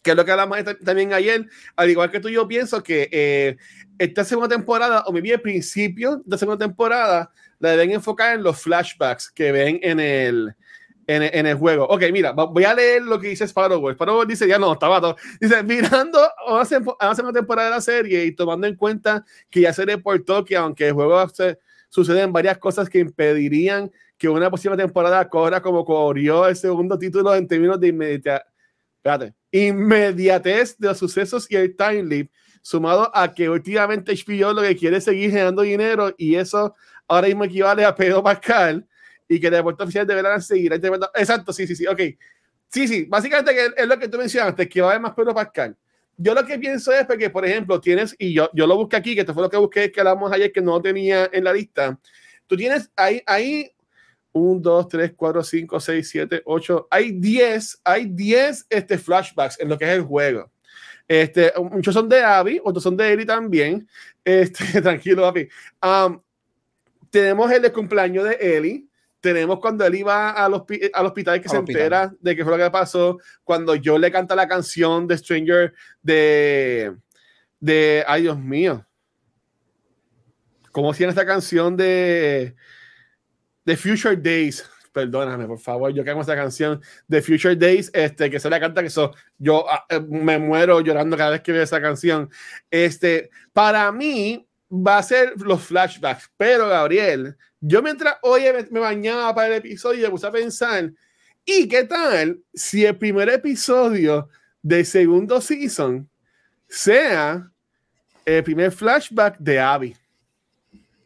que 0.02 0.10
es 0.12 0.16
lo 0.16 0.24
que 0.24 0.32
hablamos 0.32 0.58
también 0.84 1.12
ayer, 1.12 1.46
al 1.76 1.90
igual 1.90 2.10
que 2.10 2.18
tú, 2.20 2.28
yo 2.28 2.48
pienso 2.48 2.82
que 2.82 3.08
eh, 3.12 3.56
esta 3.98 4.24
segunda 4.24 4.48
temporada, 4.48 5.04
o 5.06 5.12
mi 5.12 5.20
bien 5.20 5.36
el 5.36 5.42
principio 5.42 6.16
de 6.16 6.22
la 6.26 6.38
segunda 6.38 6.66
temporada, 6.66 7.30
la 7.60 7.70
deben 7.70 7.92
enfocar 7.92 8.34
en 8.34 8.42
los 8.42 8.60
flashbacks 8.60 9.30
que 9.30 9.52
ven 9.52 9.78
en 9.82 10.00
el, 10.00 10.54
en, 11.06 11.22
en 11.22 11.46
el 11.46 11.56
juego. 11.56 11.86
Ok, 11.86 12.02
mira, 12.12 12.32
voy 12.32 12.64
a 12.64 12.74
leer 12.74 13.02
lo 13.02 13.18
que 13.18 13.28
dice 13.28 13.44
Sparrow. 13.44 13.90
Sparrow 13.90 14.24
dice, 14.24 14.46
ya 14.46 14.58
no, 14.58 14.72
estaba 14.72 15.00
todo. 15.00 15.16
Dice, 15.40 15.62
mirando 15.62 16.18
sem- 16.64 16.96
a 16.98 17.10
una 17.10 17.32
temporada 17.32 17.68
de 17.68 17.74
la 17.74 17.80
serie 17.80 18.24
y 18.24 18.32
tomando 18.32 18.66
en 18.66 18.76
cuenta 18.76 19.24
que 19.50 19.62
ya 19.62 19.72
se 19.72 19.84
reportó 19.84 20.44
que 20.44 20.56
aunque 20.56 20.88
el 20.88 20.92
juego 20.92 21.28
se, 21.28 21.58
suceden 21.88 22.32
varias 22.32 22.56
cosas 22.58 22.88
que 22.88 22.98
impedirían 23.00 23.90
que 24.16 24.28
una 24.28 24.48
próxima 24.48 24.76
temporada 24.76 25.28
corra 25.28 25.60
como 25.60 25.84
corrió 25.84 26.46
el 26.46 26.56
segundo 26.56 26.98
título 26.98 27.34
en 27.34 27.46
términos 27.46 27.78
de 27.78 27.88
espérate, 28.96 29.34
inmediatez 29.50 30.78
de 30.78 30.88
los 30.88 30.98
sucesos 30.98 31.46
y 31.50 31.56
el 31.56 31.76
time 31.76 32.04
leap, 32.04 32.28
sumado 32.62 33.10
a 33.14 33.34
que 33.34 33.50
últimamente 33.50 34.12
HBO 34.14 34.52
lo 34.54 34.62
que 34.62 34.76
quiere 34.76 34.98
es 34.98 35.04
seguir 35.04 35.30
generando 35.30 35.62
dinero 35.62 36.14
y 36.16 36.36
eso 36.36 36.74
ahora 37.08 37.26
mismo 37.26 37.44
equivale 37.44 37.84
a 37.84 37.94
Pedro 37.94 38.22
Pascal 38.22 38.86
y 39.32 39.40
que 39.40 39.46
el 39.46 39.54
deporte 39.54 39.82
oficial 39.82 40.06
deberán 40.06 40.42
seguir. 40.42 40.72
Exacto, 40.72 41.52
sí, 41.52 41.66
sí, 41.66 41.74
sí, 41.74 41.86
ok. 41.86 42.00
Sí, 42.68 42.88
sí, 42.88 43.04
básicamente 43.04 43.54
que 43.54 43.82
es 43.82 43.86
lo 43.86 43.98
que 43.98 44.08
tú 44.08 44.18
mencionaste, 44.18 44.68
que 44.68 44.80
va 44.80 44.88
a 44.88 44.90
haber 44.92 45.02
más 45.02 45.14
Pedro 45.14 45.34
Pascal. 45.34 45.76
Yo 46.16 46.34
lo 46.34 46.44
que 46.44 46.58
pienso 46.58 46.92
es 46.92 47.06
porque, 47.06 47.30
por 47.30 47.44
ejemplo, 47.44 47.80
tienes, 47.80 48.14
y 48.18 48.34
yo, 48.34 48.50
yo 48.52 48.66
lo 48.66 48.76
busqué 48.76 48.96
aquí, 48.96 49.14
que 49.14 49.20
esto 49.20 49.34
fue 49.34 49.42
lo 49.42 49.50
que 49.50 49.56
busqué, 49.56 49.90
que 49.90 50.00
hablamos 50.00 50.30
ayer, 50.32 50.52
que 50.52 50.60
no 50.60 50.80
tenía 50.80 51.28
en 51.32 51.44
la 51.44 51.52
lista. 51.52 51.98
Tú 52.46 52.56
tienes 52.56 52.90
ahí, 52.96 53.22
ahí 53.26 53.70
1, 54.32 54.60
2, 54.60 54.88
3, 54.88 55.12
4, 55.16 55.42
5, 55.42 55.80
6, 55.80 56.08
7, 56.08 56.42
8, 56.44 56.88
hay 56.90 57.12
10, 57.12 57.80
hay 57.84 58.06
10 58.06 58.66
este, 58.68 58.98
flashbacks 58.98 59.60
en 59.60 59.68
lo 59.68 59.78
que 59.78 59.86
es 59.86 59.90
el 59.92 60.02
juego. 60.02 60.50
Este, 61.08 61.52
muchos 61.70 61.94
son 61.94 62.08
de 62.08 62.22
Abby, 62.22 62.60
otros 62.62 62.82
son 62.82 62.96
de 62.96 63.12
Ellie 63.12 63.26
también. 63.26 63.88
Este, 64.24 64.64
tranquilo, 64.82 65.26
Abby. 65.26 65.48
Um, 65.82 66.20
tenemos 67.10 67.50
el 67.52 67.62
de 67.62 67.72
cumpleaños 67.72 68.24
de 68.24 68.38
Ellie. 68.40 68.86
Tenemos 69.22 69.60
cuando 69.60 69.86
Ellie 69.86 70.02
va 70.02 70.30
al, 70.32 70.52
hospi- 70.52 70.90
al 70.92 71.06
hospital 71.06 71.40
que 71.40 71.46
Al 71.46 71.50
se 71.52 71.58
hospital. 71.58 71.80
entera 71.82 72.12
de 72.20 72.36
qué 72.36 72.42
fue 72.44 72.58
lo 72.58 72.62
que 72.64 72.70
pasó. 72.72 73.18
Cuando 73.44 73.76
yo 73.76 73.96
le 73.96 74.10
canta 74.10 74.34
la 74.34 74.48
canción 74.48 75.06
de 75.06 75.16
Stranger 75.16 75.72
de. 76.02 76.94
de 77.60 78.04
ay, 78.06 78.22
Dios 78.22 78.36
mío. 78.38 78.84
¿Cómo 80.72 80.92
se 80.92 81.00
llama 81.00 81.10
esta 81.12 81.24
canción 81.24 81.76
de. 81.76 82.54
de 83.64 83.76
Future 83.76 84.16
Days? 84.16 84.68
Perdóname, 84.92 85.46
por 85.46 85.58
favor, 85.58 85.90
yo 85.94 86.04
que 86.04 86.10
hago 86.10 86.20
esa 86.20 86.34
canción 86.36 86.82
de 87.08 87.22
Future 87.22 87.56
Days, 87.56 87.90
este, 87.94 88.28
que 88.28 88.38
se 88.38 88.50
la 88.50 88.60
canta, 88.60 88.82
que 88.82 88.88
eso, 88.88 89.14
yo 89.38 89.64
ah, 89.70 89.86
eh, 89.88 90.00
me 90.00 90.38
muero 90.38 90.80
llorando 90.82 91.16
cada 91.16 91.30
vez 91.30 91.40
que 91.40 91.52
veo 91.52 91.62
esa 91.62 91.80
canción. 91.80 92.28
Este, 92.70 93.30
para 93.54 93.90
mí 93.92 94.46
va 94.70 94.98
a 94.98 95.02
ser 95.02 95.32
los 95.40 95.62
flashbacks, 95.62 96.30
pero 96.36 96.68
Gabriel, 96.68 97.36
yo 97.64 97.80
mientras 97.80 98.16
hoy 98.22 98.42
me, 98.70 98.80
bañaba 98.80 99.32
para 99.34 99.46
el 99.46 99.52
episodio, 99.54 100.02
me 100.02 100.10
puse 100.10 100.26
a 100.26 100.32
pensar, 100.32 100.92
¿y 101.44 101.68
qué 101.68 101.84
tal 101.84 102.40
si 102.52 102.84
el 102.84 102.98
primer 102.98 103.28
episodio 103.28 104.28
del 104.60 104.84
segundo 104.84 105.40
season 105.40 106.10
sea 106.68 107.48
el 108.24 108.42
primer 108.42 108.72
flashback 108.72 109.38
de 109.38 109.60
Abby? 109.60 109.96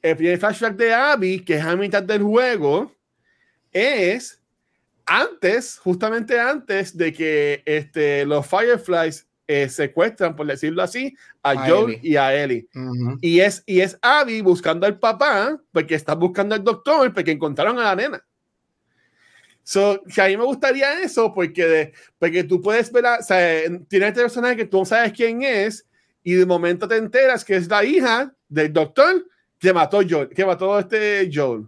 El 0.01 0.17
primer 0.17 0.39
flashback 0.39 0.77
de 0.77 0.95
Abby, 0.95 1.41
que 1.41 1.57
es 1.57 1.63
a 1.63 1.77
mitad 1.77 2.03
del 2.03 2.23
juego, 2.23 2.91
es 3.71 4.41
antes, 5.05 5.77
justamente 5.77 6.41
antes 6.41 6.97
de 6.97 7.13
que 7.13 7.63
este, 7.67 8.25
los 8.25 8.47
Fireflies 8.47 9.26
eh, 9.47 9.69
secuestran, 9.69 10.35
por 10.35 10.47
decirlo 10.47 10.83
así, 10.83 11.17
a, 11.43 11.51
A 11.51 11.69
Joel 11.69 11.95
Ellie. 11.95 12.01
y 12.03 12.17
a 12.17 12.35
Ellie. 12.35 12.69
Y 13.21 13.41
es, 13.41 13.63
y 13.67 13.81
es 13.81 13.99
Abby 14.03 14.41
buscando 14.41 14.87
al 14.87 14.99
papá, 14.99 15.61
porque 15.73 15.95
está 15.95 16.15
buscando 16.15 16.55
al 16.55 16.65
doctor, 16.65 17.13
porque 17.13 17.31
encontraron 17.31 17.79
a 17.79 17.85
la 17.85 17.97
nena. 17.97 18.25
So, 19.63 20.01
que 20.15 20.23
a 20.23 20.27
mí 20.29 20.37
me 20.37 20.45
gustaría 20.45 21.03
eso 21.03 21.35
porque, 21.35 21.67
de, 21.67 21.93
porque 22.19 22.45
tú 22.45 22.61
puedes 22.61 22.93
ver, 22.93 23.05
o 23.05 23.23
sea, 23.23 23.63
tienes 23.89 24.09
este 24.11 24.23
personaje 24.23 24.57
que 24.57 24.65
tú 24.65 24.79
no 24.79 24.85
sabes 24.85 25.13
quién 25.13 25.43
es 25.43 25.85
y 26.23 26.35
de 26.35 26.47
momento 26.47 26.87
te 26.87 26.97
enteras 26.97 27.45
que 27.45 27.57
es 27.57 27.69
la 27.69 27.85
hija 27.85 28.33
del 28.49 28.73
doctor 28.73 29.27
que 29.59 29.73
mató 29.73 30.01
Joel, 30.09 30.29
que 30.29 30.47
mató 30.47 30.75
a 30.75 30.81
este 30.81 31.29
Joel. 31.33 31.67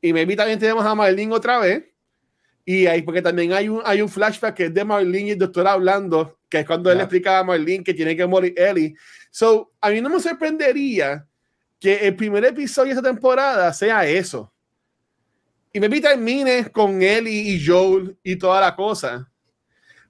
Y 0.00 0.12
maybe 0.12 0.36
también 0.36 0.58
tenemos 0.58 0.84
a 0.84 0.94
Marlene 0.94 1.34
otra 1.34 1.58
vez. 1.58 1.84
Y 2.64 2.86
ahí, 2.86 3.02
porque 3.02 3.22
también 3.22 3.52
hay 3.52 3.68
un, 3.68 3.82
hay 3.84 4.02
un 4.02 4.08
flashback 4.08 4.54
que 4.54 4.64
es 4.66 4.74
de 4.74 4.84
Marlene 4.84 5.28
y 5.28 5.30
el 5.30 5.38
doctor 5.38 5.66
hablando, 5.66 6.35
que 6.48 6.60
es 6.60 6.66
cuando 6.66 6.90
él 6.90 7.00
explica 7.00 7.38
a 7.38 7.44
Marlene 7.44 7.84
que 7.84 7.94
tiene 7.94 8.16
que 8.16 8.26
morir 8.26 8.54
Ellie. 8.56 8.94
So, 9.30 9.72
a 9.80 9.90
mí 9.90 10.00
no 10.00 10.08
me 10.08 10.20
sorprendería 10.20 11.26
que 11.78 12.06
el 12.06 12.16
primer 12.16 12.44
episodio 12.44 12.94
de 12.94 13.00
esta 13.00 13.10
temporada 13.10 13.72
sea 13.72 14.06
eso 14.06 14.52
y 15.76 15.80
me 15.80 16.00
termine 16.00 16.70
con 16.72 17.02
él 17.02 17.28
y, 17.28 17.62
Joel 17.62 18.16
y 18.22 18.36
toda 18.36 18.62
la 18.62 18.74
cosa. 18.74 19.30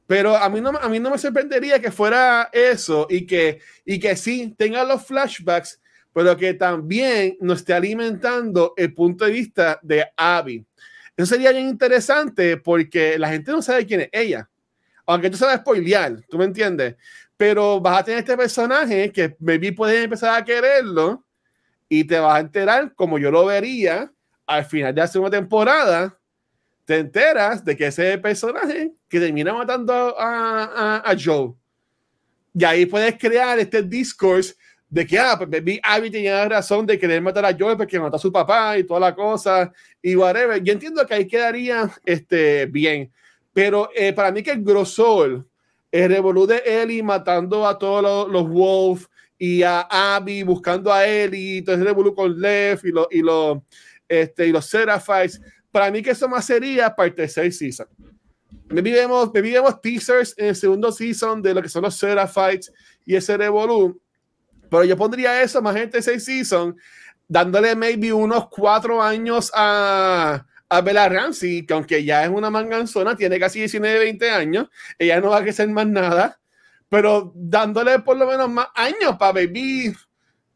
Pero 0.07 0.37
a 0.37 0.49
mí, 0.49 0.61
no, 0.61 0.68
a 0.68 0.89
mí 0.89 1.01
no 1.01 1.11
me 1.11 1.18
sorprendería 1.18 1.80
que 1.80 1.91
fuera 1.91 2.49
eso 2.53 3.09
y 3.11 3.26
que, 3.26 3.59
y 3.84 3.99
que 3.99 4.14
sí 4.14 4.55
tenga 4.57 4.84
los 4.84 5.05
flashbacks, 5.05 5.80
pero 6.12 6.37
que 6.37 6.55
también 6.55 7.37
nos 7.41 7.59
esté 7.59 7.74
alimentando 7.74 8.74
el 8.76 8.95
punto 8.95 9.24
de 9.24 9.32
vista 9.32 9.80
de 9.82 10.07
Abby. 10.16 10.64
Eso 11.16 11.26
sería 11.26 11.51
bien 11.51 11.66
interesante 11.66 12.59
porque 12.59 13.18
la 13.18 13.30
gente 13.30 13.51
no 13.51 13.61
sabe 13.61 13.87
quién 13.87 14.03
es 14.03 14.09
ella. 14.12 14.49
Aunque 15.07 15.31
tú 15.31 15.37
sabes 15.37 15.61
spoilear, 15.61 16.21
¿tú 16.29 16.37
me 16.37 16.45
entiendes? 16.45 16.97
Pero 17.37 17.81
vas 17.81 18.01
a 18.01 18.05
tener 18.05 18.21
este 18.21 18.37
personaje 18.37 19.13
que 19.13 19.37
maybe 19.39 19.73
puedes 19.73 20.03
empezar 20.03 20.39
a 20.39 20.45
quererlo 20.45 21.25
y 21.89 22.05
te 22.05 22.19
vas 22.19 22.37
a 22.37 22.41
enterar 22.41 22.95
como 22.95 23.19
yo 23.19 23.31
lo 23.31 23.47
vería 23.47 24.13
al 24.47 24.65
final 24.65 24.95
de 24.95 25.01
la 25.01 25.07
segunda 25.07 25.37
temporada, 25.37 26.19
te 26.85 26.99
enteras 26.99 27.65
de 27.65 27.77
que 27.77 27.87
ese 27.87 28.17
personaje 28.19 28.93
que 29.09 29.19
termina 29.19 29.53
matando 29.53 30.15
a, 30.19 31.03
a, 31.05 31.17
Joe. 31.19 31.53
Y 32.55 32.65
ahí 32.65 32.87
puedes 32.87 33.19
crear 33.19 33.59
este 33.59 33.83
discourse 33.83 34.55
de 34.89 35.05
que, 35.05 35.19
ah, 35.19 35.35
pues 35.37 35.51
baby 35.51 35.81
Abby 35.83 36.11
tenía 36.11 36.49
razón 36.49 36.87
de 36.87 36.99
querer 36.99 37.21
matar 37.21 37.45
a 37.45 37.57
Joe 37.59 37.77
porque 37.77 37.99
mató 37.99 38.17
a 38.17 38.21
su 38.21 38.31
papá 38.31 38.79
y 38.79 38.85
toda 38.85 39.01
la 39.01 39.15
cosa 39.15 39.73
y 40.01 40.15
whatever. 40.15 40.63
Yo 40.63 40.73
entiendo 40.73 41.05
que 41.05 41.15
ahí 41.15 41.27
quedaría 41.27 41.91
este, 42.05 42.67
bien, 42.67 43.13
pero 43.57 43.89
eh, 43.95 44.13
para 44.13 44.31
mí 44.33 44.43
que 44.43 44.51
el 44.51 44.63
grosor, 44.63 45.49
el 45.91 46.09
revolú 46.11 46.47
de 46.47 46.63
Ellie 46.67 47.03
matando 47.03 47.67
a 47.67 47.79
todos 47.79 48.03
los, 48.03 48.29
los 48.29 48.51
Wolf 48.51 49.07
y 49.39 49.63
a 49.63 49.81
Abby 49.81 50.43
buscando 50.43 50.93
a 50.93 51.07
Ellie, 51.07 51.63
todo 51.63 51.75
ese 51.75 51.85
revolú 51.85 52.15
con 52.15 52.39
Lev 52.39 52.81
y 52.85 52.91
los 52.91 53.07
y 53.11 53.23
lo, 53.23 53.65
este, 54.07 54.49
y 54.49 54.53
los 54.53 54.67
Seraphites. 54.67 55.41
Para 55.73 55.91
mí 55.91 56.03
que 56.03 56.11
eso 56.11 56.29
más 56.29 56.45
sería 56.45 56.95
para 56.95 57.09
el 57.09 57.15
tercer 57.15 57.51
season. 57.51 57.87
Me 58.69 58.83
vivimos, 58.83 59.31
me 59.33 59.73
teasers 59.83 60.35
en 60.37 60.49
el 60.49 60.57
segundo 60.57 60.93
season 60.93 61.41
de 61.41 61.55
lo 61.55 61.63
que 61.63 61.71
son 61.71 61.83
los 61.83 61.97
Seraphites 61.97 62.71
y 63.07 63.17
ese 63.17 63.39
Revolu. 63.39 63.99
Pero 64.69 64.85
yo 64.85 64.99
pondría 64.99 65.41
eso 65.41 65.63
más 65.63 65.75
en 65.77 65.85
el 65.85 65.91
tercer 65.91 66.21
season, 66.21 66.77
dándole 67.27 67.75
maybe 67.75 68.13
unos 68.13 68.51
cuatro 68.51 69.01
años 69.01 69.51
a, 69.55 70.45
a 70.69 70.81
Bella 70.81 71.09
Ramsey, 71.09 71.64
que 71.64 71.75
aunque 71.75 72.05
ya 72.05 72.25
es 72.25 72.31
una 72.31 72.51
manganzona, 72.51 73.17
tiene 73.17 73.39
casi 73.39 73.61
19, 73.61 73.99
20 73.99 74.31
años, 74.31 74.69
ella 74.99 75.21
no 75.21 75.31
va 75.31 75.39
a 75.39 75.43
crecer 75.43 75.69
más 75.69 75.87
nada, 75.87 76.41
pero 76.89 77.33
dándole 77.35 78.01
por 78.01 78.17
lo 78.17 78.27
menos 78.27 78.49
más 78.49 78.69
años 78.75 79.17
para 79.19 79.33
Baby 79.33 79.95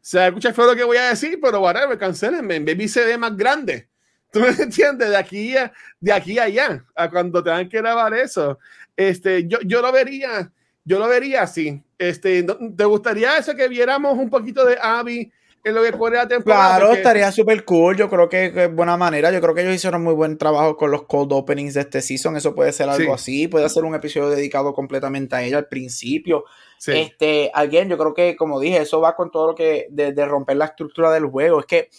se 0.01 0.27
escucha 0.27 0.53
feo 0.53 0.65
lo 0.65 0.75
que 0.75 0.83
voy 0.83 0.97
a 0.97 1.09
decir, 1.09 1.39
pero 1.41 1.61
whatever, 1.61 1.97
cancelenme. 1.97 2.59
Baby 2.59 2.87
se 2.87 3.05
ve 3.05 3.17
más 3.17 3.37
grande. 3.37 3.87
¿Tú 4.31 4.39
me 4.39 4.49
entiendes? 4.59 5.09
De 5.09 5.15
aquí 5.15 5.55
a, 5.55 5.71
de 5.99 6.11
aquí 6.11 6.39
allá, 6.39 6.83
a 6.95 7.09
cuando 7.09 7.43
tengan 7.43 7.69
que 7.69 7.77
grabar 7.77 8.13
eso. 8.15 8.57
Este, 8.95 9.47
yo, 9.47 9.59
yo 9.61 9.81
lo 9.81 9.91
vería, 9.91 10.51
yo 10.83 10.97
lo 10.97 11.07
vería 11.07 11.43
así. 11.43 11.81
Este, 11.97 12.43
¿Te 12.43 12.85
gustaría 12.85 13.37
eso 13.37 13.55
que 13.55 13.67
viéramos 13.67 14.17
un 14.17 14.29
poquito 14.29 14.65
de 14.65 14.77
Abby 14.81 15.31
en 15.63 15.75
lo 15.75 15.83
que 15.83 15.91
corre 15.91 16.17
la 16.17 16.27
temporada? 16.27 16.77
Claro, 16.77 16.93
estaría 16.93 17.31
súper 17.31 17.63
cool. 17.65 17.95
Yo 17.95 18.09
creo 18.09 18.27
que 18.29 18.51
es 18.55 18.73
buena 18.73 18.97
manera. 18.97 19.31
Yo 19.31 19.41
creo 19.41 19.53
que 19.53 19.61
ellos 19.61 19.75
hicieron 19.75 20.03
muy 20.03 20.13
buen 20.13 20.37
trabajo 20.37 20.75
con 20.75 20.91
los 20.91 21.03
cold 21.03 21.31
openings 21.33 21.75
de 21.75 21.81
este 21.81 22.01
season. 22.01 22.35
Eso 22.35 22.55
puede 22.55 22.71
ser 22.71 22.89
algo 22.89 23.13
así. 23.13 23.47
Puede 23.47 23.69
ser 23.69 23.83
un 23.83 23.93
episodio 23.93 24.29
dedicado 24.29 24.73
completamente 24.73 25.35
a 25.35 25.43
ella 25.43 25.57
al 25.57 25.67
principio. 25.67 26.45
Este, 26.87 27.51
alguien, 27.53 27.89
yo 27.89 27.97
creo 27.97 28.13
que, 28.13 28.35
como 28.35 28.59
dije, 28.59 28.77
eso 28.77 29.01
va 29.01 29.15
con 29.15 29.29
todo 29.29 29.47
lo 29.47 29.55
que 29.55 29.87
de, 29.91 30.25
romper 30.25 30.57
la 30.57 30.65
estructura 30.65 31.11
del 31.11 31.25
juego. 31.25 31.59
Es 31.59 31.65
que 31.65 31.89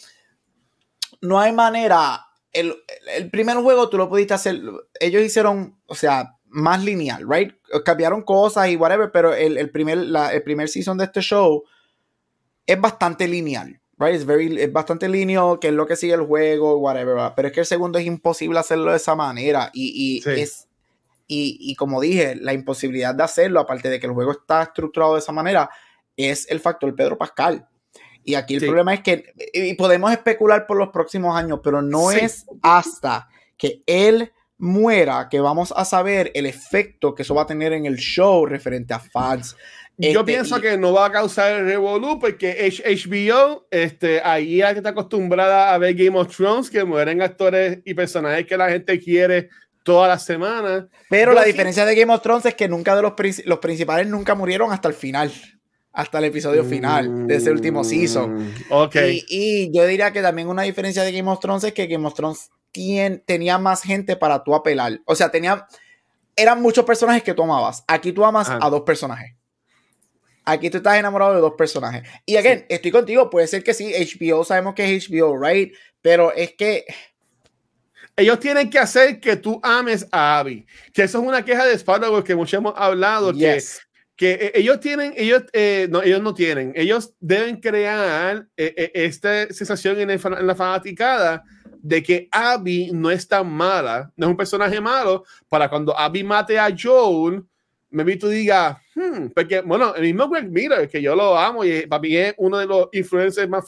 no 1.21 1.39
hay 1.39 1.53
manera. 1.53 2.27
El, 2.53 2.75
primer 3.31 3.57
juego 3.59 3.89
tú 3.89 3.97
lo 3.97 4.09
pudiste 4.09 4.35
hacer. 4.35 4.61
Ellos 4.99 5.23
hicieron, 5.23 5.79
o 5.87 5.95
sea, 5.95 6.37
más 6.47 6.85
lineal, 6.85 7.25
right? 7.29 7.55
Cambiaron 7.85 8.23
cosas 8.23 8.69
y 8.69 8.77
whatever, 8.77 9.11
pero 9.13 9.33
el, 9.33 9.71
primer, 9.71 9.99
el 10.33 10.43
primer 10.43 10.69
season 10.69 10.99
de 10.99 11.05
este 11.05 11.21
show 11.21 11.65
es 12.73 12.81
bastante 12.81 13.29
lineal, 13.29 13.81
right? 13.99 14.15
Es, 14.15 14.27
very, 14.27 14.61
es 14.61 14.73
bastante 14.73 15.09
lineal, 15.09 15.59
que 15.61 15.69
es 15.69 15.75
lo 15.75 15.87
que 15.87 15.97
sigue 15.97 16.15
el 16.15 16.23
juego, 16.23 16.79
whatever. 16.79 17.33
Pero 17.37 17.49
es 17.49 17.55
que 17.55 17.61
el 17.61 17.67
segundo 17.67 17.99
es 17.99 18.07
imposible 18.07 18.59
hacerlo 18.59 18.91
de 18.91 18.97
esa 18.97 19.15
manera 19.15 19.71
y, 19.73 20.23
y 20.25 20.31
es 20.31 20.69
y, 21.35 21.75
como 21.77 22.01
dije, 22.01 22.37
la 22.37 22.53
imposibilidad 22.53 23.15
de 23.15 23.23
hacerlo, 23.23 23.61
aparte 23.61 23.89
de 23.89 23.99
que 23.99 24.07
el 24.07 24.13
juego 24.13 24.33
está 24.33 24.63
estructurado 24.65 25.15
de 25.15 25.21
esa 25.21 25.33
manera, 25.33 25.71
es 26.17 26.47
el 26.51 26.61
factor 26.61 26.95
Pedro 26.95 27.17
Pascal. 27.17 27.67
Y 28.25 28.35
aquí 28.35 28.55
el 28.55 28.61
problema 28.61 28.95
es 28.95 29.01
que, 29.01 29.33
y 29.53 29.75
podemos 29.75 30.13
especular 30.13 30.67
por 30.67 30.77
los 30.77 30.91
próximos 30.91 31.37
años, 31.37 31.61
pero 31.63 31.83
no 31.83 32.11
es 32.11 32.45
hasta 32.61 33.29
que 33.57 33.83
él 33.87 34.31
muera 34.59 35.29
que 35.29 35.41
vamos 35.41 35.73
a 35.75 35.85
saber 35.85 36.31
el 36.35 36.47
efecto 36.47 37.15
que 37.15 37.23
eso 37.23 37.35
va 37.35 37.43
a 37.43 37.47
tener 37.47 37.73
en 37.73 37.87
el 37.87 37.97
show 37.97 38.47
referente 38.47 38.95
a 38.95 39.01
fans. 39.01 39.57
Yo 39.99 40.21
este, 40.21 40.25
pienso 40.25 40.61
que 40.61 40.79
no 40.79 40.93
va 40.93 41.07
a 41.07 41.13
causar 41.13 41.53
el 41.53 41.67
revolú 41.67 42.19
porque 42.19 42.57
HBO, 42.67 43.67
este, 43.71 44.21
ahí 44.25 44.63
hay 44.63 44.73
que 44.73 44.79
estar 44.79 44.93
acostumbrada 44.93 45.73
a 45.73 45.79
ver 45.79 45.95
Game 45.95 46.19
of 46.19 46.35
Thrones, 46.35 46.71
que 46.71 46.83
mueren 46.85 47.21
actores 47.21 47.81
y 47.85 47.95
personajes 47.95 48.47
que 48.47 48.57
la 48.57 48.71
gente 48.71 48.99
quiere 48.99 49.51
todas 49.83 50.09
las 50.09 50.25
semanas. 50.25 50.85
Pero 51.11 51.33
la 51.33 51.45
diferencia 51.45 51.85
de 51.85 51.95
Game 51.95 52.13
of 52.13 52.23
Thrones 52.23 52.47
es 52.47 52.55
que 52.55 52.69
nunca 52.69 52.97
de 52.97 53.03
los, 53.03 53.13
los 53.45 53.59
principales 53.59 54.07
nunca 54.07 54.35
murieron 54.35 54.73
hasta 54.73 54.89
el 54.89 54.95
final. 54.95 55.33
Hasta 55.95 56.19
el 56.21 56.25
episodio 56.25 56.65
final 56.65 57.27
de 57.27 57.37
ese 57.37 57.51
último 57.51 57.85
season. 57.85 58.37
Mm, 58.37 58.53
ok. 58.71 58.97
Y, 59.29 59.71
yo 59.75 59.87
diría 59.87 60.11
que 60.11 60.23
también 60.23 60.49
una 60.49 60.63
diferencia 60.63 61.03
de 61.03 61.13
Game 61.13 61.31
of 61.31 61.39
Thrones 61.39 61.65
es 61.65 61.75
que 61.75 61.87
Game 61.87 62.07
of 62.07 62.15
Thrones 62.15 62.51
tenía 63.27 63.59
más 63.59 63.83
gente 63.83 64.17
para 64.17 64.43
tú 64.43 64.55
apelar. 64.55 65.01
O 65.05 65.15
sea, 65.15 65.31
tenía. 65.31 65.67
Eran 66.35 66.63
muchos 66.63 66.87
personajes 66.87 67.23
que 67.23 67.35
tú 67.35 67.43
amabas. 67.43 67.85
Aquí 67.87 68.11
tú 68.11 68.25
amas 68.25 68.49
a 68.49 68.71
dos 68.71 68.81
personajes. 68.81 69.35
Aquí 70.45 70.71
tú 70.71 70.79
estás 70.79 70.99
enamorado 70.99 71.35
de 71.35 71.41
dos 71.41 71.55
personajes. 71.57 72.03
Y 72.27 72.37
again, 72.37 72.65
estoy 72.69 72.91
contigo. 72.91 73.31
Puede 73.31 73.47
ser 73.47 73.63
que 73.63 73.75
sí, 73.75 73.93
HBO, 73.93 74.45
sabemos 74.45 74.75
que 74.75 74.95
es 74.95 75.09
HBO, 75.09 75.41
right? 75.41 75.73
Pero 76.01 76.33
es 76.33 76.55
que 76.55 76.85
ellos 78.17 78.41
tienen 78.41 78.69
que 78.69 78.79
hacer 78.79 79.21
que 79.21 79.37
tú 79.37 79.61
ames 79.63 80.07
a 80.11 80.39
Abby. 80.39 80.67
Que 80.93 81.05
eso 81.05 81.19
es 81.21 81.25
una 81.25 81.45
queja 81.45 81.65
de 81.65 81.75
Sparrow 81.75 82.23
que 82.23 82.35
muchos 82.35 82.55
hemos 82.55 82.75
hablado. 82.77 83.33
Que, 83.33 83.63
que 84.17 84.33
eh, 84.33 84.53
ellos 84.55 84.81
tienen, 84.81 85.15
ellos, 85.17 85.45
eh, 85.53 85.87
no, 85.91 86.03
ellos 86.03 86.21
no 86.21 86.35
tienen. 86.35 86.73
Ellos 86.75 87.15
deben 87.21 87.61
crear 87.61 88.47
eh, 88.57 88.91
esta 88.95 89.53
sensación 89.53 89.99
en, 89.99 90.21
la 90.47 90.55
fanaticada 90.55 91.43
de 91.81 92.03
que 92.03 92.29
Abby 92.31 92.91
no 92.93 93.11
es 93.11 93.27
tan 93.27 93.51
mala, 93.51 94.13
no 94.17 94.27
es 94.27 94.31
un 94.31 94.37
personaje 94.37 94.81
malo, 94.81 95.25
para 95.49 95.69
cuando 95.69 95.99
Abby 95.99 96.23
mate 96.23 96.59
a 96.59 96.73
Joel, 96.77 97.45
me 97.93 98.17
tú 98.17 98.29
digas, 98.29 98.79
hmm, 98.95 99.29
porque, 99.35 99.61
bueno, 99.61 99.95
el 99.95 100.03
mismo 100.03 100.29
Greg 100.29 100.51
Miller, 100.51 100.89
que 100.89 101.01
yo 101.01 101.15
lo 101.15 101.39
amo 101.39 101.65
y 101.65 101.87
para 101.87 102.01
mí 102.01 102.17
es 102.17 102.35
uno 102.39 102.59
de 102.59 102.67
los 102.67 102.89
influencers 102.93 103.49
más 103.49 103.65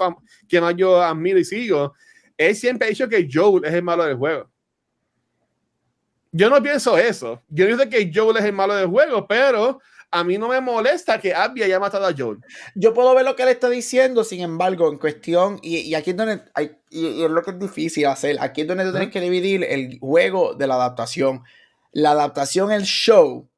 que 0.48 0.60
más 0.60 0.74
yo 0.76 1.00
admiro 1.00 1.38
y 1.38 1.44
sigo, 1.44 1.94
él 2.36 2.56
siempre 2.56 2.86
ha 2.86 2.90
dicho 2.90 3.08
que 3.08 3.28
Joel 3.30 3.64
es 3.64 3.72
el 3.74 3.82
malo 3.82 4.04
del 4.04 4.16
juego. 4.16 4.50
Yo 6.32 6.50
no 6.50 6.60
pienso 6.60 6.98
eso. 6.98 7.42
Yo 7.48 7.68
no 7.68 7.78
sé 7.78 7.88
que 7.88 8.10
Joel 8.12 8.38
es 8.38 8.44
el 8.44 8.52
malo 8.52 8.74
del 8.74 8.88
juego, 8.88 9.26
pero 9.28 9.78
a 10.10 10.24
mí 10.24 10.38
no 10.38 10.48
me 10.48 10.60
molesta 10.60 11.20
que 11.20 11.34
Abby 11.34 11.62
haya 11.62 11.78
matado 11.78 12.06
a 12.06 12.14
Joel. 12.16 12.38
Yo 12.74 12.94
puedo 12.94 13.14
ver 13.14 13.24
lo 13.24 13.36
que 13.36 13.44
él 13.44 13.50
está 13.50 13.68
diciendo, 13.68 14.24
sin 14.24 14.40
embargo, 14.40 14.88
en 14.88 14.98
cuestión, 14.98 15.58
y, 15.62 15.94
aquí 15.94 16.10
es 16.10 16.16
donde 16.16 16.42
hay, 16.54 16.72
y, 16.90 17.22
es 17.24 17.30
lo 17.30 17.42
que 17.42 17.50
es 17.50 17.58
difícil 17.58 18.06
hacer, 18.06 18.36
aquí 18.40 18.62
es 18.62 18.66
donde 18.66 18.84
tú 18.84 18.92
tienes 18.92 19.10
que 19.10 19.20
dividir 19.20 19.64
el 19.64 19.98
juego 20.00 20.54
de 20.54 20.66
la 20.66 20.74
adaptación. 20.74 21.42
La 21.92 22.12
adaptación, 22.12 22.72
el 22.72 22.82
show, 22.82 23.48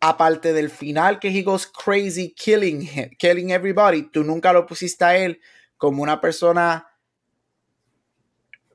aparte 0.00 0.52
del 0.52 0.70
final 0.70 1.18
que 1.18 1.28
he 1.28 1.42
goes 1.42 1.66
crazy 1.66 2.34
killing, 2.34 2.88
killing 3.18 3.50
everybody, 3.50 4.02
tú 4.02 4.24
nunca 4.24 4.52
lo 4.52 4.66
pusiste 4.66 5.04
a 5.04 5.16
él 5.16 5.40
como 5.76 6.02
una 6.02 6.20
persona 6.20 6.86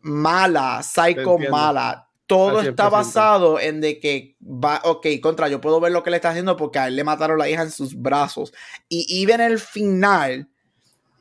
mala, 0.01 0.81
psycho 0.83 1.37
mala. 1.37 2.09
Todo 2.25 2.61
está 2.61 2.89
basado 2.89 3.59
en 3.59 3.81
de 3.81 3.99
que 3.99 4.37
va, 4.41 4.81
ok, 4.85 5.07
contra, 5.21 5.49
yo 5.49 5.61
puedo 5.61 5.79
ver 5.79 5.91
lo 5.91 6.03
que 6.03 6.09
le 6.09 6.15
está 6.15 6.29
haciendo 6.29 6.55
porque 6.57 6.79
a 6.79 6.87
él 6.87 6.95
le 6.95 7.03
mataron 7.03 7.37
la 7.37 7.49
hija 7.49 7.63
en 7.63 7.71
sus 7.71 7.95
brazos. 7.95 8.53
Y, 8.87 9.05
y 9.07 9.29
en 9.29 9.41
el 9.41 9.59
final, 9.59 10.49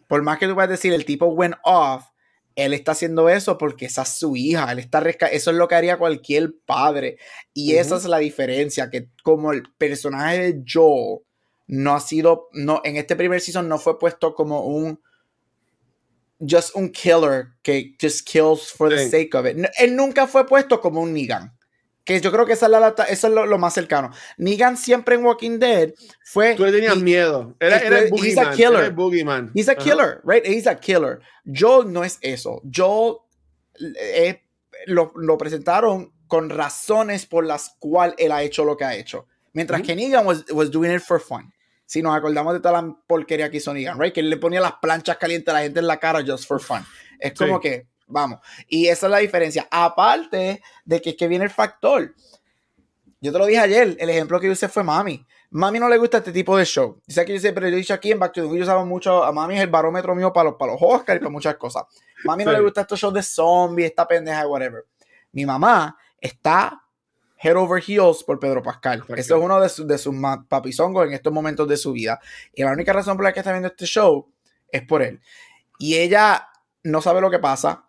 por 0.09 0.23
más 0.23 0.39
que 0.39 0.47
tú 0.47 0.55
puedas 0.55 0.71
decir, 0.71 0.93
el 0.93 1.05
tipo 1.05 1.27
went 1.27 1.57
off, 1.65 2.05
él 2.57 2.75
está 2.75 2.93
haciendo 2.93 3.29
eso 3.29 3.59
porque 3.59 3.87
esa 3.87 4.03
es 4.03 4.09
su 4.11 4.37
hija, 4.37 4.71
él 4.73 4.79
está 4.79 5.01
eso 5.01 5.51
es 5.51 5.57
lo 5.57 5.69
que 5.69 5.75
haría 5.75 5.99
cualquier 5.99 6.55
padre. 6.65 7.19
Y 7.53 7.77
esa 7.77 7.97
es 7.97 8.05
la 8.05 8.19
diferencia, 8.19 8.91
que 8.91 9.09
como 9.23 9.53
el 9.53 9.63
personaje 9.79 10.53
de 10.53 10.65
Joel 10.67 11.21
no 11.67 11.95
ha 11.95 12.01
sido, 12.01 12.49
no, 12.53 12.81
en 12.85 12.97
este 12.97 13.17
primer 13.17 13.41
season 13.41 13.69
no 13.69 13.79
fue 13.79 13.99
puesto 13.99 14.35
como 14.35 14.67
un 14.67 15.01
just 16.41 16.75
un 16.75 16.91
killer 16.91 17.49
que 17.63 17.95
just 18.01 18.27
kills 18.27 18.73
for 18.73 18.91
the 18.91 19.09
sake 19.09 19.35
of 19.35 19.47
it. 19.47 19.57
Él 19.79 19.97
nunca 19.97 20.27
fue 20.27 20.47
puesto 20.47 20.81
como 20.81 21.01
un 21.01 21.13
Negan. 21.13 21.57
Que 22.05 22.21
yo 22.21 22.33
creo 22.33 22.45
que 22.45 22.55
esa 22.55 22.67
es, 22.67 22.73
la, 22.73 22.95
eso 23.09 23.29
es 23.29 23.33
lo, 23.33 23.59
más 23.59 23.75
cercano. 23.75 24.11
Negan 24.37 24.77
siempre 24.77 25.15
en 25.15 25.25
Walking 25.25 25.59
Dead 25.59 25.93
fue. 26.25 26.55
Tú 26.57 26.65
le 26.65 26.73
tenías 26.73 26.97
miedo. 26.97 27.55
Era, 27.61 27.79
era 27.79 28.01
el 28.01 28.13
He's 28.13 28.37
a 28.39 28.51
killer. 28.51 28.93
He's 29.55 29.69
a 29.69 29.77
killer, 29.77 30.21
right? 30.25 30.45
He's 30.45 30.67
a 30.67 30.75
killer. 30.75 31.21
Joel 31.45 31.93
no 31.93 32.03
es 32.03 32.19
eso. 32.21 32.61
Joel 32.75 33.19
eh, 33.99 34.43
lo, 34.87 35.13
lo, 35.15 35.39
presentaron 35.39 36.13
con 36.27 36.51
razones 36.51 37.27
por 37.27 37.47
las 37.47 37.77
cuales 37.79 38.17
él 38.19 38.33
ha 38.33 38.43
hecho 38.43 38.65
lo 38.65 38.77
que 38.77 38.85
ha 38.85 38.97
hecho. 38.97 39.27
Mientras 39.53 39.83
que 39.83 39.95
Negan 39.95 40.27
was, 40.27 40.45
was 40.51 40.71
doing 40.71 40.93
it 40.93 41.03
for 41.03 41.21
fun. 41.21 41.53
Si 41.85 42.03
nos 42.03 42.17
acordamos 42.17 42.55
de 42.55 42.61
toda 42.61 42.81
la 42.81 42.97
porquería 43.07 43.51
que 43.51 43.59
hizo 43.59 43.73
Negan, 43.73 44.01
right? 44.01 44.15
Que 44.15 44.21
él 44.21 44.31
le 44.31 44.39
ponía 44.39 44.61
las 44.61 44.75
planchas 44.81 45.19
calientes 45.19 45.53
a 45.53 45.59
la 45.59 45.63
gente 45.63 45.81
en 45.81 45.87
la 45.87 45.99
cara 45.99 46.25
just 46.27 46.47
for 46.47 46.61
fun. 46.61 46.85
Es 47.21 47.35
como 47.35 47.61
que, 47.61 47.87
vamos. 48.07 48.41
Y 48.69 48.89
esa 48.89 49.07
es 49.07 49.11
la 49.11 49.19
diferencia. 49.19 49.69
Aparte 49.71 50.63
de 50.85 51.03
que, 51.03 51.17
que 51.17 51.29
viene 51.29 51.45
el 51.45 51.51
factor. 51.51 52.15
Yo 53.21 53.33
te 53.33 53.39
lo 53.39 53.47
dije 53.47 53.61
ayer, 53.61 53.97
el 54.01 54.11
ejemplo 54.11 54.41
que 54.41 54.47
yo 54.47 54.53
usé 54.53 54.69
fue 54.69 54.83
Mami. 54.83 55.25
Mami 55.51 55.79
no 55.79 55.89
le 55.89 55.99
gusta 55.99 56.19
este 56.19 56.33
tipo 56.33 56.57
de 56.57 56.65
show. 56.65 57.01
Dice 57.07 57.25
que 57.25 57.35
yo 57.35 57.41
siempre 57.41 57.69
he 57.69 57.71
dicho 57.71 57.93
aquí 57.93 58.11
en 58.11 58.19
Back 58.19 58.33
to 58.33 58.43
the 58.43 58.57
yo 58.57 58.63
usaba 58.63 58.85
mucho, 58.85 59.23
a 59.23 59.31
Mami 59.33 59.57
es 59.57 59.61
el 59.61 59.69
barómetro 59.69 60.15
mío 60.15 60.33
para 60.33 60.51
los, 60.51 60.59
para 60.59 60.73
los 60.73 60.81
Oscars 60.83 61.19
y 61.19 61.21
para 61.21 61.31
muchas 61.31 61.57
cosas. 61.57 61.85
Mami 62.25 62.45
no 62.45 62.53
le 62.53 62.61
gusta 62.61 62.81
estos 62.81 62.99
shows 62.99 63.15
de 63.15 63.23
zombies, 63.23 63.91
esta 63.91 64.09
pendeja, 64.09 64.47
whatever. 64.47 64.87
Mi 65.31 65.45
mamá 65.45 65.97
está 66.19 66.83
head 67.43 67.57
over 67.57 67.83
heels 67.87 68.25
por 68.25 68.39
Pedro 68.39 68.63
Pascal. 68.63 69.05
Eso 69.17 69.37
es 69.37 69.43
uno 69.43 69.61
de, 69.61 69.69
sus, 69.69 69.87
de 69.87 69.99
sus 69.99 70.15
papizongos 70.49 71.07
en 71.07 71.13
estos 71.13 71.33
momentos 71.33 71.69
de 71.69 71.77
su 71.77 71.93
vida. 71.93 72.21
Y 72.55 72.63
la 72.63 72.73
única 72.73 72.93
razón 72.93 73.17
por 73.17 73.25
la 73.25 73.33
que 73.33 73.41
está 73.41 73.53
viendo 73.53 73.69
este 73.69 73.85
show 73.85 74.33
es 74.69 74.83
por 74.83 75.03
él. 75.03 75.21
Y 75.79 75.97
ella 75.97 76.49
no 76.85 77.03
sabe 77.03 77.21
lo 77.21 77.31
que 77.31 77.41
pasa. 77.41 77.85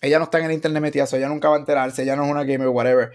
Ella 0.00 0.18
no 0.18 0.24
está 0.24 0.38
en 0.38 0.46
el 0.46 0.52
internet 0.52 0.82
metida, 0.82 1.04
ella 1.12 1.28
nunca 1.28 1.48
va 1.48 1.56
a 1.56 1.58
enterarse, 1.58 2.02
ella 2.02 2.16
no 2.16 2.24
es 2.24 2.30
una 2.30 2.44
gamer, 2.44 2.68
whatever. 2.68 3.10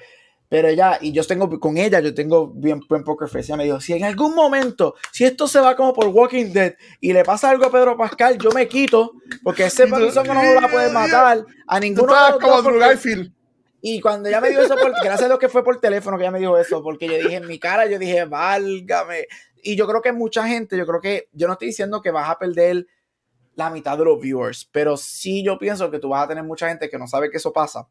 Pero 0.50 0.68
ella, 0.68 1.00
y 1.02 1.12
yo 1.12 1.24
tengo 1.24 1.60
con 1.60 1.78
ella, 1.78 2.00
yo 2.00 2.14
tengo 2.14 2.48
bien 2.48 2.80
buen 2.88 3.04
poker 3.04 3.28
face. 3.28 3.48
Ella 3.48 3.58
me 3.58 3.64
dijo: 3.64 3.82
si 3.82 3.94
en 3.94 4.04
algún 4.04 4.36
momento, 4.36 4.94
si 5.12 5.24
esto 5.24 5.48
se 5.48 5.60
va 5.60 5.76
como 5.76 5.94
por 5.94 6.08
Walking 6.08 6.54
Dead 6.54 6.76
y 7.00 7.12
le 7.12 7.24
pasa 7.24 7.50
algo 7.50 7.66
a 7.66 7.72
Pedro 7.72 7.98
Pascal, 7.98 8.38
yo 8.38 8.52
me 8.52 8.68
quito, 8.68 9.14
porque 9.42 9.66
ese 9.66 9.88
papizongo 9.88 10.34
no 10.34 10.44
lo 10.44 10.62
va 10.62 10.68
a 10.68 10.72
poder 10.72 10.92
matar 10.94 11.46
a 11.66 11.80
ninguno 11.80 12.14
de 12.14 12.32
los 12.32 12.64
dos. 12.64 13.06
Y 13.82 14.00
cuando 14.00 14.30
ella 14.30 14.40
me 14.40 14.50
dijo 14.50 14.62
eso, 14.62 14.76
gracias 14.76 15.24
a 15.24 15.26
Dios 15.26 15.40
que 15.40 15.50
fue 15.50 15.64
por 15.64 15.82
teléfono 15.82 16.18
que 16.18 16.24
ella 16.24 16.32
me 16.32 16.40
dijo 16.40 16.58
eso, 16.58 16.84
porque 16.84 17.08
yo 17.08 17.16
dije 17.16 17.36
en 17.36 17.48
mi 17.48 17.60
cara, 17.60 17.86
yo 17.86 17.98
dije, 17.98 18.24
válgame. 18.26 19.26
Y 19.62 19.76
yo 19.76 19.88
creo 19.88 20.02
que 20.02 20.14
mucha 20.14 20.48
gente, 20.48 20.78
yo 20.78 20.86
creo 20.86 21.02
que, 21.02 21.30
yo 21.34 21.48
no 21.48 21.54
estoy 21.54 21.70
diciendo 21.70 22.02
que 22.02 22.12
vas 22.12 22.30
a 22.30 22.38
perder 22.38 22.86
la 23.56 23.70
mitad 23.70 23.98
de 23.98 24.06
los 24.06 24.20
viewers, 24.20 24.66
pero 24.72 24.98
sí 24.98 25.44
yo 25.44 25.58
pienso 25.58 25.92
que 25.92 26.00
tú 26.00 26.10
vas 26.10 26.26
a 26.26 26.28
tener 26.28 26.44
mucha 26.44 26.68
gente 26.68 26.90
que 26.90 26.98
no 26.98 27.08
sabe 27.08 27.30
que 27.30 27.38
eso 27.38 27.54
pasa 27.54 27.88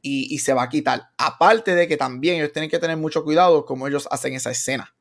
y, 0.00 0.38
se 0.38 0.52
va 0.52 0.62
a 0.62 0.68
quitar. 0.68 1.10
Aparte 1.16 1.74
de 1.74 1.88
que 1.88 1.96
también 1.96 2.36
ellos 2.36 2.52
tienen 2.52 2.70
que 2.70 2.78
tener 2.78 2.96
mucho 2.96 3.24
cuidado 3.24 3.64
como 3.64 3.86
ellos 3.86 4.08
hacen 4.10 4.34
esa 4.34 4.50
escena. 4.50 4.94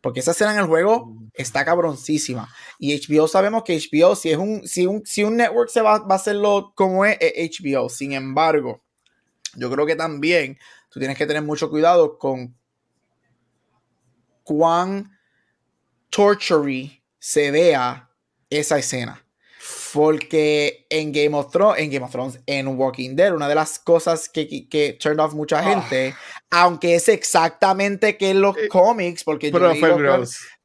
Porque 0.00 0.20
esa 0.20 0.32
escena 0.32 0.52
en 0.52 0.58
el 0.58 0.66
juego 0.66 1.14
está 1.32 1.64
cabroncísima. 1.64 2.54
Y 2.78 2.94
HBO 2.94 3.26
sabemos 3.26 3.62
que 3.64 3.78
HBO, 3.78 4.14
si 4.14 4.30
es 4.30 4.36
un, 4.36 4.66
si 4.66 4.86
un, 4.86 5.04
si 5.06 5.24
un 5.24 5.36
network 5.36 5.70
se 5.70 5.80
va, 5.80 5.98
va 6.00 6.14
a 6.14 6.18
hacerlo 6.18 6.72
como 6.74 7.04
es, 7.04 7.16
es 7.20 7.58
HBO. 7.58 7.88
Sin 7.88 8.12
embargo, 8.12 8.82
yo 9.54 9.70
creo 9.70 9.86
que 9.86 9.96
también 9.96 10.58
tú 10.90 11.00
tienes 11.00 11.16
que 11.16 11.26
tener 11.26 11.42
mucho 11.42 11.70
cuidado 11.70 12.18
con 12.18 12.54
cuán 14.42 15.18
tortury 16.10 17.02
se 17.18 17.50
vea 17.50 18.11
esa 18.58 18.78
escena. 18.78 19.24
Porque 19.92 20.86
en 20.88 21.12
Game 21.12 21.36
of 21.36 21.50
Thrones, 21.50 21.80
en 21.80 21.90
Game 21.90 22.04
of 22.04 22.10
Thrones, 22.10 22.40
en 22.46 22.66
Walking 22.68 23.14
Dead, 23.14 23.34
una 23.34 23.48
de 23.48 23.54
las 23.54 23.78
cosas 23.78 24.28
que, 24.28 24.68
que, 24.68 24.94
turned 24.94 25.20
off 25.20 25.34
mucha 25.34 25.58
ah. 25.58 25.62
gente, 25.62 26.14
aunque 26.50 26.94
es 26.94 27.08
exactamente 27.08 28.16
que 28.16 28.30
en 28.30 28.40
los 28.40 28.56
eh, 28.56 28.68
cómics, 28.68 29.22
porque 29.22 29.50
yo 29.50 29.58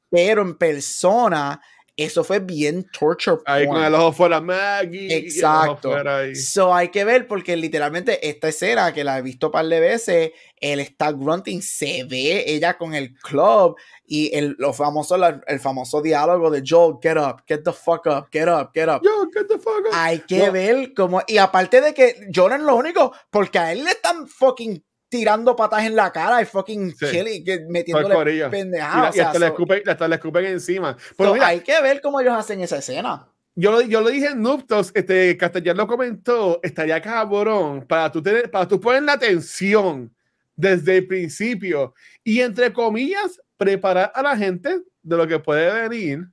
pero 0.10 0.42
en 0.42 0.58
persona 0.58 1.62
eso 1.98 2.24
fue 2.24 2.40
bien 2.40 2.88
torture 2.98 3.42
Ahí 3.46 3.66
con 3.66 3.84
el 3.84 3.96
ojo 3.96 4.14
fuera 4.14 4.40
Maggie. 4.40 5.18
Exacto. 5.18 5.92
So 6.36 6.74
hay 6.74 6.90
que 6.90 7.04
ver 7.04 7.28
porque 7.28 7.58
literalmente 7.58 8.30
esta 8.30 8.50
escena 8.50 8.94
que 8.94 9.04
la 9.04 9.18
he 9.18 9.24
visto 9.24 9.48
un 9.48 9.52
par 9.52 9.66
de 9.66 9.80
veces, 9.80 10.32
él 10.58 10.80
está 10.80 11.12
grunting, 11.12 11.62
se 11.64 12.04
ve 12.04 12.44
ella 12.46 12.78
con 12.78 12.94
el 12.94 13.16
club 13.16 13.78
y 14.06 14.34
el, 14.36 14.56
lo 14.60 14.74
famoso, 14.74 15.16
el 15.48 15.60
famoso 15.60 16.00
diálogo 16.02 16.52
de 16.52 16.64
Joel, 16.66 16.98
get 17.02 17.18
up, 17.18 17.44
get 17.48 17.64
the 17.64 17.74
fuck 17.74 18.06
up, 18.06 18.28
get 18.32 18.48
up, 18.48 18.70
get 18.76 18.88
up. 18.88 19.02
Yo, 19.04 19.28
get 19.34 19.48
the 19.48 19.58
fuck 19.58 19.80
up. 19.88 19.92
Hay 19.94 20.20
que 20.20 20.52
ver 20.52 20.94
cómo, 20.94 21.22
y 21.28 21.40
aparte 21.40 21.82
de 21.82 21.96
que 21.96 22.06
es 22.08 22.62
lo 22.62 22.76
único, 22.76 23.12
porque 23.32 23.58
a 23.58 23.72
él 23.72 23.84
le 23.84 23.90
están 23.90 24.28
fucking 24.28 24.84
tirando 25.10 25.56
patas 25.56 25.84
en 25.86 25.96
la 25.96 26.12
cara 26.12 26.42
y 26.42 26.46
fucking 26.46 26.96
sí. 26.96 27.24
metiéndole 27.70 28.50
pendejadas. 28.50 29.16
Y, 29.16 29.20
hasta, 29.20 29.40
le 29.40 29.46
escupen, 29.48 29.82
hasta, 29.88 30.08
le 30.08 30.16
escupen, 30.16 30.46
encima. 30.46 30.98
Pero 31.18 31.34
hay 31.42 31.62
que 31.62 31.82
ver 31.82 32.02
cómo 32.02 32.20
ellos 32.20 32.34
hacen 32.34 32.62
esa 32.62 32.78
escena. 32.78 33.28
Yo 33.56 33.72
lo, 33.72 33.82
yo 33.82 34.02
lo 34.02 34.10
dije 34.10 34.28
en 34.28 34.42
Nuptos, 34.42 34.92
este, 34.94 35.36
Castellán 35.36 35.78
lo 35.78 35.88
comentó, 35.88 36.60
estaría 36.62 37.02
cabrón 37.02 37.86
para 37.88 38.12
tú, 38.12 38.22
tener, 38.22 38.52
para 38.52 38.68
tú 38.68 38.80
poner 38.80 39.02
la 39.02 39.14
atención 39.14 40.14
desde 40.56 40.98
el 40.98 41.08
principio 41.08 41.94
y 42.24 42.42
entre 42.42 42.72
comillas 42.72 43.42
preparar 43.58 44.12
a 44.14 44.22
la 44.22 44.38
gente 44.38 44.82
de 45.02 45.18
lo 45.18 45.28
que 45.28 45.40
puede 45.40 45.88
venir. 45.88 46.28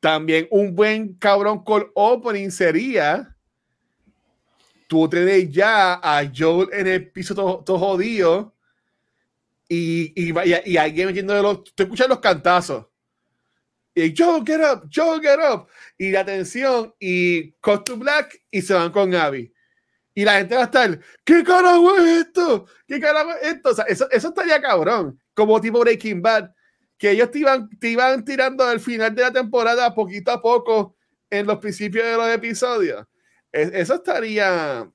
También 0.00 0.46
un 0.50 0.74
buen 0.74 1.14
cabrón 1.14 1.62
call 1.64 1.90
opening 1.94 2.50
sería 2.50 3.33
tú 4.86 5.08
tenés 5.08 5.50
ya 5.50 5.94
a 5.94 6.30
Joel 6.34 6.68
en 6.72 6.86
el 6.86 7.10
piso 7.10 7.34
todo, 7.34 7.78
jodido 7.78 8.54
y, 9.68 10.12
y, 10.14 10.34
y, 10.64 10.76
alguien 10.76 11.08
metiendo 11.08 11.34
de 11.34 11.42
los. 11.42 11.64
Tú 11.64 11.82
escuchas 11.82 12.08
los 12.08 12.20
cantazos. 12.20 12.86
Y 13.94 14.14
Joel, 14.16 14.44
get 14.44 14.60
up, 14.60 14.88
Joel, 14.92 15.20
get 15.20 15.38
up. 15.38 15.68
Y 15.96 16.10
la 16.10 16.20
atención 16.20 16.94
y 16.98 17.52
Cut 17.52 17.84
to 17.84 17.96
Black 17.96 18.42
y 18.50 18.60
se 18.60 18.74
van 18.74 18.90
con 18.90 19.14
Abby. 19.14 19.52
Y 20.14 20.24
la 20.24 20.38
gente 20.38 20.54
va 20.54 20.62
a 20.62 20.64
estar, 20.64 21.00
¿qué 21.24 21.42
carajo 21.42 21.96
es 21.96 22.26
esto? 22.26 22.66
¿Qué 22.86 23.00
carajo 23.00 23.30
es 23.40 23.54
esto? 23.54 23.70
Eso, 23.86 24.10
eso 24.10 24.28
estaría 24.28 24.60
cabrón. 24.60 25.20
Como 25.32 25.60
tipo 25.60 25.80
Breaking 25.80 26.22
Bad. 26.22 26.50
Que 26.98 27.10
ellos 27.12 27.30
te 27.30 27.40
iban, 27.40 27.68
te 27.78 27.88
iban 27.88 28.24
tirando 28.24 28.64
al 28.64 28.80
final 28.80 29.14
de 29.14 29.22
la 29.22 29.32
temporada 29.32 29.94
poquito 29.94 30.30
a 30.30 30.40
poco 30.40 30.96
en 31.30 31.46
los 31.46 31.58
principios 31.58 32.04
de 32.04 32.16
los 32.16 32.28
episodios 32.28 33.04
eso 33.54 33.94
estaría. 33.94 34.90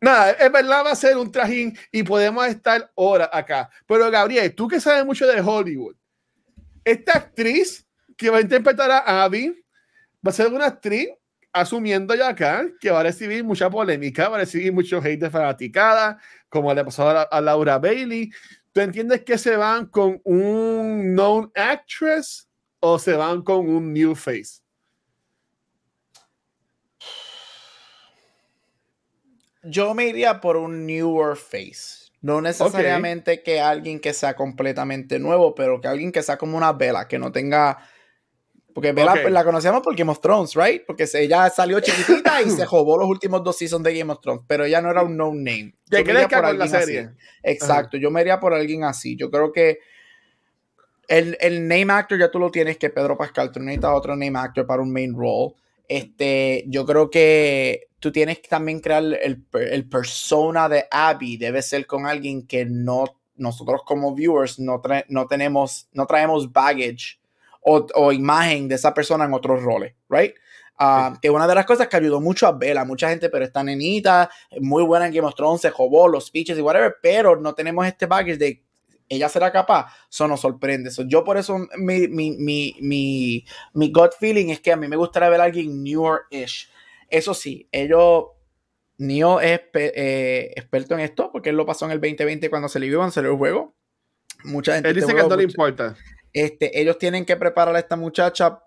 Nada, 0.00 0.32
es 0.32 0.52
verdad, 0.52 0.84
va 0.84 0.92
a 0.92 0.96
ser 0.96 1.16
un 1.16 1.30
trajín 1.30 1.78
y 1.92 2.02
podemos 2.02 2.46
estar 2.46 2.90
horas 2.94 3.30
acá. 3.32 3.70
Pero 3.86 4.10
Gabriel, 4.10 4.54
tú 4.54 4.66
que 4.66 4.80
sabes 4.80 5.06
mucho 5.06 5.26
de 5.26 5.40
Hollywood, 5.40 5.94
esta 6.84 7.18
actriz 7.18 7.86
que 8.16 8.28
va 8.28 8.38
a 8.38 8.40
interpretar 8.40 8.90
a 8.90 9.22
Abby 9.22 9.64
va 10.24 10.30
a 10.30 10.32
ser 10.32 10.48
una 10.48 10.66
actriz 10.66 11.08
asumiendo 11.52 12.14
ya 12.14 12.28
acá 12.28 12.66
que 12.80 12.90
va 12.90 13.00
a 13.00 13.04
recibir 13.04 13.44
mucha 13.44 13.70
polémica, 13.70 14.28
va 14.28 14.36
a 14.36 14.40
recibir 14.40 14.72
mucho 14.72 14.98
hate 14.98 15.20
de 15.20 15.30
fanaticada, 15.30 16.18
como 16.48 16.72
le 16.74 16.84
pasó 16.84 17.08
a, 17.08 17.22
a, 17.22 17.40
Laura 17.40 17.78
Bailey. 17.78 18.30
¿Tú 18.72 18.80
entiendes 18.80 19.22
que 19.22 19.38
se 19.38 19.56
van 19.56 19.86
con 19.86 20.20
un 20.24 21.14
known 21.14 21.52
actress 21.54 22.48
o 22.80 22.98
se 22.98 23.12
van 23.12 23.42
con 23.42 23.68
un 23.68 23.92
new 23.92 24.14
face? 24.14 24.61
Yo 29.62 29.94
me 29.94 30.06
iría 30.06 30.40
por 30.40 30.56
un 30.56 30.86
newer 30.86 31.36
face. 31.36 32.02
No 32.20 32.40
necesariamente 32.40 33.42
que 33.42 33.60
alguien 33.60 33.98
que 33.98 34.14
sea 34.14 34.34
completamente 34.34 35.18
nuevo, 35.18 35.54
pero 35.54 35.80
que 35.80 35.88
alguien 35.88 36.12
que 36.12 36.22
sea 36.22 36.38
como 36.38 36.56
una 36.56 36.72
vela, 36.72 37.08
que 37.08 37.18
no 37.18 37.32
tenga. 37.32 37.78
Porque 38.72 38.92
Vela 38.92 39.12
pues, 39.20 39.30
la 39.30 39.44
conocíamos 39.44 39.82
por 39.82 39.94
Game 39.94 40.10
of 40.10 40.20
Thrones, 40.20 40.54
¿right? 40.54 40.82
Porque 40.86 41.06
ella 41.14 41.50
salió 41.50 41.80
chiquitita 41.80 42.40
y 42.40 42.48
se 42.48 42.64
jobó 42.66 42.96
los 42.96 43.06
últimos 43.06 43.44
dos 43.44 43.58
seasons 43.58 43.84
de 43.84 43.98
Game 43.98 44.10
of 44.10 44.20
Thrones, 44.20 44.44
pero 44.46 44.64
ella 44.64 44.80
no 44.80 44.90
era 44.90 45.02
un 45.02 45.14
no 45.16 45.26
name. 45.26 45.74
¿Qué 45.90 46.02
crees 46.02 46.26
que 46.26 46.36
por 46.36 46.54
la 46.54 46.68
serie? 46.68 47.10
Exacto, 47.42 47.98
yo 47.98 48.10
me 48.10 48.22
iría 48.22 48.40
por 48.40 48.54
alguien 48.54 48.84
así. 48.84 49.14
Yo 49.16 49.30
creo 49.30 49.52
que 49.52 49.80
el, 51.08 51.36
el, 51.40 51.68
name 51.68 51.92
actor 51.92 52.18
ya 52.18 52.30
tú 52.30 52.38
lo 52.38 52.50
tienes, 52.50 52.78
que 52.78 52.88
Pedro 52.88 53.18
Pascal, 53.18 53.52
tú 53.52 53.60
necesitas 53.60 53.90
otro 53.92 54.16
name 54.16 54.38
actor 54.38 54.64
para 54.66 54.80
un 54.80 54.92
main 54.92 55.14
role. 55.14 55.54
Este, 55.92 56.64
yo 56.68 56.86
creo 56.86 57.10
que 57.10 57.88
tú 58.00 58.10
tienes 58.10 58.38
que 58.38 58.48
también 58.48 58.80
crear 58.80 59.02
el, 59.02 59.44
el, 59.52 59.88
persona 59.90 60.66
de 60.66 60.86
Abby, 60.90 61.36
debe 61.36 61.60
ser 61.60 61.86
con 61.86 62.06
alguien 62.06 62.46
que 62.46 62.64
no, 62.64 63.04
nosotros 63.36 63.82
como 63.84 64.14
viewers 64.14 64.58
no, 64.58 64.80
no 65.08 65.26
tenemos, 65.26 65.90
no 65.92 66.06
traemos 66.06 66.50
baggage 66.50 67.20
o, 67.60 67.86
o, 67.94 68.10
imagen 68.10 68.68
de 68.68 68.76
esa 68.76 68.94
persona 68.94 69.26
en 69.26 69.34
otros 69.34 69.62
roles, 69.62 69.92
right? 70.08 70.34
Ah, 70.78 71.18
que 71.20 71.28
una 71.28 71.46
de 71.46 71.56
las 71.56 71.66
cosas 71.66 71.88
que 71.88 71.98
ayudó 71.98 72.22
mucho 72.22 72.46
a 72.46 72.52
Bella, 72.52 72.86
mucha 72.86 73.10
gente, 73.10 73.28
pero 73.28 73.44
esta 73.44 73.62
nenita, 73.62 74.30
muy 74.62 74.84
buena 74.84 75.06
en 75.06 75.12
Game 75.12 75.28
of 75.28 75.34
Thrones, 75.34 75.60
se 75.60 75.68
jobó 75.68 76.08
los 76.08 76.28
speeches 76.28 76.56
y 76.56 76.62
whatever, 76.62 76.96
pero 77.02 77.36
no 77.36 77.54
tenemos 77.54 77.86
este 77.86 78.06
baggage 78.06 78.38
de 78.38 78.64
ella 79.14 79.28
será 79.28 79.52
capaz, 79.52 79.92
eso 80.10 80.26
nos 80.26 80.40
sorprende. 80.40 80.90
yo 81.06 81.22
por 81.22 81.36
eso 81.36 81.58
mi, 81.76 82.08
mi, 82.08 82.30
mi, 82.32 82.76
mi, 82.80 83.44
mi 83.74 83.92
gut 83.92 84.12
feeling 84.18 84.48
es 84.48 84.60
que 84.60 84.72
a 84.72 84.76
mí 84.76 84.88
me 84.88 84.96
gustaría 84.96 85.28
ver 85.28 85.40
a 85.40 85.44
alguien 85.44 85.84
newer-ish. 85.84 86.70
Eso 87.10 87.34
sí, 87.34 87.68
ellos, 87.72 88.24
Neo 88.96 89.40
es 89.40 89.60
eh, 89.74 90.52
experto 90.56 90.94
en 90.94 91.00
esto, 91.00 91.30
porque 91.30 91.50
él 91.50 91.56
lo 91.56 91.66
pasó 91.66 91.84
en 91.84 91.90
el 91.90 92.00
2020 92.00 92.48
cuando 92.48 92.70
se 92.70 92.80
le 92.80 92.88
vio, 92.88 92.98
cuando 92.98 93.20
el 93.20 93.36
juego. 93.36 93.76
Mucha 94.44 94.74
gente... 94.74 94.88
Él 94.88 94.94
dice 94.94 95.14
que 95.14 95.22
no 95.22 95.36
le 95.36 95.44
importa. 95.44 95.94
Este, 96.32 96.80
ellos 96.80 96.96
tienen 96.96 97.26
que 97.26 97.36
preparar 97.36 97.76
a 97.76 97.78
esta 97.78 97.96
muchacha 97.96 98.60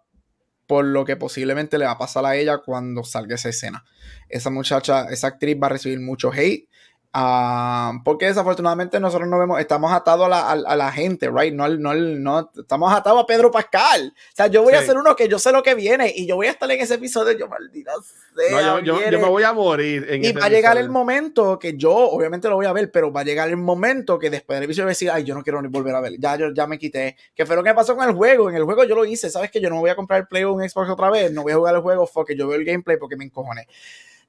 por 0.68 0.86
lo 0.86 1.06
que 1.06 1.16
posiblemente 1.16 1.80
le 1.80 1.86
va 1.86 1.92
a 1.92 1.98
pasar 1.98 2.24
a 2.26 2.36
ella 2.36 2.60
cuando 2.60 3.04
salga 3.04 3.34
esa 3.34 3.50
escena. 3.50 3.84
Esa 4.30 4.52
muchacha, 4.52 5.06
esa 5.10 5.28
actriz 5.28 5.58
va 5.62 5.68
a 5.68 5.72
recibir 5.72 6.00
mucho 6.00 6.32
hate 6.32 6.70
Ah, 7.18 8.02
porque 8.04 8.26
desafortunadamente 8.26 9.00
nosotros 9.00 9.30
no 9.30 9.40
vemos, 9.40 9.58
estamos 9.62 9.94
atados 9.94 10.26
a 10.26 10.30
la, 10.30 10.52
a, 10.52 10.76
la 10.76 10.92
gente, 10.92 11.30
right? 11.34 11.54
No, 11.54 11.70
no, 11.70 11.94
no, 11.96 12.52
estamos 12.58 12.92
atados 12.92 13.24
a 13.24 13.26
Pedro 13.26 13.50
Pascal. 13.50 14.14
O 14.14 14.36
sea, 14.36 14.48
yo 14.48 14.64
voy 14.64 14.74
a 14.74 14.80
hacer 14.80 14.98
uno 14.98 15.16
que 15.16 15.30
yo 15.30 15.40
sé 15.40 15.54
lo 15.54 15.64
que 15.64 15.76
viene 15.76 16.12
y 16.14 16.28
yo 16.28 16.36
voy 16.36 16.48
a 16.48 16.52
estar 16.52 16.70
en 16.70 16.82
ese 16.82 16.96
episodio, 16.96 17.32
yo 17.38 17.48
maldita 17.48 17.94
sea. 18.36 18.82
yo, 18.82 19.00
yo, 19.00 19.20
me 19.20 19.30
voy 19.30 19.44
a 19.44 19.54
morir. 19.54 20.06
En 20.10 20.26
y 20.26 20.34
va 20.34 20.48
a 20.48 20.50
llegar 20.50 20.78
el 20.78 20.90
momento 20.90 21.58
que 21.58 21.78
yo, 21.78 21.94
obviamente 21.96 22.50
lo 22.50 22.56
voy 22.56 22.66
a 22.66 22.74
ver, 22.74 22.92
pero 22.92 23.14
va 23.14 23.22
a 23.22 23.24
llegar 23.24 23.48
el 23.48 23.56
momento 23.56 24.20
que 24.20 24.30
después 24.30 24.58
del 24.58 24.66
episodio 24.66 24.84
voy 24.84 24.90
a 24.90 24.92
decir, 24.92 25.10
ay, 25.10 25.24
yo 25.24 25.36
no 25.36 25.42
quiero 25.42 25.62
ni 25.62 25.70
volver 25.70 25.96
a 25.96 26.02
ver, 26.02 26.20
ya, 26.20 26.36
yo, 26.36 26.54
ya 26.54 26.68
me 26.68 26.78
quité. 26.78 27.16
Que 27.34 27.46
fue 27.46 27.56
lo 27.56 27.64
que 27.64 27.74
pasó 27.74 27.96
con 27.96 28.10
el 28.10 28.14
juego. 28.14 28.50
En 28.50 28.58
el 28.58 28.66
juego 28.66 28.84
yo 28.84 28.94
lo 28.94 29.06
hice, 29.06 29.30
¿sabes? 29.30 29.52
Que 29.52 29.62
yo 29.62 29.70
no 29.70 29.80
voy 29.80 29.90
a 29.90 29.96
comprar 29.96 30.20
el 30.20 30.28
Play 30.28 30.44
o 30.44 30.52
un 30.52 30.70
Xbox 30.70 30.90
otra 30.90 31.10
vez, 31.10 31.32
no 31.32 31.44
voy 31.44 31.54
a 31.54 31.56
jugar 31.56 31.76
el 31.76 31.82
juego, 31.82 32.10
que 32.28 32.36
yo 32.36 32.46
veo 32.50 32.60
el 32.60 32.66
gameplay 32.66 32.98
porque 32.98 33.16
me 33.16 33.24
encojoné 33.24 33.70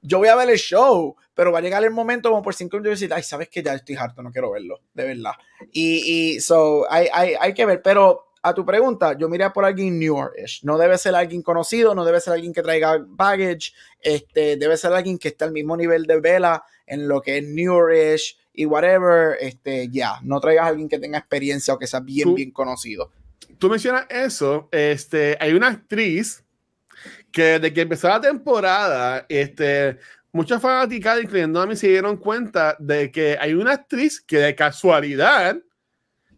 yo 0.01 0.19
voy 0.19 0.27
a 0.27 0.35
ver 0.35 0.49
el 0.49 0.57
show, 0.57 1.15
pero 1.33 1.51
va 1.51 1.59
a 1.59 1.61
llegar 1.61 1.83
el 1.83 1.91
momento 1.91 2.29
como 2.29 2.41
por 2.41 2.55
cinco 2.55 2.77
minutos 2.77 2.99
y 2.99 3.05
decir, 3.05 3.13
ay, 3.13 3.23
sabes 3.23 3.49
que 3.49 3.61
ya 3.61 3.73
estoy 3.73 3.95
harto, 3.95 4.21
no 4.21 4.31
quiero 4.31 4.51
verlo, 4.51 4.79
de 4.93 5.05
verdad. 5.05 5.33
Y, 5.71 6.35
y 6.35 6.39
so, 6.39 6.85
hay, 6.89 7.07
hay, 7.13 7.33
hay 7.39 7.53
que 7.53 7.65
ver, 7.65 7.81
pero 7.81 8.27
a 8.47 8.53
tu 8.53 8.65
pregunta, 8.65 9.17
yo 9.17 9.27
miré 9.27 9.49
por 9.49 9.65
alguien 9.65 9.99
newer-ish. 9.99 10.63
No 10.63 10.77
debe 10.77 10.97
ser 10.97 11.15
alguien 11.15 11.41
conocido, 11.41 11.93
no 11.93 12.05
debe 12.05 12.21
ser 12.21 12.33
alguien 12.33 12.53
que 12.53 12.61
traiga 12.61 12.97
baggage, 13.05 13.73
este, 14.01 14.57
debe 14.57 14.77
ser 14.77 14.93
alguien 14.93 15.17
que 15.17 15.29
esté 15.29 15.43
al 15.43 15.51
mismo 15.51 15.75
nivel 15.75 16.05
de 16.05 16.19
vela 16.19 16.63
en 16.85 17.07
lo 17.07 17.21
que 17.21 17.39
es 17.39 17.43
newer-ish 17.43 18.37
y 18.53 18.65
whatever. 18.65 19.37
Este, 19.39 19.89
ya, 19.89 20.19
no 20.23 20.39
traigas 20.39 20.65
a 20.65 20.69
alguien 20.69 20.87
que 20.87 20.99
tenga 20.99 21.17
experiencia 21.17 21.73
o 21.73 21.79
que 21.79 21.87
sea 21.87 21.99
bien, 21.99 22.35
bien 22.35 22.51
conocido. 22.51 23.11
Tú 23.57 23.69
mencionas 23.69 24.05
eso, 24.09 24.69
este, 24.71 25.35
hay 25.39 25.53
una 25.53 25.67
actriz 25.67 26.43
que 27.31 27.43
desde 27.43 27.73
que 27.73 27.81
empezó 27.81 28.07
la 28.07 28.21
temporada, 28.21 29.25
este, 29.29 29.97
muchas 30.31 30.61
fanáticas, 30.61 31.21
incluyendo 31.21 31.61
a 31.61 31.65
mí, 31.65 31.75
se 31.75 31.87
dieron 31.87 32.17
cuenta 32.17 32.75
de 32.79 33.11
que 33.11 33.37
hay 33.39 33.53
una 33.53 33.73
actriz 33.73 34.21
que 34.21 34.37
de 34.37 34.55
casualidad 34.55 35.57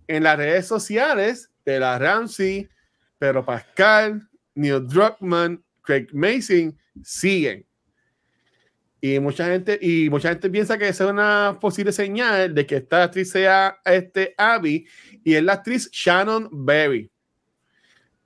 en 0.08 0.24
las 0.24 0.38
redes 0.38 0.68
sociales, 0.68 1.50
de 1.66 1.80
la 1.80 2.00
Ramsey, 2.00 2.68
Pedro 3.20 3.46
Pascal, 3.46 4.28
Neil 4.56 4.88
Druckmann, 4.88 5.64
Craig 5.82 6.08
Mason, 6.14 6.76
siguen. 7.04 7.66
Y 9.02 9.20
mucha 9.20 9.46
gente, 9.46 9.80
y 9.82 10.10
mucha 10.10 10.30
gente 10.30 10.50
piensa 10.50 10.78
que 10.78 10.88
esa 10.88 11.06
es 11.06 11.10
una 11.12 11.58
posible 11.62 11.92
señal 11.92 12.54
de 12.54 12.66
que 12.66 12.78
esta 12.78 13.04
actriz 13.04 13.32
sea 13.32 13.80
este 13.86 14.34
Abby, 14.38 14.86
y 15.24 15.36
es 15.36 15.44
la 15.44 15.54
actriz 15.54 15.90
Shannon 15.92 16.50
Berry. 16.52 17.10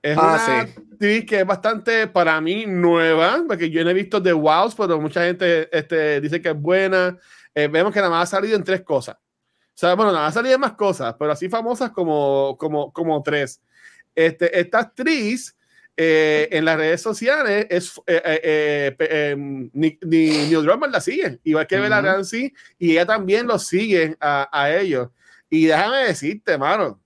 Es 0.04 0.18
ah, 0.18 0.22
una 0.22 0.60
actriz 0.60 1.24
que 1.24 1.40
es 1.40 1.46
bastante 1.46 2.06
para 2.06 2.38
mí 2.38 2.66
nueva, 2.66 3.42
porque 3.48 3.70
yo 3.70 3.82
no 3.82 3.88
he 3.88 3.94
visto 3.94 4.22
The 4.22 4.34
Wows, 4.34 4.74
pero 4.74 5.00
mucha 5.00 5.24
gente 5.24 5.66
este, 5.72 6.20
dice 6.20 6.42
que 6.42 6.50
es 6.50 6.60
buena. 6.60 7.16
Eh, 7.54 7.68
vemos 7.68 7.90
que 7.90 8.00
nada 8.00 8.10
más 8.10 8.28
ha 8.28 8.36
salido 8.36 8.54
en 8.54 8.62
tres 8.62 8.82
cosas. 8.82 9.16
O 9.16 9.72
sea, 9.72 9.94
bueno, 9.94 10.12
nada 10.12 10.26
más 10.26 10.36
ha 10.36 10.40
salido 10.40 10.56
en 10.56 10.60
más 10.60 10.74
cosas, 10.74 11.14
pero 11.18 11.32
así 11.32 11.48
famosas 11.48 11.90
como, 11.90 12.54
como, 12.58 12.92
como 12.92 13.22
tres. 13.22 13.62
Este, 14.14 14.60
esta 14.60 14.80
actriz 14.80 15.56
eh, 15.96 16.48
en 16.50 16.66
las 16.66 16.76
redes 16.76 17.00
sociales 17.00 17.66
es 17.70 17.98
eh, 18.06 18.94
em, 18.98 19.70
ni, 19.72 19.98
ni 20.02 20.26
Neil 20.26 20.64
Drummond 20.64 20.92
la 20.92 21.00
sigue, 21.00 21.40
igual 21.44 21.66
que 21.66 21.80
Bella 21.80 22.02
Ramsey, 22.02 22.52
y 22.78 22.90
ella 22.90 23.06
también 23.06 23.46
lo 23.46 23.58
sigue 23.58 24.18
a, 24.20 24.50
a 24.52 24.70
ellos. 24.70 25.08
Y 25.48 25.64
déjame 25.64 26.08
decirte, 26.08 26.58
mano, 26.58 27.00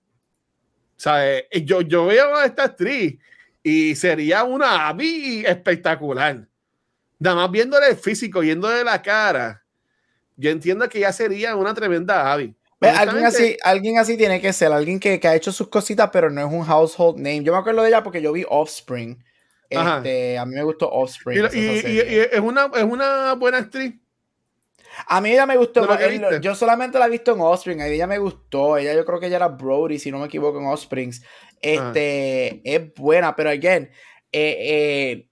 eh, 1.05 1.47
Yo, 1.65 1.81
yo 1.81 2.05
veo 2.05 2.35
a 2.35 2.45
esta 2.45 2.63
actriz 2.63 3.19
y 3.63 3.95
sería 3.95 4.43
una 4.43 4.87
Abby 4.87 5.43
espectacular. 5.45 6.47
Nada 7.19 7.35
más 7.35 7.51
viéndole 7.51 7.87
el 7.87 7.97
físico, 7.97 8.39
viéndole 8.39 8.83
la 8.83 9.01
cara, 9.01 9.63
yo 10.37 10.49
entiendo 10.49 10.87
que 10.87 11.01
ya 11.01 11.11
sería 11.11 11.55
una 11.55 11.73
tremenda 11.73 12.31
Abby. 12.31 12.55
Alguien 12.79 13.25
así, 13.25 13.57
alguien 13.61 13.97
así 13.97 14.15
tiene 14.15 14.39
que 14.39 14.53
ser, 14.53 14.71
alguien 14.71 14.99
que, 14.99 15.19
que, 15.19 15.27
ha 15.27 15.35
hecho 15.35 15.51
sus 15.51 15.67
cositas, 15.67 16.09
pero 16.13 16.29
no 16.29 16.39
es 16.39 16.53
un 16.53 16.63
household 16.63 17.17
name. 17.17 17.43
Yo 17.43 17.51
me 17.51 17.59
acuerdo 17.59 17.81
de 17.81 17.89
ella 17.89 18.03
porque 18.03 18.21
yo 18.21 18.31
vi 18.31 18.45
Offspring. 18.47 19.21
Este, 19.69 20.37
a 20.37 20.45
mí 20.45 20.55
me 20.55 20.63
gustó 20.63 20.89
Offspring. 20.89 21.45
Y, 21.53 21.99
es, 21.99 22.39
una, 22.39 22.71
es 22.73 22.83
una 22.83 23.33
buena 23.33 23.57
actriz. 23.57 23.95
A 25.07 25.21
mí 25.21 25.31
ella 25.31 25.45
me 25.45 25.57
gustó. 25.57 25.87
yo 26.41 26.55
solamente 26.55 26.99
la 26.99 27.07
he 27.07 27.09
visto 27.09 27.33
en 27.33 27.41
Offspring. 27.41 27.81
A 27.81 27.87
ella 27.87 28.07
me 28.07 28.17
gustó. 28.17 28.77
Ella, 28.77 28.93
yo 28.93 29.05
creo 29.05 29.19
que 29.19 29.27
ella 29.27 29.37
era 29.37 29.47
Brody, 29.47 29.99
si 29.99 30.11
no 30.11 30.19
me 30.19 30.25
equivoco, 30.25 30.59
en 30.59 30.67
Offsprings. 30.67 31.23
Este, 31.61 32.53
ah. 32.55 32.61
es 32.63 32.93
buena, 32.93 33.35
pero 33.35 33.49
again, 33.49 33.89
eh, 34.31 34.57
eh, 34.59 35.29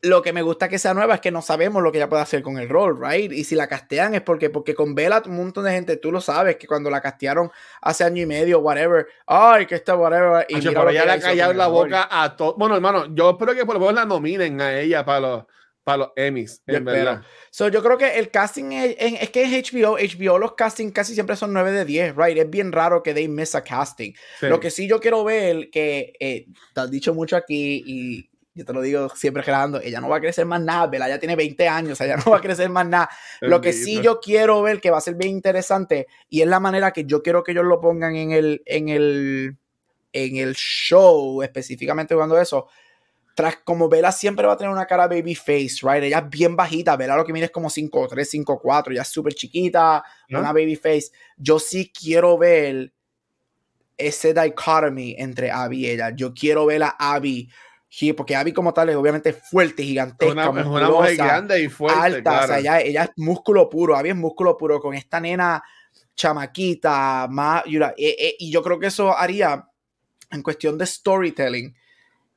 lo 0.00 0.22
que 0.22 0.32
me 0.32 0.42
gusta 0.42 0.68
que 0.68 0.78
sea 0.78 0.94
nueva 0.94 1.14
es 1.14 1.20
que 1.20 1.30
no 1.30 1.42
sabemos 1.42 1.82
lo 1.82 1.90
que 1.90 1.98
ella 1.98 2.08
puede 2.08 2.22
hacer 2.22 2.42
con 2.42 2.58
el 2.58 2.68
rol, 2.68 3.00
right? 3.00 3.32
Y 3.32 3.44
si 3.44 3.56
la 3.56 3.66
castean 3.66 4.14
es 4.14 4.22
porque, 4.22 4.48
porque 4.48 4.74
con 4.74 4.94
Bella 4.94 5.22
un 5.26 5.36
montón 5.36 5.64
de 5.64 5.72
gente, 5.72 5.96
tú 5.96 6.12
lo 6.12 6.20
sabes, 6.20 6.56
que 6.56 6.68
cuando 6.68 6.88
la 6.88 7.00
castearon 7.00 7.50
hace 7.82 8.04
año 8.04 8.22
y 8.22 8.26
medio, 8.26 8.60
whatever, 8.60 9.06
ay, 9.26 9.66
que 9.66 9.74
está 9.74 9.96
whatever. 9.96 10.46
Y 10.48 10.56
mira 10.56 10.90
ella 10.90 11.04
le 11.04 11.12
ha 11.12 11.20
callado 11.20 11.52
la 11.52 11.66
boca 11.66 12.08
a 12.10 12.36
todo. 12.36 12.54
Bueno, 12.56 12.76
hermano, 12.76 13.06
yo 13.14 13.30
espero 13.30 13.54
que 13.54 13.66
por 13.66 13.74
lo 13.74 13.80
menos 13.80 13.94
la 13.94 14.04
nominen 14.04 14.60
a 14.60 14.78
ella 14.78 15.04
para 15.04 15.20
los 15.20 15.44
para 15.88 15.96
los 15.96 16.10
Emmys, 16.16 16.62
en 16.66 16.84
verdad. 16.84 17.22
So, 17.50 17.68
yo 17.68 17.82
creo 17.82 17.96
que 17.96 18.18
el 18.18 18.30
casting 18.30 18.72
es, 18.72 18.94
es, 18.98 19.30
que 19.30 19.42
es 19.42 19.72
HBO, 19.72 19.96
HBO 19.96 20.38
los 20.38 20.52
castings 20.52 20.92
casi 20.92 21.14
siempre 21.14 21.34
son 21.34 21.50
9 21.54 21.72
de 21.72 21.86
10, 21.86 22.14
right? 22.14 22.36
Es 22.36 22.50
bien 22.50 22.72
raro 22.72 23.02
que 23.02 23.14
they 23.14 23.26
miss 23.26 23.54
a 23.54 23.64
casting. 23.64 24.12
Lo 24.42 24.60
que 24.60 24.70
sí 24.70 24.86
yo 24.86 25.00
quiero 25.00 25.24
ver, 25.24 25.70
que 25.70 26.12
eh, 26.20 26.44
te 26.74 26.80
has 26.82 26.90
dicho 26.90 27.14
mucho 27.14 27.36
aquí 27.36 27.82
y 27.86 28.28
yo 28.52 28.66
te 28.66 28.74
lo 28.74 28.82
digo 28.82 29.08
siempre 29.16 29.42
generando, 29.42 29.80
ella 29.80 30.02
no 30.02 30.10
va 30.10 30.18
a 30.18 30.20
crecer 30.20 30.44
más 30.44 30.60
nada, 30.60 30.88
¿verdad? 30.88 31.08
Ella 31.08 31.20
tiene 31.20 31.36
20 31.36 31.66
años, 31.66 31.98
ella 32.02 32.18
no 32.18 32.32
va 32.32 32.36
a 32.36 32.42
crecer 32.42 32.68
más 32.68 32.86
nada. 32.86 33.08
lo 33.40 33.62
que 33.62 33.72
sí 33.72 34.02
yo 34.02 34.20
quiero 34.20 34.60
ver, 34.60 34.82
que 34.82 34.90
va 34.90 34.98
a 34.98 35.00
ser 35.00 35.14
bien 35.14 35.30
interesante, 35.30 36.06
y 36.28 36.42
es 36.42 36.48
la 36.48 36.60
manera 36.60 36.92
que 36.92 37.06
yo 37.06 37.22
quiero 37.22 37.42
que 37.42 37.52
ellos 37.52 37.64
lo 37.64 37.80
pongan 37.80 38.14
en 38.14 38.32
el, 38.32 38.62
en 38.66 38.90
el, 38.90 39.56
en 40.12 40.36
el 40.36 40.54
show, 40.54 41.42
específicamente 41.42 42.12
jugando 42.12 42.38
eso, 42.38 42.68
como 43.64 43.88
Vela 43.88 44.12
siempre 44.12 44.46
va 44.46 44.54
a 44.54 44.56
tener 44.56 44.72
una 44.72 44.86
cara 44.86 45.06
baby 45.06 45.34
face, 45.34 45.78
right? 45.82 46.02
Ella 46.02 46.18
es 46.18 46.30
bien 46.30 46.56
bajita, 46.56 46.96
Vela 46.96 47.16
lo 47.16 47.24
que 47.24 47.32
mide 47.32 47.46
es 47.46 47.50
como 47.50 47.68
5'3, 47.68 48.10
5'4, 48.10 48.92
ella 48.92 49.02
es 49.02 49.08
súper 49.08 49.34
chiquita, 49.34 50.02
una 50.30 50.52
baby 50.52 50.76
face. 50.76 51.10
Yo 51.36 51.58
sí 51.58 51.92
quiero 51.92 52.38
ver 52.38 52.92
ese 53.96 54.32
dichotomy 54.32 55.16
entre 55.18 55.50
Abby 55.50 55.80
y 55.80 55.90
ella. 55.90 56.10
Yo 56.10 56.32
quiero 56.32 56.66
ver 56.66 56.82
a 56.84 56.96
Abby, 56.98 57.48
porque 58.16 58.36
Abby 58.36 58.52
como 58.52 58.72
tal 58.72 58.90
es 58.90 58.96
obviamente 58.96 59.32
fuerte, 59.32 59.82
gigantesca, 59.82 60.50
una, 60.50 60.68
una 60.68 60.90
mujer 60.90 61.16
grande 61.16 61.62
y 61.62 61.68
fuerte, 61.68 62.00
alta, 62.00 62.44
o 62.44 62.46
sea, 62.46 62.58
ella, 62.58 62.80
ella, 62.80 63.04
es 63.04 63.10
músculo 63.16 63.68
puro, 63.68 63.96
Abby 63.96 64.10
es 64.10 64.16
músculo 64.16 64.56
puro, 64.56 64.80
con 64.80 64.94
esta 64.94 65.20
nena 65.20 65.62
chamaquita, 66.14 67.26
más, 67.30 67.64
y, 67.66 67.78
y 68.38 68.50
yo 68.50 68.62
creo 68.62 68.78
que 68.78 68.88
eso 68.88 69.16
haría 69.16 69.68
en 70.30 70.42
cuestión 70.42 70.76
de 70.76 70.86
storytelling 70.86 71.74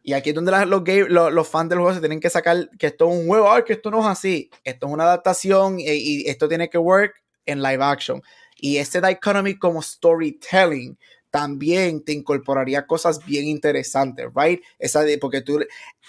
y 0.03 0.13
aquí 0.13 0.29
es 0.29 0.35
donde 0.35 0.51
los, 0.65 1.31
los, 1.33 1.47
fans 1.47 1.69
del 1.69 1.79
juego 1.79 1.93
se 1.93 1.99
tienen 1.99 2.19
que 2.19 2.29
sacar 2.29 2.69
que 2.77 2.87
esto 2.87 3.09
es 3.09 3.19
un 3.19 3.27
juego, 3.27 3.51
ay, 3.51 3.63
que 3.63 3.73
esto 3.73 3.91
no 3.91 3.99
es 3.99 4.07
así. 4.07 4.49
Esto 4.63 4.87
es 4.87 4.93
una 4.93 5.03
adaptación 5.03 5.79
y, 5.79 5.85
y 5.85 6.29
esto 6.29 6.47
tiene 6.47 6.69
que 6.69 6.77
work 6.77 7.13
en 7.45 7.61
live 7.61 7.83
action. 7.83 8.21
Y 8.57 8.77
ese 8.77 9.01
dichotomy 9.01 9.57
como 9.57 9.81
storytelling 9.81 10.97
también 11.31 12.03
te 12.03 12.11
incorporaría 12.11 12.85
cosas 12.85 13.25
bien 13.25 13.47
interesantes, 13.47 14.27
right? 14.35 14.61
Esa 14.77 15.01
de, 15.01 15.17
porque 15.17 15.41
tú, 15.41 15.59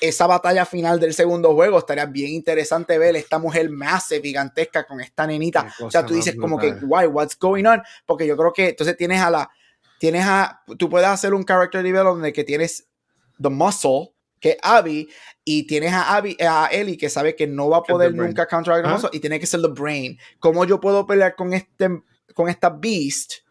esa 0.01 0.27
batalla 0.27 0.67
final 0.67 0.99
del 0.99 1.15
segundo 1.15 1.55
juego 1.55 1.79
estaría 1.79 2.07
bien 2.07 2.33
interesante 2.33 2.99
ver 2.99 3.15
esta 3.15 3.39
mujer 3.39 3.71
más 3.71 4.09
gigantesca 4.09 4.85
con 4.85 5.01
esta 5.01 5.27
nenita. 5.27 5.73
O 5.81 5.91
sea, 5.91 6.05
tú 6.05 6.15
dices 6.15 6.35
como 6.37 6.59
que, 6.59 6.73
why, 6.83 7.07
what's 7.07 7.39
going 7.39 7.65
on? 7.65 7.81
Porque 8.05 8.27
yo 8.27 8.37
creo 8.37 8.53
que 8.53 8.71
entonces 8.71 8.97
tienes 8.97 9.21
a 9.21 9.31
la, 9.31 9.51
tienes 9.99 10.25
a, 10.27 10.61
tú 10.77 10.91
puedes 10.91 11.09
hacer 11.09 11.33
un 11.33 11.45
character 11.45 11.85
development 11.85 12.35
que 12.35 12.43
tienes 12.43 12.89
the 13.43 13.51
muscle, 13.51 14.15
que 14.41 14.51
es 14.51 14.57
Abby, 14.63 15.09
y 15.45 15.67
tienes 15.67 15.93
a 15.93 16.17
Abby, 16.17 16.37
a 16.41 16.69
Ellie 16.71 16.97
que 16.97 17.09
sabe 17.09 17.37
que 17.37 17.47
no 17.47 17.69
va 17.69 17.79
a 17.79 17.83
poder 17.83 18.15
nunca 18.15 18.49
el 18.51 18.87
muscle 18.87 19.11
y 19.13 19.21
tiene 19.21 19.41
que 19.41 19.47
ser 19.47 19.61
the 19.61 19.69
brain. 19.69 20.19
¿Cómo 20.39 20.65
yo 20.65 20.81
puedo 20.81 21.07
pelear 21.07 21.35
con 21.37 21.53
este 21.53 21.89
con 22.35 22.49
esta 22.49 22.71
beast? 22.71 23.43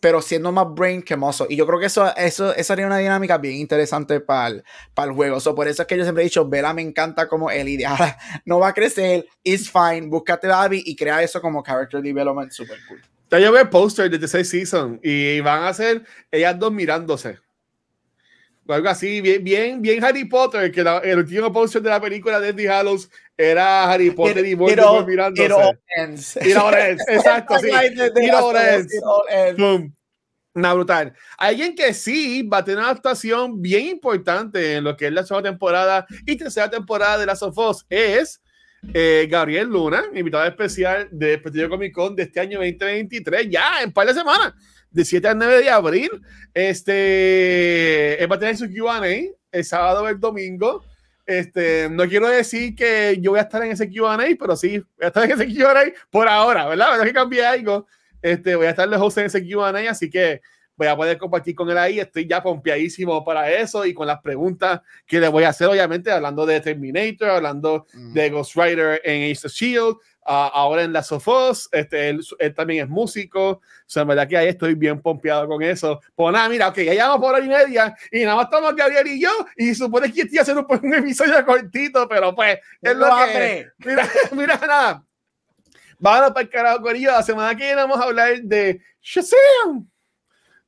pero 0.00 0.22
siendo 0.22 0.52
más 0.52 0.66
brain 0.74 1.02
que 1.02 1.16
mozo. 1.16 1.46
Y 1.48 1.56
yo 1.56 1.66
creo 1.66 1.80
que 1.80 1.86
eso, 1.86 2.14
eso, 2.16 2.54
eso 2.54 2.72
haría 2.72 2.86
una 2.86 2.98
dinámica 2.98 3.38
bien 3.38 3.56
interesante 3.56 4.20
para 4.20 4.48
el, 4.48 4.64
para 4.94 5.10
el 5.10 5.16
juego. 5.16 5.40
So, 5.40 5.54
por 5.54 5.66
eso 5.66 5.82
es 5.82 5.88
que 5.88 5.96
yo 5.96 6.04
siempre 6.04 6.22
he 6.22 6.26
dicho, 6.26 6.48
Vela 6.48 6.72
me 6.72 6.82
encanta 6.82 7.28
como 7.28 7.50
el 7.50 7.68
ideal. 7.68 7.96
no 8.44 8.60
va 8.60 8.68
a 8.68 8.74
crecer, 8.74 9.26
is 9.42 9.70
fine, 9.70 10.08
búscate 10.08 10.46
a 10.48 10.62
Abby 10.62 10.82
y 10.86 10.94
crea 10.94 11.22
eso 11.22 11.40
como 11.40 11.62
character 11.62 12.00
development 12.00 12.52
super 12.52 12.78
cool. 12.88 13.00
Ya 13.30 13.38
yo 13.40 13.52
veo 13.52 13.62
el 13.62 13.68
póster 13.68 14.10
de 14.10 14.18
The 14.18 14.44
Season 14.44 15.00
y 15.02 15.40
van 15.40 15.64
a 15.64 15.74
ser 15.74 16.04
ellas 16.30 16.58
dos 16.58 16.72
mirándose. 16.72 17.38
Algo 18.68 18.88
así, 18.88 19.20
bien, 19.20 19.42
bien, 19.42 19.82
bien 19.82 20.04
Harry 20.04 20.24
Potter, 20.26 20.70
que 20.70 20.84
la, 20.84 20.98
el 20.98 21.18
último 21.18 21.66
de 21.66 21.80
la 21.88 22.00
película 22.00 22.38
de 22.38 22.50
Eddie 22.50 22.68
Hallows 22.68 23.10
era 23.36 23.90
Harry 23.90 24.10
Potter 24.10 24.44
y 24.44 24.54
Voldemort 24.54 25.06
mirándose. 25.06 25.46
It 25.46 25.52
all 25.52 25.78
ends. 25.96 26.36
It 26.42 26.56
all 26.56 26.74
ends, 26.74 27.02
exacto, 27.08 27.58
sí. 27.60 27.68
It 27.68 28.34
all 28.34 28.56
ends. 28.56 28.92
Boom. 29.56 29.94
Una 30.54 30.74
brutal. 30.74 31.14
Alguien 31.38 31.74
que 31.74 31.94
sí 31.94 32.42
va 32.42 32.58
a 32.58 32.64
tener 32.64 32.80
una 32.80 32.90
actuación 32.90 33.62
bien 33.62 33.86
importante 33.86 34.74
en 34.74 34.84
lo 34.84 34.96
que 34.96 35.06
es 35.06 35.12
la 35.12 35.24
segunda 35.24 35.50
temporada 35.50 36.06
y 36.26 36.36
tercera 36.36 36.68
temporada 36.68 37.18
de 37.18 37.26
Last 37.26 37.42
of 37.44 37.56
Us 37.56 37.86
es 37.88 38.42
eh, 38.92 39.26
Gabriel 39.30 39.68
Luna, 39.68 40.04
invitado 40.14 40.44
especial 40.44 41.08
de 41.10 41.38
Petido 41.38 41.68
Comic 41.68 41.92
Con 41.92 42.14
de 42.16 42.24
este 42.24 42.40
año 42.40 42.58
2023, 42.58 43.48
ya 43.50 43.82
en 43.82 43.92
par 43.92 44.06
de 44.06 44.14
semanas, 44.14 44.54
de 44.90 45.04
7 45.04 45.28
al 45.28 45.38
9 45.38 45.62
de 45.62 45.70
abril. 45.70 46.10
Este, 46.54 48.22
él 48.22 48.30
va 48.30 48.36
a 48.36 48.38
tener 48.38 48.56
su 48.56 48.68
QA 48.68 49.00
el 49.52 49.64
sábado 49.64 50.04
o 50.04 50.08
el 50.08 50.18
domingo. 50.18 50.84
Este, 51.26 51.88
no 51.90 52.08
quiero 52.08 52.28
decir 52.28 52.74
que 52.74 53.18
yo 53.20 53.32
voy 53.32 53.40
a 53.40 53.42
estar 53.42 53.62
en 53.62 53.72
ese 53.72 53.90
QA, 53.90 54.16
pero 54.38 54.56
sí, 54.56 54.78
voy 54.78 55.04
a 55.04 55.06
estar 55.08 55.24
en 55.24 55.32
ese 55.32 55.54
QA 55.54 55.92
por 56.10 56.26
ahora, 56.26 56.66
¿verdad? 56.66 56.92
¿Verdad 56.92 57.04
que 57.04 57.12
cambié 57.12 57.44
algo? 57.44 57.86
Este, 58.22 58.56
voy 58.56 58.66
a 58.66 58.70
estar 58.70 58.88
lejos 58.88 59.16
en 59.18 59.26
ese 59.26 59.46
QA, 59.46 59.68
así 59.90 60.08
que 60.08 60.40
voy 60.78 60.86
a 60.86 60.96
poder 60.96 61.18
compartir 61.18 61.54
con 61.54 61.68
él 61.68 61.76
ahí. 61.76 62.00
Estoy 62.00 62.26
ya 62.26 62.42
pompeadísimo 62.42 63.24
para 63.24 63.50
eso 63.50 63.84
y 63.84 63.92
con 63.92 64.06
las 64.06 64.22
preguntas 64.22 64.80
que 65.06 65.20
le 65.20 65.28
voy 65.28 65.44
a 65.44 65.50
hacer, 65.50 65.66
obviamente, 65.66 66.10
hablando 66.10 66.46
de 66.46 66.60
Terminator, 66.60 67.28
hablando 67.28 67.86
mm. 67.92 68.12
de 68.14 68.30
Ghost 68.30 68.54
Rider 68.54 69.00
en 69.04 69.30
Ace 69.30 69.46
of 69.46 69.52
Shield, 69.52 69.96
uh, 70.26 70.50
ahora 70.52 70.82
en 70.82 70.92
Last 70.92 71.12
of 71.12 71.26
Us. 71.28 71.68
Este, 71.72 72.08
él, 72.08 72.20
él, 72.38 72.54
también 72.54 72.84
es 72.84 72.88
músico. 72.90 73.50
O 73.50 73.62
sea, 73.86 74.02
en 74.02 74.08
verdad 74.08 74.28
que 74.28 74.36
ahí 74.36 74.48
estoy 74.48 74.74
bien 74.74 75.00
pompeado 75.00 75.46
con 75.48 75.62
eso. 75.62 76.00
Pues 76.14 76.32
nada, 76.32 76.48
mira, 76.48 76.68
ok, 76.68 76.76
ya 76.78 76.92
llevamos 76.92 77.18
por 77.18 77.34
hora 77.34 77.44
y 77.44 77.48
media 77.48 77.96
y 78.10 78.24
nada 78.24 78.36
más 78.36 78.44
estamos 78.44 78.74
Gabriel 78.76 79.06
y 79.06 79.20
yo. 79.20 79.30
Y 79.56 79.74
supone 79.74 80.12
que 80.12 80.22
estoy 80.22 80.38
haciendo 80.38 80.66
un, 80.68 80.80
un 80.82 80.94
episodio 80.94 81.44
cortito, 81.44 82.08
pero 82.08 82.34
pues 82.34 82.58
es 82.82 82.96
lo 82.96 83.06
que. 83.26 83.68
Mira, 83.78 84.08
mira, 84.32 84.56
nada. 84.58 85.04
Vámonos 85.98 86.30
para 86.30 86.42
el 86.42 86.48
carajo, 86.48 86.82
Corillo. 86.82 87.10
La 87.10 87.22
semana 87.22 87.56
que 87.56 87.64
viene 87.64 87.76
vamos 87.76 87.98
a 87.98 88.04
hablar 88.04 88.40
de 88.42 88.80
Shazam. 89.02 89.88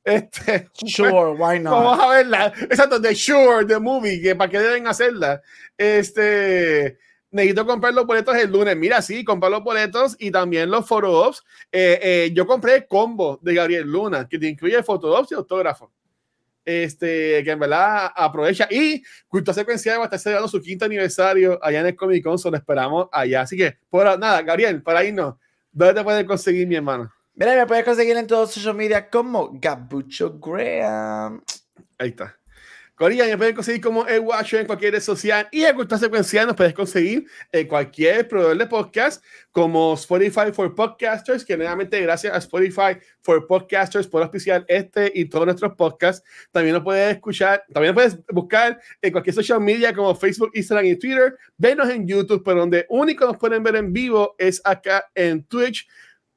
Este, 0.03 0.67
sure, 0.85 1.33
why 1.37 1.59
not? 1.59 1.73
Vamos 1.73 1.99
a 1.99 2.09
verla. 2.09 2.53
Exacto, 2.61 2.99
de 2.99 3.15
Sure, 3.15 3.65
the 3.65 3.79
movie, 3.79 4.21
que 4.21 4.35
para 4.35 4.49
qué 4.49 4.59
deben 4.59 4.87
hacerla. 4.87 5.41
Este, 5.77 6.97
necesito 7.31 7.65
comprar 7.65 7.93
los 7.93 8.05
boletos 8.05 8.35
el 8.35 8.51
lunes. 8.51 8.75
Mira, 8.77 9.01
sí, 9.01 9.23
comprar 9.23 9.51
los 9.51 9.63
boletos 9.63 10.15
y 10.19 10.31
también 10.31 10.69
los 10.69 10.87
photo 10.87 11.11
ops. 11.11 11.43
Eh, 11.71 11.99
eh, 12.01 12.31
yo 12.33 12.45
compré 12.45 12.75
el 12.75 12.87
combo 12.87 13.39
de 13.41 13.55
Gabriel 13.55 13.87
Luna, 13.87 14.27
que 14.27 14.37
te 14.37 14.47
incluye 14.47 14.81
photo 14.83 15.17
ops 15.17 15.31
y 15.31 15.35
autógrafo. 15.35 15.91
Este, 16.63 17.43
que 17.43 17.51
en 17.51 17.59
verdad 17.59 18.11
aprovecha. 18.15 18.67
Y 18.69 19.01
Cultura 19.27 19.53
Secuencial 19.53 19.97
va 19.97 20.03
a 20.03 20.05
estar 20.05 20.19
celebrando 20.19 20.47
su 20.47 20.61
quinto 20.61 20.85
aniversario 20.85 21.59
allá 21.61 21.79
en 21.79 21.87
el 21.87 21.95
Comic 21.95 22.23
Con, 22.23 22.37
lo 22.43 22.57
esperamos 22.57 23.07
allá. 23.11 23.41
Así 23.41 23.57
que, 23.57 23.77
por 23.89 24.05
nada, 24.19 24.41
Gabriel, 24.43 24.83
para 24.83 25.03
irnos, 25.03 25.35
¿dónde 25.71 25.95
te 25.95 26.03
pueden 26.03 26.25
conseguir, 26.27 26.67
mi 26.67 26.75
hermano? 26.75 27.11
Mira, 27.33 27.55
me 27.55 27.65
puedes 27.65 27.83
conseguir 27.83 28.15
en 28.17 28.27
todos 28.27 28.49
los 28.49 28.51
social 28.53 28.75
media 28.75 29.09
como 29.09 29.49
Gabucho 29.53 30.37
Graham. 30.39 31.41
Ahí 31.97 32.09
está. 32.09 32.40
Corilla, 33.01 33.25
me 33.25 33.35
pueden 33.35 33.55
conseguir 33.55 33.81
como 33.81 34.05
el 34.05 34.19
Watcher 34.19 34.59
en 34.59 34.67
cualquier 34.67 34.93
red 34.93 35.01
social 35.01 35.47
y 35.51 35.63
en 35.63 35.75
Cultura 35.75 35.97
Secuencial 35.97 36.45
nos 36.45 36.55
puedes 36.55 36.75
conseguir 36.75 37.25
en 37.51 37.67
cualquier 37.67 38.27
proveedor 38.27 38.55
de 38.55 38.67
podcast 38.67 39.25
como 39.51 39.95
Spotify 39.95 40.51
for 40.53 40.75
Podcasters, 40.75 41.43
que 41.43 41.57
nuevamente 41.57 41.99
gracias 41.99 42.31
a 42.31 42.37
Spotify 42.37 42.99
for 43.23 43.47
Podcasters 43.47 44.05
por 44.05 44.21
auspiciar 44.21 44.65
este 44.67 45.11
y 45.15 45.25
todos 45.25 45.47
nuestros 45.47 45.73
podcasts. 45.73 46.23
También 46.51 46.75
nos 46.75 46.83
puedes 46.83 47.15
escuchar, 47.15 47.63
también 47.73 47.95
puedes 47.95 48.19
buscar 48.27 48.79
en 49.01 49.11
cualquier 49.11 49.33
social 49.33 49.59
media 49.59 49.95
como 49.95 50.13
Facebook, 50.13 50.51
Instagram 50.53 50.85
y 50.85 50.95
Twitter. 50.95 51.35
Venos 51.57 51.89
en 51.89 52.07
YouTube, 52.07 52.43
pero 52.45 52.59
donde 52.59 52.85
único 52.87 53.25
nos 53.25 53.37
pueden 53.37 53.63
ver 53.63 53.77
en 53.77 53.91
vivo 53.91 54.35
es 54.37 54.61
acá 54.63 55.09
en 55.15 55.43
Twitch 55.45 55.87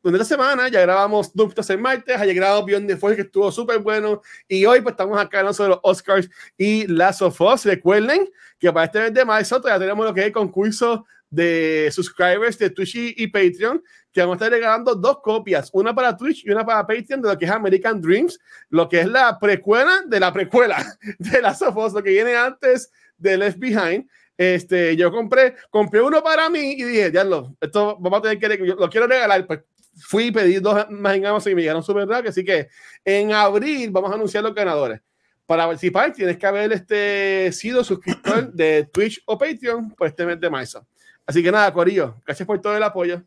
donde 0.04 0.18
esta 0.20 0.34
semana 0.34 0.68
ya 0.68 0.82
grabamos 0.82 1.34
Duptos 1.34 1.70
en 1.70 1.80
martes, 1.80 2.14
ayer 2.20 2.34
grabamos 2.34 2.66
Beyond 2.66 2.88
the 2.88 2.96
Force 2.98 3.16
que 3.16 3.22
estuvo 3.22 3.50
súper 3.50 3.78
bueno 3.78 4.20
y 4.46 4.66
hoy 4.66 4.82
pues 4.82 4.92
estamos 4.92 5.18
acá 5.18 5.38
hablando 5.38 5.54
sobre 5.54 5.70
los 5.70 5.80
Oscars 5.82 6.28
y 6.58 6.86
Last 6.86 7.22
of 7.22 7.40
Us. 7.40 7.64
Recuerden 7.64 8.28
que 8.58 8.70
para 8.70 8.84
este 8.84 9.00
mes 9.00 9.14
de 9.14 9.24
marzo 9.24 9.62
ya 9.64 9.78
tenemos 9.78 10.04
lo 10.04 10.12
que 10.12 10.20
es 10.20 10.26
el 10.26 10.32
concurso 10.32 11.06
de 11.30 11.88
subscribers 11.90 12.58
de 12.58 12.68
Twitch 12.68 12.96
y, 13.16 13.26
Patreon, 13.28 13.82
que 14.12 14.20
vamos 14.20 14.34
a 14.34 14.36
estar 14.36 14.50
regalando 14.50 14.94
dos 14.94 15.22
copias, 15.22 15.70
una 15.72 15.94
para 15.94 16.14
Twitch 16.14 16.44
y 16.44 16.50
una 16.50 16.66
para 16.66 16.86
Patreon 16.86 17.22
de 17.22 17.28
lo 17.30 17.38
que 17.38 17.46
es 17.46 17.50
American 17.50 17.98
Dreams, 17.98 18.38
lo 18.68 18.86
que 18.86 19.00
es 19.00 19.06
la 19.08 19.38
precuela 19.38 20.02
de 20.06 20.20
la 20.20 20.34
precuela 20.34 20.84
de 21.18 21.40
Last 21.40 21.62
of 21.62 21.76
Us, 21.78 21.94
lo 21.94 22.02
que 22.02 22.10
viene 22.10 22.36
antes 22.36 22.92
de 23.16 23.38
Left 23.38 23.58
Behind. 23.58 24.06
Este, 24.36 24.96
yo 24.96 25.10
compré, 25.10 25.54
compré 25.70 26.02
uno 26.02 26.22
para 26.22 26.50
mí 26.50 26.72
y 26.72 26.84
dije, 26.84 27.10
ya 27.10 27.24
lo, 27.24 27.56
esto 27.58 27.96
vamos 27.98 28.18
a 28.18 28.22
tener 28.22 28.38
que, 28.38 28.66
lo 28.66 28.90
quiero 28.90 29.06
regalar, 29.06 29.46
pues 29.46 29.60
fui 29.96 30.24
y 30.24 30.30
pedí 30.30 30.58
dos 30.58 30.86
más 30.90 31.16
en 31.16 31.26
Amazon 31.26 31.52
y 31.52 31.54
me 31.54 31.62
llegaron 31.62 31.82
súper 31.82 32.06
rápido. 32.08 32.30
Así 32.30 32.44
que 32.44 32.68
en 33.04 33.32
abril 33.32 33.90
vamos 33.90 34.10
a 34.10 34.14
anunciar 34.14 34.42
los 34.42 34.54
ganadores. 34.54 35.00
Para 35.46 35.66
participar 35.66 36.12
tienes 36.12 36.38
que 36.38 36.46
haber 36.46 36.72
este, 36.72 37.52
sido 37.52 37.84
suscriptor 37.84 38.52
de 38.52 38.88
Twitch 38.92 39.22
o 39.26 39.36
Patreon 39.36 39.90
por 39.90 40.06
este 40.06 40.24
mes 40.24 40.40
de 40.40 40.50
marzo. 40.50 40.86
Así 41.26 41.42
que 41.42 41.50
nada, 41.50 41.72
Corillo, 41.72 42.16
gracias 42.24 42.46
por 42.46 42.60
todo 42.60 42.76
el 42.76 42.82
apoyo. 42.82 43.22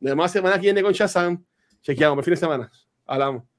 De 0.00 0.14
más 0.14 0.32
semana 0.32 0.56
aquí 0.56 0.64
viene 0.64 0.82
con 0.82 0.92
Shazam. 0.92 1.44
Chequeamos, 1.82 2.16
por 2.16 2.24
fin 2.24 2.32
de 2.34 2.40
semana. 2.40 2.70
Hablamos. 3.06 3.51